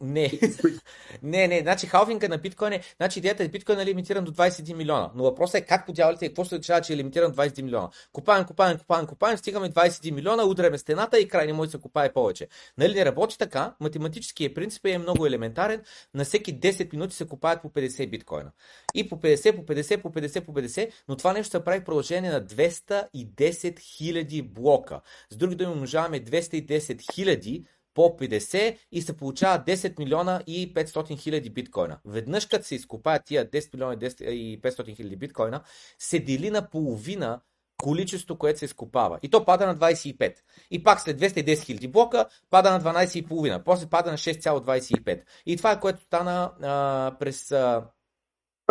Не, 0.00 0.32
не, 1.22 1.48
не, 1.48 1.60
значи 1.60 1.86
халвинга 1.86 2.28
на 2.28 2.38
биткоин 2.38 2.72
е, 2.72 2.82
значи 2.96 3.18
идеята 3.18 3.44
е 3.44 3.48
биткоин 3.48 3.80
е 3.80 3.86
лимитиран 3.86 4.24
до 4.24 4.32
21 4.32 4.74
милиона, 4.74 5.10
но 5.14 5.22
въпросът 5.22 5.54
е 5.54 5.64
как 5.64 5.86
по 5.86 5.92
дяволите 5.92 6.24
и 6.24 6.28
какво 6.28 6.44
се 6.44 6.58
решава, 6.58 6.80
че 6.80 6.92
е 6.92 6.96
лимитиран 6.96 7.32
до 7.32 7.42
21 7.42 7.62
милиона. 7.62 7.88
Купаем, 8.12 8.44
купаем, 8.44 8.78
купаем, 8.78 9.06
купаем, 9.06 9.38
стигаме 9.38 9.70
21 9.70 10.10
милиона, 10.10 10.44
удряме 10.44 10.78
стената 10.78 11.18
и 11.18 11.28
край 11.28 11.46
не 11.46 11.52
може 11.52 11.66
да 11.66 11.70
се 11.70 11.80
купае 11.82 12.12
повече. 12.12 12.48
Нали 12.78 12.94
не 12.94 13.04
работи 13.04 13.38
така, 13.38 13.74
математическият 13.80 14.54
принцип 14.54 14.86
е 14.86 14.98
много 14.98 15.26
елементарен, 15.26 15.82
на 16.14 16.24
всеки 16.24 16.60
10 16.60 16.92
минути 16.92 17.16
се 17.16 17.26
купаят 17.26 17.62
по 17.62 17.68
50 17.68 18.10
биткоина. 18.10 18.50
И 18.94 19.08
по 19.08 19.16
50, 19.16 19.56
по 19.56 19.62
50, 19.62 20.02
по 20.02 20.12
50, 20.12 20.44
по 20.44 20.52
50, 20.52 20.92
но 21.08 21.16
това 21.16 21.32
нещо 21.32 21.50
се 21.50 21.64
прави 21.64 21.80
в 21.80 21.84
продължение 21.84 22.30
на 22.30 22.46
210 22.46 23.80
хиляди 23.80 24.42
блока. 24.42 25.00
С 25.30 25.36
други 25.36 25.54
думи, 25.54 25.72
умножаваме 25.72 26.20
210 26.20 27.14
хиляди 27.14 27.64
по 27.98 28.16
50 28.18 28.76
и 28.92 29.02
се 29.02 29.16
получава 29.16 29.64
10 29.64 29.98
милиона 29.98 30.42
и 30.46 30.74
500 30.74 31.18
хиляди 31.18 31.50
биткоина. 31.50 31.98
Веднъж 32.04 32.46
като 32.46 32.66
се 32.66 32.74
изкопаят 32.74 33.24
тия 33.24 33.50
10 33.50 33.74
милиона 33.74 33.94
и 34.20 34.60
500 34.62 34.96
хиляди 34.96 35.16
биткоина, 35.16 35.60
се 35.98 36.18
дели 36.18 36.50
на 36.50 36.70
половина 36.70 37.40
количество, 37.76 38.38
което 38.38 38.58
се 38.58 38.64
изкопава. 38.64 39.18
И 39.22 39.30
то 39.30 39.44
пада 39.44 39.66
на 39.66 39.76
25. 39.76 40.34
И 40.70 40.82
пак 40.82 41.00
след 41.00 41.20
210 41.20 41.64
хиляди 41.64 41.88
блока 41.88 42.26
пада 42.50 42.70
на 42.70 42.80
12,5. 42.80 43.64
После 43.64 43.86
пада 43.86 44.10
на 44.10 44.18
6,25. 44.18 45.22
И 45.46 45.56
това 45.56 45.72
е 45.72 45.80
което 45.80 46.02
стана 46.02 46.52
а, 46.62 47.16
през 47.18 47.52
а, 47.52 47.84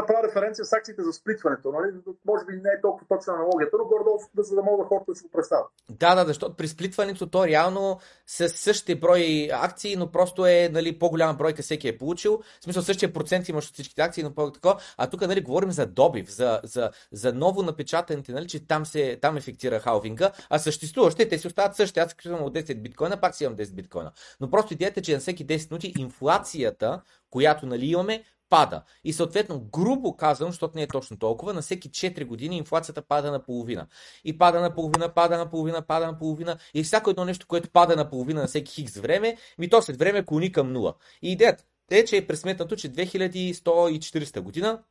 правя 0.05 0.27
референция 0.27 0.65
с 0.65 0.73
акциите 0.73 1.03
за 1.03 1.13
сплитването. 1.13 1.71
Нали? 1.71 1.93
Може 2.25 2.45
би 2.45 2.53
не 2.53 2.69
е 2.69 2.81
толкова 2.81 3.05
точна 3.07 3.33
аналогията, 3.33 3.77
но 3.77 3.85
горе-долу, 3.85 4.19
за 4.37 4.55
да 4.55 4.61
могат 4.63 4.87
хората 4.87 5.11
да 5.11 5.15
си 5.15 5.23
го 5.23 5.29
представят. 5.31 5.67
Да, 5.89 6.15
да, 6.15 6.25
защото 6.25 6.55
при 6.55 6.67
сплитването 6.67 7.27
то 7.27 7.47
реално 7.47 7.99
с 8.27 8.49
същите 8.49 8.95
брой 8.95 9.49
акции, 9.53 9.95
но 9.95 10.11
просто 10.11 10.45
е 10.45 10.69
нали, 10.73 10.99
по-голяма 10.99 11.33
бройка 11.33 11.61
всеки 11.61 11.87
е 11.87 11.97
получил. 11.97 12.41
В 12.59 12.63
смисъл 12.63 12.83
същия 12.83 13.13
процент 13.13 13.49
имаш 13.49 13.67
от 13.67 13.73
всичките 13.73 14.01
акции, 14.01 14.23
но 14.23 14.35
по-тако. 14.35 14.79
А 14.97 15.09
тук 15.09 15.21
нали, 15.21 15.41
говорим 15.41 15.71
за 15.71 15.85
добив, 15.85 16.31
за, 16.31 16.61
за, 16.63 16.91
за 17.11 17.33
ново 17.33 17.63
напечатаните, 17.63 18.31
нали, 18.31 18.47
че 18.47 18.67
там, 18.67 18.85
се, 18.85 19.19
там 19.21 19.37
ефектира 19.37 19.79
халвинга, 19.79 20.31
а 20.49 20.59
съществуващите 20.59 21.29
те 21.29 21.37
си 21.37 21.47
остават 21.47 21.75
същите. 21.75 21.99
Аз 21.99 22.13
казвам 22.13 22.43
от 22.43 22.53
10 22.53 22.81
биткоина, 22.81 23.17
пак 23.17 23.35
си 23.35 23.43
имам 23.43 23.57
10 23.57 23.73
биткоина. 23.73 24.11
Но 24.39 24.49
просто 24.49 24.73
идеята 24.73 24.99
е, 24.99 25.03
че 25.03 25.13
на 25.13 25.19
всеки 25.19 25.47
10 25.47 25.71
минути 25.71 25.93
инфлацията, 25.97 27.01
която 27.29 27.65
нали, 27.65 27.85
имаме, 27.85 28.23
пада. 28.49 28.83
И 29.03 29.13
съответно, 29.13 29.59
грубо 29.59 30.15
казвам, 30.15 30.49
защото 30.51 30.75
не 30.75 30.83
е 30.83 30.87
точно 30.87 31.17
толкова, 31.17 31.53
на 31.53 31.61
всеки 31.61 31.89
4 31.89 32.25
години 32.25 32.57
инфлацията 32.57 33.01
пада 33.01 33.31
на 33.31 33.43
половина. 33.43 33.87
И 34.23 34.37
пада 34.37 34.61
на 34.61 34.75
половина, 34.75 35.13
пада 35.13 35.37
на 35.37 35.49
половина, 35.49 35.81
пада 35.81 36.07
на 36.07 36.19
половина. 36.19 36.57
И 36.73 36.83
всяко 36.83 37.09
едно 37.09 37.25
нещо, 37.25 37.47
което 37.47 37.69
пада 37.69 37.95
на 37.95 38.09
половина 38.09 38.41
на 38.41 38.47
всеки 38.47 38.73
хикс 38.73 38.97
време, 38.97 39.37
ми 39.57 39.69
то 39.69 39.81
след 39.81 39.97
време 39.97 40.25
клони 40.25 40.51
към 40.51 40.73
нула. 40.73 40.93
И 41.21 41.31
идеята 41.31 41.63
е, 41.91 42.05
че 42.05 42.17
е 42.17 42.27
пресметнато, 42.27 42.75
че 42.75 42.93
2140 42.93 44.39
година 44.39 44.83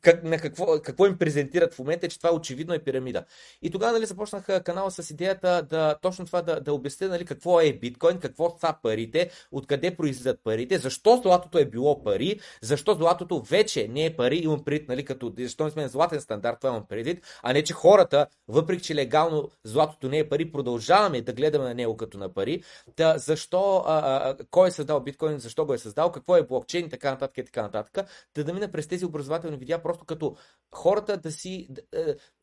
как, 0.00 0.24
на 0.24 0.38
какво, 0.38 0.80
какво 0.82 1.06
им 1.06 1.18
презентират 1.18 1.74
в 1.74 1.78
момента, 1.78 2.08
че 2.08 2.18
това 2.18 2.34
очевидно 2.34 2.74
е 2.74 2.78
пирамида. 2.78 3.24
И 3.62 3.70
тогава 3.70 3.92
нали, 3.92 4.06
започнах 4.06 4.62
канала 4.64 4.90
с 4.90 5.10
идеята 5.10 5.66
да 5.70 5.96
точно 6.02 6.26
това 6.26 6.42
да, 6.42 6.60
да 6.60 6.72
обясня 6.72 7.08
нали, 7.08 7.24
какво 7.24 7.60
е 7.60 7.72
биткоин, 7.72 8.18
какво 8.18 8.56
са 8.60 8.74
парите, 8.82 9.30
откъде 9.52 9.96
произлизат 9.96 10.40
парите, 10.44 10.78
защо 10.78 11.20
златото 11.22 11.58
е 11.58 11.64
било 11.64 12.02
пари, 12.02 12.40
защо 12.62 12.94
златото 12.94 13.40
вече 13.40 13.88
не 13.88 14.04
е 14.04 14.16
пари, 14.16 14.36
имам 14.36 14.64
предвид, 14.64 14.88
нали, 14.88 15.04
като 15.04 15.32
защо 15.38 15.64
не 15.64 15.70
сме 15.70 15.88
златен 15.88 16.20
стандарт, 16.20 16.56
това 16.60 16.70
имам 16.70 16.86
предвид, 17.06 17.24
а 17.42 17.52
не 17.52 17.64
че 17.64 17.72
хората, 17.72 18.26
въпреки 18.48 18.82
че 18.82 18.94
легално 18.94 19.50
златото 19.64 20.08
не 20.08 20.18
е 20.18 20.28
пари, 20.28 20.52
продължаваме 20.52 21.22
да 21.22 21.32
гледаме 21.32 21.64
на 21.64 21.74
него 21.74 21.96
като 21.96 22.18
на 22.18 22.34
пари. 22.34 22.62
Да, 22.96 23.18
защо, 23.18 23.82
а, 23.86 23.98
а, 23.98 24.36
кой 24.50 24.68
е 24.68 24.70
създал 24.70 25.00
биткоин, 25.00 25.38
защо 25.38 25.66
го 25.66 25.74
е 25.74 25.78
създал, 25.78 26.12
какво 26.12 26.36
е 26.36 26.46
блокчейн 26.46 26.86
и 26.86 26.88
така 26.88 27.10
нататък 27.10 27.38
и 27.38 27.44
така 27.44 27.62
нататък. 27.62 28.08
Да, 28.34 28.44
да 28.44 28.54
мина 28.54 28.70
през 28.70 28.88
тези 28.88 29.04
образователни 29.04 29.56
видеа, 29.56 29.82
просто 29.82 30.04
като 30.04 30.36
хората 30.74 31.16
да 31.16 31.32
си, 31.32 31.66
да, 31.70 31.82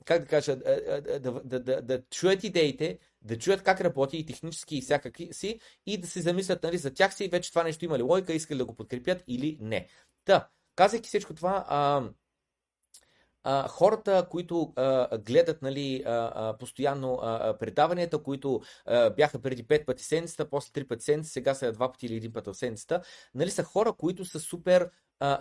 как 0.05 0.21
да 0.21 0.27
кажа, 0.27 0.55
да, 0.55 1.01
да, 1.19 1.41
да, 1.43 1.59
да, 1.59 1.81
да 1.81 2.01
чуят 2.09 2.43
идеите, 2.43 2.99
да 3.21 3.37
чуят 3.37 3.63
как 3.63 3.81
работи 3.81 4.17
и 4.17 4.25
технически 4.25 4.77
и 4.77 4.81
всякакви 4.81 5.29
си 5.31 5.59
и 5.85 5.97
да 5.97 6.07
се 6.07 6.21
замислят 6.21 6.63
нали, 6.63 6.77
за 6.77 6.93
тях 6.93 7.13
си 7.13 7.27
вече 7.27 7.49
това 7.49 7.63
нещо 7.63 7.85
има 7.85 7.97
ли 7.97 8.01
логика, 8.01 8.33
искали 8.33 8.57
да 8.57 8.65
го 8.65 8.75
подкрепят 8.75 9.23
или 9.27 9.57
не. 9.61 9.87
Та, 10.25 10.47
казвайки 10.75 11.07
всичко 11.07 11.33
това, 11.33 11.65
а, 11.67 12.03
хората, 13.69 14.27
които 14.29 14.73
а, 14.75 15.17
гледат 15.17 15.61
нали, 15.61 16.03
а, 16.05 16.55
постоянно 16.59 17.19
предаванията, 17.59 18.23
които 18.23 18.61
бяха 19.15 19.39
преди 19.39 19.63
5 19.63 19.85
пъти 19.85 20.03
седмицата, 20.03 20.49
после 20.49 20.71
3 20.71 20.87
пъти 20.87 21.03
седмицата, 21.03 21.33
сега 21.33 21.53
са 21.53 21.71
два 21.71 21.91
пъти 21.91 22.05
или 22.05 22.15
един 22.15 22.33
път 22.33 22.45
в 22.47 22.53
седмицата, 22.53 23.01
нали, 23.35 23.51
са 23.51 23.63
хора, 23.63 23.93
които 23.93 24.25
са 24.25 24.39
супер 24.39 24.89
а, 25.23 25.39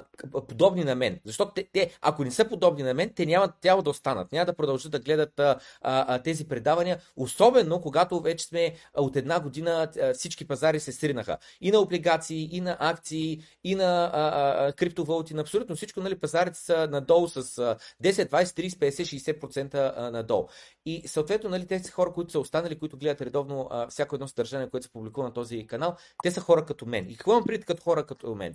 подобни 0.48 0.84
на 0.84 0.94
мен. 0.94 1.20
Защото 1.24 1.52
те, 1.52 1.68
те, 1.72 1.98
ако 2.00 2.24
не 2.24 2.30
са 2.30 2.48
подобни 2.48 2.82
на 2.82 2.94
мен, 2.94 3.12
те 3.14 3.26
няма, 3.26 3.52
трябва 3.60 3.82
да 3.82 3.90
останат. 3.90 4.32
Няма 4.32 4.46
да 4.46 4.54
продължат 4.54 4.92
да 4.92 4.98
гледат 4.98 5.40
а, 5.40 5.58
а, 5.80 6.22
тези 6.22 6.48
предавания, 6.48 7.00
особено 7.16 7.80
когато 7.80 8.20
вече 8.20 8.44
сме 8.44 8.74
от 8.96 9.16
една 9.16 9.40
година 9.40 9.88
а, 10.00 10.14
всички 10.14 10.48
пазари 10.48 10.80
се 10.80 10.92
сринаха. 10.92 11.38
И 11.60 11.70
на 11.70 11.78
облигации, 11.78 12.48
и 12.52 12.60
на 12.60 12.76
акции, 12.80 13.42
и 13.64 13.74
на 13.74 14.10
а, 14.12 14.66
а, 14.66 14.72
криптовалути, 14.72 15.34
на 15.34 15.40
абсолютно 15.40 15.76
всичко. 15.76 16.00
Нали, 16.00 16.18
пазарите 16.18 16.58
са 16.58 16.88
надолу 16.90 17.28
с 17.28 17.42
10, 17.42 17.78
20, 18.02 18.44
30, 18.44 18.68
50, 18.68 19.40
60% 19.42 20.10
надолу. 20.10 20.48
И 20.86 21.08
съответно, 21.08 21.50
нали, 21.50 21.66
тези 21.66 21.90
хора, 21.90 22.12
които 22.12 22.32
са 22.32 22.40
останали, 22.40 22.78
които 22.78 22.96
гледат 22.96 23.20
редовно 23.20 23.68
а, 23.70 23.86
всяко 23.86 24.14
едно 24.14 24.28
съдържание, 24.28 24.70
което 24.70 24.86
се 24.86 24.92
публикува 24.92 25.26
на 25.26 25.32
този 25.32 25.66
канал, 25.66 25.96
те 26.22 26.30
са 26.30 26.40
хора 26.40 26.64
като 26.64 26.86
мен. 26.86 27.06
И 27.08 27.16
какво 27.16 27.32
имам 27.32 27.44
пред 27.44 27.64
като 27.64 27.82
хора 27.82 28.06
като 28.06 28.34
мен? 28.34 28.54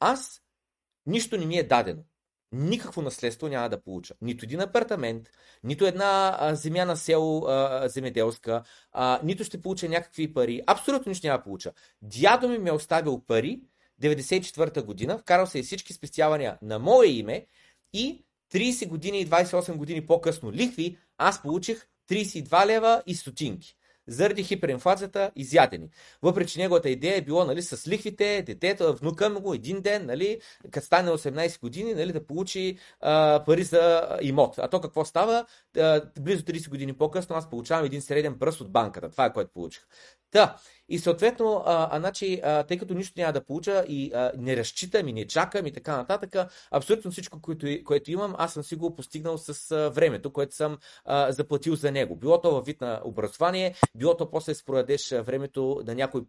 Аз 0.00 0.42
Нищо 1.06 1.36
не 1.36 1.46
ми 1.46 1.58
е 1.58 1.62
дадено. 1.62 2.02
Никакво 2.52 3.02
наследство 3.02 3.48
няма 3.48 3.68
да 3.68 3.82
получа. 3.82 4.14
Нито 4.20 4.44
един 4.44 4.60
апартамент, 4.60 5.28
нито 5.64 5.86
една 5.86 6.38
земя 6.52 6.84
на 6.84 6.96
село 6.96 7.46
а, 7.46 7.88
земеделска, 7.88 8.62
а, 8.92 9.20
нито 9.24 9.44
ще 9.44 9.60
получа 9.60 9.88
някакви 9.88 10.34
пари. 10.34 10.62
Абсолютно 10.66 11.10
нищо 11.10 11.26
няма 11.26 11.38
да 11.38 11.44
получа. 11.44 11.72
Дядо 12.02 12.48
ми 12.48 12.58
ме 12.58 12.68
е 12.68 12.72
оставил 12.72 13.22
пари 13.26 13.60
94-та 14.02 14.82
година, 14.82 15.18
вкарал 15.18 15.46
се 15.46 15.58
и 15.58 15.62
всички 15.62 15.92
спестявания 15.92 16.58
на 16.62 16.78
мое 16.78 17.06
име 17.06 17.46
и 17.92 18.24
30 18.52 18.88
години 18.88 19.20
и 19.20 19.26
28 19.26 19.76
години 19.76 20.06
по-късно 20.06 20.52
лихви, 20.52 20.98
аз 21.18 21.42
получих 21.42 21.86
32 22.10 22.66
лева 22.66 23.02
и 23.06 23.14
стотинки 23.14 23.76
заради 24.06 24.44
хиперинфлацията 24.44 25.30
изядени. 25.36 25.88
Въпреки, 26.22 26.52
че 26.52 26.58
неговата 26.58 26.90
идея 26.90 27.16
е 27.16 27.22
било 27.22 27.44
нали, 27.44 27.62
с 27.62 27.88
лихвите, 27.88 28.42
детето, 28.42 28.94
внука 28.94 29.30
му 29.30 29.54
един 29.54 29.80
ден, 29.80 30.06
нали, 30.06 30.40
като 30.70 30.86
стане 30.86 31.10
18 31.10 31.60
години, 31.60 31.94
нали, 31.94 32.12
да 32.12 32.26
получи 32.26 32.78
а, 33.00 33.42
пари 33.46 33.62
за 33.62 34.08
имот. 34.22 34.54
А 34.58 34.68
то 34.68 34.80
какво 34.80 35.04
става? 35.04 35.46
А, 35.78 36.02
близо 36.20 36.42
30 36.42 36.68
години 36.68 36.92
по-късно 36.92 37.36
аз 37.36 37.50
получавам 37.50 37.84
един 37.84 38.02
среден 38.02 38.38
пръст 38.38 38.60
от 38.60 38.72
банката. 38.72 39.10
Това 39.10 39.24
е 39.24 39.32
което 39.32 39.52
получих. 39.52 39.82
Та, 40.30 40.56
и 40.88 40.98
съответно, 40.98 41.62
а, 41.66 41.88
а, 41.96 42.00
значи, 42.00 42.40
а, 42.44 42.62
тъй 42.62 42.78
като 42.78 42.94
нищо 42.94 43.12
няма 43.16 43.32
да 43.32 43.44
получа 43.44 43.84
и 43.88 44.10
а, 44.14 44.32
не 44.38 44.56
разчитам 44.56 45.08
и 45.08 45.12
не 45.12 45.26
чакам 45.26 45.66
и 45.66 45.72
така 45.72 45.96
нататък, 45.96 46.50
абсолютно 46.70 47.10
всичко, 47.10 47.40
което, 47.40 47.66
което 47.84 48.10
имам, 48.10 48.34
аз 48.38 48.52
съм 48.52 48.62
си 48.62 48.76
го 48.76 48.94
постигнал 48.94 49.38
с 49.38 49.70
а, 49.70 49.90
времето, 49.90 50.32
което 50.32 50.54
съм 50.54 50.78
а, 51.04 51.32
заплатил 51.32 51.76
за 51.76 51.92
него. 51.92 52.16
Било 52.16 52.40
то 52.40 52.50
във 52.50 52.66
вид 52.66 52.80
на 52.80 53.00
образование, 53.04 53.74
било 53.94 54.16
то 54.16 54.30
после 54.30 54.52
да 54.52 54.58
продадеш 54.66 55.10
времето 55.10 55.82
на 55.86 55.94
някой 55.94 56.22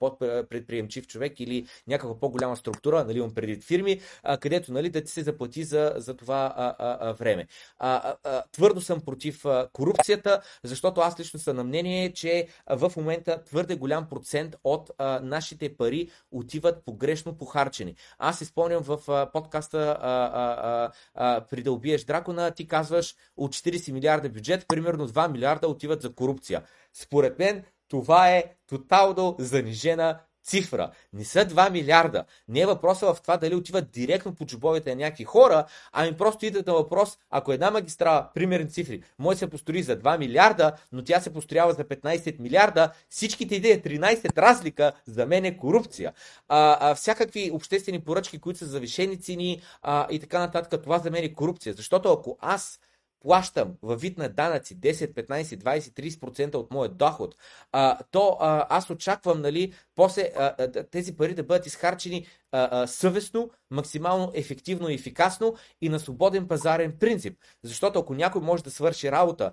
предприемчив 0.50 1.08
човек 1.08 1.40
или 1.40 1.66
някаква 1.88 2.20
по-голяма 2.20 2.58
структура, 2.58 3.04
нали, 3.04 3.18
имам 3.18 3.34
преди 3.34 3.62
фирми, 3.62 4.02
а, 4.24 4.38
където 4.38 4.74
нали, 4.74 4.90
да 4.90 5.04
ти 5.04 5.12
се 5.12 5.24
заплати 5.24 5.64
за, 5.64 5.94
за 5.98 6.14
това 6.14 6.54
а, 6.58 6.76
а, 6.80 6.98
а, 7.02 7.14
време. 7.14 7.48
А, 7.80 8.16
а, 8.24 8.44
твърдо 8.52 8.82
съм 8.82 9.02
против 9.02 9.46
а, 9.46 9.68
корупцията, 9.74 10.42
защото 10.64 11.02
аз 11.02 11.20
лично 11.20 11.40
съм 11.40 11.56
на 11.56 11.64
мнение, 11.64 12.14
че 12.14 12.48
в 12.70 12.92
момента 12.98 13.44
твърде 13.44 13.76
голям 13.76 14.10
процент 14.10 14.43
10% 14.44 14.56
от 14.64 14.92
а, 14.98 15.20
нашите 15.24 15.78
пари 15.78 16.10
отиват 16.32 16.86
погрешно 16.86 17.38
похарчени. 17.38 17.96
Аз 18.20 18.42
изпълням 18.42 18.84
в 18.84 19.00
а, 19.08 19.32
подкаста 19.32 19.98
а, 20.02 20.32
а, 20.34 20.92
а, 21.14 21.42
при 21.42 21.64
да 21.64 21.72
дракона, 22.06 22.52
ти 22.52 22.68
казваш 22.68 23.16
от 23.38 23.56
40 23.56 23.92
милиарда 23.92 24.30
бюджет, 24.30 24.66
примерно 24.68 25.08
2 25.08 25.32
милиарда 25.32 25.68
отиват 25.68 26.02
за 26.02 26.14
корупция. 26.14 26.64
Според 26.94 27.40
мен 27.40 27.64
това 27.88 28.30
е 28.30 28.44
тотално 28.68 29.36
занижена 29.40 30.20
цифра. 30.44 30.92
Не 31.14 31.26
са 31.26 31.46
2 31.46 31.72
милиарда. 31.72 32.26
Не 32.48 32.60
е 32.60 32.66
въпроса 32.66 33.14
в 33.14 33.22
това 33.22 33.38
дали 33.38 33.56
отиват 33.56 33.92
директно 33.92 34.36
по 34.36 34.46
джобовете 34.46 34.90
на 34.90 34.96
някакви 34.96 35.24
хора, 35.24 35.66
ами 35.92 36.18
просто 36.18 36.46
идват 36.46 36.68
на 36.68 36.74
въпрос, 36.74 37.18
ако 37.30 37.52
една 37.52 37.72
магистрала, 37.72 38.30
примерни 38.34 38.70
цифри, 38.70 39.04
може 39.20 39.40
се 39.40 39.50
построи 39.50 39.84
за 39.84 40.00
2 40.00 40.18
милиарда, 40.18 40.74
но 40.92 41.04
тя 41.04 41.22
се 41.22 41.34
построява 41.34 41.74
за 41.74 41.84
15 41.84 42.40
милиарда, 42.40 42.92
всичките 43.10 43.56
идеи 43.56 43.82
13 43.82 44.38
разлика 44.38 44.92
за 45.06 45.26
мен 45.26 45.46
е 45.46 45.58
корупция. 45.58 46.14
А, 46.48 46.78
а, 46.80 46.96
всякакви 46.96 47.52
обществени 47.52 48.00
поръчки, 48.00 48.40
които 48.40 48.60
са 48.60 48.66
завишени 48.66 49.22
цени 49.22 49.62
а, 49.82 50.08
и 50.12 50.20
така 50.20 50.40
нататък, 50.40 50.84
това 50.84 51.00
за 51.00 51.12
мен 51.12 51.24
е 51.24 51.34
корупция. 51.34 51.74
Защото 51.74 52.12
ако 52.12 52.38
аз 52.42 52.80
плащам 53.24 53.74
във 53.82 54.02
вид 54.02 54.18
на 54.18 54.30
данъци 54.30 54.80
10, 54.80 55.14
15, 55.14 55.44
20, 55.44 55.80
30% 56.20 56.56
от 56.56 56.72
моят 56.72 56.98
доход, 56.98 57.36
а, 57.72 57.98
то 58.12 58.38
а, 58.40 58.66
аз 58.70 58.90
очаквам 58.90 59.42
нали, 59.42 59.74
после 59.96 60.32
а, 60.38 60.68
тези 60.92 61.16
пари 61.16 61.34
да 61.34 61.44
бъдат 61.44 61.66
изхарчени 61.66 62.28
а, 62.52 62.88
съвестно, 62.88 63.50
максимално 63.72 64.32
ефективно 64.34 64.90
и 64.90 64.94
ефикасно 64.94 65.56
и 65.82 65.90
на 65.90 66.00
свободен 66.00 66.48
пазарен 66.48 66.94
принцип. 67.00 67.38
Защото 67.64 68.00
ако 68.00 68.14
някой 68.14 68.42
може 68.42 68.64
да 68.64 68.72
свърши 68.72 69.12
работа, 69.12 69.52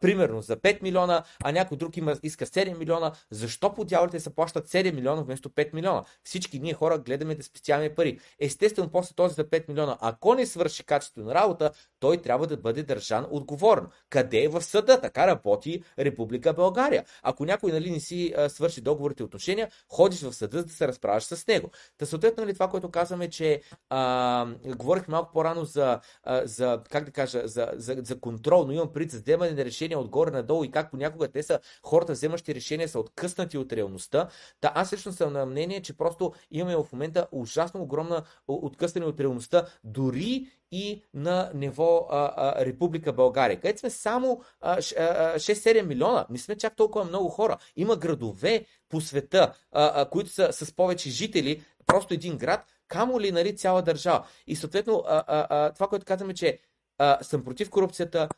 примерно 0.00 0.42
за 0.42 0.56
5 0.56 0.82
милиона, 0.82 1.24
а 1.44 1.52
някой 1.52 1.76
друг 1.76 1.96
има, 1.96 2.16
иска 2.22 2.46
7 2.46 2.78
милиона, 2.78 3.12
защо 3.30 3.74
по 3.74 3.84
дяволите 3.84 4.20
се 4.20 4.34
плащат 4.34 4.68
7 4.68 4.94
милиона 4.94 5.22
вместо 5.22 5.48
5 5.48 5.74
милиона? 5.74 6.04
Всички 6.24 6.60
ние 6.60 6.74
хора 6.74 6.98
гледаме 6.98 7.34
да 7.34 7.42
специални 7.42 7.90
пари. 7.90 8.18
Естествено, 8.40 8.90
после 8.90 9.14
този 9.14 9.34
за 9.34 9.44
5 9.44 9.68
милиона, 9.68 9.98
ако 10.00 10.34
не 10.34 10.46
свърши 10.46 10.84
качествено 10.84 11.34
работа, 11.34 11.70
той 12.00 12.22
трябва 12.22 12.46
да 12.46 12.56
бъде 12.56 12.82
държан 12.82 13.26
отговорно. 13.30 13.88
Къде 14.10 14.42
е 14.42 14.48
в 14.48 14.62
съда? 14.62 15.00
Така 15.00 15.26
работи 15.26 15.82
Република 15.98 16.52
България. 16.52 17.04
Ако 17.22 17.44
някой 17.44 17.72
нали, 17.72 17.90
не 17.90 18.00
си 18.00 18.34
свърши 18.48 18.80
договорите 18.80 19.22
отношения, 19.22 19.70
ходиш 19.88 20.22
в 20.22 20.32
съда 20.32 20.64
да 20.64 20.72
се 20.72 20.88
разправяш 20.88 21.24
с 21.24 21.46
него. 21.46 21.70
Та 21.98 22.06
съответно 22.06 22.44
нали, 22.44 22.54
това, 22.54 22.68
което 22.68 22.90
казваме, 22.90 23.30
че 23.30 23.62
а, 23.88 24.46
говорих 24.76 25.08
малко 25.08 25.32
по-рано 25.32 25.64
за, 25.64 26.00
а, 26.22 26.46
за 26.46 26.80
как 26.90 27.04
да 27.04 27.10
кажа, 27.10 27.42
за, 27.44 27.70
за, 27.74 27.96
за 28.04 28.20
контрол, 28.20 28.64
но 28.66 28.72
имам 28.72 28.92
пред 28.92 29.10
за 29.10 29.18
вземане 29.18 29.50
на 29.50 29.64
решения 29.64 29.98
отгоре 29.98 30.30
надолу 30.30 30.64
и 30.64 30.70
как 30.70 30.90
понякога 30.90 31.28
те 31.28 31.42
са 31.42 31.60
хората, 31.82 32.12
вземащи 32.12 32.54
решения, 32.54 32.88
са 32.88 32.98
откъснати 32.98 33.58
от 33.58 33.72
реалността. 33.72 34.28
Та 34.60 34.72
аз 34.74 34.92
лично 34.92 35.12
съм 35.12 35.32
на 35.32 35.46
мнение, 35.46 35.82
че 35.82 35.96
просто 35.96 36.32
имаме 36.50 36.76
в 36.76 36.86
момента 36.92 37.26
ужасно 37.32 37.82
огромна 37.82 38.22
откъсване 38.48 39.06
от 39.06 39.20
реалността, 39.20 39.66
дори 39.84 40.46
и 40.72 41.02
на 41.14 41.50
ниво 41.54 42.06
а, 42.10 42.32
а, 42.36 42.64
Република 42.64 43.12
България, 43.12 43.60
където 43.60 43.80
сме 43.80 43.90
само 43.90 44.40
6-7 44.62 45.82
милиона. 45.82 46.26
Не 46.30 46.38
сме 46.38 46.56
чак 46.56 46.76
толкова 46.76 47.04
много 47.04 47.28
хора. 47.28 47.56
Има 47.76 47.96
градове 47.96 48.66
по 48.88 49.00
света, 49.00 49.52
а, 49.72 50.00
а, 50.02 50.10
които 50.10 50.30
са 50.30 50.52
с 50.52 50.72
повече 50.72 51.10
жители, 51.10 51.62
просто 51.86 52.14
един 52.14 52.38
град, 52.38 52.66
камо 52.88 53.20
ли 53.20 53.32
нали, 53.32 53.56
цяла 53.56 53.82
държава. 53.82 54.26
И 54.46 54.56
съответно, 54.56 55.04
а, 55.06 55.24
а, 55.26 55.46
а, 55.50 55.72
това, 55.72 55.88
което 55.88 56.04
казваме, 56.04 56.34
че 56.34 56.58
а, 56.98 57.18
съм 57.22 57.44
против 57.44 57.70
корупцията, 57.70 58.28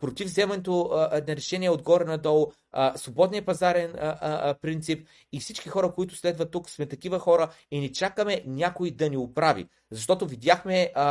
против 0.00 0.26
вземането 0.26 0.90
на 1.26 1.36
решения 1.36 1.72
отгоре 1.72 2.04
надолу, 2.04 2.52
свободния 2.96 3.44
пазарен 3.44 3.92
принцип 4.62 5.08
и 5.32 5.40
всички 5.40 5.68
хора, 5.68 5.92
които 5.92 6.16
следват 6.16 6.50
тук, 6.50 6.70
сме 6.70 6.86
такива 6.86 7.18
хора 7.18 7.50
и 7.70 7.80
не 7.80 7.92
чакаме 7.92 8.42
някой 8.46 8.90
да 8.90 9.10
ни 9.10 9.16
оправи. 9.16 9.68
Защото 9.90 10.26
видяхме 10.26 10.92
а, 10.94 11.04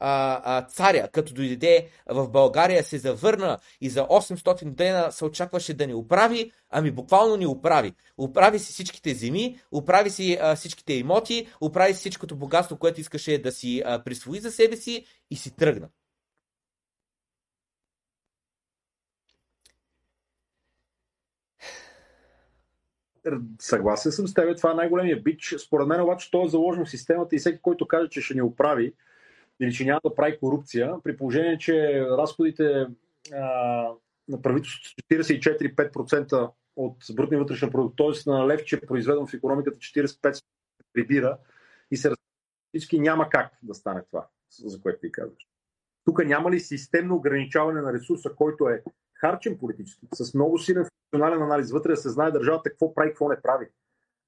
а, 0.00 0.40
а, 0.44 0.62
царя, 0.62 1.08
като 1.08 1.34
дойде 1.34 1.88
в 2.06 2.28
България, 2.28 2.84
се 2.84 2.98
завърна 2.98 3.58
и 3.80 3.90
за 3.90 4.00
800 4.00 4.64
дена 4.64 5.12
се 5.12 5.24
очакваше 5.24 5.74
да 5.74 5.86
ни 5.86 5.94
оправи, 5.94 6.52
ами 6.70 6.90
буквално 6.90 7.36
ни 7.36 7.46
оправи. 7.46 7.92
Оправи 8.18 8.58
си 8.58 8.72
всичките 8.72 9.14
земи, 9.14 9.60
оправи 9.72 10.10
си 10.10 10.38
а, 10.40 10.56
всичките 10.56 10.92
имоти, 10.92 11.46
оправи 11.60 11.94
си 11.94 12.00
всичкото 12.00 12.36
богатство, 12.36 12.76
което 12.76 13.00
искаше 13.00 13.38
да 13.38 13.52
си 13.52 13.82
а, 13.84 14.04
присвои 14.04 14.40
за 14.40 14.50
себе 14.50 14.76
си 14.76 15.04
и 15.30 15.36
си 15.36 15.56
тръгна. 15.56 15.88
Съгласен 23.60 24.12
съм 24.12 24.28
с 24.28 24.34
теб, 24.34 24.56
това 24.56 24.70
е 24.70 24.74
най-големия 24.74 25.22
бич. 25.22 25.54
Според 25.58 25.88
мен 25.88 26.00
обаче 26.00 26.30
то 26.30 26.44
е 26.44 26.48
заложено 26.48 26.86
в 26.86 26.90
системата 26.90 27.36
и 27.36 27.38
всеки, 27.38 27.58
който 27.62 27.88
каже, 27.88 28.08
че 28.08 28.20
ще 28.20 28.34
ни 28.34 28.42
оправи 28.42 28.94
или 29.60 29.72
че 29.72 29.84
няма 29.84 30.00
да 30.04 30.14
прави 30.14 30.38
корупция, 30.38 30.94
при 31.04 31.16
положение, 31.16 31.58
че 31.58 32.00
разходите 32.00 32.86
а, 33.32 33.88
на 34.28 34.42
правителството 34.42 35.02
44-5% 35.12 36.50
от 36.76 36.96
брутния 37.14 37.40
вътрешен 37.40 37.70
продукт, 37.70 37.96
т.е. 37.96 38.30
на 38.30 38.46
левче 38.46 38.80
произведен 38.80 39.26
в 39.26 39.34
економиката 39.34 39.78
45 39.78 40.42
прибира 40.92 41.38
и 41.90 41.96
се 41.96 42.10
всички 42.68 43.00
няма 43.00 43.28
как 43.28 43.58
да 43.62 43.74
стане 43.74 44.02
това, 44.10 44.26
за 44.64 44.80
което 44.80 45.00
ти 45.00 45.12
казваш. 45.12 45.48
Тук 46.04 46.24
няма 46.24 46.50
ли 46.50 46.60
системно 46.60 47.16
ограничаване 47.16 47.80
на 47.80 47.92
ресурса, 47.92 48.30
който 48.36 48.68
е 48.68 48.82
харчен 49.24 49.58
политически, 49.58 50.08
с 50.14 50.34
много 50.34 50.58
силен 50.58 50.84
функционален 50.84 51.42
анализ 51.42 51.72
вътре 51.72 51.90
да 51.90 51.96
се 51.96 52.10
знае 52.10 52.30
държавата 52.30 52.70
какво 52.70 52.94
прави, 52.94 53.10
какво 53.10 53.28
не 53.28 53.40
прави. 53.40 53.68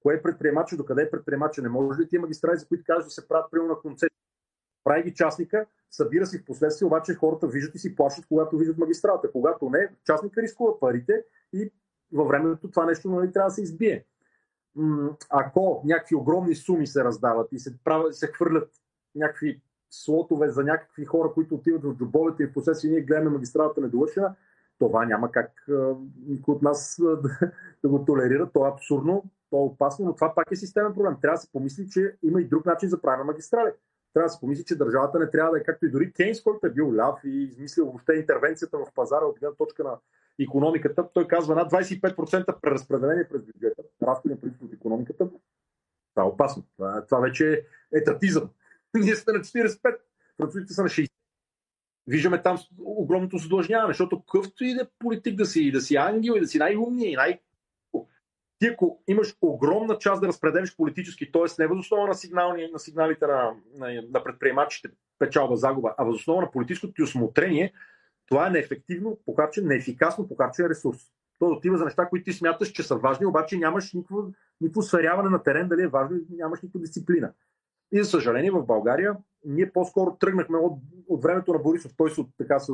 Кое 0.01 0.15
е 0.15 0.23
предприемача, 0.23 0.77
докъде 0.77 1.03
е 1.03 1.11
предприемача, 1.11 1.63
не 1.63 1.69
може 1.69 2.01
ли 2.01 2.09
тия 2.09 2.21
магистрали, 2.21 2.59
за 2.59 2.67
които 2.67 2.85
кажеш 2.87 3.05
да 3.05 3.11
се 3.11 3.29
правят 3.29 3.51
приема 3.51 3.69
на 3.69 3.81
концесия. 3.81 4.11
Прави 4.85 5.03
ги 5.03 5.15
частника, 5.15 5.67
събира 5.91 6.27
си 6.27 6.39
в 6.39 6.45
последствие, 6.45 6.87
обаче 6.87 7.15
хората 7.15 7.47
виждат 7.47 7.75
и 7.75 7.79
си 7.79 7.97
плащат, 7.97 8.27
когато 8.27 8.59
виждат 8.59 8.79
магистралата. 8.79 9.33
Когато 9.33 9.71
не, 9.71 9.89
частника 10.07 10.43
рискува 10.43 10.81
парите 10.81 11.25
и 11.53 11.73
във 12.13 12.29
времето 12.29 12.71
това 12.71 12.87
нещо 12.87 13.11
нали, 13.11 13.33
трябва 13.33 13.49
да 13.49 13.55
се 13.55 13.63
избие. 13.63 14.05
Ако 15.31 15.83
някакви 15.85 16.15
огромни 16.15 16.55
суми 16.55 16.87
се 16.87 17.05
раздават 17.05 17.53
и 17.53 17.59
се, 17.59 17.79
правят, 17.85 18.15
се 18.15 18.27
хвърлят 18.27 18.71
някакви 19.15 19.61
слотове 19.91 20.51
за 20.51 20.65
някакви 20.65 21.05
хора, 21.05 21.33
които 21.35 21.55
отиват 21.55 21.85
в 21.85 21.95
джобовете 21.95 22.43
и 22.43 22.47
в 22.47 22.53
последствие 22.53 22.91
ние 22.91 23.01
гледаме 23.01 23.31
магистралата 23.31 23.81
недовършена, 23.81 24.35
това 24.79 25.07
няма 25.07 25.33
как 25.33 25.51
никой 26.27 26.55
от 26.55 26.63
нас 26.63 27.01
да, 27.01 27.53
да 27.83 27.89
го 27.89 28.05
толерира. 28.05 28.51
То 28.53 28.67
е 28.67 28.71
абсурдно, 28.71 29.25
то 29.51 29.57
е 29.57 29.61
опасно, 29.61 30.05
но 30.05 30.15
това 30.15 30.35
пак 30.35 30.53
е 30.53 30.57
системен 30.57 30.95
проблем. 30.95 31.17
Трябва 31.23 31.37
да 31.37 31.41
се 31.41 31.53
помисли, 31.53 31.89
че 31.89 32.17
има 32.23 32.41
и 32.41 32.49
друг 32.49 32.67
начин 32.67 32.89
за 32.89 33.01
правене 33.01 33.25
магистрали. 33.25 33.71
Трябва 34.15 34.27
да 34.27 34.33
се 34.33 34.41
помисли, 34.41 34.65
че 34.65 34.79
държавата 34.79 35.19
не 35.19 35.31
трябва 35.31 35.51
да 35.51 35.59
е 35.59 35.63
както 35.63 35.87
и 35.87 35.91
дори 35.91 36.13
Кейнс, 36.13 36.43
който 36.43 36.67
е 36.67 36.71
бил 36.71 36.95
ляв 36.95 37.21
и 37.25 37.43
измислил 37.43 37.85
въобще 37.85 38.13
интервенцията 38.13 38.79
в 38.79 38.87
пазара 38.95 39.25
от 39.25 39.39
гледна 39.41 39.57
точка 39.57 39.85
на 39.85 39.99
економиката. 40.41 41.09
Той 41.15 41.29
казва 41.29 41.55
над 41.55 41.73
25% 41.73 42.61
преразпределение 42.61 43.29
през 43.29 43.43
бюджета, 43.43 43.83
разходи 44.03 44.35
на 44.35 44.51
от 44.65 44.73
економиката. 44.73 45.29
Това 46.15 46.27
е 46.27 46.29
опасно. 46.29 46.63
Това, 46.77 47.05
това 47.07 47.21
вече 47.21 47.53
е 47.53 47.99
етатизъм. 47.99 48.51
Ние 48.95 49.17
сме 49.17 49.33
на 49.33 49.39
45, 49.39 49.99
французите 50.37 50.73
са 50.73 50.83
на 50.83 50.89
60 50.89 51.09
виждаме 52.07 52.43
там 52.43 52.59
огромното 52.79 53.39
задлъжняване, 53.39 53.91
защото 53.91 54.23
къвто 54.23 54.65
и 54.65 54.75
да 54.75 54.83
е 54.83 54.89
политик 54.99 55.37
да 55.37 55.47
си, 55.47 55.73
да 55.73 55.81
си 55.81 55.97
ангел 55.97 56.33
и 56.37 56.41
да 56.41 56.47
си 56.47 56.59
най-умния 56.59 57.11
и 57.11 57.17
най- 57.17 57.41
ти 58.59 58.67
ако 58.67 59.03
имаш 59.09 59.37
огромна 59.43 59.99
част 59.99 60.21
да 60.21 60.29
разпределиш 60.29 60.77
политически, 60.77 61.33
т.е. 61.33 61.43
не 61.59 61.67
възоснова 61.67 62.07
на, 62.07 62.15
сигнални, 62.15 62.69
на 62.73 62.79
сигналите 62.79 63.27
на, 63.27 63.51
на, 63.79 64.03
на 64.11 64.25
предприемачите, 64.25 64.89
печалба, 65.19 65.57
загуба, 65.57 65.95
а 65.99 66.05
възоснова 66.05 66.43
на 66.43 66.51
политическото 66.51 66.95
ти 66.95 67.03
осмотрение, 67.03 67.73
това 68.27 68.47
е 68.47 68.51
неефективно 68.51 69.19
похарчен, 69.27 69.67
неефикасно 69.67 70.29
похарчен 70.29 70.67
ресурс. 70.67 70.99
То 71.39 71.47
отива 71.47 71.79
за 71.79 71.85
неща, 71.85 72.09
които 72.09 72.25
ти 72.25 72.33
смяташ, 72.33 72.69
че 72.69 72.83
са 72.83 72.97
важни, 72.97 73.27
обаче 73.27 73.59
нямаш 73.59 73.93
никакво, 73.93 74.33
никакво 74.61 74.83
сверяване 74.83 75.31
на 75.31 75.43
терен, 75.43 75.69
дали 75.69 75.83
е 75.83 75.89
важно, 75.89 76.19
нямаш 76.31 76.63
никаква 76.63 76.81
дисциплина. 76.81 77.33
И 77.95 78.03
за 78.03 78.11
съжаление 78.11 78.51
в 78.51 78.67
България 78.67 79.17
ние 79.45 79.73
по-скоро 79.73 80.17
тръгнахме 80.17 80.59
от, 80.59 80.79
от 81.09 81.23
времето 81.23 81.53
на 81.53 81.59
Борисов. 81.59 81.93
Той 81.97 82.11
се 82.11 82.25
така 82.39 82.61
се 82.61 82.73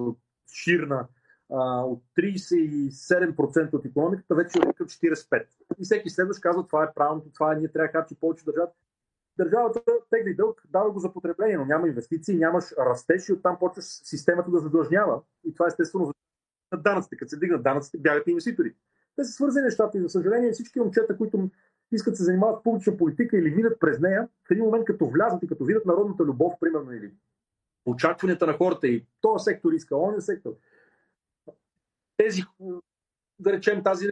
ширна 0.52 1.09
а, 1.52 1.80
от 1.80 2.02
37% 2.18 3.74
от 3.74 3.84
економиката, 3.84 4.34
вече 4.34 4.59
е 4.59 4.72
към 4.72 4.86
45%. 4.86 5.44
И 5.78 5.84
всеки 5.84 6.10
следващ 6.10 6.40
казва, 6.40 6.66
това 6.66 6.84
е 6.84 6.94
правилното, 6.94 7.30
това 7.34 7.52
е, 7.52 7.56
ние 7.56 7.68
трябва 7.68 7.86
да 7.86 7.92
харчим 7.92 8.16
повече 8.20 8.44
държавата. 8.44 8.74
Държавата 9.38 9.80
тегли 10.10 10.34
дълг, 10.34 10.62
дава 10.68 10.90
го 10.90 10.98
за 10.98 11.12
потребление, 11.12 11.59
но 11.59 11.64
няма 11.64 11.88
инвестиции, 11.88 12.36
нямаш 12.36 12.64
растеж 12.78 13.28
и 13.28 13.32
оттам 13.32 13.56
почваш 13.59 13.84
системата 13.84 14.51
да 14.51 14.59
задължнява. 14.59 15.20
И 15.48 15.55
това 15.55 15.66
естествено 15.66 16.06
за 16.06 16.78
данъците. 16.78 17.16
Като 17.16 17.28
се 17.28 17.38
дигнат 17.38 17.62
данъците, 17.62 17.98
бягат 17.98 18.26
инвеститори. 18.26 18.74
Те 19.16 19.24
са 19.24 19.32
свързани 19.32 19.64
нещата 19.64 19.98
и 19.98 20.01
за 20.01 20.09
съжаление 20.09 20.52
всички 20.52 20.80
момчета, 20.80 21.16
които 21.16 21.51
искат 21.92 22.12
да 22.12 22.16
се 22.16 22.24
занимават 22.24 22.60
с 22.60 22.62
публична 22.62 22.96
политика 22.96 23.38
или 23.38 23.54
минат 23.54 23.80
през 23.80 24.00
нея, 24.00 24.28
в 24.48 24.50
един 24.50 24.64
момент 24.64 24.84
като 24.84 25.06
влязат 25.06 25.42
и 25.42 25.48
като 25.48 25.64
видят 25.64 25.86
народната 25.86 26.24
любов, 26.24 26.52
примерно, 26.60 26.92
или 26.92 27.12
очакванията 27.86 28.46
на 28.46 28.52
хората 28.52 28.88
и 28.88 29.06
този 29.20 29.44
сектор 29.44 29.72
иска, 29.72 29.96
ония 29.96 30.20
сектор, 30.20 30.52
тези, 32.16 32.42
да 33.38 33.52
речем, 33.52 33.82
тази 33.82 34.08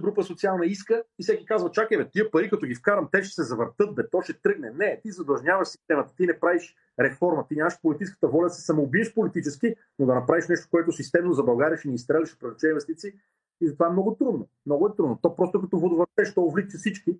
група 0.00 0.22
социална 0.22 0.66
иска 0.66 1.04
и 1.18 1.22
всеки 1.22 1.44
казва, 1.44 1.70
чакай, 1.70 1.98
бе, 1.98 2.08
тия 2.08 2.30
пари, 2.30 2.50
като 2.50 2.66
ги 2.66 2.74
вкарам, 2.74 3.08
те 3.12 3.22
ще 3.22 3.34
се 3.34 3.42
завъртат, 3.42 3.94
бе, 3.94 4.08
то 4.10 4.22
ще 4.22 4.40
тръгне. 4.40 4.70
Не, 4.70 5.00
ти 5.02 5.10
задлъжняваш 5.10 5.68
системата, 5.68 6.14
ти 6.16 6.26
не 6.26 6.40
правиш 6.40 6.76
реформа, 7.00 7.46
ти 7.48 7.54
нямаш 7.54 7.80
политическата 7.82 8.28
воля 8.28 8.46
да 8.46 8.50
се 8.50 8.62
самоубиеш 8.62 9.14
политически, 9.14 9.74
но 9.98 10.06
да 10.06 10.14
направиш 10.14 10.48
нещо, 10.48 10.68
което 10.70 10.92
системно 10.92 11.32
за 11.32 11.42
България 11.42 11.78
ще 11.78 11.88
ни 11.88 11.94
изстреля, 11.94 12.26
ще 12.26 12.38
привлече 12.38 12.68
инвестиции. 12.68 13.12
И 13.60 13.68
затова 13.68 13.86
е 13.86 13.90
много 13.90 14.14
трудно. 14.14 14.48
Много 14.66 14.86
е 14.86 14.96
трудно. 14.96 15.18
То 15.22 15.36
просто 15.36 15.60
като 15.60 15.78
водовъртеж, 15.78 16.34
то 16.34 16.42
увлича 16.42 16.78
всички, 16.78 17.18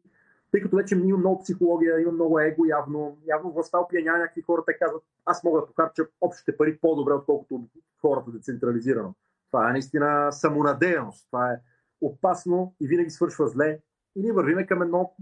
тъй 0.50 0.60
като 0.60 0.76
вече 0.76 0.94
има 0.94 1.16
много 1.18 1.42
психология, 1.42 2.00
има 2.00 2.12
много 2.12 2.40
его, 2.40 2.64
явно, 2.64 3.18
явно 3.26 3.52
властта 3.52 3.78
опияня 3.78 4.18
някакви 4.18 4.42
хора, 4.42 4.62
те 4.66 4.78
казват, 4.78 5.02
аз 5.24 5.44
мога 5.44 5.60
да 5.60 5.66
покарча 5.66 6.06
общите 6.20 6.56
пари 6.56 6.78
по-добре, 6.78 7.12
отколкото 7.12 7.64
хората 8.00 8.30
децентрализирано. 8.30 9.14
Това 9.50 9.68
е 9.68 9.72
наистина 9.72 10.32
самонадеяност. 10.32 11.26
Това 11.26 11.52
е 11.52 11.60
опасно 12.00 12.74
и 12.80 12.88
винаги 12.88 13.10
свършва 13.10 13.48
зле. 13.48 13.80
И 14.16 14.22
ние 14.22 14.32
вървиме 14.32 14.66
към 14.66 14.82
едно 14.82 15.14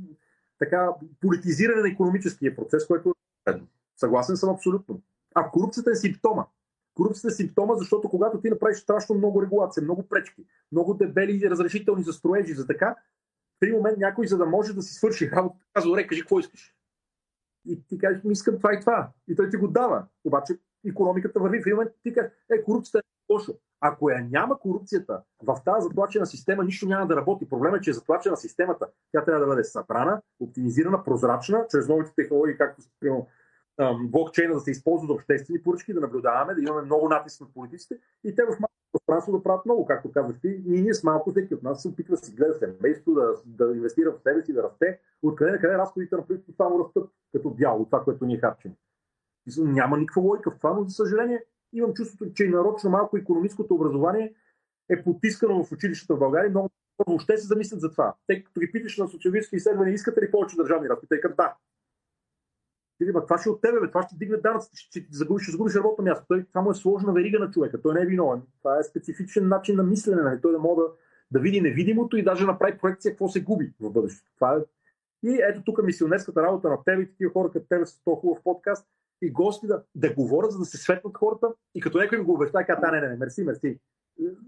така 0.58 0.90
политизиране 1.20 1.82
на 1.82 1.88
економическия 1.88 2.56
процес, 2.56 2.86
което 2.86 3.14
е 3.48 3.60
съгласен 3.96 4.36
съм 4.36 4.50
абсолютно. 4.50 5.00
А 5.34 5.50
корупцията 5.50 5.90
е 5.90 5.94
симптома. 5.94 6.46
Корупцията 6.94 7.28
е 7.28 7.30
симптома, 7.30 7.74
защото 7.74 8.08
когато 8.08 8.40
ти 8.40 8.50
направиш 8.50 8.78
страшно 8.78 9.14
много 9.14 9.42
регулация, 9.42 9.82
много 9.82 10.08
пречки, 10.08 10.44
много 10.72 10.94
дебели 10.94 11.50
разрешителни 11.50 12.02
за 12.02 12.12
строежи, 12.12 12.54
за 12.54 12.66
така, 12.66 12.96
в 13.60 13.62
един 13.62 13.76
момент 13.76 13.98
някой, 13.98 14.26
за 14.26 14.38
да 14.38 14.46
може 14.46 14.74
да 14.74 14.82
си 14.82 14.94
свърши 14.94 15.30
работа, 15.30 15.56
казва, 15.72 15.96
ре, 15.96 16.06
кажи 16.06 16.20
какво 16.20 16.38
искаш. 16.38 16.74
И 17.68 17.82
ти 17.88 17.98
кажеш, 17.98 18.22
ми 18.24 18.32
искам 18.32 18.56
това 18.56 18.74
и 18.74 18.80
това. 18.80 19.10
И 19.28 19.36
той 19.36 19.50
ти 19.50 19.56
го 19.56 19.68
дава. 19.68 20.06
Обаче 20.24 20.58
економиката 20.88 21.40
върви. 21.40 21.58
В 21.58 21.66
един 21.66 21.76
момент 21.76 21.90
ти 22.02 22.12
кажеш, 22.12 22.32
е, 22.50 22.62
корупцията 22.62 22.98
е 22.98 23.32
лошо. 23.32 23.54
Ако 23.80 24.10
я 24.10 24.28
няма 24.30 24.58
корупцията 24.58 25.22
в 25.42 25.60
тази 25.64 25.82
затлачена 25.82 26.26
система, 26.26 26.64
нищо 26.64 26.88
няма 26.88 27.06
да 27.06 27.16
работи. 27.16 27.48
Проблемът 27.48 27.80
е, 27.80 27.82
че 27.82 27.90
е 27.90 27.94
затлачена 27.94 28.36
системата. 28.36 28.86
Тя 29.12 29.24
трябва 29.24 29.40
да 29.40 29.46
бъде 29.46 29.64
събрана, 29.64 30.22
оптимизирана, 30.40 31.04
прозрачна, 31.04 31.66
чрез 31.70 31.88
новите 31.88 32.14
технологии, 32.16 32.56
както 32.56 32.82
примерно 33.00 33.26
блокчейна 34.00 34.54
да 34.54 34.60
се 34.60 34.70
използва 34.70 35.06
за 35.06 35.12
обществени 35.12 35.62
поръчки, 35.62 35.94
да 35.94 36.00
наблюдаваме, 36.00 36.54
да 36.54 36.62
имаме 36.62 36.82
много 36.82 37.08
натиск 37.08 37.40
на 37.40 37.46
политиците 37.54 37.98
и 38.24 38.34
те 38.34 38.42
в 38.42 38.48
малко 38.48 38.74
пространство 38.92 39.32
да 39.32 39.42
правят 39.42 39.64
много, 39.64 39.86
както 39.86 40.12
казах 40.12 40.40
ти. 40.40 40.62
Ние, 40.66 40.82
ние 40.82 40.94
с 40.94 41.04
малко, 41.04 41.30
всеки 41.30 41.54
от 41.54 41.62
нас 41.62 41.82
се 41.82 41.88
опитва 41.88 42.16
да 42.16 42.26
си 42.26 42.34
гледа 42.34 42.54
семейство, 42.54 43.14
да, 43.14 43.34
да 43.46 43.76
инвестира 43.76 44.12
в 44.12 44.22
себе 44.22 44.42
си, 44.42 44.52
да 44.52 44.62
расте. 44.62 44.98
Откъде 45.22 45.50
на 45.50 45.58
къде 45.58 45.78
разходите 45.78 46.16
на 46.16 46.26
правителството 46.26 46.56
само 46.56 46.84
растат 46.84 47.10
като 47.32 47.50
бяло, 47.50 47.84
това, 47.84 48.04
което 48.04 48.26
ние 48.26 48.38
харчим. 48.38 48.72
Няма 49.58 49.98
никаква 49.98 50.22
логика 50.22 50.50
в 50.50 50.56
това, 50.56 50.72
но 50.72 50.84
за 50.84 50.90
съжаление 50.90 51.44
имам 51.72 51.94
чувството, 51.94 52.32
че 52.32 52.44
и 52.44 52.48
нарочно 52.48 52.90
малко 52.90 53.16
економическото 53.16 53.74
образование 53.74 54.34
е 54.88 55.02
потискано 55.02 55.64
в 55.64 55.72
училищата 55.72 56.14
в 56.14 56.18
България. 56.18 56.50
Много 56.50 56.70
въобще 57.06 57.38
се 57.38 57.46
замислят 57.46 57.80
за 57.80 57.90
това. 57.90 58.14
Те 58.26 58.44
като 58.44 58.60
ги 58.60 58.72
питаш 58.72 58.98
на 58.98 59.08
социологически 59.08 59.56
изследвания, 59.56 59.94
искате 59.94 60.20
ли 60.20 60.30
повече 60.30 60.56
държавни 60.56 60.88
разходи? 60.88 61.08
Те 61.08 61.20
казват 61.20 61.36
да. 61.36 61.54
Ти 63.00 63.12
това 63.12 63.38
ще 63.38 63.50
от 63.50 63.60
тебе, 63.60 63.80
бе, 63.80 63.88
това 63.88 64.02
ще 64.02 64.16
дигне 64.16 64.36
данъците, 64.36 64.76
ще, 64.76 65.00
ще, 65.00 65.08
загубиш, 65.10 65.42
ще 65.42 65.52
загубиш 65.52 65.74
работно 65.74 66.04
място. 66.04 66.24
Той, 66.28 66.44
това 66.44 66.60
му 66.60 66.70
е 66.70 66.74
сложна 66.74 67.12
верига 67.12 67.38
на 67.38 67.50
човека, 67.50 67.82
той 67.82 67.94
не 67.94 68.02
е 68.02 68.06
виновен. 68.06 68.42
Това 68.58 68.78
е 68.78 68.82
специфичен 68.82 69.48
начин 69.48 69.76
на 69.76 69.82
мислене, 69.82 70.22
нали? 70.22 70.40
той 70.40 70.52
да 70.52 70.58
може 70.58 70.76
да, 70.76 70.86
да 71.30 71.40
види 71.40 71.60
невидимото 71.60 72.16
и 72.16 72.22
даже 72.22 72.46
направи 72.46 72.78
проекция 72.78 73.12
какво 73.12 73.28
се 73.28 73.44
губи 73.44 73.72
в 73.80 73.90
бъдещето. 73.90 74.30
Това 74.34 74.56
е... 74.56 74.58
И 75.22 75.40
ето 75.42 75.62
тук 75.64 75.82
мисионерската 75.82 76.42
работа 76.42 76.68
на 76.68 76.84
тебе 76.84 77.02
и 77.02 77.08
такива 77.08 77.32
хора 77.32 77.50
като 77.52 77.66
тебе 77.68 77.86
с 77.86 78.02
толкова 78.04 78.20
хубав 78.20 78.42
подкаст 78.44 78.86
и 79.22 79.32
гости 79.32 79.66
да, 79.66 79.82
да 79.94 80.14
говорят, 80.14 80.52
за 80.52 80.58
да 80.58 80.64
се 80.64 80.76
светват 80.76 81.16
хората 81.16 81.54
и 81.74 81.80
като 81.80 81.98
някой 81.98 82.18
им 82.18 82.24
го 82.24 82.34
обеща, 82.34 82.66
казва, 82.66 82.92
не, 82.92 83.00
не, 83.00 83.08
не, 83.08 83.16
мерси, 83.16 83.44
мерси. 83.44 83.78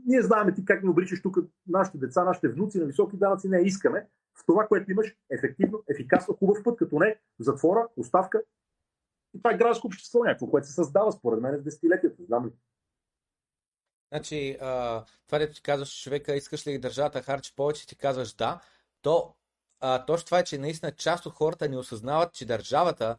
Ние 0.07 0.23
знаем 0.23 0.55
ти 0.55 0.65
как 0.65 0.83
ни 0.83 0.89
обричаш 0.89 1.23
тук 1.23 1.39
нашите 1.69 1.99
деца, 1.99 2.25
нашите 2.25 2.49
внуци 2.49 2.79
на 2.79 2.85
високи 2.85 3.17
данъци, 3.17 3.49
не 3.49 3.61
искаме 3.61 4.07
в 4.35 4.47
това, 4.47 4.67
което 4.67 4.91
имаш 4.91 5.17
ефективно, 5.31 5.83
ефикасно, 5.91 6.35
хубав 6.35 6.63
път, 6.65 6.79
като 6.79 6.99
не 6.99 7.21
затвора, 7.39 7.89
оставка. 7.97 8.43
И 9.35 9.39
това 9.39 9.55
е 9.55 9.57
гражданско 9.57 9.87
общество 9.87 10.25
някакво, 10.25 10.51
което 10.51 10.67
се 10.67 10.73
създава 10.73 11.13
според 11.13 11.41
мен 11.41 11.59
с 11.59 11.63
десетилетията. 11.63 12.23
Знам 12.25 12.47
ли? 12.47 12.51
Значи, 14.13 14.59
а, 14.61 15.05
това 15.27 15.39
дето 15.39 15.55
ти 15.55 15.63
казваш 15.63 16.03
човека, 16.03 16.35
искаш 16.35 16.67
ли 16.67 16.79
държавата 16.79 17.23
харчи 17.23 17.55
повече, 17.57 17.87
ти 17.87 17.97
казваш 17.97 18.33
да, 18.33 18.61
то 19.03 19.35
а, 19.81 20.05
точно 20.05 20.25
това 20.25 20.39
е, 20.39 20.45
че 20.45 20.59
наистина 20.59 20.93
част 20.93 21.27
от 21.27 21.33
хората 21.33 21.69
не 21.69 21.79
осъзнават, 21.79 22.33
че 22.33 22.47
държавата 22.47 23.17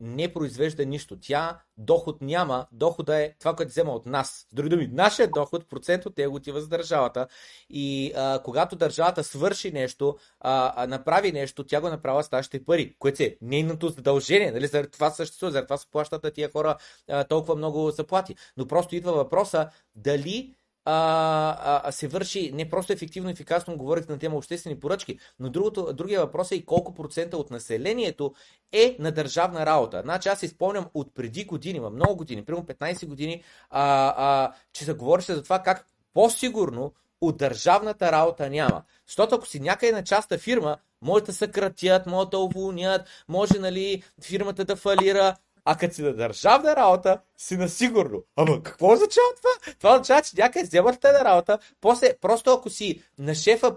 не 0.00 0.32
произвежда 0.32 0.86
нищо. 0.86 1.18
Тя 1.20 1.60
доход 1.76 2.22
няма, 2.22 2.66
дохода 2.72 3.22
е 3.22 3.34
това, 3.38 3.56
което 3.56 3.70
взема 3.70 3.92
от 3.92 4.06
нас. 4.06 4.46
С 4.50 4.54
други 4.54 4.68
думи, 4.68 4.88
нашия 4.92 5.28
доход, 5.30 5.68
процент 5.68 6.06
от 6.06 6.18
него 6.18 6.36
отива 6.36 6.60
за 6.60 6.68
държавата. 6.68 7.26
И 7.70 8.12
а, 8.16 8.42
когато 8.42 8.76
държавата 8.76 9.24
свърши 9.24 9.72
нещо, 9.72 10.16
а, 10.40 10.72
а, 10.76 10.86
направи 10.86 11.32
нещо, 11.32 11.64
тя 11.64 11.80
го 11.80 11.88
направила 11.88 12.22
с 12.22 12.32
нашите 12.32 12.64
пари, 12.64 12.96
което 12.98 13.22
е 13.22 13.36
нейното 13.42 13.88
задължение. 13.88 14.50
Нали? 14.50 14.66
Заради 14.66 14.90
това 14.90 15.10
съществува, 15.10 15.52
заради 15.52 15.66
това 15.66 15.76
се 15.76 15.90
плащат 15.90 16.34
тия 16.34 16.50
хора 16.52 16.76
а, 17.08 17.24
толкова 17.24 17.56
много 17.56 17.90
заплати. 17.90 18.36
Но 18.56 18.66
просто 18.66 18.96
идва 18.96 19.12
въпроса 19.12 19.68
дали 19.94 20.54
а, 20.88 21.82
а, 21.84 21.92
се 21.92 22.08
върши 22.08 22.52
не 22.54 22.68
просто 22.68 22.92
ефективно 22.92 23.28
и 23.30 23.32
ефикасно, 23.32 23.76
говорих 23.76 24.08
на 24.08 24.18
тема 24.18 24.36
обществени 24.36 24.80
поръчки, 24.80 25.18
но 25.40 25.50
другото, 25.50 25.92
другия 25.92 26.20
въпрос 26.20 26.52
е 26.52 26.54
и 26.54 26.66
колко 26.66 26.94
процента 26.94 27.36
от 27.36 27.50
населението 27.50 28.34
е 28.72 28.96
на 28.98 29.12
държавна 29.12 29.66
работа. 29.66 30.00
Значи 30.04 30.28
аз 30.28 30.42
изпълням 30.42 30.86
от 30.94 31.14
преди 31.14 31.44
години, 31.44 31.80
много 31.80 32.16
години, 32.16 32.44
примерно 32.44 32.66
15 32.66 33.06
години, 33.06 33.42
а, 33.70 34.14
а, 34.16 34.52
че 34.72 34.84
се 34.84 34.92
говореше 34.92 35.34
за 35.34 35.42
това 35.42 35.58
как 35.58 35.86
по-сигурно 36.14 36.92
от 37.20 37.36
държавната 37.36 38.12
работа 38.12 38.50
няма. 38.50 38.82
Защото 39.06 39.34
ако 39.34 39.46
си 39.46 39.60
някъде 39.60 39.92
на 39.92 40.04
частна 40.04 40.38
фирма, 40.38 40.76
може 41.02 41.24
да 41.24 41.32
съкратят, 41.32 42.06
може 42.06 42.28
да 42.28 42.38
уволнят, 42.38 43.08
може 43.28 43.58
нали, 43.58 44.02
фирмата 44.22 44.64
да 44.64 44.76
фалира, 44.76 45.36
а 45.68 45.76
като 45.76 45.94
си 45.94 46.02
на 46.02 46.14
държавна 46.14 46.76
работа, 46.76 47.20
си 47.36 47.56
на 47.56 47.68
сигурно. 47.68 48.22
Ама 48.36 48.62
какво 48.62 48.92
означава 48.92 49.26
това? 49.36 49.74
Това 49.78 49.92
означава, 49.92 50.22
че 50.22 50.30
някъде 50.38 50.64
вземат 50.66 51.00
те 51.00 51.12
на 51.12 51.24
работа, 51.24 51.58
после 51.80 52.14
просто 52.20 52.50
ако 52.50 52.70
си 52.70 53.02
на 53.18 53.34
шефа 53.34 53.76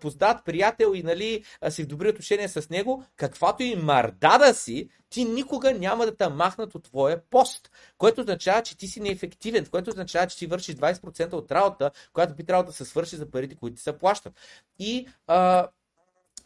познат, 0.00 0.44
приятел 0.44 0.92
и 0.94 1.02
нали, 1.02 1.44
си 1.68 1.82
в 1.82 1.86
добри 1.86 2.08
отношения 2.08 2.48
с 2.48 2.70
него, 2.70 3.04
каквато 3.16 3.62
и 3.62 3.76
мардада 3.76 4.54
си, 4.54 4.88
ти 5.10 5.24
никога 5.24 5.72
няма 5.72 6.06
да 6.06 6.16
те 6.16 6.28
махнат 6.28 6.74
от 6.74 6.84
твоя 6.84 7.20
пост, 7.30 7.70
което 7.98 8.20
означава, 8.20 8.62
че 8.62 8.76
ти 8.76 8.86
си 8.86 9.00
неефективен, 9.00 9.66
което 9.66 9.90
означава, 9.90 10.26
че 10.26 10.36
ти 10.36 10.46
вършиш 10.46 10.74
20% 10.74 11.32
от 11.32 11.52
работа, 11.52 11.90
която 12.12 12.34
би 12.34 12.44
трябвало 12.44 12.66
да 12.66 12.72
се 12.72 12.84
свърши 12.84 13.16
за 13.16 13.30
парите, 13.30 13.56
които 13.56 13.76
ти 13.76 13.82
се 13.82 13.98
плащат. 13.98 14.32
И 14.78 15.08
а, 15.26 15.68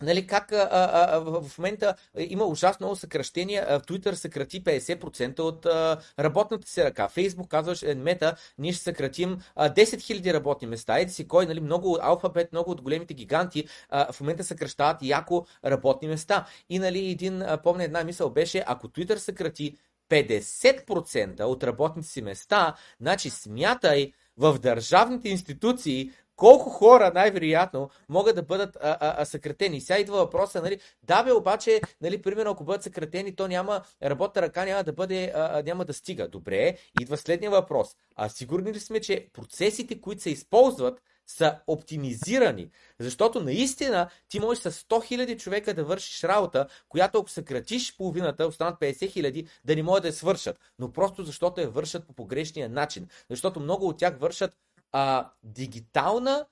Нали, 0.03 0.27
как 0.27 0.53
а, 0.53 0.69
а, 0.71 1.19
в, 1.19 1.43
в 1.49 1.59
момента 1.59 1.95
има 2.19 2.45
ужасно 2.45 2.87
много 2.87 2.97
съкръщения. 2.97 3.81
Twitter 3.81 4.13
съкрати 4.13 4.65
50% 4.65 5.41
от 5.41 5.67
а, 5.67 6.01
работната 6.19 6.69
си 6.69 6.85
ръка. 6.85 7.09
Facebook 7.09 7.49
казваш, 7.49 7.83
е, 7.83 7.95
мета, 7.95 8.37
ние 8.59 8.73
ще 8.73 8.83
съкратим 8.83 9.39
а, 9.57 9.71
10 9.71 9.83
000 9.85 10.33
работни 10.33 10.69
места. 10.69 10.99
Еди 10.99 11.13
си 11.13 11.29
кой, 11.29 11.47
нали, 11.47 11.61
много 11.61 11.99
алфабет, 12.01 12.53
много 12.53 12.71
от 12.71 12.83
големите 12.83 13.15
гиганти 13.15 13.65
а, 13.89 14.13
в 14.13 14.21
момента 14.21 14.45
съкръщават 14.45 15.03
яко 15.03 15.47
работни 15.65 16.09
места. 16.09 16.47
И 16.69 16.79
нали, 16.79 17.11
един, 17.11 17.43
а, 17.43 17.57
помня 17.63 17.85
една 17.85 18.05
мисъл 18.05 18.31
беше, 18.31 18.65
ако 18.67 18.89
Twitter 18.89 19.17
съкрати 19.17 19.77
50% 20.11 21.41
от 21.41 21.65
работните 21.65 22.09
си 22.09 22.23
места, 22.23 22.75
значи 23.01 23.31
смятай 23.31 24.13
в 24.37 24.59
държавните 24.59 25.29
институции 25.29 26.11
колко 26.41 26.71
хора 26.71 27.13
най-вероятно 27.15 27.91
могат 28.09 28.37
да 28.37 28.43
бъдат 28.43 28.77
а, 28.77 28.97
а, 29.01 29.23
а, 29.23 29.25
съкратени. 29.25 29.81
Сега 29.81 29.99
идва 29.99 30.17
въпроса, 30.17 30.63
нали, 30.63 30.81
да 31.03 31.23
бе, 31.23 31.33
обаче, 31.33 31.81
нали, 32.01 32.23
примерно, 32.23 32.51
ако 32.51 32.65
бъдат 32.65 32.83
съкратени, 32.83 33.37
то 33.37 33.49
няма, 33.49 33.83
работа 34.03 34.43
ръка 34.43 34.65
няма 34.65 34.85
да 34.85 34.93
бъде, 34.93 35.33
а, 35.35 35.63
няма 35.63 35.85
да 35.85 35.95
стига. 35.95 36.29
Добре, 36.29 36.77
идва 37.01 37.17
следния 37.17 37.51
въпрос. 37.51 37.97
А 38.17 38.29
сигурни 38.29 38.73
ли 38.73 38.81
сме, 38.81 39.01
че 39.01 39.29
процесите, 39.33 40.01
които 40.01 40.23
се 40.23 40.31
използват, 40.31 41.03
са 41.27 41.59
оптимизирани. 41.67 42.71
Защото 42.99 43.41
наистина 43.41 44.11
ти 44.29 44.41
можеш 44.41 44.63
с 44.63 44.71
100 44.73 44.87
000 44.89 45.39
човека 45.39 45.75
да 45.75 45.85
вършиш 45.85 46.25
работа, 46.25 46.67
която 46.89 47.19
ако 47.19 47.31
съкратиш 47.31 47.97
половината, 47.97 48.47
останат 48.47 48.81
50 48.81 48.93
000, 48.93 49.49
да 49.65 49.77
не 49.77 49.83
могат 49.83 50.03
да 50.03 50.09
я 50.09 50.13
свършат. 50.13 50.61
Но 50.79 50.93
просто 50.93 51.25
защото 51.25 51.61
я 51.61 51.71
вършат 51.71 52.07
по 52.07 52.13
погрешния 52.13 52.69
начин. 52.69 53.09
Защото 53.31 53.61
много 53.61 53.89
от 53.89 53.99
тях 53.99 54.19
вършат 54.19 54.57
а, 54.93 55.31
дигитална 55.43 56.47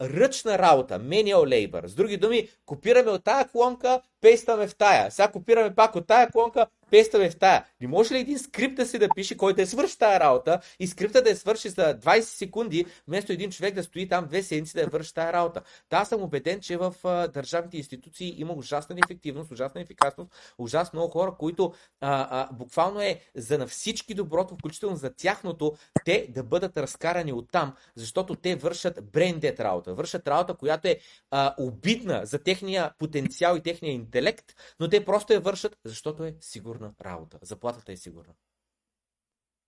ръчна 0.00 0.58
работа, 0.58 1.00
manual 1.00 1.70
labor. 1.70 1.86
С 1.86 1.94
други 1.94 2.16
думи, 2.16 2.48
копираме 2.66 3.10
от 3.10 3.24
тая 3.24 3.48
колонка, 3.48 4.00
пействаме 4.20 4.66
в 4.66 4.76
тая. 4.76 5.10
Сега 5.10 5.28
копираме 5.28 5.74
пак 5.74 5.96
от 5.96 6.06
тая 6.06 6.30
колонка, 6.30 6.66
песта 6.90 7.30
в 7.30 7.36
тая. 7.36 7.64
Не 7.80 7.88
може 7.88 8.14
ли 8.14 8.18
един 8.18 8.38
скрипт 8.38 8.74
да 8.74 8.86
си 8.86 8.98
да 8.98 9.08
пише, 9.14 9.36
който 9.36 9.56
да 9.56 9.66
свърши 9.66 9.98
тази 9.98 10.20
работа 10.20 10.60
и 10.80 10.86
скрипта 10.86 11.22
да 11.22 11.30
я 11.30 11.36
свърши 11.36 11.68
за 11.68 11.98
20 11.98 12.20
секунди, 12.20 12.86
вместо 13.08 13.32
един 13.32 13.50
човек 13.50 13.74
да 13.74 13.82
стои 13.82 14.08
там 14.08 14.26
две 14.26 14.42
седмици 14.42 14.74
да 14.74 14.80
я 14.80 14.88
върши 14.88 15.14
тази 15.14 15.32
работа. 15.32 15.62
Та 15.88 15.96
аз 15.96 16.08
съм 16.08 16.22
убеден, 16.22 16.60
че 16.60 16.76
в 16.76 16.94
а, 17.04 17.28
държавните 17.28 17.76
институции 17.76 18.34
има 18.40 18.52
ужасна 18.52 18.96
ефективност, 19.04 19.50
ужасна 19.50 19.80
ефикасност, 19.80 20.30
ужасно 20.58 20.96
много 20.96 21.12
хора, 21.12 21.34
които 21.38 21.72
а, 22.00 22.28
а, 22.30 22.52
буквално 22.52 23.00
е 23.00 23.20
за 23.34 23.58
на 23.58 23.66
всички 23.66 24.14
доброто, 24.14 24.54
включително 24.54 24.96
за 24.96 25.10
тяхното, 25.10 25.76
те 26.04 26.26
да 26.30 26.42
бъдат 26.42 26.76
разкарани 26.76 27.32
от 27.32 27.50
там, 27.52 27.74
защото 27.94 28.34
те 28.34 28.56
вършат 28.56 29.10
брендет 29.12 29.60
работа, 29.60 29.94
вършат 29.94 30.28
работа, 30.28 30.54
която 30.54 30.88
е 30.88 30.98
а, 31.30 31.54
обидна 31.58 32.20
за 32.24 32.38
техния 32.38 32.92
потенциал 32.98 33.56
и 33.56 33.60
техния 33.60 33.92
интелект, 33.92 34.44
но 34.80 34.88
те 34.88 35.04
просто 35.04 35.32
я 35.32 35.40
вършат, 35.40 35.76
защото 35.84 36.24
е 36.24 36.34
сигурна 36.76 36.94
работа. 37.04 37.38
Заплатата 37.42 37.92
е 37.92 37.96
сигурна. 37.96 38.32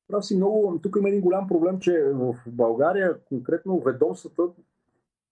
Прав 0.09 0.27
си 0.27 0.37
много. 0.37 0.81
Тук 0.83 0.97
има 0.99 1.09
един 1.09 1.21
голям 1.21 1.49
проблем, 1.49 1.81
че 1.81 2.03
в 2.13 2.35
България 2.47 3.21
конкретно 3.25 3.81
ведомствата, 3.81 4.43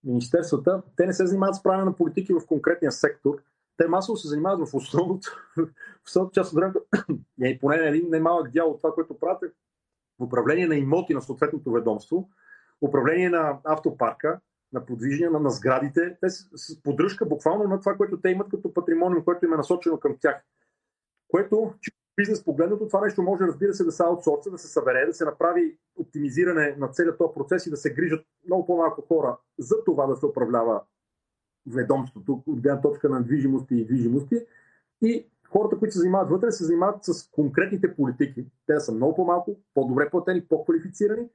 министерствата, 0.05 0.82
те 0.97 1.07
не 1.07 1.12
се 1.12 1.27
занимават 1.27 1.55
с 1.55 1.62
правене 1.62 1.85
на 1.85 1.97
политики 1.97 2.32
в 2.32 2.47
конкретния 2.47 2.93
сектор. 2.93 3.43
Те 3.77 3.89
масово 3.89 4.16
се 4.16 4.28
занимават 4.28 4.69
в 4.69 4.74
основното, 4.74 5.31
в 5.57 6.07
основната 6.07 6.35
част 6.35 6.53
от 6.53 6.57
времето, 6.57 6.81
и 7.44 7.59
поне 7.61 7.77
един 7.77 8.11
немалък 8.11 8.51
дял 8.51 8.70
от 8.70 8.78
това, 8.78 8.93
което 8.94 9.19
правят 9.19 9.43
е 9.43 9.47
управление 10.24 10.66
на 10.66 10.77
имоти 10.77 11.15
на 11.15 11.23
съответното 11.23 11.73
ведомство, 11.73 12.28
управление 12.82 13.31
на 13.31 13.59
автопарка, 13.65 14.40
на 14.73 14.86
подвижния, 14.86 15.31
на, 15.31 15.40
на 15.40 15.51
сградите. 15.51 16.16
Те 16.20 16.31
с 16.31 16.82
поддръжка 16.82 17.27
буквално 17.27 17.65
на 17.65 17.81
това, 17.81 17.97
което 17.97 18.20
те 18.20 18.28
имат 18.28 18.48
като 18.51 18.74
патримониум, 18.74 19.24
което 19.24 19.44
им 19.44 19.53
е 19.53 19.57
насочено 19.57 20.01
към 20.01 20.16
тях. 20.20 20.44
Което, 21.28 21.74
бизнес 22.16 22.44
погледнато, 22.44 22.89
това 22.89 23.01
нещо 23.01 23.23
може, 23.23 23.44
разбира 23.44 23.74
се, 23.74 23.85
да 23.85 23.93
се 23.93 24.03
аутсорса, 24.03 24.51
да 24.51 24.59
се 24.59 24.69
събере, 24.69 25.07
да 25.07 25.15
се 25.15 25.24
направи 25.24 25.78
оптимизиране 25.97 26.77
на 26.78 26.89
целият 26.89 27.19
този 27.19 27.35
процес 27.35 27.66
и 27.66 27.70
да 27.70 27.77
се 27.77 27.94
грижат 27.94 28.27
много 28.47 28.66
по-малко 28.66 29.03
хора 29.03 29.39
за 29.59 29.85
това 29.85 30.07
да 30.07 30.16
се 30.16 30.27
управлява 30.27 30.82
ведомството 31.66 32.43
от 32.47 32.61
гледна 32.61 32.81
точка 32.81 33.09
на 33.09 33.23
движимости 33.23 33.74
и 33.74 33.85
движимости. 33.85 34.36
И 35.03 35.27
хората, 35.53 35.78
които 35.78 35.93
се 35.93 35.98
занимават 35.98 36.31
вътре, 36.31 36.53
се 36.53 36.65
занимават 36.65 37.05
с 37.05 37.31
конкретните 37.31 37.94
политики. 37.94 38.47
Те 38.66 38.81
са 38.81 38.93
много 38.93 39.15
по-малко, 39.15 39.57
по-добре 39.74 40.11
платени, 40.11 40.47
по-квалифицирани, 40.48 41.28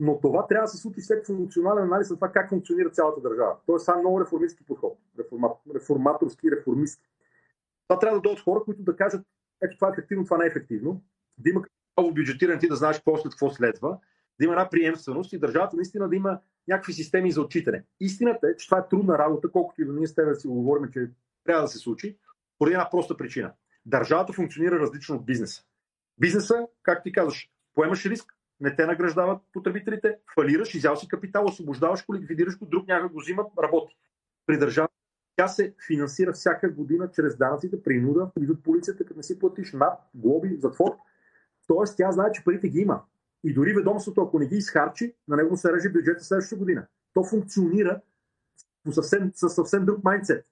но 0.00 0.20
това 0.20 0.46
трябва 0.46 0.64
да 0.64 0.68
се 0.68 0.76
случи 0.76 1.00
след 1.00 1.26
функционален 1.26 1.84
анализ 1.84 2.10
на 2.10 2.16
това 2.16 2.28
как 2.28 2.48
функционира 2.48 2.90
цялата 2.90 3.20
държава. 3.20 3.56
Тоест, 3.66 3.86
това 3.86 3.98
е 3.98 4.00
много 4.00 4.20
реформистски 4.20 4.64
подход. 4.64 4.98
Реформаторски, 5.74 6.50
реформистски. 6.50 7.13
Това 7.88 7.98
трябва 7.98 8.18
да 8.18 8.22
дойдат 8.22 8.44
хора, 8.44 8.64
които 8.64 8.82
да 8.82 8.96
кажат, 8.96 9.26
ето 9.62 9.76
това 9.76 9.88
е 9.88 9.92
ефективно, 9.92 10.24
това 10.24 10.38
не 10.38 10.44
е 10.44 10.48
ефективно. 10.48 11.02
Да 11.38 11.50
има 11.50 11.62
много 11.98 12.14
бюджетиране, 12.14 12.58
ти 12.58 12.68
да 12.68 12.76
знаеш 12.76 12.96
какво 12.96 13.16
след 13.16 13.32
какво 13.32 13.50
следва, 13.50 13.98
да 14.38 14.44
има 14.44 14.52
една 14.52 14.70
приемственост 14.70 15.32
и 15.32 15.38
държавата 15.38 15.76
наистина 15.76 16.08
да 16.08 16.16
има 16.16 16.40
някакви 16.68 16.92
системи 16.92 17.32
за 17.32 17.40
отчитане. 17.40 17.84
Истината 18.00 18.48
е, 18.48 18.56
че 18.56 18.66
това 18.66 18.78
е 18.78 18.88
трудна 18.88 19.18
работа, 19.18 19.50
колкото 19.50 19.82
и 19.82 19.84
да 19.84 19.92
ние 19.92 20.06
с 20.06 20.14
теб 20.14 20.28
да 20.28 20.34
си 20.34 20.48
говорим, 20.48 20.90
че 20.90 21.10
трябва 21.44 21.62
да 21.62 21.68
се 21.68 21.78
случи, 21.78 22.18
поради 22.58 22.74
една 22.74 22.90
проста 22.90 23.16
причина. 23.16 23.52
Държавата 23.86 24.32
функционира 24.32 24.80
различно 24.80 25.16
от 25.16 25.26
бизнеса. 25.26 25.62
Бизнеса, 26.18 26.66
как 26.82 27.02
ти 27.02 27.12
казваш, 27.12 27.50
поемаш 27.74 28.06
риск, 28.06 28.34
не 28.60 28.76
те 28.76 28.86
награждават 28.86 29.42
потребителите, 29.52 30.18
фалираш, 30.34 30.74
изял 30.74 30.96
си 30.96 31.08
капитал, 31.08 31.44
освобождаваш 31.44 32.06
го, 32.06 32.14
ликвидираш 32.14 32.58
го, 32.58 32.66
друг 32.66 32.88
някак 32.88 33.12
го 33.12 33.20
взимат, 33.20 33.46
работи. 33.62 33.96
При 34.46 34.58
държавата 34.58 34.93
тя 35.36 35.48
се 35.48 35.74
финансира 35.86 36.32
всяка 36.32 36.70
година 36.70 37.10
чрез 37.10 37.36
данъците, 37.36 37.82
принуда, 37.82 38.30
идват 38.40 38.62
полицията, 38.62 39.04
като 39.04 39.16
не 39.16 39.22
си 39.22 39.38
платиш 39.38 39.72
над, 39.72 39.98
глоби, 40.14 40.56
затвор. 40.60 40.96
Тоест 41.66 41.96
тя 41.96 42.12
знае, 42.12 42.32
че 42.32 42.44
парите 42.44 42.68
ги 42.68 42.78
има. 42.78 43.02
И 43.44 43.54
дори 43.54 43.74
ведомството, 43.74 44.22
ако 44.22 44.38
не 44.38 44.46
ги 44.46 44.56
изхарчи, 44.56 45.14
на 45.28 45.36
него 45.36 45.56
се 45.56 45.72
реже 45.72 45.88
бюджета 45.88 46.24
следващата 46.24 46.58
година. 46.58 46.86
То 47.14 47.24
функционира 47.24 48.00
по 48.84 48.92
съвсем, 48.92 49.30
със 49.34 49.54
съвсем 49.54 49.84
друг 49.84 50.04
майндсет. 50.04 50.46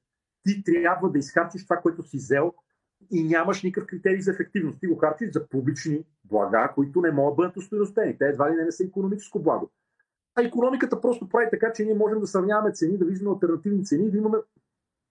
Ти 0.45 0.65
трябва 0.65 1.11
да 1.11 1.19
изхарчиш 1.19 1.65
това, 1.65 1.77
което 1.77 2.03
си 2.03 2.17
взел 2.17 2.53
и 3.11 3.25
нямаш 3.25 3.63
никакъв 3.63 3.89
критерий 3.89 4.21
за 4.21 4.31
ефективност. 4.31 4.81
Ти 4.81 4.87
го 4.87 4.97
харчиш 4.97 5.33
за 5.33 5.49
публични 5.49 6.05
блага, 6.25 6.73
които 6.75 7.01
не 7.01 7.11
могат 7.11 7.33
да 7.33 7.37
бъдат 7.37 7.57
устойностени. 7.57 8.19
Те 8.19 8.25
едва 8.25 8.51
ли 8.51 8.57
не, 8.57 8.65
не 8.65 8.73
са 8.73 8.85
економическо 8.85 9.43
благо. 9.43 9.71
А 10.35 10.43
економиката 10.43 11.01
просто 11.01 11.29
прави 11.29 11.47
така, 11.51 11.73
че 11.73 11.85
ние 11.85 11.95
можем 11.95 12.21
да 12.21 12.27
сравняваме 12.27 12.73
цени, 12.73 12.99
да 12.99 13.05
виждаме 13.05 13.35
альтернативни 13.35 13.85
цени 13.85 14.11
да 14.11 14.19
имаме 14.19 14.39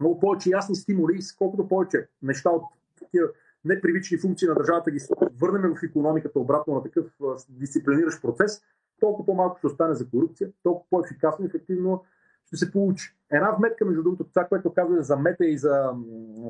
много 0.01 0.19
повече 0.19 0.49
ясни 0.49 0.75
стимули 0.75 1.19
колкото 1.37 1.67
повече 1.67 2.07
неща 2.21 2.49
от 2.49 2.63
такива 2.99 3.27
непривични 3.65 4.17
функции 4.17 4.47
на 4.47 4.55
държавата 4.55 4.91
ги 4.91 4.99
върнем 5.41 5.75
в 5.75 5.83
економиката 5.83 6.39
обратно 6.39 6.73
на 6.73 6.83
такъв 6.83 7.05
дисциплиниращ 7.49 8.21
процес, 8.21 8.63
толкова 8.99 9.25
по-малко 9.25 9.57
ще 9.57 9.67
остане 9.67 9.93
за 9.93 10.09
корупция, 10.09 10.51
толкова 10.63 10.89
по-ефикасно 10.89 11.45
и 11.45 11.47
ефективно 11.47 12.03
ще 12.47 12.57
се 12.57 12.71
получи. 12.71 13.15
Една 13.31 13.51
вметка, 13.51 13.85
между 13.85 14.03
другото, 14.03 14.23
това, 14.23 14.45
което 14.45 14.73
казваме 14.73 15.01
за 15.01 15.17
Мета 15.17 15.45
и 15.45 15.57
за 15.57 15.93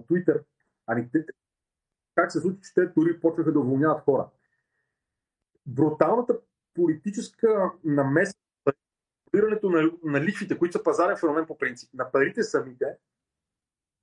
Twitter, 0.10 0.44
ами 0.88 1.10
как 2.16 2.32
се 2.32 2.40
случи, 2.40 2.60
че 2.62 2.74
те 2.74 2.86
дори 2.86 3.20
почнаха 3.20 3.52
да 3.52 3.60
уволняват 3.60 4.04
хора. 4.04 4.28
Бруталната 5.66 6.40
политическа 6.74 7.72
намеса, 7.84 8.34
на, 10.04 10.22
лихвите, 10.22 10.58
които 10.58 10.78
са 10.78 10.84
пазарен 10.84 11.18
феномен 11.18 11.46
по 11.46 11.58
принцип, 11.58 11.94
на 11.94 12.12
парите 12.12 12.44
самите, 12.44 12.98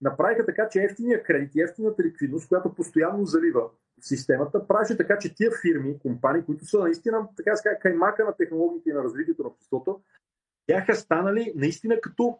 направиха 0.00 0.46
така, 0.46 0.68
че 0.68 0.82
ефтиния 0.82 1.22
кредит 1.22 1.56
ефтината 1.56 2.02
ликвидност, 2.02 2.48
която 2.48 2.74
постоянно 2.74 3.24
залива 3.24 3.70
в 4.00 4.06
системата, 4.06 4.66
правеше 4.66 4.96
така, 4.96 5.18
че 5.18 5.34
тия 5.34 5.50
фирми, 5.62 5.98
компании, 5.98 6.44
които 6.44 6.64
са 6.64 6.78
наистина, 6.78 7.28
така 7.36 7.52
да 7.64 7.78
каймака 7.78 8.24
на 8.24 8.36
технологиите 8.36 8.90
и 8.90 8.92
на 8.92 9.04
развитието 9.04 9.42
на 9.42 9.48
обществото, 9.48 10.00
бяха 10.66 10.94
станали 10.94 11.52
наистина 11.56 12.00
като 12.00 12.38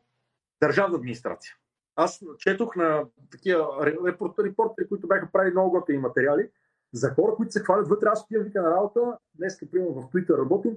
държавна 0.62 0.96
администрация. 0.96 1.54
Аз 1.96 2.24
четох 2.38 2.76
на 2.76 3.04
такива 3.30 3.86
репортери, 4.06 4.54
които 4.88 5.06
бяха 5.06 5.28
правили 5.32 5.52
много 5.52 5.70
готини 5.70 5.98
материали 5.98 6.50
за 6.92 7.10
хора, 7.10 7.34
които 7.34 7.52
се 7.52 7.60
хвалят 7.60 7.88
вътре. 7.88 8.08
Аз 8.08 8.22
отивам 8.22 8.44
вика 8.44 8.62
на 8.62 8.70
работа, 8.70 9.18
днес, 9.34 9.60
примерно 9.70 9.94
в 9.94 10.10
Twitter 10.10 10.38
работим 10.38 10.76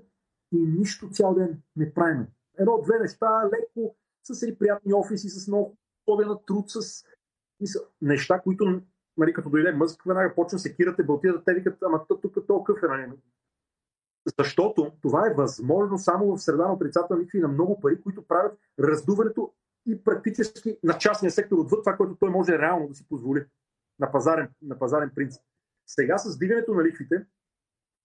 и 0.51 0.57
нищо 0.57 1.09
цял 1.09 1.35
ден 1.35 1.61
не 1.75 1.93
правим. 1.93 2.27
Едно-две 2.57 2.99
неща, 2.99 3.45
леко, 3.45 3.95
с 4.23 4.57
приятни 4.59 4.93
офиси, 4.93 5.29
с 5.29 5.47
много 5.47 5.77
условия 6.01 6.27
на 6.27 6.45
труд, 6.45 6.65
с 6.67 7.05
неща, 8.01 8.39
които, 8.39 8.81
нали, 9.17 9.33
като 9.33 9.49
дойде 9.49 9.71
мъзък, 9.71 10.03
веднага 10.05 10.35
почва 10.35 10.59
се 10.59 10.75
кирате, 10.75 11.03
бълтията, 11.03 11.43
те 11.45 11.53
викат, 11.53 11.83
ама 11.83 12.05
тук 12.07 12.47
толкова 12.47 12.95
е, 13.03 13.07
нали? 13.07 13.17
Защото 14.39 14.91
това 15.01 15.27
е 15.27 15.33
възможно 15.33 15.97
само 15.97 16.35
в 16.35 16.41
среда 16.41 16.67
на 16.67 16.73
отрицателни 16.73 17.23
ликви 17.23 17.39
на 17.39 17.47
много 17.47 17.79
пари, 17.79 18.01
които 18.01 18.27
правят 18.27 18.59
раздуването 18.79 19.53
и 19.85 20.03
практически 20.03 20.77
на 20.83 20.97
частния 20.97 21.31
сектор 21.31 21.57
отвъд 21.57 21.79
това, 21.83 21.97
което 21.97 22.15
той 22.15 22.29
може 22.29 22.59
реално 22.59 22.87
да 22.87 22.95
си 22.95 23.05
позволи 23.09 23.45
на 23.99 24.11
пазарен, 24.11 24.49
на 24.61 24.79
пазарен 24.79 25.11
принцип. 25.15 25.41
Сега 25.87 26.17
с 26.17 26.37
дигането 26.37 26.73
на 26.73 26.83
лихвите 26.83 27.25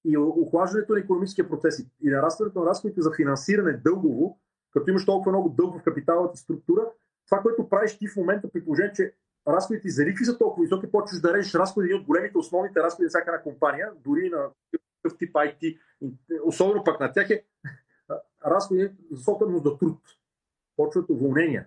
и 0.04 0.16
охлаждането 0.16 0.92
на 0.92 1.00
економическия 1.00 1.48
процес 1.48 1.78
и 2.02 2.10
нарастването 2.10 2.60
на 2.60 2.66
разходите 2.66 3.00
за 3.00 3.12
финансиране 3.16 3.72
дългово, 3.72 4.38
като 4.70 4.90
имаш 4.90 5.06
толкова 5.06 5.32
много 5.32 5.48
дълг 5.48 5.80
в 5.80 5.82
капиталната 5.82 6.36
структура, 6.36 6.90
това, 7.26 7.40
което 7.42 7.68
правиш 7.68 7.98
ти 7.98 8.08
в 8.08 8.16
момента, 8.16 8.48
при 8.52 8.64
положение, 8.64 8.92
че 8.92 9.12
разходите 9.48 9.88
за 9.88 10.04
лихви 10.04 10.24
са 10.24 10.38
толкова 10.38 10.64
високи, 10.64 10.90
почваш 10.92 11.20
да 11.20 11.34
режеш 11.34 11.54
разходи 11.54 11.94
от 11.94 12.04
големите 12.04 12.38
основните 12.38 12.80
разходи 12.80 13.04
на 13.04 13.08
всяка 13.08 13.30
една 13.30 13.42
компания, 13.42 13.90
дори 14.04 14.30
на 14.30 14.48
такъв 14.72 15.18
тип 15.18 15.34
IT, 15.34 15.78
особено 16.44 16.84
пък 16.84 17.00
на 17.00 17.12
тях 17.12 17.30
е 17.30 17.44
разходи 18.46 18.90
за 19.10 19.22
собственост 19.22 19.64
за 19.64 19.78
труд. 19.78 19.98
Почват 20.76 21.10
уволнения. 21.10 21.66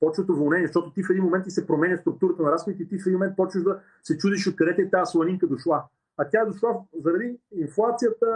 Почват 0.00 0.28
уволнения, 0.28 0.66
защото 0.66 0.92
ти 0.92 1.02
в 1.02 1.10
един 1.10 1.24
момент 1.24 1.44
ти 1.44 1.50
се 1.50 1.66
променя 1.66 1.96
структурата 1.96 2.42
на 2.42 2.52
разходите 2.52 2.82
и 2.82 2.88
ти 2.88 2.98
в 2.98 3.06
един 3.06 3.12
момент 3.12 3.36
почваш 3.36 3.62
да 3.62 3.80
се 4.02 4.18
чудиш 4.18 4.46
откъде 4.46 4.82
е 4.82 4.90
тази 4.90 5.10
сланинка 5.10 5.46
дошла. 5.46 5.84
А 6.16 6.28
тя 6.28 6.40
е 6.40 6.46
дошла 6.46 6.82
заради 7.04 7.38
инфлацията, 7.56 8.26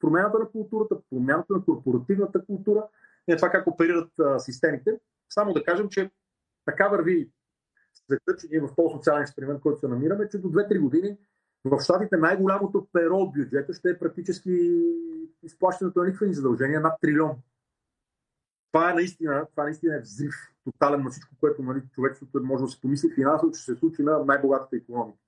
промената 0.00 0.38
на 0.38 0.48
културата, 0.48 0.96
промяната 1.10 1.52
на 1.52 1.64
корпоративната 1.64 2.44
култура 2.44 2.84
и 3.28 3.36
това 3.36 3.50
как 3.50 3.66
оперират 3.66 4.18
а, 4.18 4.38
системите. 4.38 4.98
Само 5.30 5.52
да 5.52 5.64
кажем, 5.64 5.88
че 5.88 6.10
така 6.64 6.88
върви 6.88 7.30
света, 7.94 8.36
че 8.40 8.46
ние 8.50 8.60
в 8.60 8.74
този 8.76 8.92
социален 8.94 9.22
експеримент, 9.22 9.60
който 9.60 9.80
се 9.80 9.88
намираме, 9.88 10.28
че 10.28 10.38
до 10.38 10.48
2-3 10.48 10.80
години 10.80 11.18
в 11.64 11.80
щатите 11.80 12.16
най-голямото 12.16 12.88
перо 12.92 13.16
от 13.16 13.32
бюджета 13.32 13.74
ще 13.74 13.90
е 13.90 13.98
практически 13.98 14.82
изплащането 15.42 16.00
на 16.00 16.06
лихвени 16.06 16.34
задължения 16.34 16.80
над 16.80 17.00
трилион. 17.00 17.36
Това 18.72 18.90
е 18.90 18.94
наистина, 18.94 19.46
това 19.50 19.64
наистина 19.64 19.96
е 19.96 20.00
взрив 20.00 20.34
тотален 20.64 21.02
на 21.02 21.10
всичко, 21.10 21.34
което 21.40 21.62
нали, 21.62 21.82
човечеството 21.94 22.44
може 22.44 22.64
да 22.64 22.70
се 22.70 22.80
помисли 22.80 23.14
финансово, 23.14 23.52
че 23.52 23.60
се 23.60 23.76
случи 23.76 24.02
на 24.02 24.24
най-богатата 24.24 24.76
економика. 24.76 25.18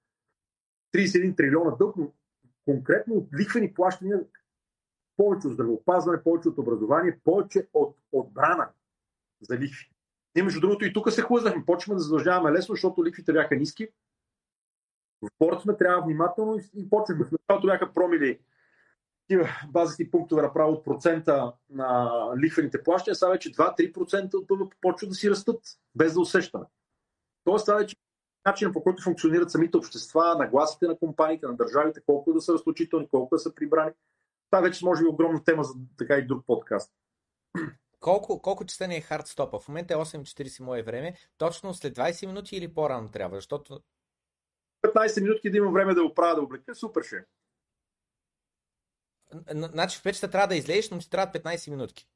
31 0.94 1.36
трилиона 1.36 1.70
дълг, 1.70 1.96
но 1.96 2.12
конкретно 2.64 3.14
от 3.14 3.28
лихвени 3.38 3.74
плащания 3.74 4.20
повече 5.20 5.46
от 5.46 5.52
здравеопазване, 5.52 6.22
повече 6.22 6.48
от 6.48 6.58
образование, 6.58 7.18
повече 7.24 7.68
от 7.74 7.96
отбрана 8.12 8.68
за 9.40 9.58
лихви. 9.58 9.90
И 10.36 10.42
между 10.42 10.60
другото 10.60 10.84
и 10.84 10.92
тук 10.92 11.12
се 11.12 11.22
хлъзнахме. 11.22 11.66
Почваме 11.66 11.96
да 11.96 12.02
задължаваме 12.02 12.52
лесно, 12.52 12.74
защото 12.74 13.04
лихвите 13.04 13.32
бяха 13.32 13.56
ниски. 13.56 13.88
В 15.22 15.60
сме, 15.62 15.76
трябва 15.76 16.02
внимателно 16.02 16.60
и, 16.74 16.90
почнахме. 16.90 17.24
В 17.24 17.32
началото 17.32 17.66
бяха 17.66 17.92
промили 17.92 18.38
базисни 19.68 20.10
пунктове 20.10 20.42
направо 20.42 20.72
от 20.72 20.84
процента 20.84 21.52
на 21.70 22.10
лихвените 22.42 22.82
плащания, 22.82 23.14
сега 23.14 23.30
вече 23.30 23.52
2-3% 23.52 24.34
от 24.34 24.46
БВП 24.46 24.74
почват 24.80 25.10
да 25.10 25.14
си 25.14 25.30
растат, 25.30 25.60
без 25.94 26.14
да 26.14 26.20
усещаме. 26.20 26.64
Тоест, 27.44 27.66
това 27.66 27.78
вече 27.78 27.96
начинът 28.46 28.74
по 28.74 28.82
който 28.82 29.02
функционират 29.02 29.50
самите 29.50 29.76
общества, 29.76 30.36
нагласите 30.38 30.86
на 30.86 30.98
компаниите, 30.98 31.46
на 31.46 31.56
държавите, 31.56 32.00
колко 32.06 32.32
да 32.32 32.40
са 32.40 32.52
разточителни, 32.52 33.08
колко 33.08 33.34
да 33.34 33.38
са 33.38 33.54
прибрани. 33.54 33.92
Това 34.50 34.60
вече 34.60 34.84
може 34.84 35.02
би 35.02 35.06
е 35.06 35.10
огромна 35.10 35.44
тема 35.44 35.64
за 35.64 35.74
така 35.98 36.14
и 36.14 36.26
друг 36.26 36.46
подкаст. 36.46 36.92
Колко, 38.00 38.42
колко 38.42 38.64
часа 38.64 38.88
ни 38.88 38.96
е 38.96 39.00
хардстопа? 39.00 39.60
В 39.60 39.68
момента 39.68 39.94
е 39.94 39.96
8.40 39.96 40.62
мое 40.62 40.82
време. 40.82 41.14
Точно 41.38 41.74
след 41.74 41.96
20 41.96 42.26
минути 42.26 42.56
или 42.56 42.74
по-рано 42.74 43.08
трябва? 43.08 43.36
Защото 43.36 43.80
15 44.86 45.22
минути 45.22 45.50
да 45.50 45.56
има 45.56 45.70
време 45.70 45.94
да 45.94 46.02
оправя 46.02 46.34
да 46.34 46.42
облека, 46.42 46.74
супер 46.74 47.02
ще. 47.02 47.24
Значи 49.50 49.98
в 49.98 50.02
печата 50.02 50.30
трябва 50.30 50.46
да 50.46 50.56
излезеш, 50.56 50.90
но 50.90 50.98
ти 50.98 51.10
трябва 51.10 51.32
15 51.32 51.70
минутки. 51.70 52.08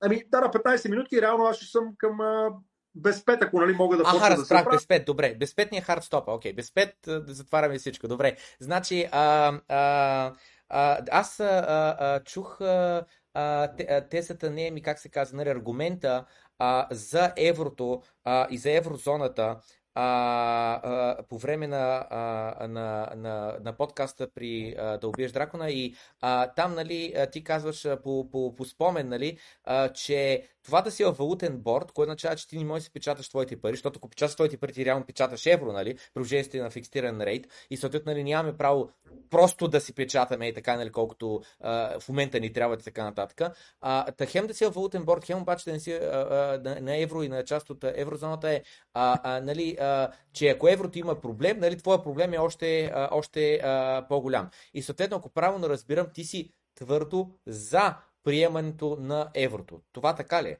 Ами, 0.00 0.24
да, 0.28 0.40
на 0.40 0.46
15 0.46 0.90
минутки 0.90 1.22
реално 1.22 1.44
аз 1.44 1.56
ще 1.56 1.66
съм 1.66 1.94
към 1.98 2.20
а, 2.20 2.50
без 2.94 3.20
5, 3.24 3.44
ако 3.44 3.60
нали 3.60 3.72
мога 3.72 3.96
да 3.96 4.02
Аха, 4.02 4.30
разправях, 4.30 4.64
да 4.64 4.70
без 4.70 4.86
5, 4.86 5.06
добре. 5.06 5.34
Без 5.34 5.54
5 5.54 5.72
ни 5.72 5.78
е 5.78 5.80
хард 5.80 6.04
стопа, 6.04 6.32
окей. 6.32 6.52
Без 6.52 6.70
5 6.70 7.20
да 7.20 7.34
затваряме 7.34 7.78
всичко, 7.78 8.08
добре. 8.08 8.36
Значи, 8.60 9.08
а, 9.12 9.52
а, 9.68 10.34
аз 10.68 11.40
а, 11.40 11.96
а, 11.98 12.20
чух 12.20 12.60
а, 12.60 13.04
а, 13.34 13.68
тезата 14.10 14.50
не 14.50 14.70
ми, 14.70 14.82
как 14.82 14.98
се 14.98 15.08
казва, 15.08 15.36
нали, 15.36 15.48
аргумента 15.48 16.24
а, 16.58 16.86
за 16.90 17.32
еврото 17.36 18.02
а, 18.24 18.46
и 18.50 18.58
за 18.58 18.70
еврозоната, 18.70 19.60
а, 19.94 20.80
а, 20.82 21.22
по 21.28 21.38
време 21.38 21.66
на, 21.66 22.06
а, 22.10 22.68
на, 22.68 23.12
на, 23.16 23.56
на 23.60 23.76
подкаста 23.76 24.30
при 24.34 24.74
а, 24.78 24.98
Да 24.98 25.08
убиеш 25.08 25.32
дракона 25.32 25.70
и 25.70 25.94
а, 26.20 26.46
там 26.46 26.74
нали, 26.74 27.14
ти 27.32 27.44
казваш 27.44 27.86
по, 28.02 28.30
по, 28.30 28.54
по 28.54 28.64
спомен, 28.64 29.08
нали, 29.08 29.38
а, 29.64 29.88
че 29.88 30.48
това 30.68 30.82
да 30.82 30.90
си 30.90 31.04
във 31.04 31.18
валутен 31.18 31.58
борт, 31.58 31.92
което 31.92 32.10
означава, 32.10 32.36
че 32.36 32.48
ти 32.48 32.58
не 32.58 32.64
можеш 32.64 32.82
да 32.82 32.84
си 32.84 32.92
печаташ 32.92 33.28
твоите 33.28 33.60
пари, 33.60 33.72
защото 33.72 33.96
ако 33.96 34.08
печаташ 34.08 34.34
твоите 34.34 34.56
пари, 34.56 34.72
ти 34.72 34.84
реално 34.84 35.06
печаташ 35.06 35.46
евро, 35.46 35.72
нали, 35.72 35.98
при 36.14 36.58
на 36.58 36.70
фиксиран 36.70 37.20
рейт 37.20 37.46
и 37.70 37.76
съответно 37.76 38.12
нали, 38.12 38.24
нямаме 38.24 38.56
право 38.56 38.90
просто 39.30 39.68
да 39.68 39.80
си 39.80 39.94
печатаме 39.94 40.48
и 40.48 40.54
така, 40.54 40.76
нали, 40.76 40.92
колкото 40.92 41.40
а, 41.60 42.00
в 42.00 42.08
момента 42.08 42.40
ни 42.40 42.52
трябва 42.52 42.74
и 42.74 42.78
така 42.78 43.04
нататък. 43.04 43.54
А, 43.80 44.12
та 44.12 44.26
хем 44.26 44.46
да 44.46 44.54
си 44.54 44.64
във 44.64 44.74
валутен 44.74 45.04
борт, 45.04 45.24
хем 45.24 45.42
обаче 45.42 45.64
да 45.64 45.72
не 45.72 45.80
си 45.80 45.92
а, 45.92 45.96
а, 45.96 46.60
на, 46.64 46.80
на 46.80 46.96
евро 46.96 47.22
и 47.22 47.28
на 47.28 47.44
част 47.44 47.70
от 47.70 47.84
еврозоната 47.84 48.50
е, 48.50 48.62
а, 48.94 49.20
а, 49.24 49.40
нали, 49.40 49.76
а, 49.80 50.10
че 50.32 50.48
ако 50.48 50.68
еврото 50.68 50.98
има 50.98 51.20
проблем, 51.20 51.58
нали, 51.58 51.78
твоя 51.78 52.02
проблем 52.02 52.34
е 52.34 52.38
още, 52.38 52.84
а, 52.94 53.08
още 53.12 53.54
а, 53.54 54.06
по-голям. 54.08 54.50
И 54.74 54.82
съответно, 54.82 55.16
ако 55.16 55.28
правилно 55.28 55.68
разбирам, 55.68 56.06
ти 56.14 56.24
си 56.24 56.52
твърдо 56.74 57.30
за 57.46 57.94
приемането 58.24 58.96
на 59.00 59.30
еврото. 59.34 59.80
Това 59.92 60.14
така 60.14 60.42
ли 60.42 60.48
е? 60.48 60.58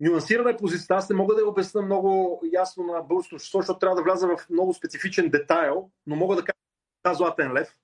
Нюансирана 0.00 0.50
е 0.50 0.56
позицията. 0.56 0.94
Аз 0.94 1.10
не 1.10 1.16
мога 1.16 1.34
да 1.34 1.40
я 1.40 1.48
обясня 1.48 1.82
много 1.82 2.42
ясно 2.52 2.84
на 2.84 3.02
българското 3.02 3.36
общество, 3.36 3.58
защото 3.58 3.78
трябва 3.78 3.96
да 3.96 4.02
вляза 4.02 4.28
в 4.28 4.50
много 4.50 4.74
специфичен 4.74 5.30
детайл, 5.30 5.90
но 6.06 6.16
мога 6.16 6.36
да 6.36 6.44
кажа 6.44 6.58
да, 7.04 7.14
златен 7.14 7.52
лев. 7.52 7.78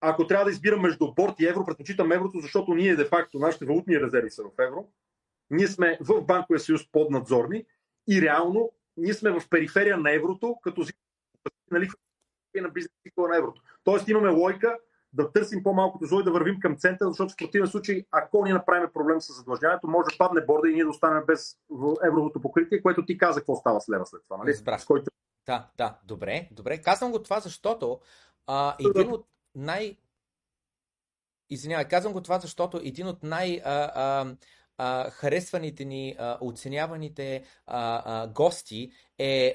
Ако 0.00 0.26
трябва 0.26 0.44
да 0.44 0.50
избирам 0.50 0.80
между 0.80 1.14
борт 1.14 1.40
и 1.40 1.46
евро, 1.46 1.64
предпочитам 1.64 2.12
еврото, 2.12 2.40
защото 2.40 2.74
ние 2.74 2.96
де-факто, 2.96 3.38
нашите 3.38 3.64
валутни 3.64 4.00
резерви 4.00 4.30
са 4.30 4.42
в 4.42 4.62
евро. 4.62 4.88
Ние 5.50 5.66
сме 5.66 5.98
в 6.00 6.22
банковия 6.22 6.60
съюз 6.60 6.90
поднадзорни 6.92 7.64
и 8.08 8.22
реално 8.22 8.72
ние 8.96 9.14
сме 9.14 9.30
в 9.30 9.48
периферия 9.50 9.96
на 9.96 10.14
еврото, 10.14 10.56
като 10.62 10.84
нали, 12.60 12.68
на 12.68 12.72
бизнес 12.72 12.92
на 13.16 13.36
еврото. 13.36 13.62
Тоест 13.84 14.08
имаме 14.08 14.28
лойка 14.28 14.76
да 15.12 15.32
търсим 15.32 15.62
по-малкото 15.62 16.06
зло 16.06 16.20
и 16.20 16.24
да 16.24 16.32
вървим 16.32 16.60
към 16.60 16.76
центъра, 16.76 17.08
защото 17.08 17.32
в 17.32 17.36
противен 17.36 17.66
случай, 17.66 18.04
ако 18.10 18.44
ние 18.44 18.52
направим 18.52 18.88
проблем 18.94 19.20
с 19.20 19.36
задлъжняването, 19.36 19.86
може 19.86 20.04
да 20.04 20.18
падне 20.18 20.40
борда 20.40 20.70
и 20.70 20.74
ние 20.74 20.84
да 20.84 20.90
останем 20.90 21.22
без 21.26 21.56
евровото 22.06 22.40
покритие, 22.40 22.82
което 22.82 23.04
ти 23.04 23.18
каза 23.18 23.40
какво 23.40 23.56
става 23.56 23.80
с 23.80 23.88
лева 23.88 24.06
след 24.06 24.22
това. 24.28 24.36
Нали? 24.36 24.54
С 24.54 24.84
който... 24.84 25.10
Да, 25.46 25.66
да, 25.76 25.98
добре, 26.04 26.48
добре. 26.52 26.82
Казвам 26.82 27.12
го 27.12 27.22
това, 27.22 27.40
защото 27.40 28.00
а, 28.46 28.76
един 28.80 29.12
от 29.12 29.26
най... 29.54 29.96
Извинявай, 31.50 31.88
казвам 31.88 32.12
го 32.12 32.22
това, 32.22 32.38
защото 32.38 32.80
един 32.84 33.06
от 33.06 33.22
най- 33.22 33.60
а, 33.64 33.92
а, 33.94 34.34
харесваните 35.10 35.84
ни, 35.84 36.16
оценяваните 36.40 37.42
гости 38.34 38.90
е 39.18 39.54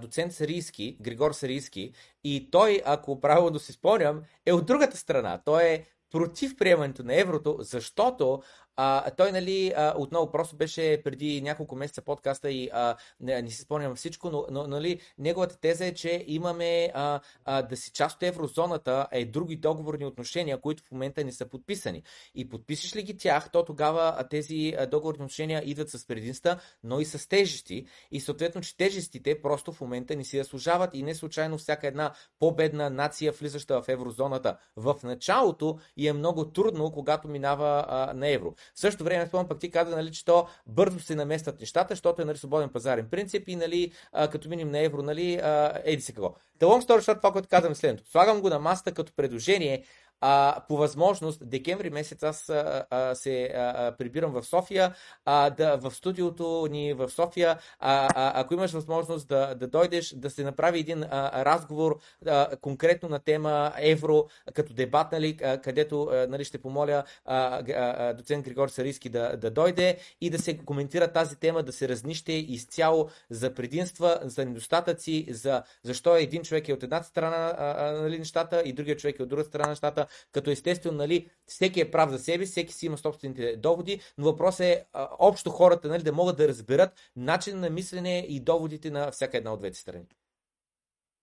доцент 0.00 0.32
Сарийски, 0.32 0.96
Григор 1.00 1.32
Сарийски, 1.32 1.92
и 2.24 2.50
той, 2.50 2.82
ако 2.84 3.20
правилно 3.20 3.58
си 3.58 3.72
спомням, 3.72 4.22
е 4.46 4.52
от 4.52 4.66
другата 4.66 4.96
страна. 4.96 5.40
Той 5.44 5.64
е 5.64 5.84
против 6.10 6.56
приемането 6.56 7.02
на 7.02 7.20
еврото, 7.20 7.56
защото 7.60 8.42
а, 8.80 9.10
той, 9.10 9.32
нали, 9.32 9.72
а, 9.76 9.94
отново 9.96 10.30
просто 10.30 10.56
беше 10.56 11.02
преди 11.04 11.40
няколко 11.42 11.76
месеца 11.76 12.02
подкаста 12.02 12.50
и 12.50 12.70
а, 12.72 12.96
не, 13.20 13.42
не 13.42 13.50
си 13.50 13.62
спомням 13.62 13.94
всичко, 13.94 14.30
но, 14.30 14.46
но 14.50 14.66
нали, 14.66 15.00
неговата 15.18 15.60
теза 15.60 15.86
е, 15.86 15.94
че 15.94 16.24
имаме 16.26 16.90
а, 16.94 17.20
а, 17.44 17.62
да 17.62 17.76
си 17.76 17.92
част 17.92 18.16
от 18.16 18.22
еврозоната, 18.22 19.06
е 19.12 19.24
други 19.24 19.56
договорни 19.56 20.04
отношения, 20.04 20.60
които 20.60 20.82
в 20.82 20.90
момента 20.90 21.24
не 21.24 21.32
са 21.32 21.46
подписани. 21.46 22.02
И 22.34 22.48
подпишеш 22.48 22.96
ли 22.96 23.02
ги 23.02 23.16
тях, 23.16 23.50
то 23.50 23.64
тогава 23.64 24.24
тези 24.30 24.76
договорни 24.90 25.16
отношения 25.16 25.62
идват 25.64 25.90
с 25.90 26.06
предимства, 26.06 26.60
но 26.84 27.00
и 27.00 27.04
с 27.04 27.28
тежести. 27.28 27.86
И 28.10 28.20
съответно, 28.20 28.60
че 28.60 28.76
тежестите 28.76 29.42
просто 29.42 29.72
в 29.72 29.80
момента 29.80 30.16
не 30.16 30.24
си 30.24 30.38
заслужават 30.38 30.90
и 30.94 31.02
не 31.02 31.14
случайно 31.14 31.58
всяка 31.58 31.86
една 31.86 32.12
по-бедна 32.38 32.90
нация, 32.90 33.32
влизаща 33.32 33.82
в 33.82 33.88
еврозоната 33.88 34.56
в 34.76 34.96
началото, 35.02 35.78
и 35.96 36.08
е 36.08 36.12
много 36.12 36.44
трудно, 36.44 36.92
когато 36.92 37.28
минава 37.28 37.84
а, 37.88 38.14
на 38.14 38.28
евро. 38.28 38.54
В 38.74 38.80
същото 38.80 39.04
време, 39.04 39.26
спомням, 39.26 39.48
пък 39.48 39.58
ти 39.58 39.70
каза, 39.70 39.96
нали, 39.96 40.12
че 40.12 40.24
то 40.24 40.46
бързо 40.66 41.00
се 41.00 41.14
наместват 41.14 41.60
нещата, 41.60 41.94
защото 41.94 42.22
е 42.22 42.24
нали, 42.24 42.38
свободен 42.38 42.68
пазарен 42.68 43.08
принцип 43.10 43.48
и 43.48 43.56
нали, 43.56 43.92
а, 44.12 44.28
като 44.28 44.48
миним 44.48 44.70
на 44.70 44.78
евро, 44.78 45.02
нали, 45.02 45.40
еди 45.84 46.02
се 46.02 46.12
какво. 46.12 46.34
The 46.60 46.64
long 46.64 47.16
това, 47.16 47.32
което 47.32 47.48
казвам 47.48 47.74
следното. 47.74 48.10
Слагам 48.10 48.40
го 48.40 48.48
на 48.48 48.58
масата 48.58 48.92
като 48.92 49.12
предложение, 49.12 49.84
а, 50.20 50.60
по 50.68 50.76
възможност, 50.76 51.48
декември 51.48 51.90
месец 51.90 52.22
аз 52.22 52.48
а, 52.48 52.84
а, 52.90 53.14
се 53.14 53.44
а, 53.44 53.94
прибирам 53.98 54.32
в 54.32 54.42
София, 54.42 54.94
а, 55.24 55.50
да, 55.50 55.76
в 55.76 55.94
студиото 55.94 56.68
ни 56.70 56.92
в 56.92 57.10
София, 57.10 57.58
а, 57.80 58.08
а, 58.14 58.40
ако 58.40 58.54
имаш 58.54 58.72
възможност 58.72 59.28
да, 59.28 59.54
да 59.54 59.66
дойдеш, 59.66 60.14
да 60.14 60.30
се 60.30 60.44
направи 60.44 60.78
един 60.78 61.02
а, 61.02 61.44
разговор 61.44 61.98
а, 62.26 62.56
конкретно 62.56 63.08
на 63.08 63.18
тема 63.18 63.72
евро, 63.78 64.26
като 64.54 64.74
дебат, 64.74 65.12
нали, 65.12 65.38
а, 65.44 65.58
където 65.58 66.02
а, 66.02 66.26
нали, 66.28 66.44
ще 66.44 66.58
помоля 66.58 67.04
а, 67.24 67.62
а, 67.74 68.12
доцент 68.12 68.44
Григор 68.44 68.68
Сариски 68.68 69.08
да, 69.08 69.36
да 69.36 69.50
дойде 69.50 69.98
и 70.20 70.30
да 70.30 70.38
се 70.38 70.58
коментира 70.58 71.12
тази 71.12 71.36
тема, 71.36 71.62
да 71.62 71.72
се 71.72 71.88
разнище 71.88 72.32
изцяло 72.32 73.08
за 73.30 73.54
предимства, 73.54 74.18
за 74.22 74.44
недостатъци, 74.44 75.26
за 75.30 75.62
защо 75.82 76.16
един 76.16 76.42
човек 76.42 76.68
е 76.68 76.72
от 76.72 76.82
една 76.82 77.02
страна 77.02 77.54
а, 77.58 77.92
нали, 77.92 78.18
нещата 78.18 78.62
и 78.64 78.72
другия 78.72 78.96
човек 78.96 79.18
е 79.18 79.22
от 79.22 79.28
друга 79.28 79.44
страна 79.44 79.68
нещата 79.68 80.07
като 80.32 80.50
естествено, 80.50 80.98
нали, 80.98 81.30
всеки 81.46 81.80
е 81.80 81.90
прав 81.90 82.10
за 82.10 82.18
себе, 82.18 82.44
всеки 82.44 82.74
си 82.74 82.86
има 82.86 82.98
собствените 82.98 83.56
доводи, 83.56 84.00
но 84.18 84.24
въпросът 84.24 84.60
е 84.60 84.84
а, 84.92 85.08
общо 85.18 85.50
хората 85.50 85.88
нали, 85.88 86.02
да 86.02 86.12
могат 86.12 86.36
да 86.36 86.48
разберат 86.48 86.90
начин 87.16 87.60
на 87.60 87.70
мислене 87.70 88.26
и 88.28 88.40
доводите 88.40 88.90
на 88.90 89.10
всяка 89.10 89.36
една 89.36 89.52
от 89.52 89.58
двете 89.58 89.78
страни. 89.78 90.06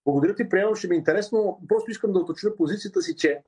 Благодаря 0.06 0.36
ти, 0.36 0.49
приемам, 0.49 0.76
ще 0.76 0.88
ми 0.88 0.95
е 0.95 0.98
интересно. 0.98 1.62
Просто 1.68 1.91
искам 1.91 2.14
да 2.14 2.20
уточня 2.20 2.56
позицията 2.56 3.02
си, 3.02 3.16
че 3.16 3.41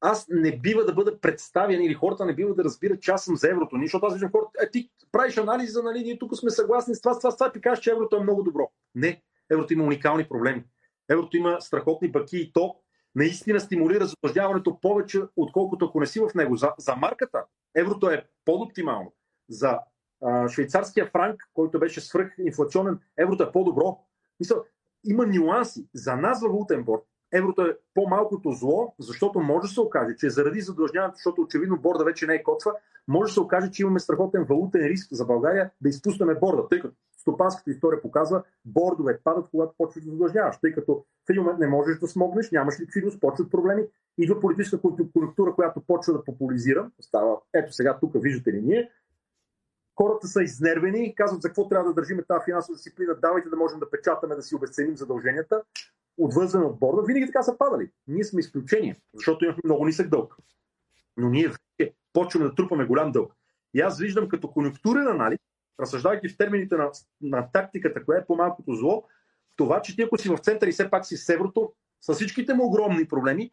аз 0.00 0.26
не 0.28 0.58
бива 0.58 0.84
да 0.84 0.92
бъда 0.92 1.20
представен 1.20 1.82
или 1.82 1.94
хората 1.94 2.26
не 2.26 2.34
бива 2.34 2.54
да 2.54 2.64
разбират, 2.64 3.02
че 3.02 3.10
аз 3.10 3.24
съм 3.24 3.36
за 3.36 3.48
еврото. 3.48 3.76
Защото 3.82 4.06
аз 4.06 4.12
виждам 4.12 4.30
хората, 4.30 4.50
е, 4.62 4.70
ти 4.70 4.90
правиш 5.12 5.38
анализа, 5.38 5.82
нали, 5.82 6.02
ние 6.02 6.18
тук 6.18 6.36
сме 6.36 6.50
съгласни 6.50 6.94
с 6.94 7.00
това, 7.00 7.14
с 7.14 7.18
това, 7.18 7.30
с 7.30 7.36
това, 7.36 7.52
и 7.56 7.60
кажеш, 7.60 7.84
че 7.84 7.90
еврото 7.90 8.16
е 8.16 8.22
много 8.22 8.42
добро. 8.42 8.70
Не, 8.94 9.22
еврото 9.50 9.72
има 9.72 9.84
уникални 9.84 10.28
проблеми. 10.28 10.64
Еврото 11.08 11.36
има 11.36 11.60
страхотни 11.60 12.10
баки 12.10 12.38
и 12.38 12.52
то 12.52 12.76
наистина 13.14 13.60
стимулира 13.60 14.06
задлъжняването 14.06 14.80
повече, 14.80 15.20
отколкото 15.36 15.84
ако 15.84 16.00
не 16.00 16.06
си 16.06 16.20
в 16.20 16.34
него. 16.34 16.56
За, 16.56 16.72
за 16.78 16.96
марката 16.96 17.44
еврото 17.76 18.10
е 18.10 18.26
по-оптимално. 18.44 19.12
За 19.48 19.78
а, 20.24 20.48
швейцарския 20.48 21.06
франк, 21.06 21.42
който 21.54 21.78
беше 21.78 22.00
свръхинфлационен, 22.00 22.98
еврото 23.18 23.42
е 23.42 23.52
по-добро. 23.52 23.98
Мисля, 24.40 24.56
има 25.04 25.26
нюанси. 25.26 25.86
За 25.94 26.16
нас 26.16 26.42
във 26.42 26.52
валутен 26.52 26.84
борт 26.84 27.02
еврото 27.32 27.62
е 27.62 27.76
по-малкото 27.94 28.50
зло, 28.50 28.94
защото 28.98 29.40
може 29.40 29.62
да 29.62 29.68
се 29.68 29.80
окаже, 29.80 30.16
че 30.16 30.30
заради 30.30 30.60
задлъжняването, 30.60 31.16
защото 31.16 31.42
очевидно 31.42 31.76
борда 31.76 32.04
вече 32.04 32.26
не 32.26 32.34
е 32.34 32.42
котва, 32.42 32.72
може 33.08 33.30
да 33.30 33.34
се 33.34 33.40
окаже, 33.40 33.70
че 33.70 33.82
имаме 33.82 34.00
страхотен 34.00 34.44
валутен 34.44 34.80
риск 34.80 35.08
за 35.12 35.24
България 35.24 35.70
да 35.80 35.88
изпуснем 35.88 36.36
борда, 36.40 36.68
тъй 36.68 36.80
като 36.80 36.94
стопанската 37.22 37.70
история 37.70 38.02
показва, 38.02 38.42
бордове 38.64 39.20
падат, 39.24 39.48
когато 39.50 39.74
почваш 39.78 40.04
да 40.04 40.10
задлъжняваш, 40.10 40.56
тъй 40.60 40.72
като 40.72 41.04
в 41.26 41.30
един 41.30 41.42
момент 41.42 41.58
не 41.58 41.66
можеш 41.66 41.98
да 41.98 42.08
смогнеш, 42.08 42.50
нямаш 42.50 42.80
ликвидност, 42.80 43.20
почват 43.20 43.50
проблеми, 43.50 43.82
идва 44.18 44.40
политическа 44.40 44.80
конъюнктура, 45.12 45.54
която 45.54 45.80
почва 45.80 46.12
да 46.12 46.24
популизира, 46.24 46.90
става, 47.00 47.36
ето 47.54 47.72
сега 47.72 47.98
тук 47.98 48.12
виждате 48.14 48.52
ли 48.52 48.62
ние, 48.62 48.90
хората 49.96 50.26
са 50.26 50.42
изнервени 50.42 51.06
и 51.06 51.14
казват 51.14 51.42
за 51.42 51.48
какво 51.48 51.68
трябва 51.68 51.88
да 51.88 51.94
държиме 51.94 52.22
тази 52.22 52.44
финансова 52.44 52.74
дисциплина, 52.74 53.14
давайте 53.22 53.48
да 53.48 53.56
можем 53.56 53.78
да 53.78 53.90
печатаме, 53.90 54.34
да 54.34 54.42
си 54.42 54.54
обесценим 54.54 54.96
задълженията, 54.96 55.62
отвързани 56.18 56.64
от 56.64 56.78
борда. 56.78 57.02
Винаги 57.02 57.26
така 57.26 57.42
са 57.42 57.58
падали. 57.58 57.90
Ние 58.08 58.24
сме 58.24 58.40
изключение, 58.40 58.96
защото 59.14 59.44
имахме 59.44 59.60
много 59.64 59.86
нисък 59.86 60.08
дълг. 60.08 60.36
Но 61.16 61.28
ние 61.28 61.48
вече 61.48 61.94
почваме 62.12 62.46
да 62.46 62.54
трупаме 62.54 62.84
голям 62.84 63.12
дълг. 63.12 63.32
И 63.74 63.80
аз 63.80 63.98
виждам 63.98 64.28
като 64.28 64.50
конъюнктурен 64.50 65.08
анализ, 65.08 65.38
разсъждайки 65.80 66.28
в 66.28 66.36
термините 66.36 66.76
на, 66.76 66.90
на 67.20 67.48
тактиката, 67.52 68.04
кое 68.04 68.18
е 68.18 68.26
по-малкото 68.26 68.74
зло, 68.74 69.04
това, 69.56 69.82
че 69.82 69.96
ти 69.96 70.02
ако 70.02 70.18
си 70.18 70.28
в 70.28 70.38
център 70.38 70.66
и 70.66 70.72
все 70.72 70.90
пак 70.90 71.06
си 71.06 71.16
с 71.16 71.28
еврото, 71.28 71.72
с 72.00 72.14
всичките 72.14 72.54
му 72.54 72.66
огромни 72.66 73.08
проблеми, 73.08 73.50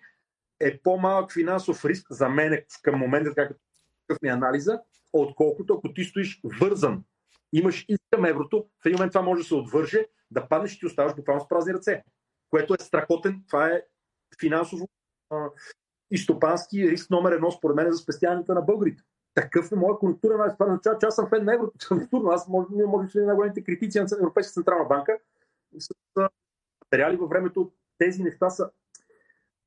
е 0.59 0.77
по-малък 0.77 1.33
финансов 1.33 1.85
риск 1.85 2.07
за 2.09 2.29
мен 2.29 2.63
към 2.81 2.99
момента, 2.99 3.35
какъв 3.35 4.21
ми 4.21 4.29
е 4.29 4.31
анализа, 4.31 4.79
отколкото 5.13 5.73
ако 5.73 5.93
ти 5.93 6.03
стоиш 6.03 6.41
вързан. 6.61 7.03
Имаш 7.53 7.85
искам 7.87 8.25
еврото, 8.25 8.65
в 8.83 8.85
един 8.85 8.97
момент 8.97 9.11
това 9.11 9.21
може 9.21 9.41
да 9.41 9.47
се 9.47 9.55
отвърже, 9.55 10.05
да 10.31 10.47
паднеш 10.47 10.75
и 10.75 10.79
ти 10.79 10.85
оставаш 10.85 11.15
буквално 11.15 11.41
с 11.41 11.47
празни 11.47 11.73
ръце. 11.73 12.03
Което 12.49 12.73
е 12.73 12.83
страхотен, 12.83 13.43
това 13.47 13.67
е 13.67 13.83
финансово 14.39 14.89
а, 15.29 15.45
и 16.11 16.17
стопански 16.17 16.91
риск 16.91 17.09
номер 17.09 17.31
едно, 17.31 17.51
според 17.51 17.75
мен, 17.75 17.91
за 17.91 17.97
спестяването 17.97 18.53
на 18.53 18.61
българите. 18.61 19.03
Такъв 19.33 19.71
е 19.71 19.75
моя 19.75 19.97
конъюнктура. 19.97 20.53
Това 20.53 20.65
означава, 20.65 20.97
че 20.99 21.05
аз 21.05 21.15
съм 21.15 21.29
фен 21.29 21.45
на 21.45 21.53
еврото. 21.53 21.73
Аз 22.31 22.47
може, 22.47 22.67
може 22.69 23.05
да 23.05 23.11
съм 23.11 23.25
най-големите 23.25 23.63
критици 23.63 23.99
на 23.99 24.07
Европейска 24.21 24.53
централна 24.53 24.85
банка 24.85 25.19
с 25.77 25.89
материали 26.85 27.17
във 27.17 27.29
времето. 27.29 27.71
Тези 27.97 28.23
неща 28.23 28.49
са 28.49 28.69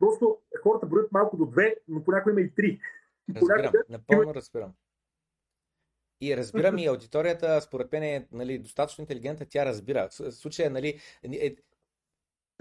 Просто 0.02 0.38
хората 0.62 0.86
броят 0.86 1.12
малко 1.12 1.36
до 1.36 1.46
две, 1.46 1.76
но 1.88 2.04
понякога 2.04 2.30
има 2.30 2.40
и 2.40 2.54
три. 2.54 2.80
Разбирам, 3.36 3.72
напълно 3.88 4.34
разбирам. 4.34 4.72
И 6.20 6.36
разбирам 6.36 6.78
и 6.78 6.86
аудиторията, 6.86 7.60
според 7.60 7.92
мен 7.92 8.02
е 8.02 8.28
нали, 8.32 8.58
достатъчно 8.58 9.02
интелигентна, 9.02 9.46
тя 9.50 9.66
разбира. 9.66 10.08
В 10.08 10.32
случая, 10.32 10.70
нали... 10.70 11.00
Е... 11.24 11.56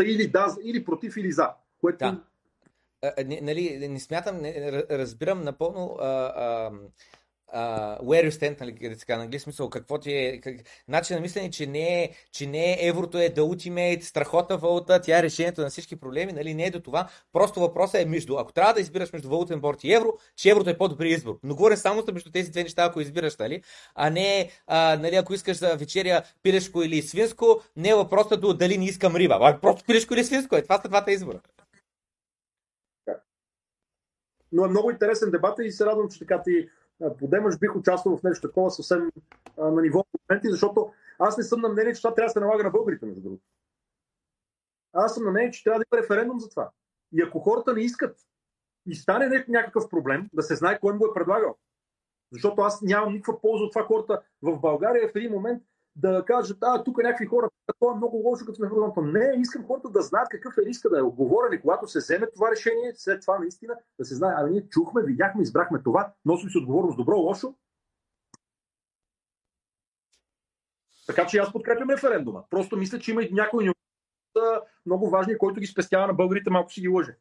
Или 0.03 0.27
да, 0.27 0.55
или 0.63 0.85
против, 0.85 1.17
или 1.17 1.31
за. 1.31 1.53
Което... 1.77 1.97
Да. 1.97 2.23
Не, 3.25 3.39
нали, 3.41 3.87
не 3.87 3.99
смятам, 3.99 4.37
не, 4.37 4.71
разбирам 4.89 5.43
напълно 5.43 5.97
а, 5.99 6.05
а, 6.05 6.71
uh, 7.55 7.99
where 8.01 8.25
you 8.25 8.31
stand, 8.31 8.59
нали, 8.59 8.97
така, 8.97 9.17
на 9.17 9.23
английски 9.23 9.43
смисъл, 9.43 9.69
какво 9.69 9.97
ти 9.97 10.13
е, 10.13 10.41
как, 10.41 10.55
начин 10.87 11.15
на 11.15 11.21
мислене, 11.21 11.49
че 11.49 11.67
не, 11.67 12.03
е, 12.03 12.09
че 12.31 12.47
не 12.47 12.71
е 12.71 12.87
еврото 12.87 13.17
е 13.17 13.29
the 13.29 13.39
ultimate, 13.39 14.01
страхотна 14.01 14.57
валута, 14.57 15.01
тя 15.01 15.19
е 15.19 15.23
решението 15.23 15.61
на 15.61 15.69
всички 15.69 15.95
проблеми, 15.95 16.31
нали, 16.31 16.53
не 16.53 16.65
е 16.65 16.71
до 16.71 16.79
това. 16.79 17.09
Просто 17.33 17.59
въпросът 17.59 18.01
е 18.01 18.05
между, 18.05 18.37
ако 18.37 18.53
трябва 18.53 18.73
да 18.73 18.81
избираш 18.81 19.13
между 19.13 19.29
валутен 19.29 19.59
борт 19.59 19.83
и 19.83 19.93
евро, 19.93 20.13
че 20.35 20.49
еврото 20.49 20.69
е 20.69 20.77
по-добри 20.77 21.09
избор. 21.09 21.39
Но 21.43 21.55
говоря 21.55 21.77
само 21.77 22.03
между 22.13 22.31
тези 22.31 22.51
две 22.51 22.63
неща, 22.63 22.83
ако 22.83 23.01
избираш, 23.01 23.37
нали, 23.37 23.61
а 23.95 24.09
не, 24.09 24.49
а, 24.67 24.97
нали, 25.01 25.15
ако 25.15 25.33
искаш 25.33 25.57
за 25.57 25.75
вечеря 25.75 26.23
пилешко 26.43 26.83
или 26.83 27.01
свинско, 27.01 27.61
не 27.75 27.89
е 27.89 27.95
въпросът 27.95 28.41
до 28.41 28.53
дали 28.53 28.77
не 28.77 28.85
искам 28.85 29.15
риба, 29.15 29.37
а 29.41 29.59
просто 29.61 29.83
пилешко 29.85 30.13
или 30.13 30.23
свинско 30.23 30.55
е. 30.55 30.61
Това 30.61 30.81
са 30.81 30.89
двата 30.89 31.11
избора. 31.11 31.39
Но 34.51 34.65
е 34.65 34.69
много 34.69 34.91
интересен 34.91 35.31
дебат 35.31 35.59
и 35.59 35.71
се 35.71 35.85
радвам, 35.85 36.09
че 36.09 36.19
така 36.19 36.41
ти 36.41 36.69
подемаш, 37.19 37.59
бих 37.59 37.75
участвал 37.75 38.17
в 38.17 38.23
нещо 38.23 38.47
такова 38.47 38.71
съвсем 38.71 39.11
на 39.57 39.81
ниво 39.81 40.05
моменти, 40.29 40.49
защото 40.49 40.93
аз 41.19 41.37
не 41.37 41.43
съм 41.43 41.61
на 41.61 41.69
мнение, 41.69 41.93
че 41.93 42.01
това 42.01 42.13
трябва 42.13 42.27
да 42.27 42.31
се 42.31 42.39
налага 42.39 42.63
на 42.63 42.69
българите, 42.69 43.05
между 43.05 43.21
другото. 43.21 43.43
Аз 44.93 45.13
съм 45.13 45.23
на 45.23 45.31
мнение, 45.31 45.51
че 45.51 45.63
трябва 45.63 45.79
да 45.79 45.85
има 45.91 46.01
референдум 46.01 46.39
за 46.39 46.49
това. 46.49 46.71
И 47.13 47.21
ако 47.21 47.39
хората 47.39 47.73
не 47.73 47.81
искат 47.81 48.17
и 48.85 48.95
стане 48.95 49.45
някакъв 49.47 49.89
проблем, 49.89 50.29
да 50.33 50.43
се 50.43 50.55
знае 50.55 50.79
кой 50.79 50.93
му 50.93 51.05
е 51.05 51.13
предлагал. 51.13 51.57
Защото 52.31 52.61
аз 52.61 52.81
нямам 52.81 53.13
никаква 53.13 53.41
полза 53.41 53.63
от 53.63 53.71
това 53.71 53.85
хората 53.85 54.21
в 54.41 54.59
България 54.59 55.09
в 55.09 55.15
един 55.15 55.31
момент 55.31 55.63
да 56.01 56.25
кажат, 56.25 56.57
а, 56.61 56.83
тук 56.83 56.97
някакви 56.97 57.25
хора, 57.25 57.49
това 57.79 57.93
е 57.93 57.95
много 57.95 58.17
лошо, 58.17 58.45
като 58.45 58.55
сме 58.55 58.67
в 58.67 58.71
Родонто. 58.71 59.01
Не, 59.01 59.33
искам 59.37 59.65
хората 59.65 59.89
да 59.89 60.01
знаят 60.01 60.29
какъв 60.29 60.57
е 60.57 60.65
риска 60.65 60.89
да 60.89 60.99
е 60.99 61.01
оговорен 61.01 61.61
когато 61.61 61.87
се 61.87 61.99
вземе 61.99 62.27
това 62.35 62.51
решение, 62.51 62.93
след 62.95 63.21
това 63.21 63.39
наистина 63.39 63.75
да 63.99 64.05
се 64.05 64.15
знае, 64.15 64.35
ами 64.37 64.51
ние 64.51 64.67
чухме, 64.69 65.03
видяхме, 65.03 65.41
избрахме 65.41 65.83
това, 65.83 66.13
носим 66.25 66.49
си 66.49 66.57
отговорност 66.57 66.97
добро, 66.97 67.17
лошо. 67.17 67.55
Така 71.07 71.27
че 71.27 71.37
аз 71.37 71.53
подкрепям 71.53 71.89
референдума. 71.89 72.43
Просто 72.49 72.77
мисля, 72.77 72.99
че 72.99 73.11
има 73.11 73.23
и 73.23 73.33
някои 73.33 73.69
много 74.85 75.09
важни, 75.09 75.37
който 75.37 75.59
ги 75.59 75.67
спестява 75.67 76.07
на 76.07 76.13
българите, 76.13 76.49
малко 76.49 76.71
си 76.71 76.81
ги 76.81 76.87
лъже. 76.87 77.17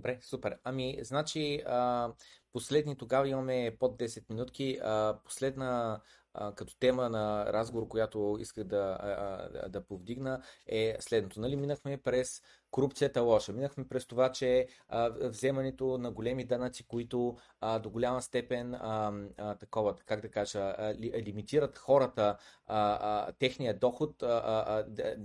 Добре, 0.00 0.18
супер. 0.22 0.58
Ами, 0.64 0.98
значи, 1.02 1.62
а, 1.66 2.12
последни 2.52 2.96
тогава 2.96 3.28
имаме 3.28 3.76
под 3.78 3.98
10 3.98 4.30
минутки. 4.30 4.78
А, 4.82 5.18
последна 5.24 6.00
а, 6.34 6.54
като 6.54 6.76
тема 6.78 7.08
на 7.08 7.46
разговор, 7.52 7.88
която 7.88 8.36
исках 8.40 8.64
да, 8.64 8.98
а, 9.00 9.68
да 9.68 9.86
повдигна 9.86 10.42
е 10.66 10.96
следното. 11.00 11.40
Нали, 11.40 11.56
минахме 11.56 12.02
през 12.02 12.42
корупцията 12.70 13.22
лоша. 13.22 13.52
Минахме 13.52 13.88
през 13.88 14.06
това, 14.06 14.32
че 14.32 14.66
а, 14.88 15.10
вземането 15.20 15.98
на 15.98 16.10
големи 16.10 16.44
данъци, 16.44 16.86
които 16.86 17.36
а, 17.60 17.78
до 17.78 17.90
голяма 17.90 18.22
степен 18.22 18.74
а, 18.74 19.12
а, 19.38 19.54
такова, 19.54 19.96
как 19.96 20.20
да 20.20 20.30
кажа, 20.30 20.74
ли, 21.00 21.22
лимитират 21.26 21.78
хората, 21.78 22.36
а, 22.66 22.98
а, 23.00 23.32
техния 23.32 23.78
доход, 23.78 24.22
а, 24.22 24.26
а, 24.26 24.84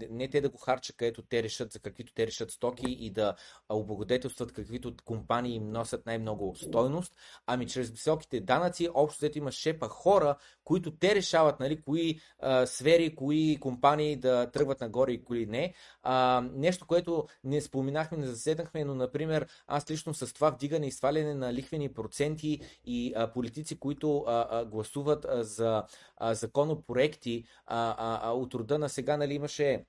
не 0.09 0.27
те 0.27 0.41
да 0.41 0.49
го 0.49 0.57
харчат, 0.57 0.95
където 0.95 1.21
те 1.21 1.43
решат, 1.43 1.71
за 1.71 1.79
каквито 1.79 2.13
те 2.13 2.27
решат 2.27 2.51
стоки 2.51 2.91
и 2.91 3.09
да 3.09 3.35
облагодетелстват 3.69 4.53
каквито 4.53 4.93
компании 5.05 5.55
им 5.55 5.71
носят 5.71 6.05
най-много 6.05 6.55
стойност, 6.55 7.15
ами 7.45 7.67
чрез 7.67 7.89
високите 7.89 8.39
данъци, 8.39 8.89
общо 8.93 9.17
взето 9.17 9.37
има 9.37 9.51
шепа 9.51 9.87
хора, 9.89 10.35
които 10.63 10.91
те 10.91 11.15
решават, 11.15 11.59
нали, 11.59 11.81
кои 11.81 12.19
а, 12.39 12.65
сфери, 12.65 13.15
кои 13.15 13.57
компании 13.59 14.15
да 14.15 14.51
тръгват 14.51 14.81
нагоре 14.81 15.11
и 15.11 15.23
кои 15.23 15.45
не. 15.45 15.73
А, 16.03 16.43
нещо, 16.53 16.87
което 16.87 17.27
не 17.43 17.61
споменахме, 17.61 18.17
не 18.17 18.27
заседнахме, 18.27 18.85
но, 18.85 18.95
например, 18.95 19.47
аз 19.67 19.91
лично 19.91 20.13
с 20.13 20.33
това 20.33 20.49
вдигане 20.49 20.87
и 20.87 20.91
сваляне 20.91 21.33
на 21.33 21.53
лихвени 21.53 21.93
проценти 21.93 22.61
и 22.85 23.13
а, 23.15 23.31
политици, 23.31 23.79
които 23.79 24.17
а, 24.27 24.47
а, 24.49 24.65
гласуват 24.65 25.25
а, 25.25 25.43
за 25.43 25.83
а, 26.17 26.33
законопроекти 26.33 27.43
а, 27.65 27.95
а, 28.29 28.31
от 28.31 28.53
рода 28.53 28.79
на 28.79 28.89
сега, 28.89 29.17
нали, 29.17 29.33
имаше 29.33 29.85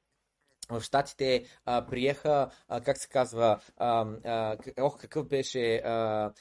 в 0.70 0.81
Штатите 0.81 1.44
приеха, 1.64 2.51
а, 2.68 2.81
как 2.81 2.98
се 2.98 3.09
казва, 3.09 3.60
а, 3.77 4.06
а, 4.24 4.56
ох, 4.81 4.98
какъв 4.98 5.28
беше 5.28 5.77
а, 5.77 6.32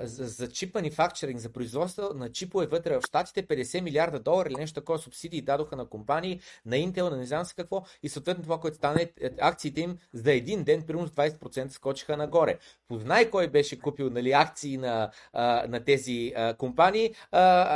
за, 0.00 0.24
за 0.24 0.48
чип 0.48 0.74
манифакчеринг, 0.74 1.40
за 1.40 1.52
производство 1.52 2.10
на 2.14 2.32
чипове 2.32 2.66
вътре 2.66 2.98
в 2.98 3.02
Штатите, 3.06 3.46
50 3.46 3.80
милиарда 3.80 4.18
долара 4.18 4.48
или 4.48 4.56
нещо 4.56 4.80
такова 4.80 4.98
субсидии 4.98 5.42
дадоха 5.42 5.76
на 5.76 5.86
компании, 5.86 6.40
на 6.66 6.76
Intel, 6.76 7.10
на 7.10 7.16
не 7.16 7.26
знам 7.26 7.44
си 7.44 7.54
какво 7.54 7.84
и 8.02 8.08
съответно 8.08 8.42
това, 8.42 8.60
което 8.60 8.76
стане, 8.76 9.02
е, 9.20 9.30
акциите 9.40 9.80
им 9.80 9.98
за 10.12 10.32
един 10.32 10.64
ден 10.64 10.82
примерно 10.82 11.08
с 11.08 11.10
20% 11.10 11.68
скочиха 11.68 12.16
нагоре. 12.16 12.58
Познай 12.88 13.30
кой 13.30 13.48
беше 13.48 13.80
купил 13.80 14.10
нали, 14.10 14.32
акции 14.32 14.76
на, 14.76 15.10
на 15.68 15.84
тези 15.84 16.32
компании. 16.58 17.14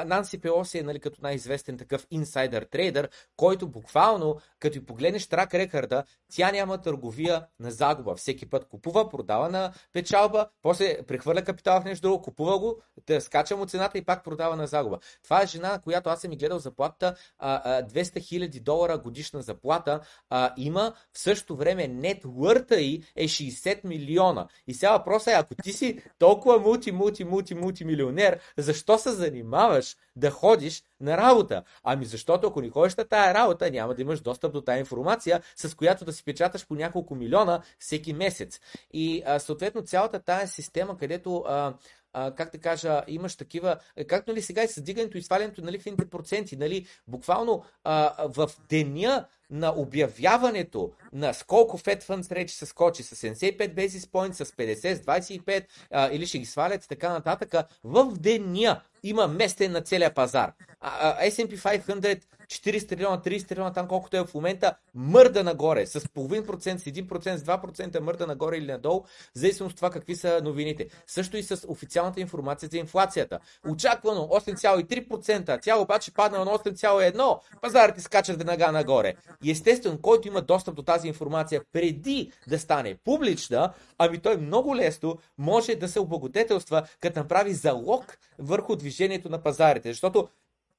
Нанси 0.07 0.41
Пелоси 0.41 0.79
е 0.79 0.83
нали, 0.83 1.01
като 1.01 1.19
най-известен 1.23 1.79
такъв 1.79 2.07
инсайдър 2.11 2.63
трейдър, 2.63 3.09
който 3.37 3.69
буквално, 3.69 4.41
като 4.59 4.85
погледнеш 4.87 5.27
трак 5.27 5.55
рекърда, 5.55 6.05
тя 6.33 6.53
няма 6.53 6.81
търговия 6.81 7.47
на 7.61 7.71
загуба. 7.71 8.15
Всеки 8.17 8.51
път 8.51 8.69
купува, 8.69 9.09
продава 9.09 9.49
на 9.49 9.73
печалба, 9.93 10.49
после 10.63 11.03
прехвърля 11.03 11.43
капитал 11.43 11.76
в 11.81 11.85
нещо 11.85 12.09
друго, 12.09 12.23
купува 12.23 12.59
го, 12.59 12.83
да 13.07 13.21
скача 13.21 13.57
му 13.57 13.67
цената 13.67 13.99
и 13.99 14.05
пак 14.05 14.25
продава 14.25 14.57
на 14.57 14.67
загуба. 14.67 14.99
Това 15.25 15.43
е 15.43 15.47
жена, 15.47 15.79
която 15.79 16.09
аз 16.09 16.21
съм 16.21 16.31
ми 16.31 16.37
гледал 16.37 16.59
заплата 16.59 17.15
200 17.43 18.21
хиляди 18.21 18.61
долара 18.61 18.99
годишна 18.99 19.43
заплата, 19.43 20.01
а, 20.31 20.53
има 20.57 20.93
в 21.13 21.19
същото 21.19 21.57
време 21.57 21.89
нетвърта 21.89 22.81
и 22.81 23.03
е 23.17 23.29
60 23.29 23.85
милиона. 23.85 24.49
И 24.67 24.75
сега 24.75 24.93
въпросът 24.93 25.29
е, 25.29 25.37
ако 25.37 25.55
ти 25.55 25.73
си 25.73 26.03
толкова 26.19 26.59
мулти, 26.59 26.93
мулти, 26.93 27.25
мулти, 27.25 27.55
мулти 27.55 27.85
милионер, 27.85 28.41
защо 28.57 28.99
се 28.99 29.11
занимаваш 29.11 29.97
да 30.17 30.31
ходиш 30.31 30.83
на 31.01 31.17
работа? 31.17 31.63
Ами 31.85 32.05
защото 32.05 32.47
ако 32.47 32.61
не 32.61 32.71
ходиш 32.71 32.95
на 32.95 33.05
тая 33.05 33.35
работа, 33.35 33.71
няма 33.71 33.95
да 33.95 34.03
имаш 34.03 34.21
достъп 34.21 34.53
до 34.53 34.61
тая 34.61 34.79
информация, 34.79 35.43
с 35.57 35.75
която 35.75 36.05
да 36.05 36.13
си 36.13 36.25
печаташ 36.25 36.67
по 36.67 36.75
няколко 36.75 37.15
милиона 37.15 37.63
всеки 37.79 38.13
месец. 38.13 38.61
И 38.93 39.23
а, 39.27 39.39
съответно 39.39 39.83
цялата 39.83 40.21
тая 40.21 40.49
система, 40.49 40.99
където 40.99 41.45
а, 41.47 41.75
а, 42.13 42.35
как 42.35 42.53
да 42.53 42.59
кажа, 42.59 43.03
имаш 43.07 43.37
такива, 43.37 43.77
е, 43.97 44.05
както 44.05 44.31
нали, 44.31 44.43
сега 44.43 44.63
и 44.63 44.69
с 44.69 44.83
дигането 44.83 45.19
и 45.19 45.23
свалянето 45.23 45.63
на 45.63 45.73
лихвените 45.73 46.11
проценти, 46.11 46.57
нали, 46.57 46.87
буквално 47.09 47.65
а, 47.85 48.29
в 48.29 48.51
деня 48.69 49.27
на 49.51 49.73
обявяването 49.77 50.93
на 51.13 51.35
сколко 51.35 51.79
Fed 51.79 52.03
Funds 52.05 52.33
Rate 52.33 52.49
ще 52.49 52.59
се 52.59 52.67
скочи 52.67 53.03
с 53.03 53.17
75 53.17 53.75
basis 53.75 53.89
points, 53.89 54.33
с 54.33 54.53
50, 54.53 54.95
с 54.95 55.01
25 55.01 55.65
а, 55.91 56.11
или 56.13 56.27
ще 56.27 56.39
ги 56.39 56.47
свалят 56.47 56.85
и 56.85 56.89
така 56.89 57.13
нататък, 57.13 57.55
в 57.85 58.13
деня 58.19 58.83
има 59.03 59.29
местен 59.29 59.73
на 59.73 59.81
целия 59.81 60.15
пазар. 60.15 60.53
А, 60.81 61.11
а, 61.21 61.27
S&P 61.31 61.57
500 61.57 62.21
40 62.47 62.89
трилиона, 62.89 63.23
30 63.23 63.49
трилиона, 63.49 63.73
там 63.73 63.89
колкото 63.89 64.17
е 64.17 64.25
в 64.25 64.35
момента, 64.35 64.75
мърда 64.95 65.45
нагоре, 65.45 65.87
с 65.87 66.09
половин 66.09 66.47
процент, 66.47 66.81
с 66.81 66.85
1%, 66.85 67.37
с 67.37 67.43
2% 67.43 68.01
мърда 68.01 68.27
нагоре 68.27 68.57
или 68.57 68.73
надолу, 68.73 69.03
в 69.03 69.07
зависимост 69.35 69.73
от 69.73 69.77
това 69.77 69.91
какви 69.91 70.17
са 70.17 70.41
новините. 70.45 70.87
Също 71.07 71.37
и 71.37 71.43
с 71.43 71.67
официалната 71.69 72.21
информация 72.21 72.69
за 72.69 72.79
инфлацията. 72.79 73.39
Очаквано 73.69 74.21
8,3%, 74.21 75.59
тя 75.63 75.77
обаче 75.77 76.15
падна 76.15 76.39
на 76.39 76.47
8,1%, 76.47 77.39
пазарите 77.63 78.01
скачат 78.01 78.39
веднага 78.39 78.73
нагоре. 78.73 79.15
Естествено, 79.49 79.99
който 79.99 80.29
има 80.29 80.43
достъп 80.43 80.75
до 80.75 80.83
тази 80.83 81.09
информация 81.09 81.63
преди 81.73 82.33
да 82.49 82.59
стане 82.59 82.97
публична, 83.05 83.73
ами 83.99 84.19
той 84.19 84.37
много 84.37 84.77
лесно 84.77 85.19
може 85.39 85.75
да 85.75 85.89
се 85.89 86.01
облагодетелства, 86.01 86.87
като 87.01 87.19
направи 87.19 87.55
залог 87.55 88.19
върху 88.39 88.77
движението 88.77 89.29
на 89.29 89.43
пазарите. 89.43 89.89
Защото 89.89 90.29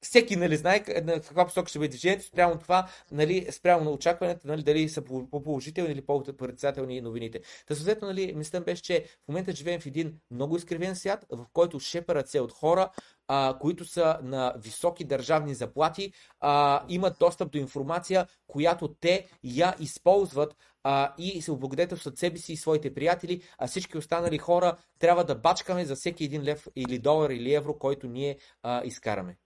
всеки 0.00 0.36
нали, 0.36 0.56
знае 0.56 0.84
на 1.04 1.12
каква 1.12 1.44
посока 1.44 1.68
ще 1.68 1.78
бъде 1.78 1.88
движението, 1.88 2.24
спрямо 2.24 2.58
това, 2.58 2.88
нали, 3.12 3.46
спрямо 3.50 3.84
на 3.84 3.90
очакването, 3.90 4.48
нали, 4.48 4.62
дали 4.62 4.88
са 4.88 5.02
по-положителни 5.02 5.92
или 5.92 6.00
по-отрицателни 6.00 7.00
новините. 7.00 7.40
Та 7.66 7.74
съответно, 7.74 8.08
нали, 8.08 8.34
мислям 8.36 8.64
беше, 8.64 8.82
че 8.82 9.04
в 9.24 9.28
момента 9.28 9.52
живеем 9.52 9.80
в 9.80 9.86
един 9.86 10.14
много 10.30 10.56
изкривен 10.56 10.96
свят, 10.96 11.26
в 11.30 11.46
който 11.52 11.80
шепарът 11.80 12.28
се 12.28 12.40
от 12.40 12.52
хора, 12.52 12.90
а, 13.28 13.58
които 13.58 13.84
са 13.84 14.18
на 14.22 14.54
високи 14.56 15.04
държавни 15.04 15.54
заплати, 15.54 16.12
а, 16.40 16.84
имат 16.88 17.16
достъп 17.20 17.52
до 17.52 17.58
информация, 17.58 18.26
която 18.46 18.94
те 18.94 19.26
я 19.44 19.74
използват 19.80 20.56
а, 20.82 21.14
и 21.18 21.42
се 21.42 21.52
облагодетелстват 21.52 22.18
себе 22.18 22.38
си 22.38 22.52
и 22.52 22.56
своите 22.56 22.94
приятели, 22.94 23.42
а 23.58 23.66
всички 23.66 23.98
останали 23.98 24.38
хора 24.38 24.76
трябва 24.98 25.24
да 25.24 25.34
бачкаме 25.34 25.84
за 25.84 25.94
всеки 25.94 26.24
един 26.24 26.42
лев 26.42 26.66
или 26.76 26.98
долар 26.98 27.30
или 27.30 27.54
евро, 27.54 27.78
който 27.78 28.06
ние 28.06 28.38
а, 28.62 28.82
изкараме. 28.84 29.36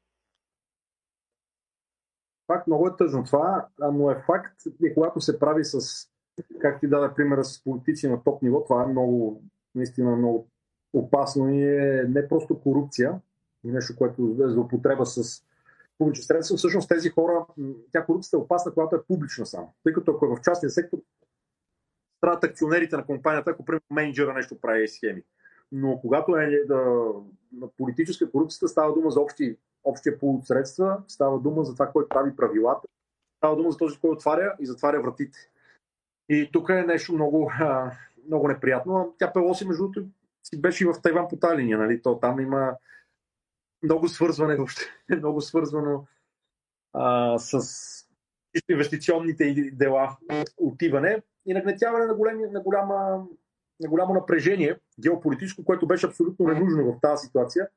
Факт, 2.47 2.67
много 2.67 2.89
е 2.89 2.97
тъжно 2.97 3.25
това, 3.25 3.69
но 3.93 4.11
е 4.11 4.23
факт, 4.27 4.61
и 4.85 4.95
когато 4.95 5.21
се 5.21 5.39
прави 5.39 5.65
с, 5.65 5.81
как 6.61 6.81
ти 6.81 6.89
даде 6.89 7.15
примера 7.15 7.45
с 7.45 7.65
политици 7.65 8.09
на 8.09 8.23
топ 8.23 8.43
ниво, 8.43 8.65
това 8.65 8.83
е 8.83 8.87
много, 8.87 9.43
наистина 9.75 10.17
много 10.17 10.49
опасно 10.93 11.49
и 11.49 11.63
е 11.63 12.05
не 12.09 12.29
просто 12.29 12.61
корупция, 12.61 13.21
нещо, 13.65 13.97
което 13.97 14.37
е 14.45 14.49
за 14.49 14.61
употреба 14.61 15.07
с 15.07 15.45
публични 15.99 16.25
средства. 16.25 16.57
Всъщност 16.57 16.89
тези 16.89 17.11
хора, 17.11 17.47
тя 17.93 18.05
корупцията 18.05 18.37
е 18.37 18.41
опасна, 18.41 18.73
когато 18.75 18.97
е 18.97 19.03
публична 19.03 19.47
само. 19.47 19.75
Тъй 19.85 19.93
като 19.93 20.11
ако 20.11 20.27
е 20.27 20.29
в 20.29 20.41
частния 20.41 20.71
сектор, 20.71 20.99
страдат 22.19 22.45
акционерите 22.45 22.97
на 22.97 23.07
компанията, 23.07 23.51
ако 23.51 23.65
примерно 23.65 23.85
менеджера 23.91 24.35
нещо 24.35 24.61
прави 24.61 24.89
схеми. 24.89 25.23
Но 25.73 25.99
когато 26.01 26.37
е 26.37 26.65
да, 26.67 26.77
на 27.53 27.69
политическа 27.77 28.31
корупция, 28.31 28.69
става 28.69 28.95
дума 28.95 29.11
за 29.11 29.21
общи 29.21 29.57
общия 29.85 30.19
пул 30.19 30.35
от 30.35 30.47
средства, 30.47 31.03
става 31.09 31.39
дума 31.39 31.65
за 31.65 31.73
това, 31.73 31.87
който 31.87 32.09
прави 32.09 32.37
правилата, 32.37 32.89
става 33.37 33.57
дума 33.57 33.71
за 33.71 33.79
този, 33.79 33.99
който 33.99 34.15
отваря 34.15 34.57
и 34.61 34.67
затваря 34.67 35.03
вратите. 35.03 35.39
И 36.29 36.51
тук 36.53 36.69
е 36.69 36.83
нещо 36.83 37.13
много, 37.13 37.53
много 38.27 38.49
неприятно. 38.49 39.15
Тя 39.19 39.33
Пелоси, 39.33 39.69
между 39.69 39.83
другото, 39.83 40.11
си 40.43 40.61
беше 40.61 40.85
и 40.85 40.87
в 40.87 41.01
Тайван 41.03 41.29
по 41.29 41.37
тази 41.37 41.57
линия. 41.57 41.79
Нали? 41.79 42.03
То, 42.03 42.19
там 42.19 42.41
има 42.41 42.73
много 43.83 44.09
свързване, 44.09 44.57
въобще, 44.57 44.83
много 45.17 45.41
свързвано 45.41 46.07
а, 46.93 47.39
с 47.39 47.63
инвестиционните 48.69 49.71
дела 49.73 50.17
отиване. 50.57 51.23
И 51.47 51.55
нагнетяване 51.55 52.07
на, 52.07 52.15
големи, 52.15 52.47
на, 52.47 52.61
голяма, 52.61 53.27
на 53.81 53.89
голямо 53.89 54.15
напрежение 54.15 54.79
геополитическо, 55.01 55.65
което 55.65 55.87
беше 55.87 56.07
абсолютно 56.07 56.47
ненужно 56.47 56.93
в 56.93 57.01
тази 57.01 57.27
ситуация 57.27 57.69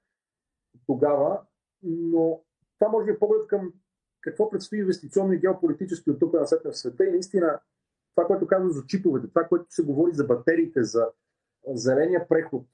тогава. 0.87 1.41
Но 1.83 2.41
това 2.79 2.91
може 2.91 3.05
би 3.05 3.11
е 3.11 3.19
поглед 3.19 3.47
към 3.47 3.73
какво 4.21 4.49
предстои 4.49 4.79
инвестиционно 4.79 5.33
и 5.33 5.39
геополитически 5.39 6.11
от 6.11 6.19
тук 6.19 6.33
на 6.33 6.71
в 6.71 6.73
света. 6.73 7.05
И 7.05 7.11
наистина 7.11 7.59
това, 8.15 8.27
което 8.27 8.47
казвам 8.47 8.71
за 8.71 8.85
чиповете, 8.87 9.27
това, 9.27 9.43
което 9.43 9.65
се 9.69 9.83
говори 9.83 10.13
за 10.13 10.23
батериите, 10.23 10.83
за 10.83 11.07
зеления 11.67 12.27
преход, 12.27 12.65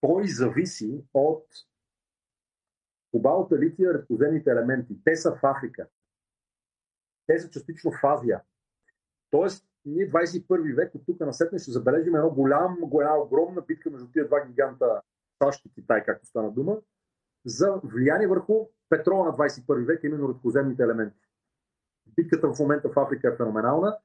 той 0.00 0.28
зависи 0.28 1.04
от 1.14 1.44
кобалта, 3.16 3.58
лития, 3.58 3.94
редкоземните 3.94 4.50
елементи. 4.50 4.96
Те 5.04 5.16
са 5.16 5.32
в 5.32 5.38
Африка. 5.42 5.86
Те 7.26 7.38
са 7.38 7.50
частично 7.50 7.90
в 7.90 8.04
Азия. 8.04 8.40
Тоест, 9.30 9.68
ние 9.84 10.10
21 10.10 10.74
век 10.76 10.94
от 10.94 11.02
тук 11.06 11.20
на 11.20 11.32
сетне 11.32 11.58
ще 11.58 11.70
забележим 11.70 12.14
едно 12.14 12.30
голям, 12.30 12.76
голяма, 12.80 13.16
огромна 13.16 13.60
битка 13.60 13.90
между 13.90 14.08
тия 14.08 14.26
два 14.26 14.46
гиганта 14.46 15.00
САЩ 15.42 15.66
и 15.66 15.70
Китай, 15.74 16.04
както 16.04 16.26
стана 16.26 16.50
дума, 16.50 16.76
за 17.44 17.80
влияние 17.84 18.26
върху 18.26 18.68
петрола 18.88 19.24
на 19.24 19.32
21 19.32 19.86
век, 19.86 20.04
именно 20.04 20.28
редкоземните 20.28 20.82
елементи. 20.82 21.20
Битката 22.16 22.52
в 22.52 22.58
момента 22.58 22.88
в 22.88 22.98
Африка 22.98 23.28
е 23.28 23.36
феноменална, 23.36 23.98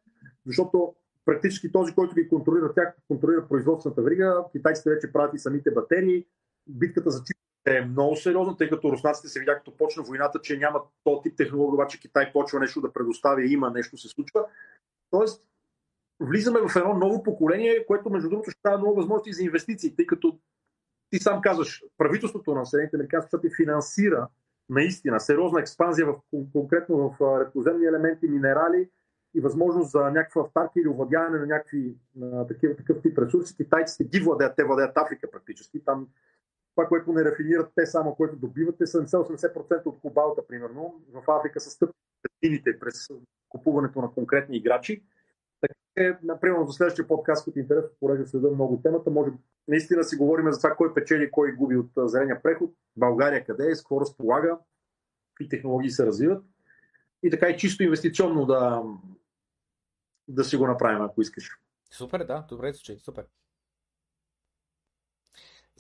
защото 0.46 0.96
практически 1.26 1.72
този, 1.72 1.96
който 1.96 2.16
ги 2.16 2.30
контролира 2.30 2.74
тях, 2.74 2.96
контролира 3.08 3.48
производствената 3.48 4.02
врига. 4.02 4.46
Китайците 4.52 4.90
вече 4.90 5.14
правят 5.14 5.34
и 5.34 5.40
самите 5.40 5.72
батерии. 5.72 6.28
Битката 6.68 7.10
за 7.10 7.24
чиповете 7.24 7.41
е 7.66 7.82
много 7.82 8.16
сериозна, 8.16 8.58
тъй 8.58 8.70
като 8.70 8.92
руснаците 8.92 9.28
се 9.28 9.40
видя, 9.40 9.56
като 9.56 9.78
почна 9.78 10.04
войната, 10.04 10.40
че 10.42 10.58
няма 10.58 10.82
този 11.04 11.22
тип 11.24 11.38
технология, 11.38 11.74
обаче 11.74 12.00
Китай 12.00 12.32
почва 12.34 12.60
нещо 12.60 12.82
да 12.82 12.94
предоставя, 12.94 13.46
има 13.46 13.70
нещо 13.70 13.98
се 13.98 14.08
случва. 14.08 14.46
Тоест, 15.12 15.48
влизаме 16.20 16.60
в 16.60 16.76
едно 16.76 16.94
ново 16.94 17.24
поколение, 17.24 17.86
което 17.86 18.10
между 18.10 18.30
другото 18.30 18.52
ще 18.52 18.62
дава 18.66 18.78
много 18.78 18.96
възможности 18.96 19.34
за 19.34 19.44
инвестиции, 19.44 19.96
тъй 19.96 20.06
като 20.06 20.40
ти 21.10 21.20
сам 21.20 21.42
казваш, 21.42 21.84
правителството 21.98 22.54
на 22.54 22.66
Съединените 22.66 22.96
Американски 22.96 23.28
щати 23.28 23.50
финансира 23.56 24.28
наистина 24.70 25.20
сериозна 25.20 25.60
експанзия 25.60 26.08
в, 26.08 26.16
конкретно 26.54 27.16
в 27.20 27.40
редкоземни 27.40 27.86
елементи, 27.86 28.28
минерали 28.28 28.90
и 29.34 29.42
възможност 29.42 29.92
за 29.92 30.00
някаква 30.00 30.42
автарка 30.42 30.80
или 30.80 30.88
овладяване 30.88 31.40
на 31.40 31.46
някакви 31.46 31.96
на 32.16 32.48
такива, 32.48 32.76
такъв 32.76 33.02
тип 33.02 33.18
ресурси. 33.18 33.56
Китайците 33.56 34.04
ги 34.04 34.20
владеят, 34.20 34.56
те 34.56 34.64
владеят 34.64 34.98
Африка 34.98 35.32
практически. 35.32 35.86
Там 35.86 36.08
това, 36.76 36.88
което 36.88 37.14
не 37.14 37.26
рафинират 37.26 37.72
те 37.76 37.86
само, 37.86 38.16
което 38.16 38.36
добиват, 38.36 38.78
те 38.78 38.86
70-80% 38.86 39.86
от 39.86 40.00
кобалта, 40.00 40.48
примерно, 40.48 41.02
в 41.14 41.32
Африка 41.32 41.60
са 41.60 41.70
стъпки 41.70 42.64
през 42.80 43.08
купуването 43.50 44.02
на 44.02 44.12
конкретни 44.12 44.58
играчи. 44.58 45.04
Така 45.62 45.74
е, 45.96 46.18
например, 46.24 46.58
за 46.66 46.74
следващия 46.74 47.08
подкаст, 47.08 47.48
е 47.48 47.60
интерес, 47.60 47.86
понеже 48.00 48.26
следа 48.26 48.50
много 48.50 48.82
темата, 48.82 49.10
може 49.10 49.32
наистина 49.68 50.04
си 50.04 50.16
говорим 50.16 50.52
за 50.52 50.60
това 50.60 50.76
кой 50.76 50.94
печели, 50.94 51.32
кой 51.32 51.52
губи 51.52 51.78
от 51.78 51.92
зеления 51.98 52.42
преход, 52.44 52.72
България 52.98 53.46
къде 53.46 53.72
е, 53.72 53.76
с 53.76 53.82
какво 53.82 54.02
разполага, 54.02 54.58
какви 55.34 55.50
технологии 55.50 55.90
се 55.90 56.06
развиват. 56.06 56.44
И 57.24 57.30
така 57.30 57.50
и 57.50 57.58
чисто 57.58 57.84
инвестиционно 57.84 58.46
да, 58.46 58.84
да 60.28 60.44
си 60.44 60.58
го 60.58 60.68
направим, 60.68 61.02
ако 61.02 61.22
искаш. 61.22 61.60
Супер, 61.92 62.24
да, 62.24 62.46
добре 62.50 62.74
звучи, 62.74 63.00
супер. 63.00 63.26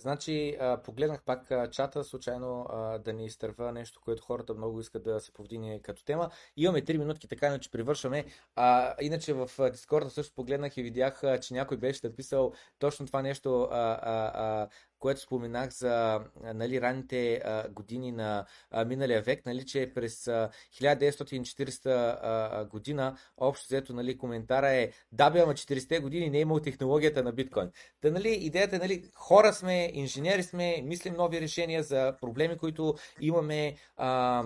Значи, 0.01 0.57
погледнах 0.83 1.23
пак 1.23 1.71
чата, 1.71 2.03
случайно 2.03 2.67
да 3.03 3.13
ни 3.13 3.25
изтърва 3.25 3.71
нещо, 3.71 4.01
което 4.03 4.23
хората 4.23 4.53
много 4.53 4.79
искат 4.79 5.03
да 5.03 5.19
се 5.19 5.33
повдигне 5.33 5.81
като 5.81 6.03
тема. 6.03 6.29
Имаме 6.57 6.81
3 6.81 6.97
минутки, 6.97 7.27
така 7.27 7.47
иначе 7.47 7.71
привършваме. 7.71 8.25
А, 8.55 8.95
иначе 9.01 9.33
в 9.33 9.49
Дискорда 9.71 10.09
също 10.09 10.35
погледнах 10.35 10.77
и 10.77 10.83
видях, 10.83 11.21
че 11.41 11.53
някой 11.53 11.77
беше 11.77 12.07
написал 12.07 12.53
точно 12.79 13.05
това 13.05 13.21
нещо. 13.21 13.61
А, 13.71 13.99
а, 14.01 14.31
а, 14.33 14.67
което 15.01 15.21
споменах 15.21 15.69
за 15.69 16.19
нали, 16.43 16.81
ранните 16.81 17.41
години 17.69 18.11
на 18.11 18.45
миналия 18.85 19.21
век, 19.21 19.45
нали, 19.45 19.65
че 19.65 19.91
през 19.95 20.27
а, 20.27 20.49
1940 20.81 21.85
а, 21.85 22.65
година 22.65 23.17
общо 23.37 23.65
взето 23.67 23.93
нали, 23.93 24.17
коментара 24.17 24.69
е 24.69 24.91
да 25.11 25.29
бе, 25.29 25.39
ама 25.39 25.53
40-те 25.53 25.99
години 25.99 26.29
не 26.29 26.37
е 26.37 26.41
имал 26.41 26.59
технологията 26.59 27.23
на 27.23 27.31
биткоин. 27.31 27.69
Та, 28.01 28.11
нали, 28.11 28.29
идеята 28.29 28.75
е, 28.75 28.79
нали, 28.79 29.03
хора 29.13 29.53
сме, 29.53 29.91
инженери 29.93 30.43
сме, 30.43 30.81
мислим 30.81 31.13
нови 31.13 31.41
решения 31.41 31.83
за 31.83 32.15
проблеми, 32.21 32.57
които 32.57 32.95
имаме. 33.21 33.75
А, 33.97 34.43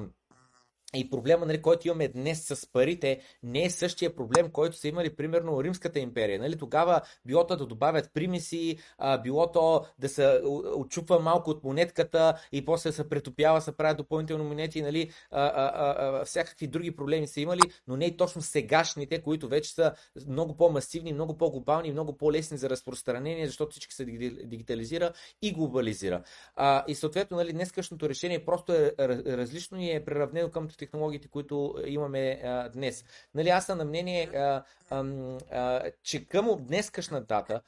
и 0.96 1.10
проблема, 1.10 1.46
нали, 1.46 1.62
който 1.62 1.88
имаме 1.88 2.08
днес 2.08 2.44
с 2.46 2.72
парите, 2.72 3.20
не 3.44 3.64
е 3.64 3.70
същия 3.70 4.16
проблем, 4.16 4.50
който 4.52 4.78
са 4.78 4.88
имали, 4.88 5.16
примерно, 5.16 5.64
Римската 5.64 6.00
империя. 6.00 6.40
Нали? 6.40 6.58
Тогава 6.58 7.02
било 7.26 7.48
то 7.48 7.58
да 7.58 7.66
добавят 7.66 8.10
примеси, 8.14 8.78
а, 8.98 9.18
било 9.18 9.52
то 9.52 9.86
да 10.00 10.10
се 10.10 10.42
очупва 10.76 11.20
малко 11.20 11.50
от 11.50 11.64
монетката 11.64 12.34
и 12.52 12.66
после 12.66 12.92
се 12.92 13.10
претопява, 13.10 13.62
се 13.62 13.78
правят 13.78 13.98
допълнително 13.98 14.44
монети, 14.44 14.82
нали? 14.82 15.12
а, 15.32 15.46
а, 15.46 15.96
а, 15.98 16.26
всякакви 16.26 16.68
други 16.68 16.96
проблеми 16.96 17.28
са 17.28 17.42
имали, 17.42 17.62
но 17.88 17.98
не 17.98 18.06
и 18.06 18.18
точно 18.18 18.42
сегашните, 18.42 19.22
които 19.22 19.48
вече 19.48 19.74
са 19.74 19.94
много 20.28 20.58
по-масивни, 20.58 21.14
много 21.14 21.38
по-глобални, 21.38 21.92
много 21.92 22.18
по-лесни 22.18 22.58
за 22.58 22.70
разпространение, 22.70 23.48
защото 23.48 23.72
всички 23.72 23.94
се 23.94 24.06
дигитализира 24.06 25.14
и 25.42 25.52
глобализира. 25.52 26.24
А, 26.56 26.84
и 26.88 26.96
съответно, 26.96 27.38
нали, 27.38 27.54
днескашното 27.54 28.10
решение 28.10 28.46
просто 28.46 28.74
е 28.74 28.94
различно 29.38 29.82
и 29.82 29.92
е 29.92 30.06
преравнено 30.06 30.50
към 30.52 30.68
технологиите, 30.86 31.28
които 31.28 31.76
имаме 31.86 32.42
а, 32.44 32.70
днес. 32.70 33.06
Нали, 33.36 33.50
аз 33.50 33.66
съм 33.66 33.78
на 33.78 33.86
мнение, 33.86 34.30
а, 34.36 34.64
а, 35.52 35.82
че 36.04 36.26
към 36.26 36.56
днескашна 36.60 37.22
дата 37.22 37.62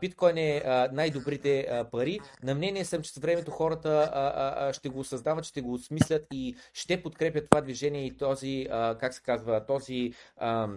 биткоин 0.00 0.38
е 0.38 0.62
най-добрите 0.92 1.82
пари. 1.92 2.20
На 2.42 2.54
мнение 2.54 2.84
съм, 2.84 3.02
че 3.02 3.12
с 3.12 3.18
времето 3.18 3.50
хората 3.50 4.70
ще 4.72 4.88
го 4.88 5.04
създават, 5.04 5.44
ще 5.44 5.60
го 5.60 5.72
осмислят 5.72 6.26
и 6.32 6.56
ще 6.72 7.02
подкрепят 7.02 7.46
това 7.50 7.60
движение 7.60 8.06
и 8.06 8.16
този, 8.16 8.66
как 8.70 9.14
се 9.14 9.22
казва, 9.22 9.66
този 9.66 10.12
а, 10.36 10.68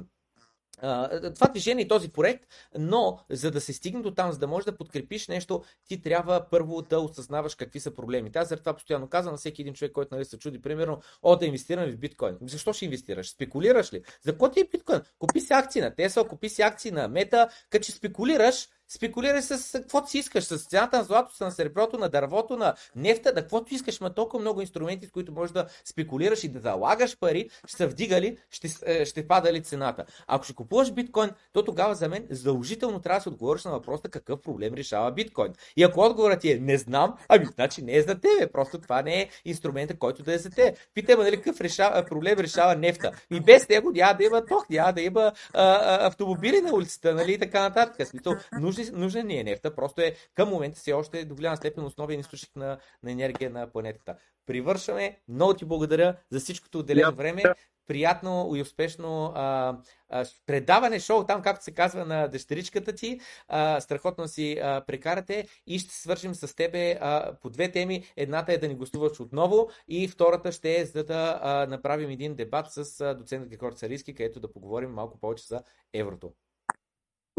това 1.35 1.47
движение 1.47 1.85
и 1.85 1.88
този 1.88 2.10
проект, 2.10 2.45
но 2.77 3.19
за 3.30 3.51
да 3.51 3.61
се 3.61 3.73
стигне 3.73 4.01
до 4.01 4.11
там, 4.11 4.31
за 4.31 4.39
да 4.39 4.47
можеш 4.47 4.65
да 4.65 4.77
подкрепиш 4.77 5.27
нещо, 5.27 5.64
ти 5.88 6.01
трябва 6.01 6.45
първо 6.51 6.81
да 6.81 6.99
осъзнаваш 6.99 7.56
какви 7.56 7.80
са 7.80 7.91
проблемите. 7.91 8.39
Аз 8.39 8.49
за 8.49 8.57
това 8.57 8.73
постоянно 8.73 9.10
казвам 9.10 9.34
на 9.34 9.38
всеки 9.38 9.61
един 9.61 9.73
човек, 9.73 9.91
който 9.91 10.15
нали, 10.15 10.26
се 10.26 10.39
чуди, 10.39 10.61
примерно, 10.61 11.01
о, 11.23 11.35
да 11.35 11.45
инвестираме 11.45 11.91
в 11.91 11.97
биткоин. 11.97 12.38
Защо 12.41 12.73
ще 12.73 12.85
инвестираш? 12.85 13.30
Спекулираш 13.30 13.93
ли? 13.93 14.01
За 14.22 14.31
какво 14.31 14.51
ти 14.51 14.60
е 14.60 14.68
биткоин? 14.72 15.01
Купи 15.19 15.41
си 15.41 15.53
акции 15.53 15.81
на 15.81 15.91
Tesla, 15.91 16.27
купи 16.27 16.49
си 16.49 16.61
акции 16.61 16.91
на 16.91 17.07
Мета, 17.07 17.49
като 17.69 17.85
че 17.85 17.91
спекулираш, 17.91 18.69
Спекулирай 18.91 19.41
с 19.41 19.80
каквото 19.80 20.10
си 20.10 20.18
искаш, 20.18 20.44
с 20.44 20.57
цената 20.57 20.98
на 20.98 21.03
златото, 21.03 21.44
на 21.44 21.52
среброто, 21.52 21.98
на 21.98 22.10
дървото, 22.10 22.57
на 22.57 22.74
нефта, 22.95 23.34
на 23.36 23.41
каквото 23.41 23.74
искаш. 23.74 23.99
Има 23.99 24.14
толкова 24.14 24.41
много 24.41 24.61
инструменти, 24.61 25.07
с 25.07 25.11
които 25.11 25.32
можеш 25.32 25.53
да 25.53 25.66
спекулираш 25.86 26.44
и 26.44 26.48
да 26.49 26.60
залагаш 26.60 27.18
пари, 27.20 27.49
ще 27.68 27.78
са 27.78 27.88
вдигали, 27.88 28.38
ще, 28.52 28.70
е, 28.86 29.06
ще 29.06 29.28
падали 29.28 29.64
цената. 29.64 30.06
Ако 30.28 30.44
ще 30.44 30.53
купуваш 30.53 30.91
биткоин, 30.91 31.30
то 31.53 31.64
тогава 31.64 31.95
за 31.95 32.10
мен 32.10 32.28
задължително 32.30 32.99
трябва 32.99 33.20
да 33.20 33.24
се 33.24 33.30
отговориш 33.30 33.64
на 33.64 33.72
въпроса 33.72 34.10
какъв 34.10 34.41
проблем 34.41 34.74
решава 34.74 35.11
биткоин. 35.11 35.53
И 35.78 35.84
ако 35.84 36.02
отговорът 36.02 36.40
ти 36.40 36.52
е 36.52 36.60
не 36.60 36.78
знам, 36.78 37.16
ами 37.28 37.45
значи 37.45 37.82
не 37.82 37.95
е 37.95 38.02
за 38.02 38.16
тебе. 38.16 38.52
Просто 38.52 38.82
това 38.82 39.02
не 39.02 39.22
е 39.22 39.30
инструмента, 39.45 39.98
който 39.98 40.24
да 40.24 40.34
е 40.34 40.38
за 40.38 40.49
теб. 40.49 40.78
Питай 40.94 41.16
ме, 41.16 41.24
нали 41.24 41.38
какъв 41.38 41.61
решава, 41.61 42.06
проблем 42.06 42.40
решава 42.40 42.76
нефта. 42.76 43.11
И 43.32 43.40
без 43.40 43.70
него 43.70 43.91
няма 43.91 44.14
да 44.18 44.24
има 44.24 44.45
ток, 44.45 44.70
няма 44.70 44.94
да 44.94 45.02
има 45.02 45.22
а, 45.22 45.34
а, 45.53 46.07
автомобили 46.07 46.61
на 46.61 46.74
улицата, 46.74 47.16
нали, 47.16 47.34
и 47.34 47.38
така 47.38 47.61
нататък. 47.61 48.07
Смисъл, 48.07 48.36
нужен, 48.80 48.99
нужен 48.99 49.27
ни 49.27 49.39
е 49.39 49.43
нефта, 49.43 49.76
просто 49.76 50.01
е 50.01 50.15
към 50.34 50.49
момента 50.49 50.80
си 50.80 50.93
още 50.93 51.26
до 51.26 51.35
голяма 51.35 51.57
степен 51.57 51.85
основен 51.85 52.19
източник 52.19 52.56
на, 52.56 52.80
на 53.03 53.11
енергия 53.11 53.49
на 53.49 53.72
планетата. 53.72 54.15
Привършваме. 54.45 55.19
Много 55.27 55.53
ти 55.53 55.65
благодаря 55.65 56.15
за 56.31 56.39
всичкото 56.39 56.80
отделено 56.80 57.15
време. 57.15 57.43
Приятно 57.88 58.51
и 58.56 58.61
успешно 58.61 59.31
а, 59.35 59.77
а, 60.10 60.26
предаване 60.45 60.99
шоу, 60.99 61.23
там 61.23 61.41
както 61.41 61.64
се 61.64 61.73
казва 61.73 62.06
на 62.06 62.27
дъщеричката 62.27 62.93
ти. 62.93 63.19
А, 63.47 63.81
страхотно 63.81 64.27
си 64.27 64.60
а, 64.64 64.81
прекарате 64.88 65.47
и 65.68 65.80
ще 65.80 65.93
свършим 65.93 66.35
с 66.35 66.56
тебе 66.56 66.97
а, 67.01 67.35
по 67.41 67.49
две 67.49 67.72
теми. 67.72 68.03
Едната 68.18 68.53
е 68.53 68.57
да 68.57 68.68
ни 68.68 68.76
гостуваш 68.76 69.19
отново 69.19 69.69
и 69.88 70.07
втората 70.07 70.51
ще 70.51 70.76
е 70.76 70.85
за 70.85 71.03
да 71.03 71.39
а, 71.43 71.68
направим 71.68 72.10
един 72.10 72.35
дебат 72.35 72.72
с 72.72 73.01
а, 73.01 73.14
доцент 73.14 73.47
Григор 73.47 73.73
Цариски, 73.73 74.15
където 74.15 74.39
да 74.39 74.53
поговорим 74.53 74.91
малко 74.91 75.19
повече 75.19 75.47
за 75.47 75.64
еврото. 75.93 76.34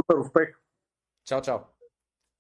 Супер 0.01 0.15
успех! 0.15 0.70
Tchau, 1.31 1.41
tchau. 1.41 1.80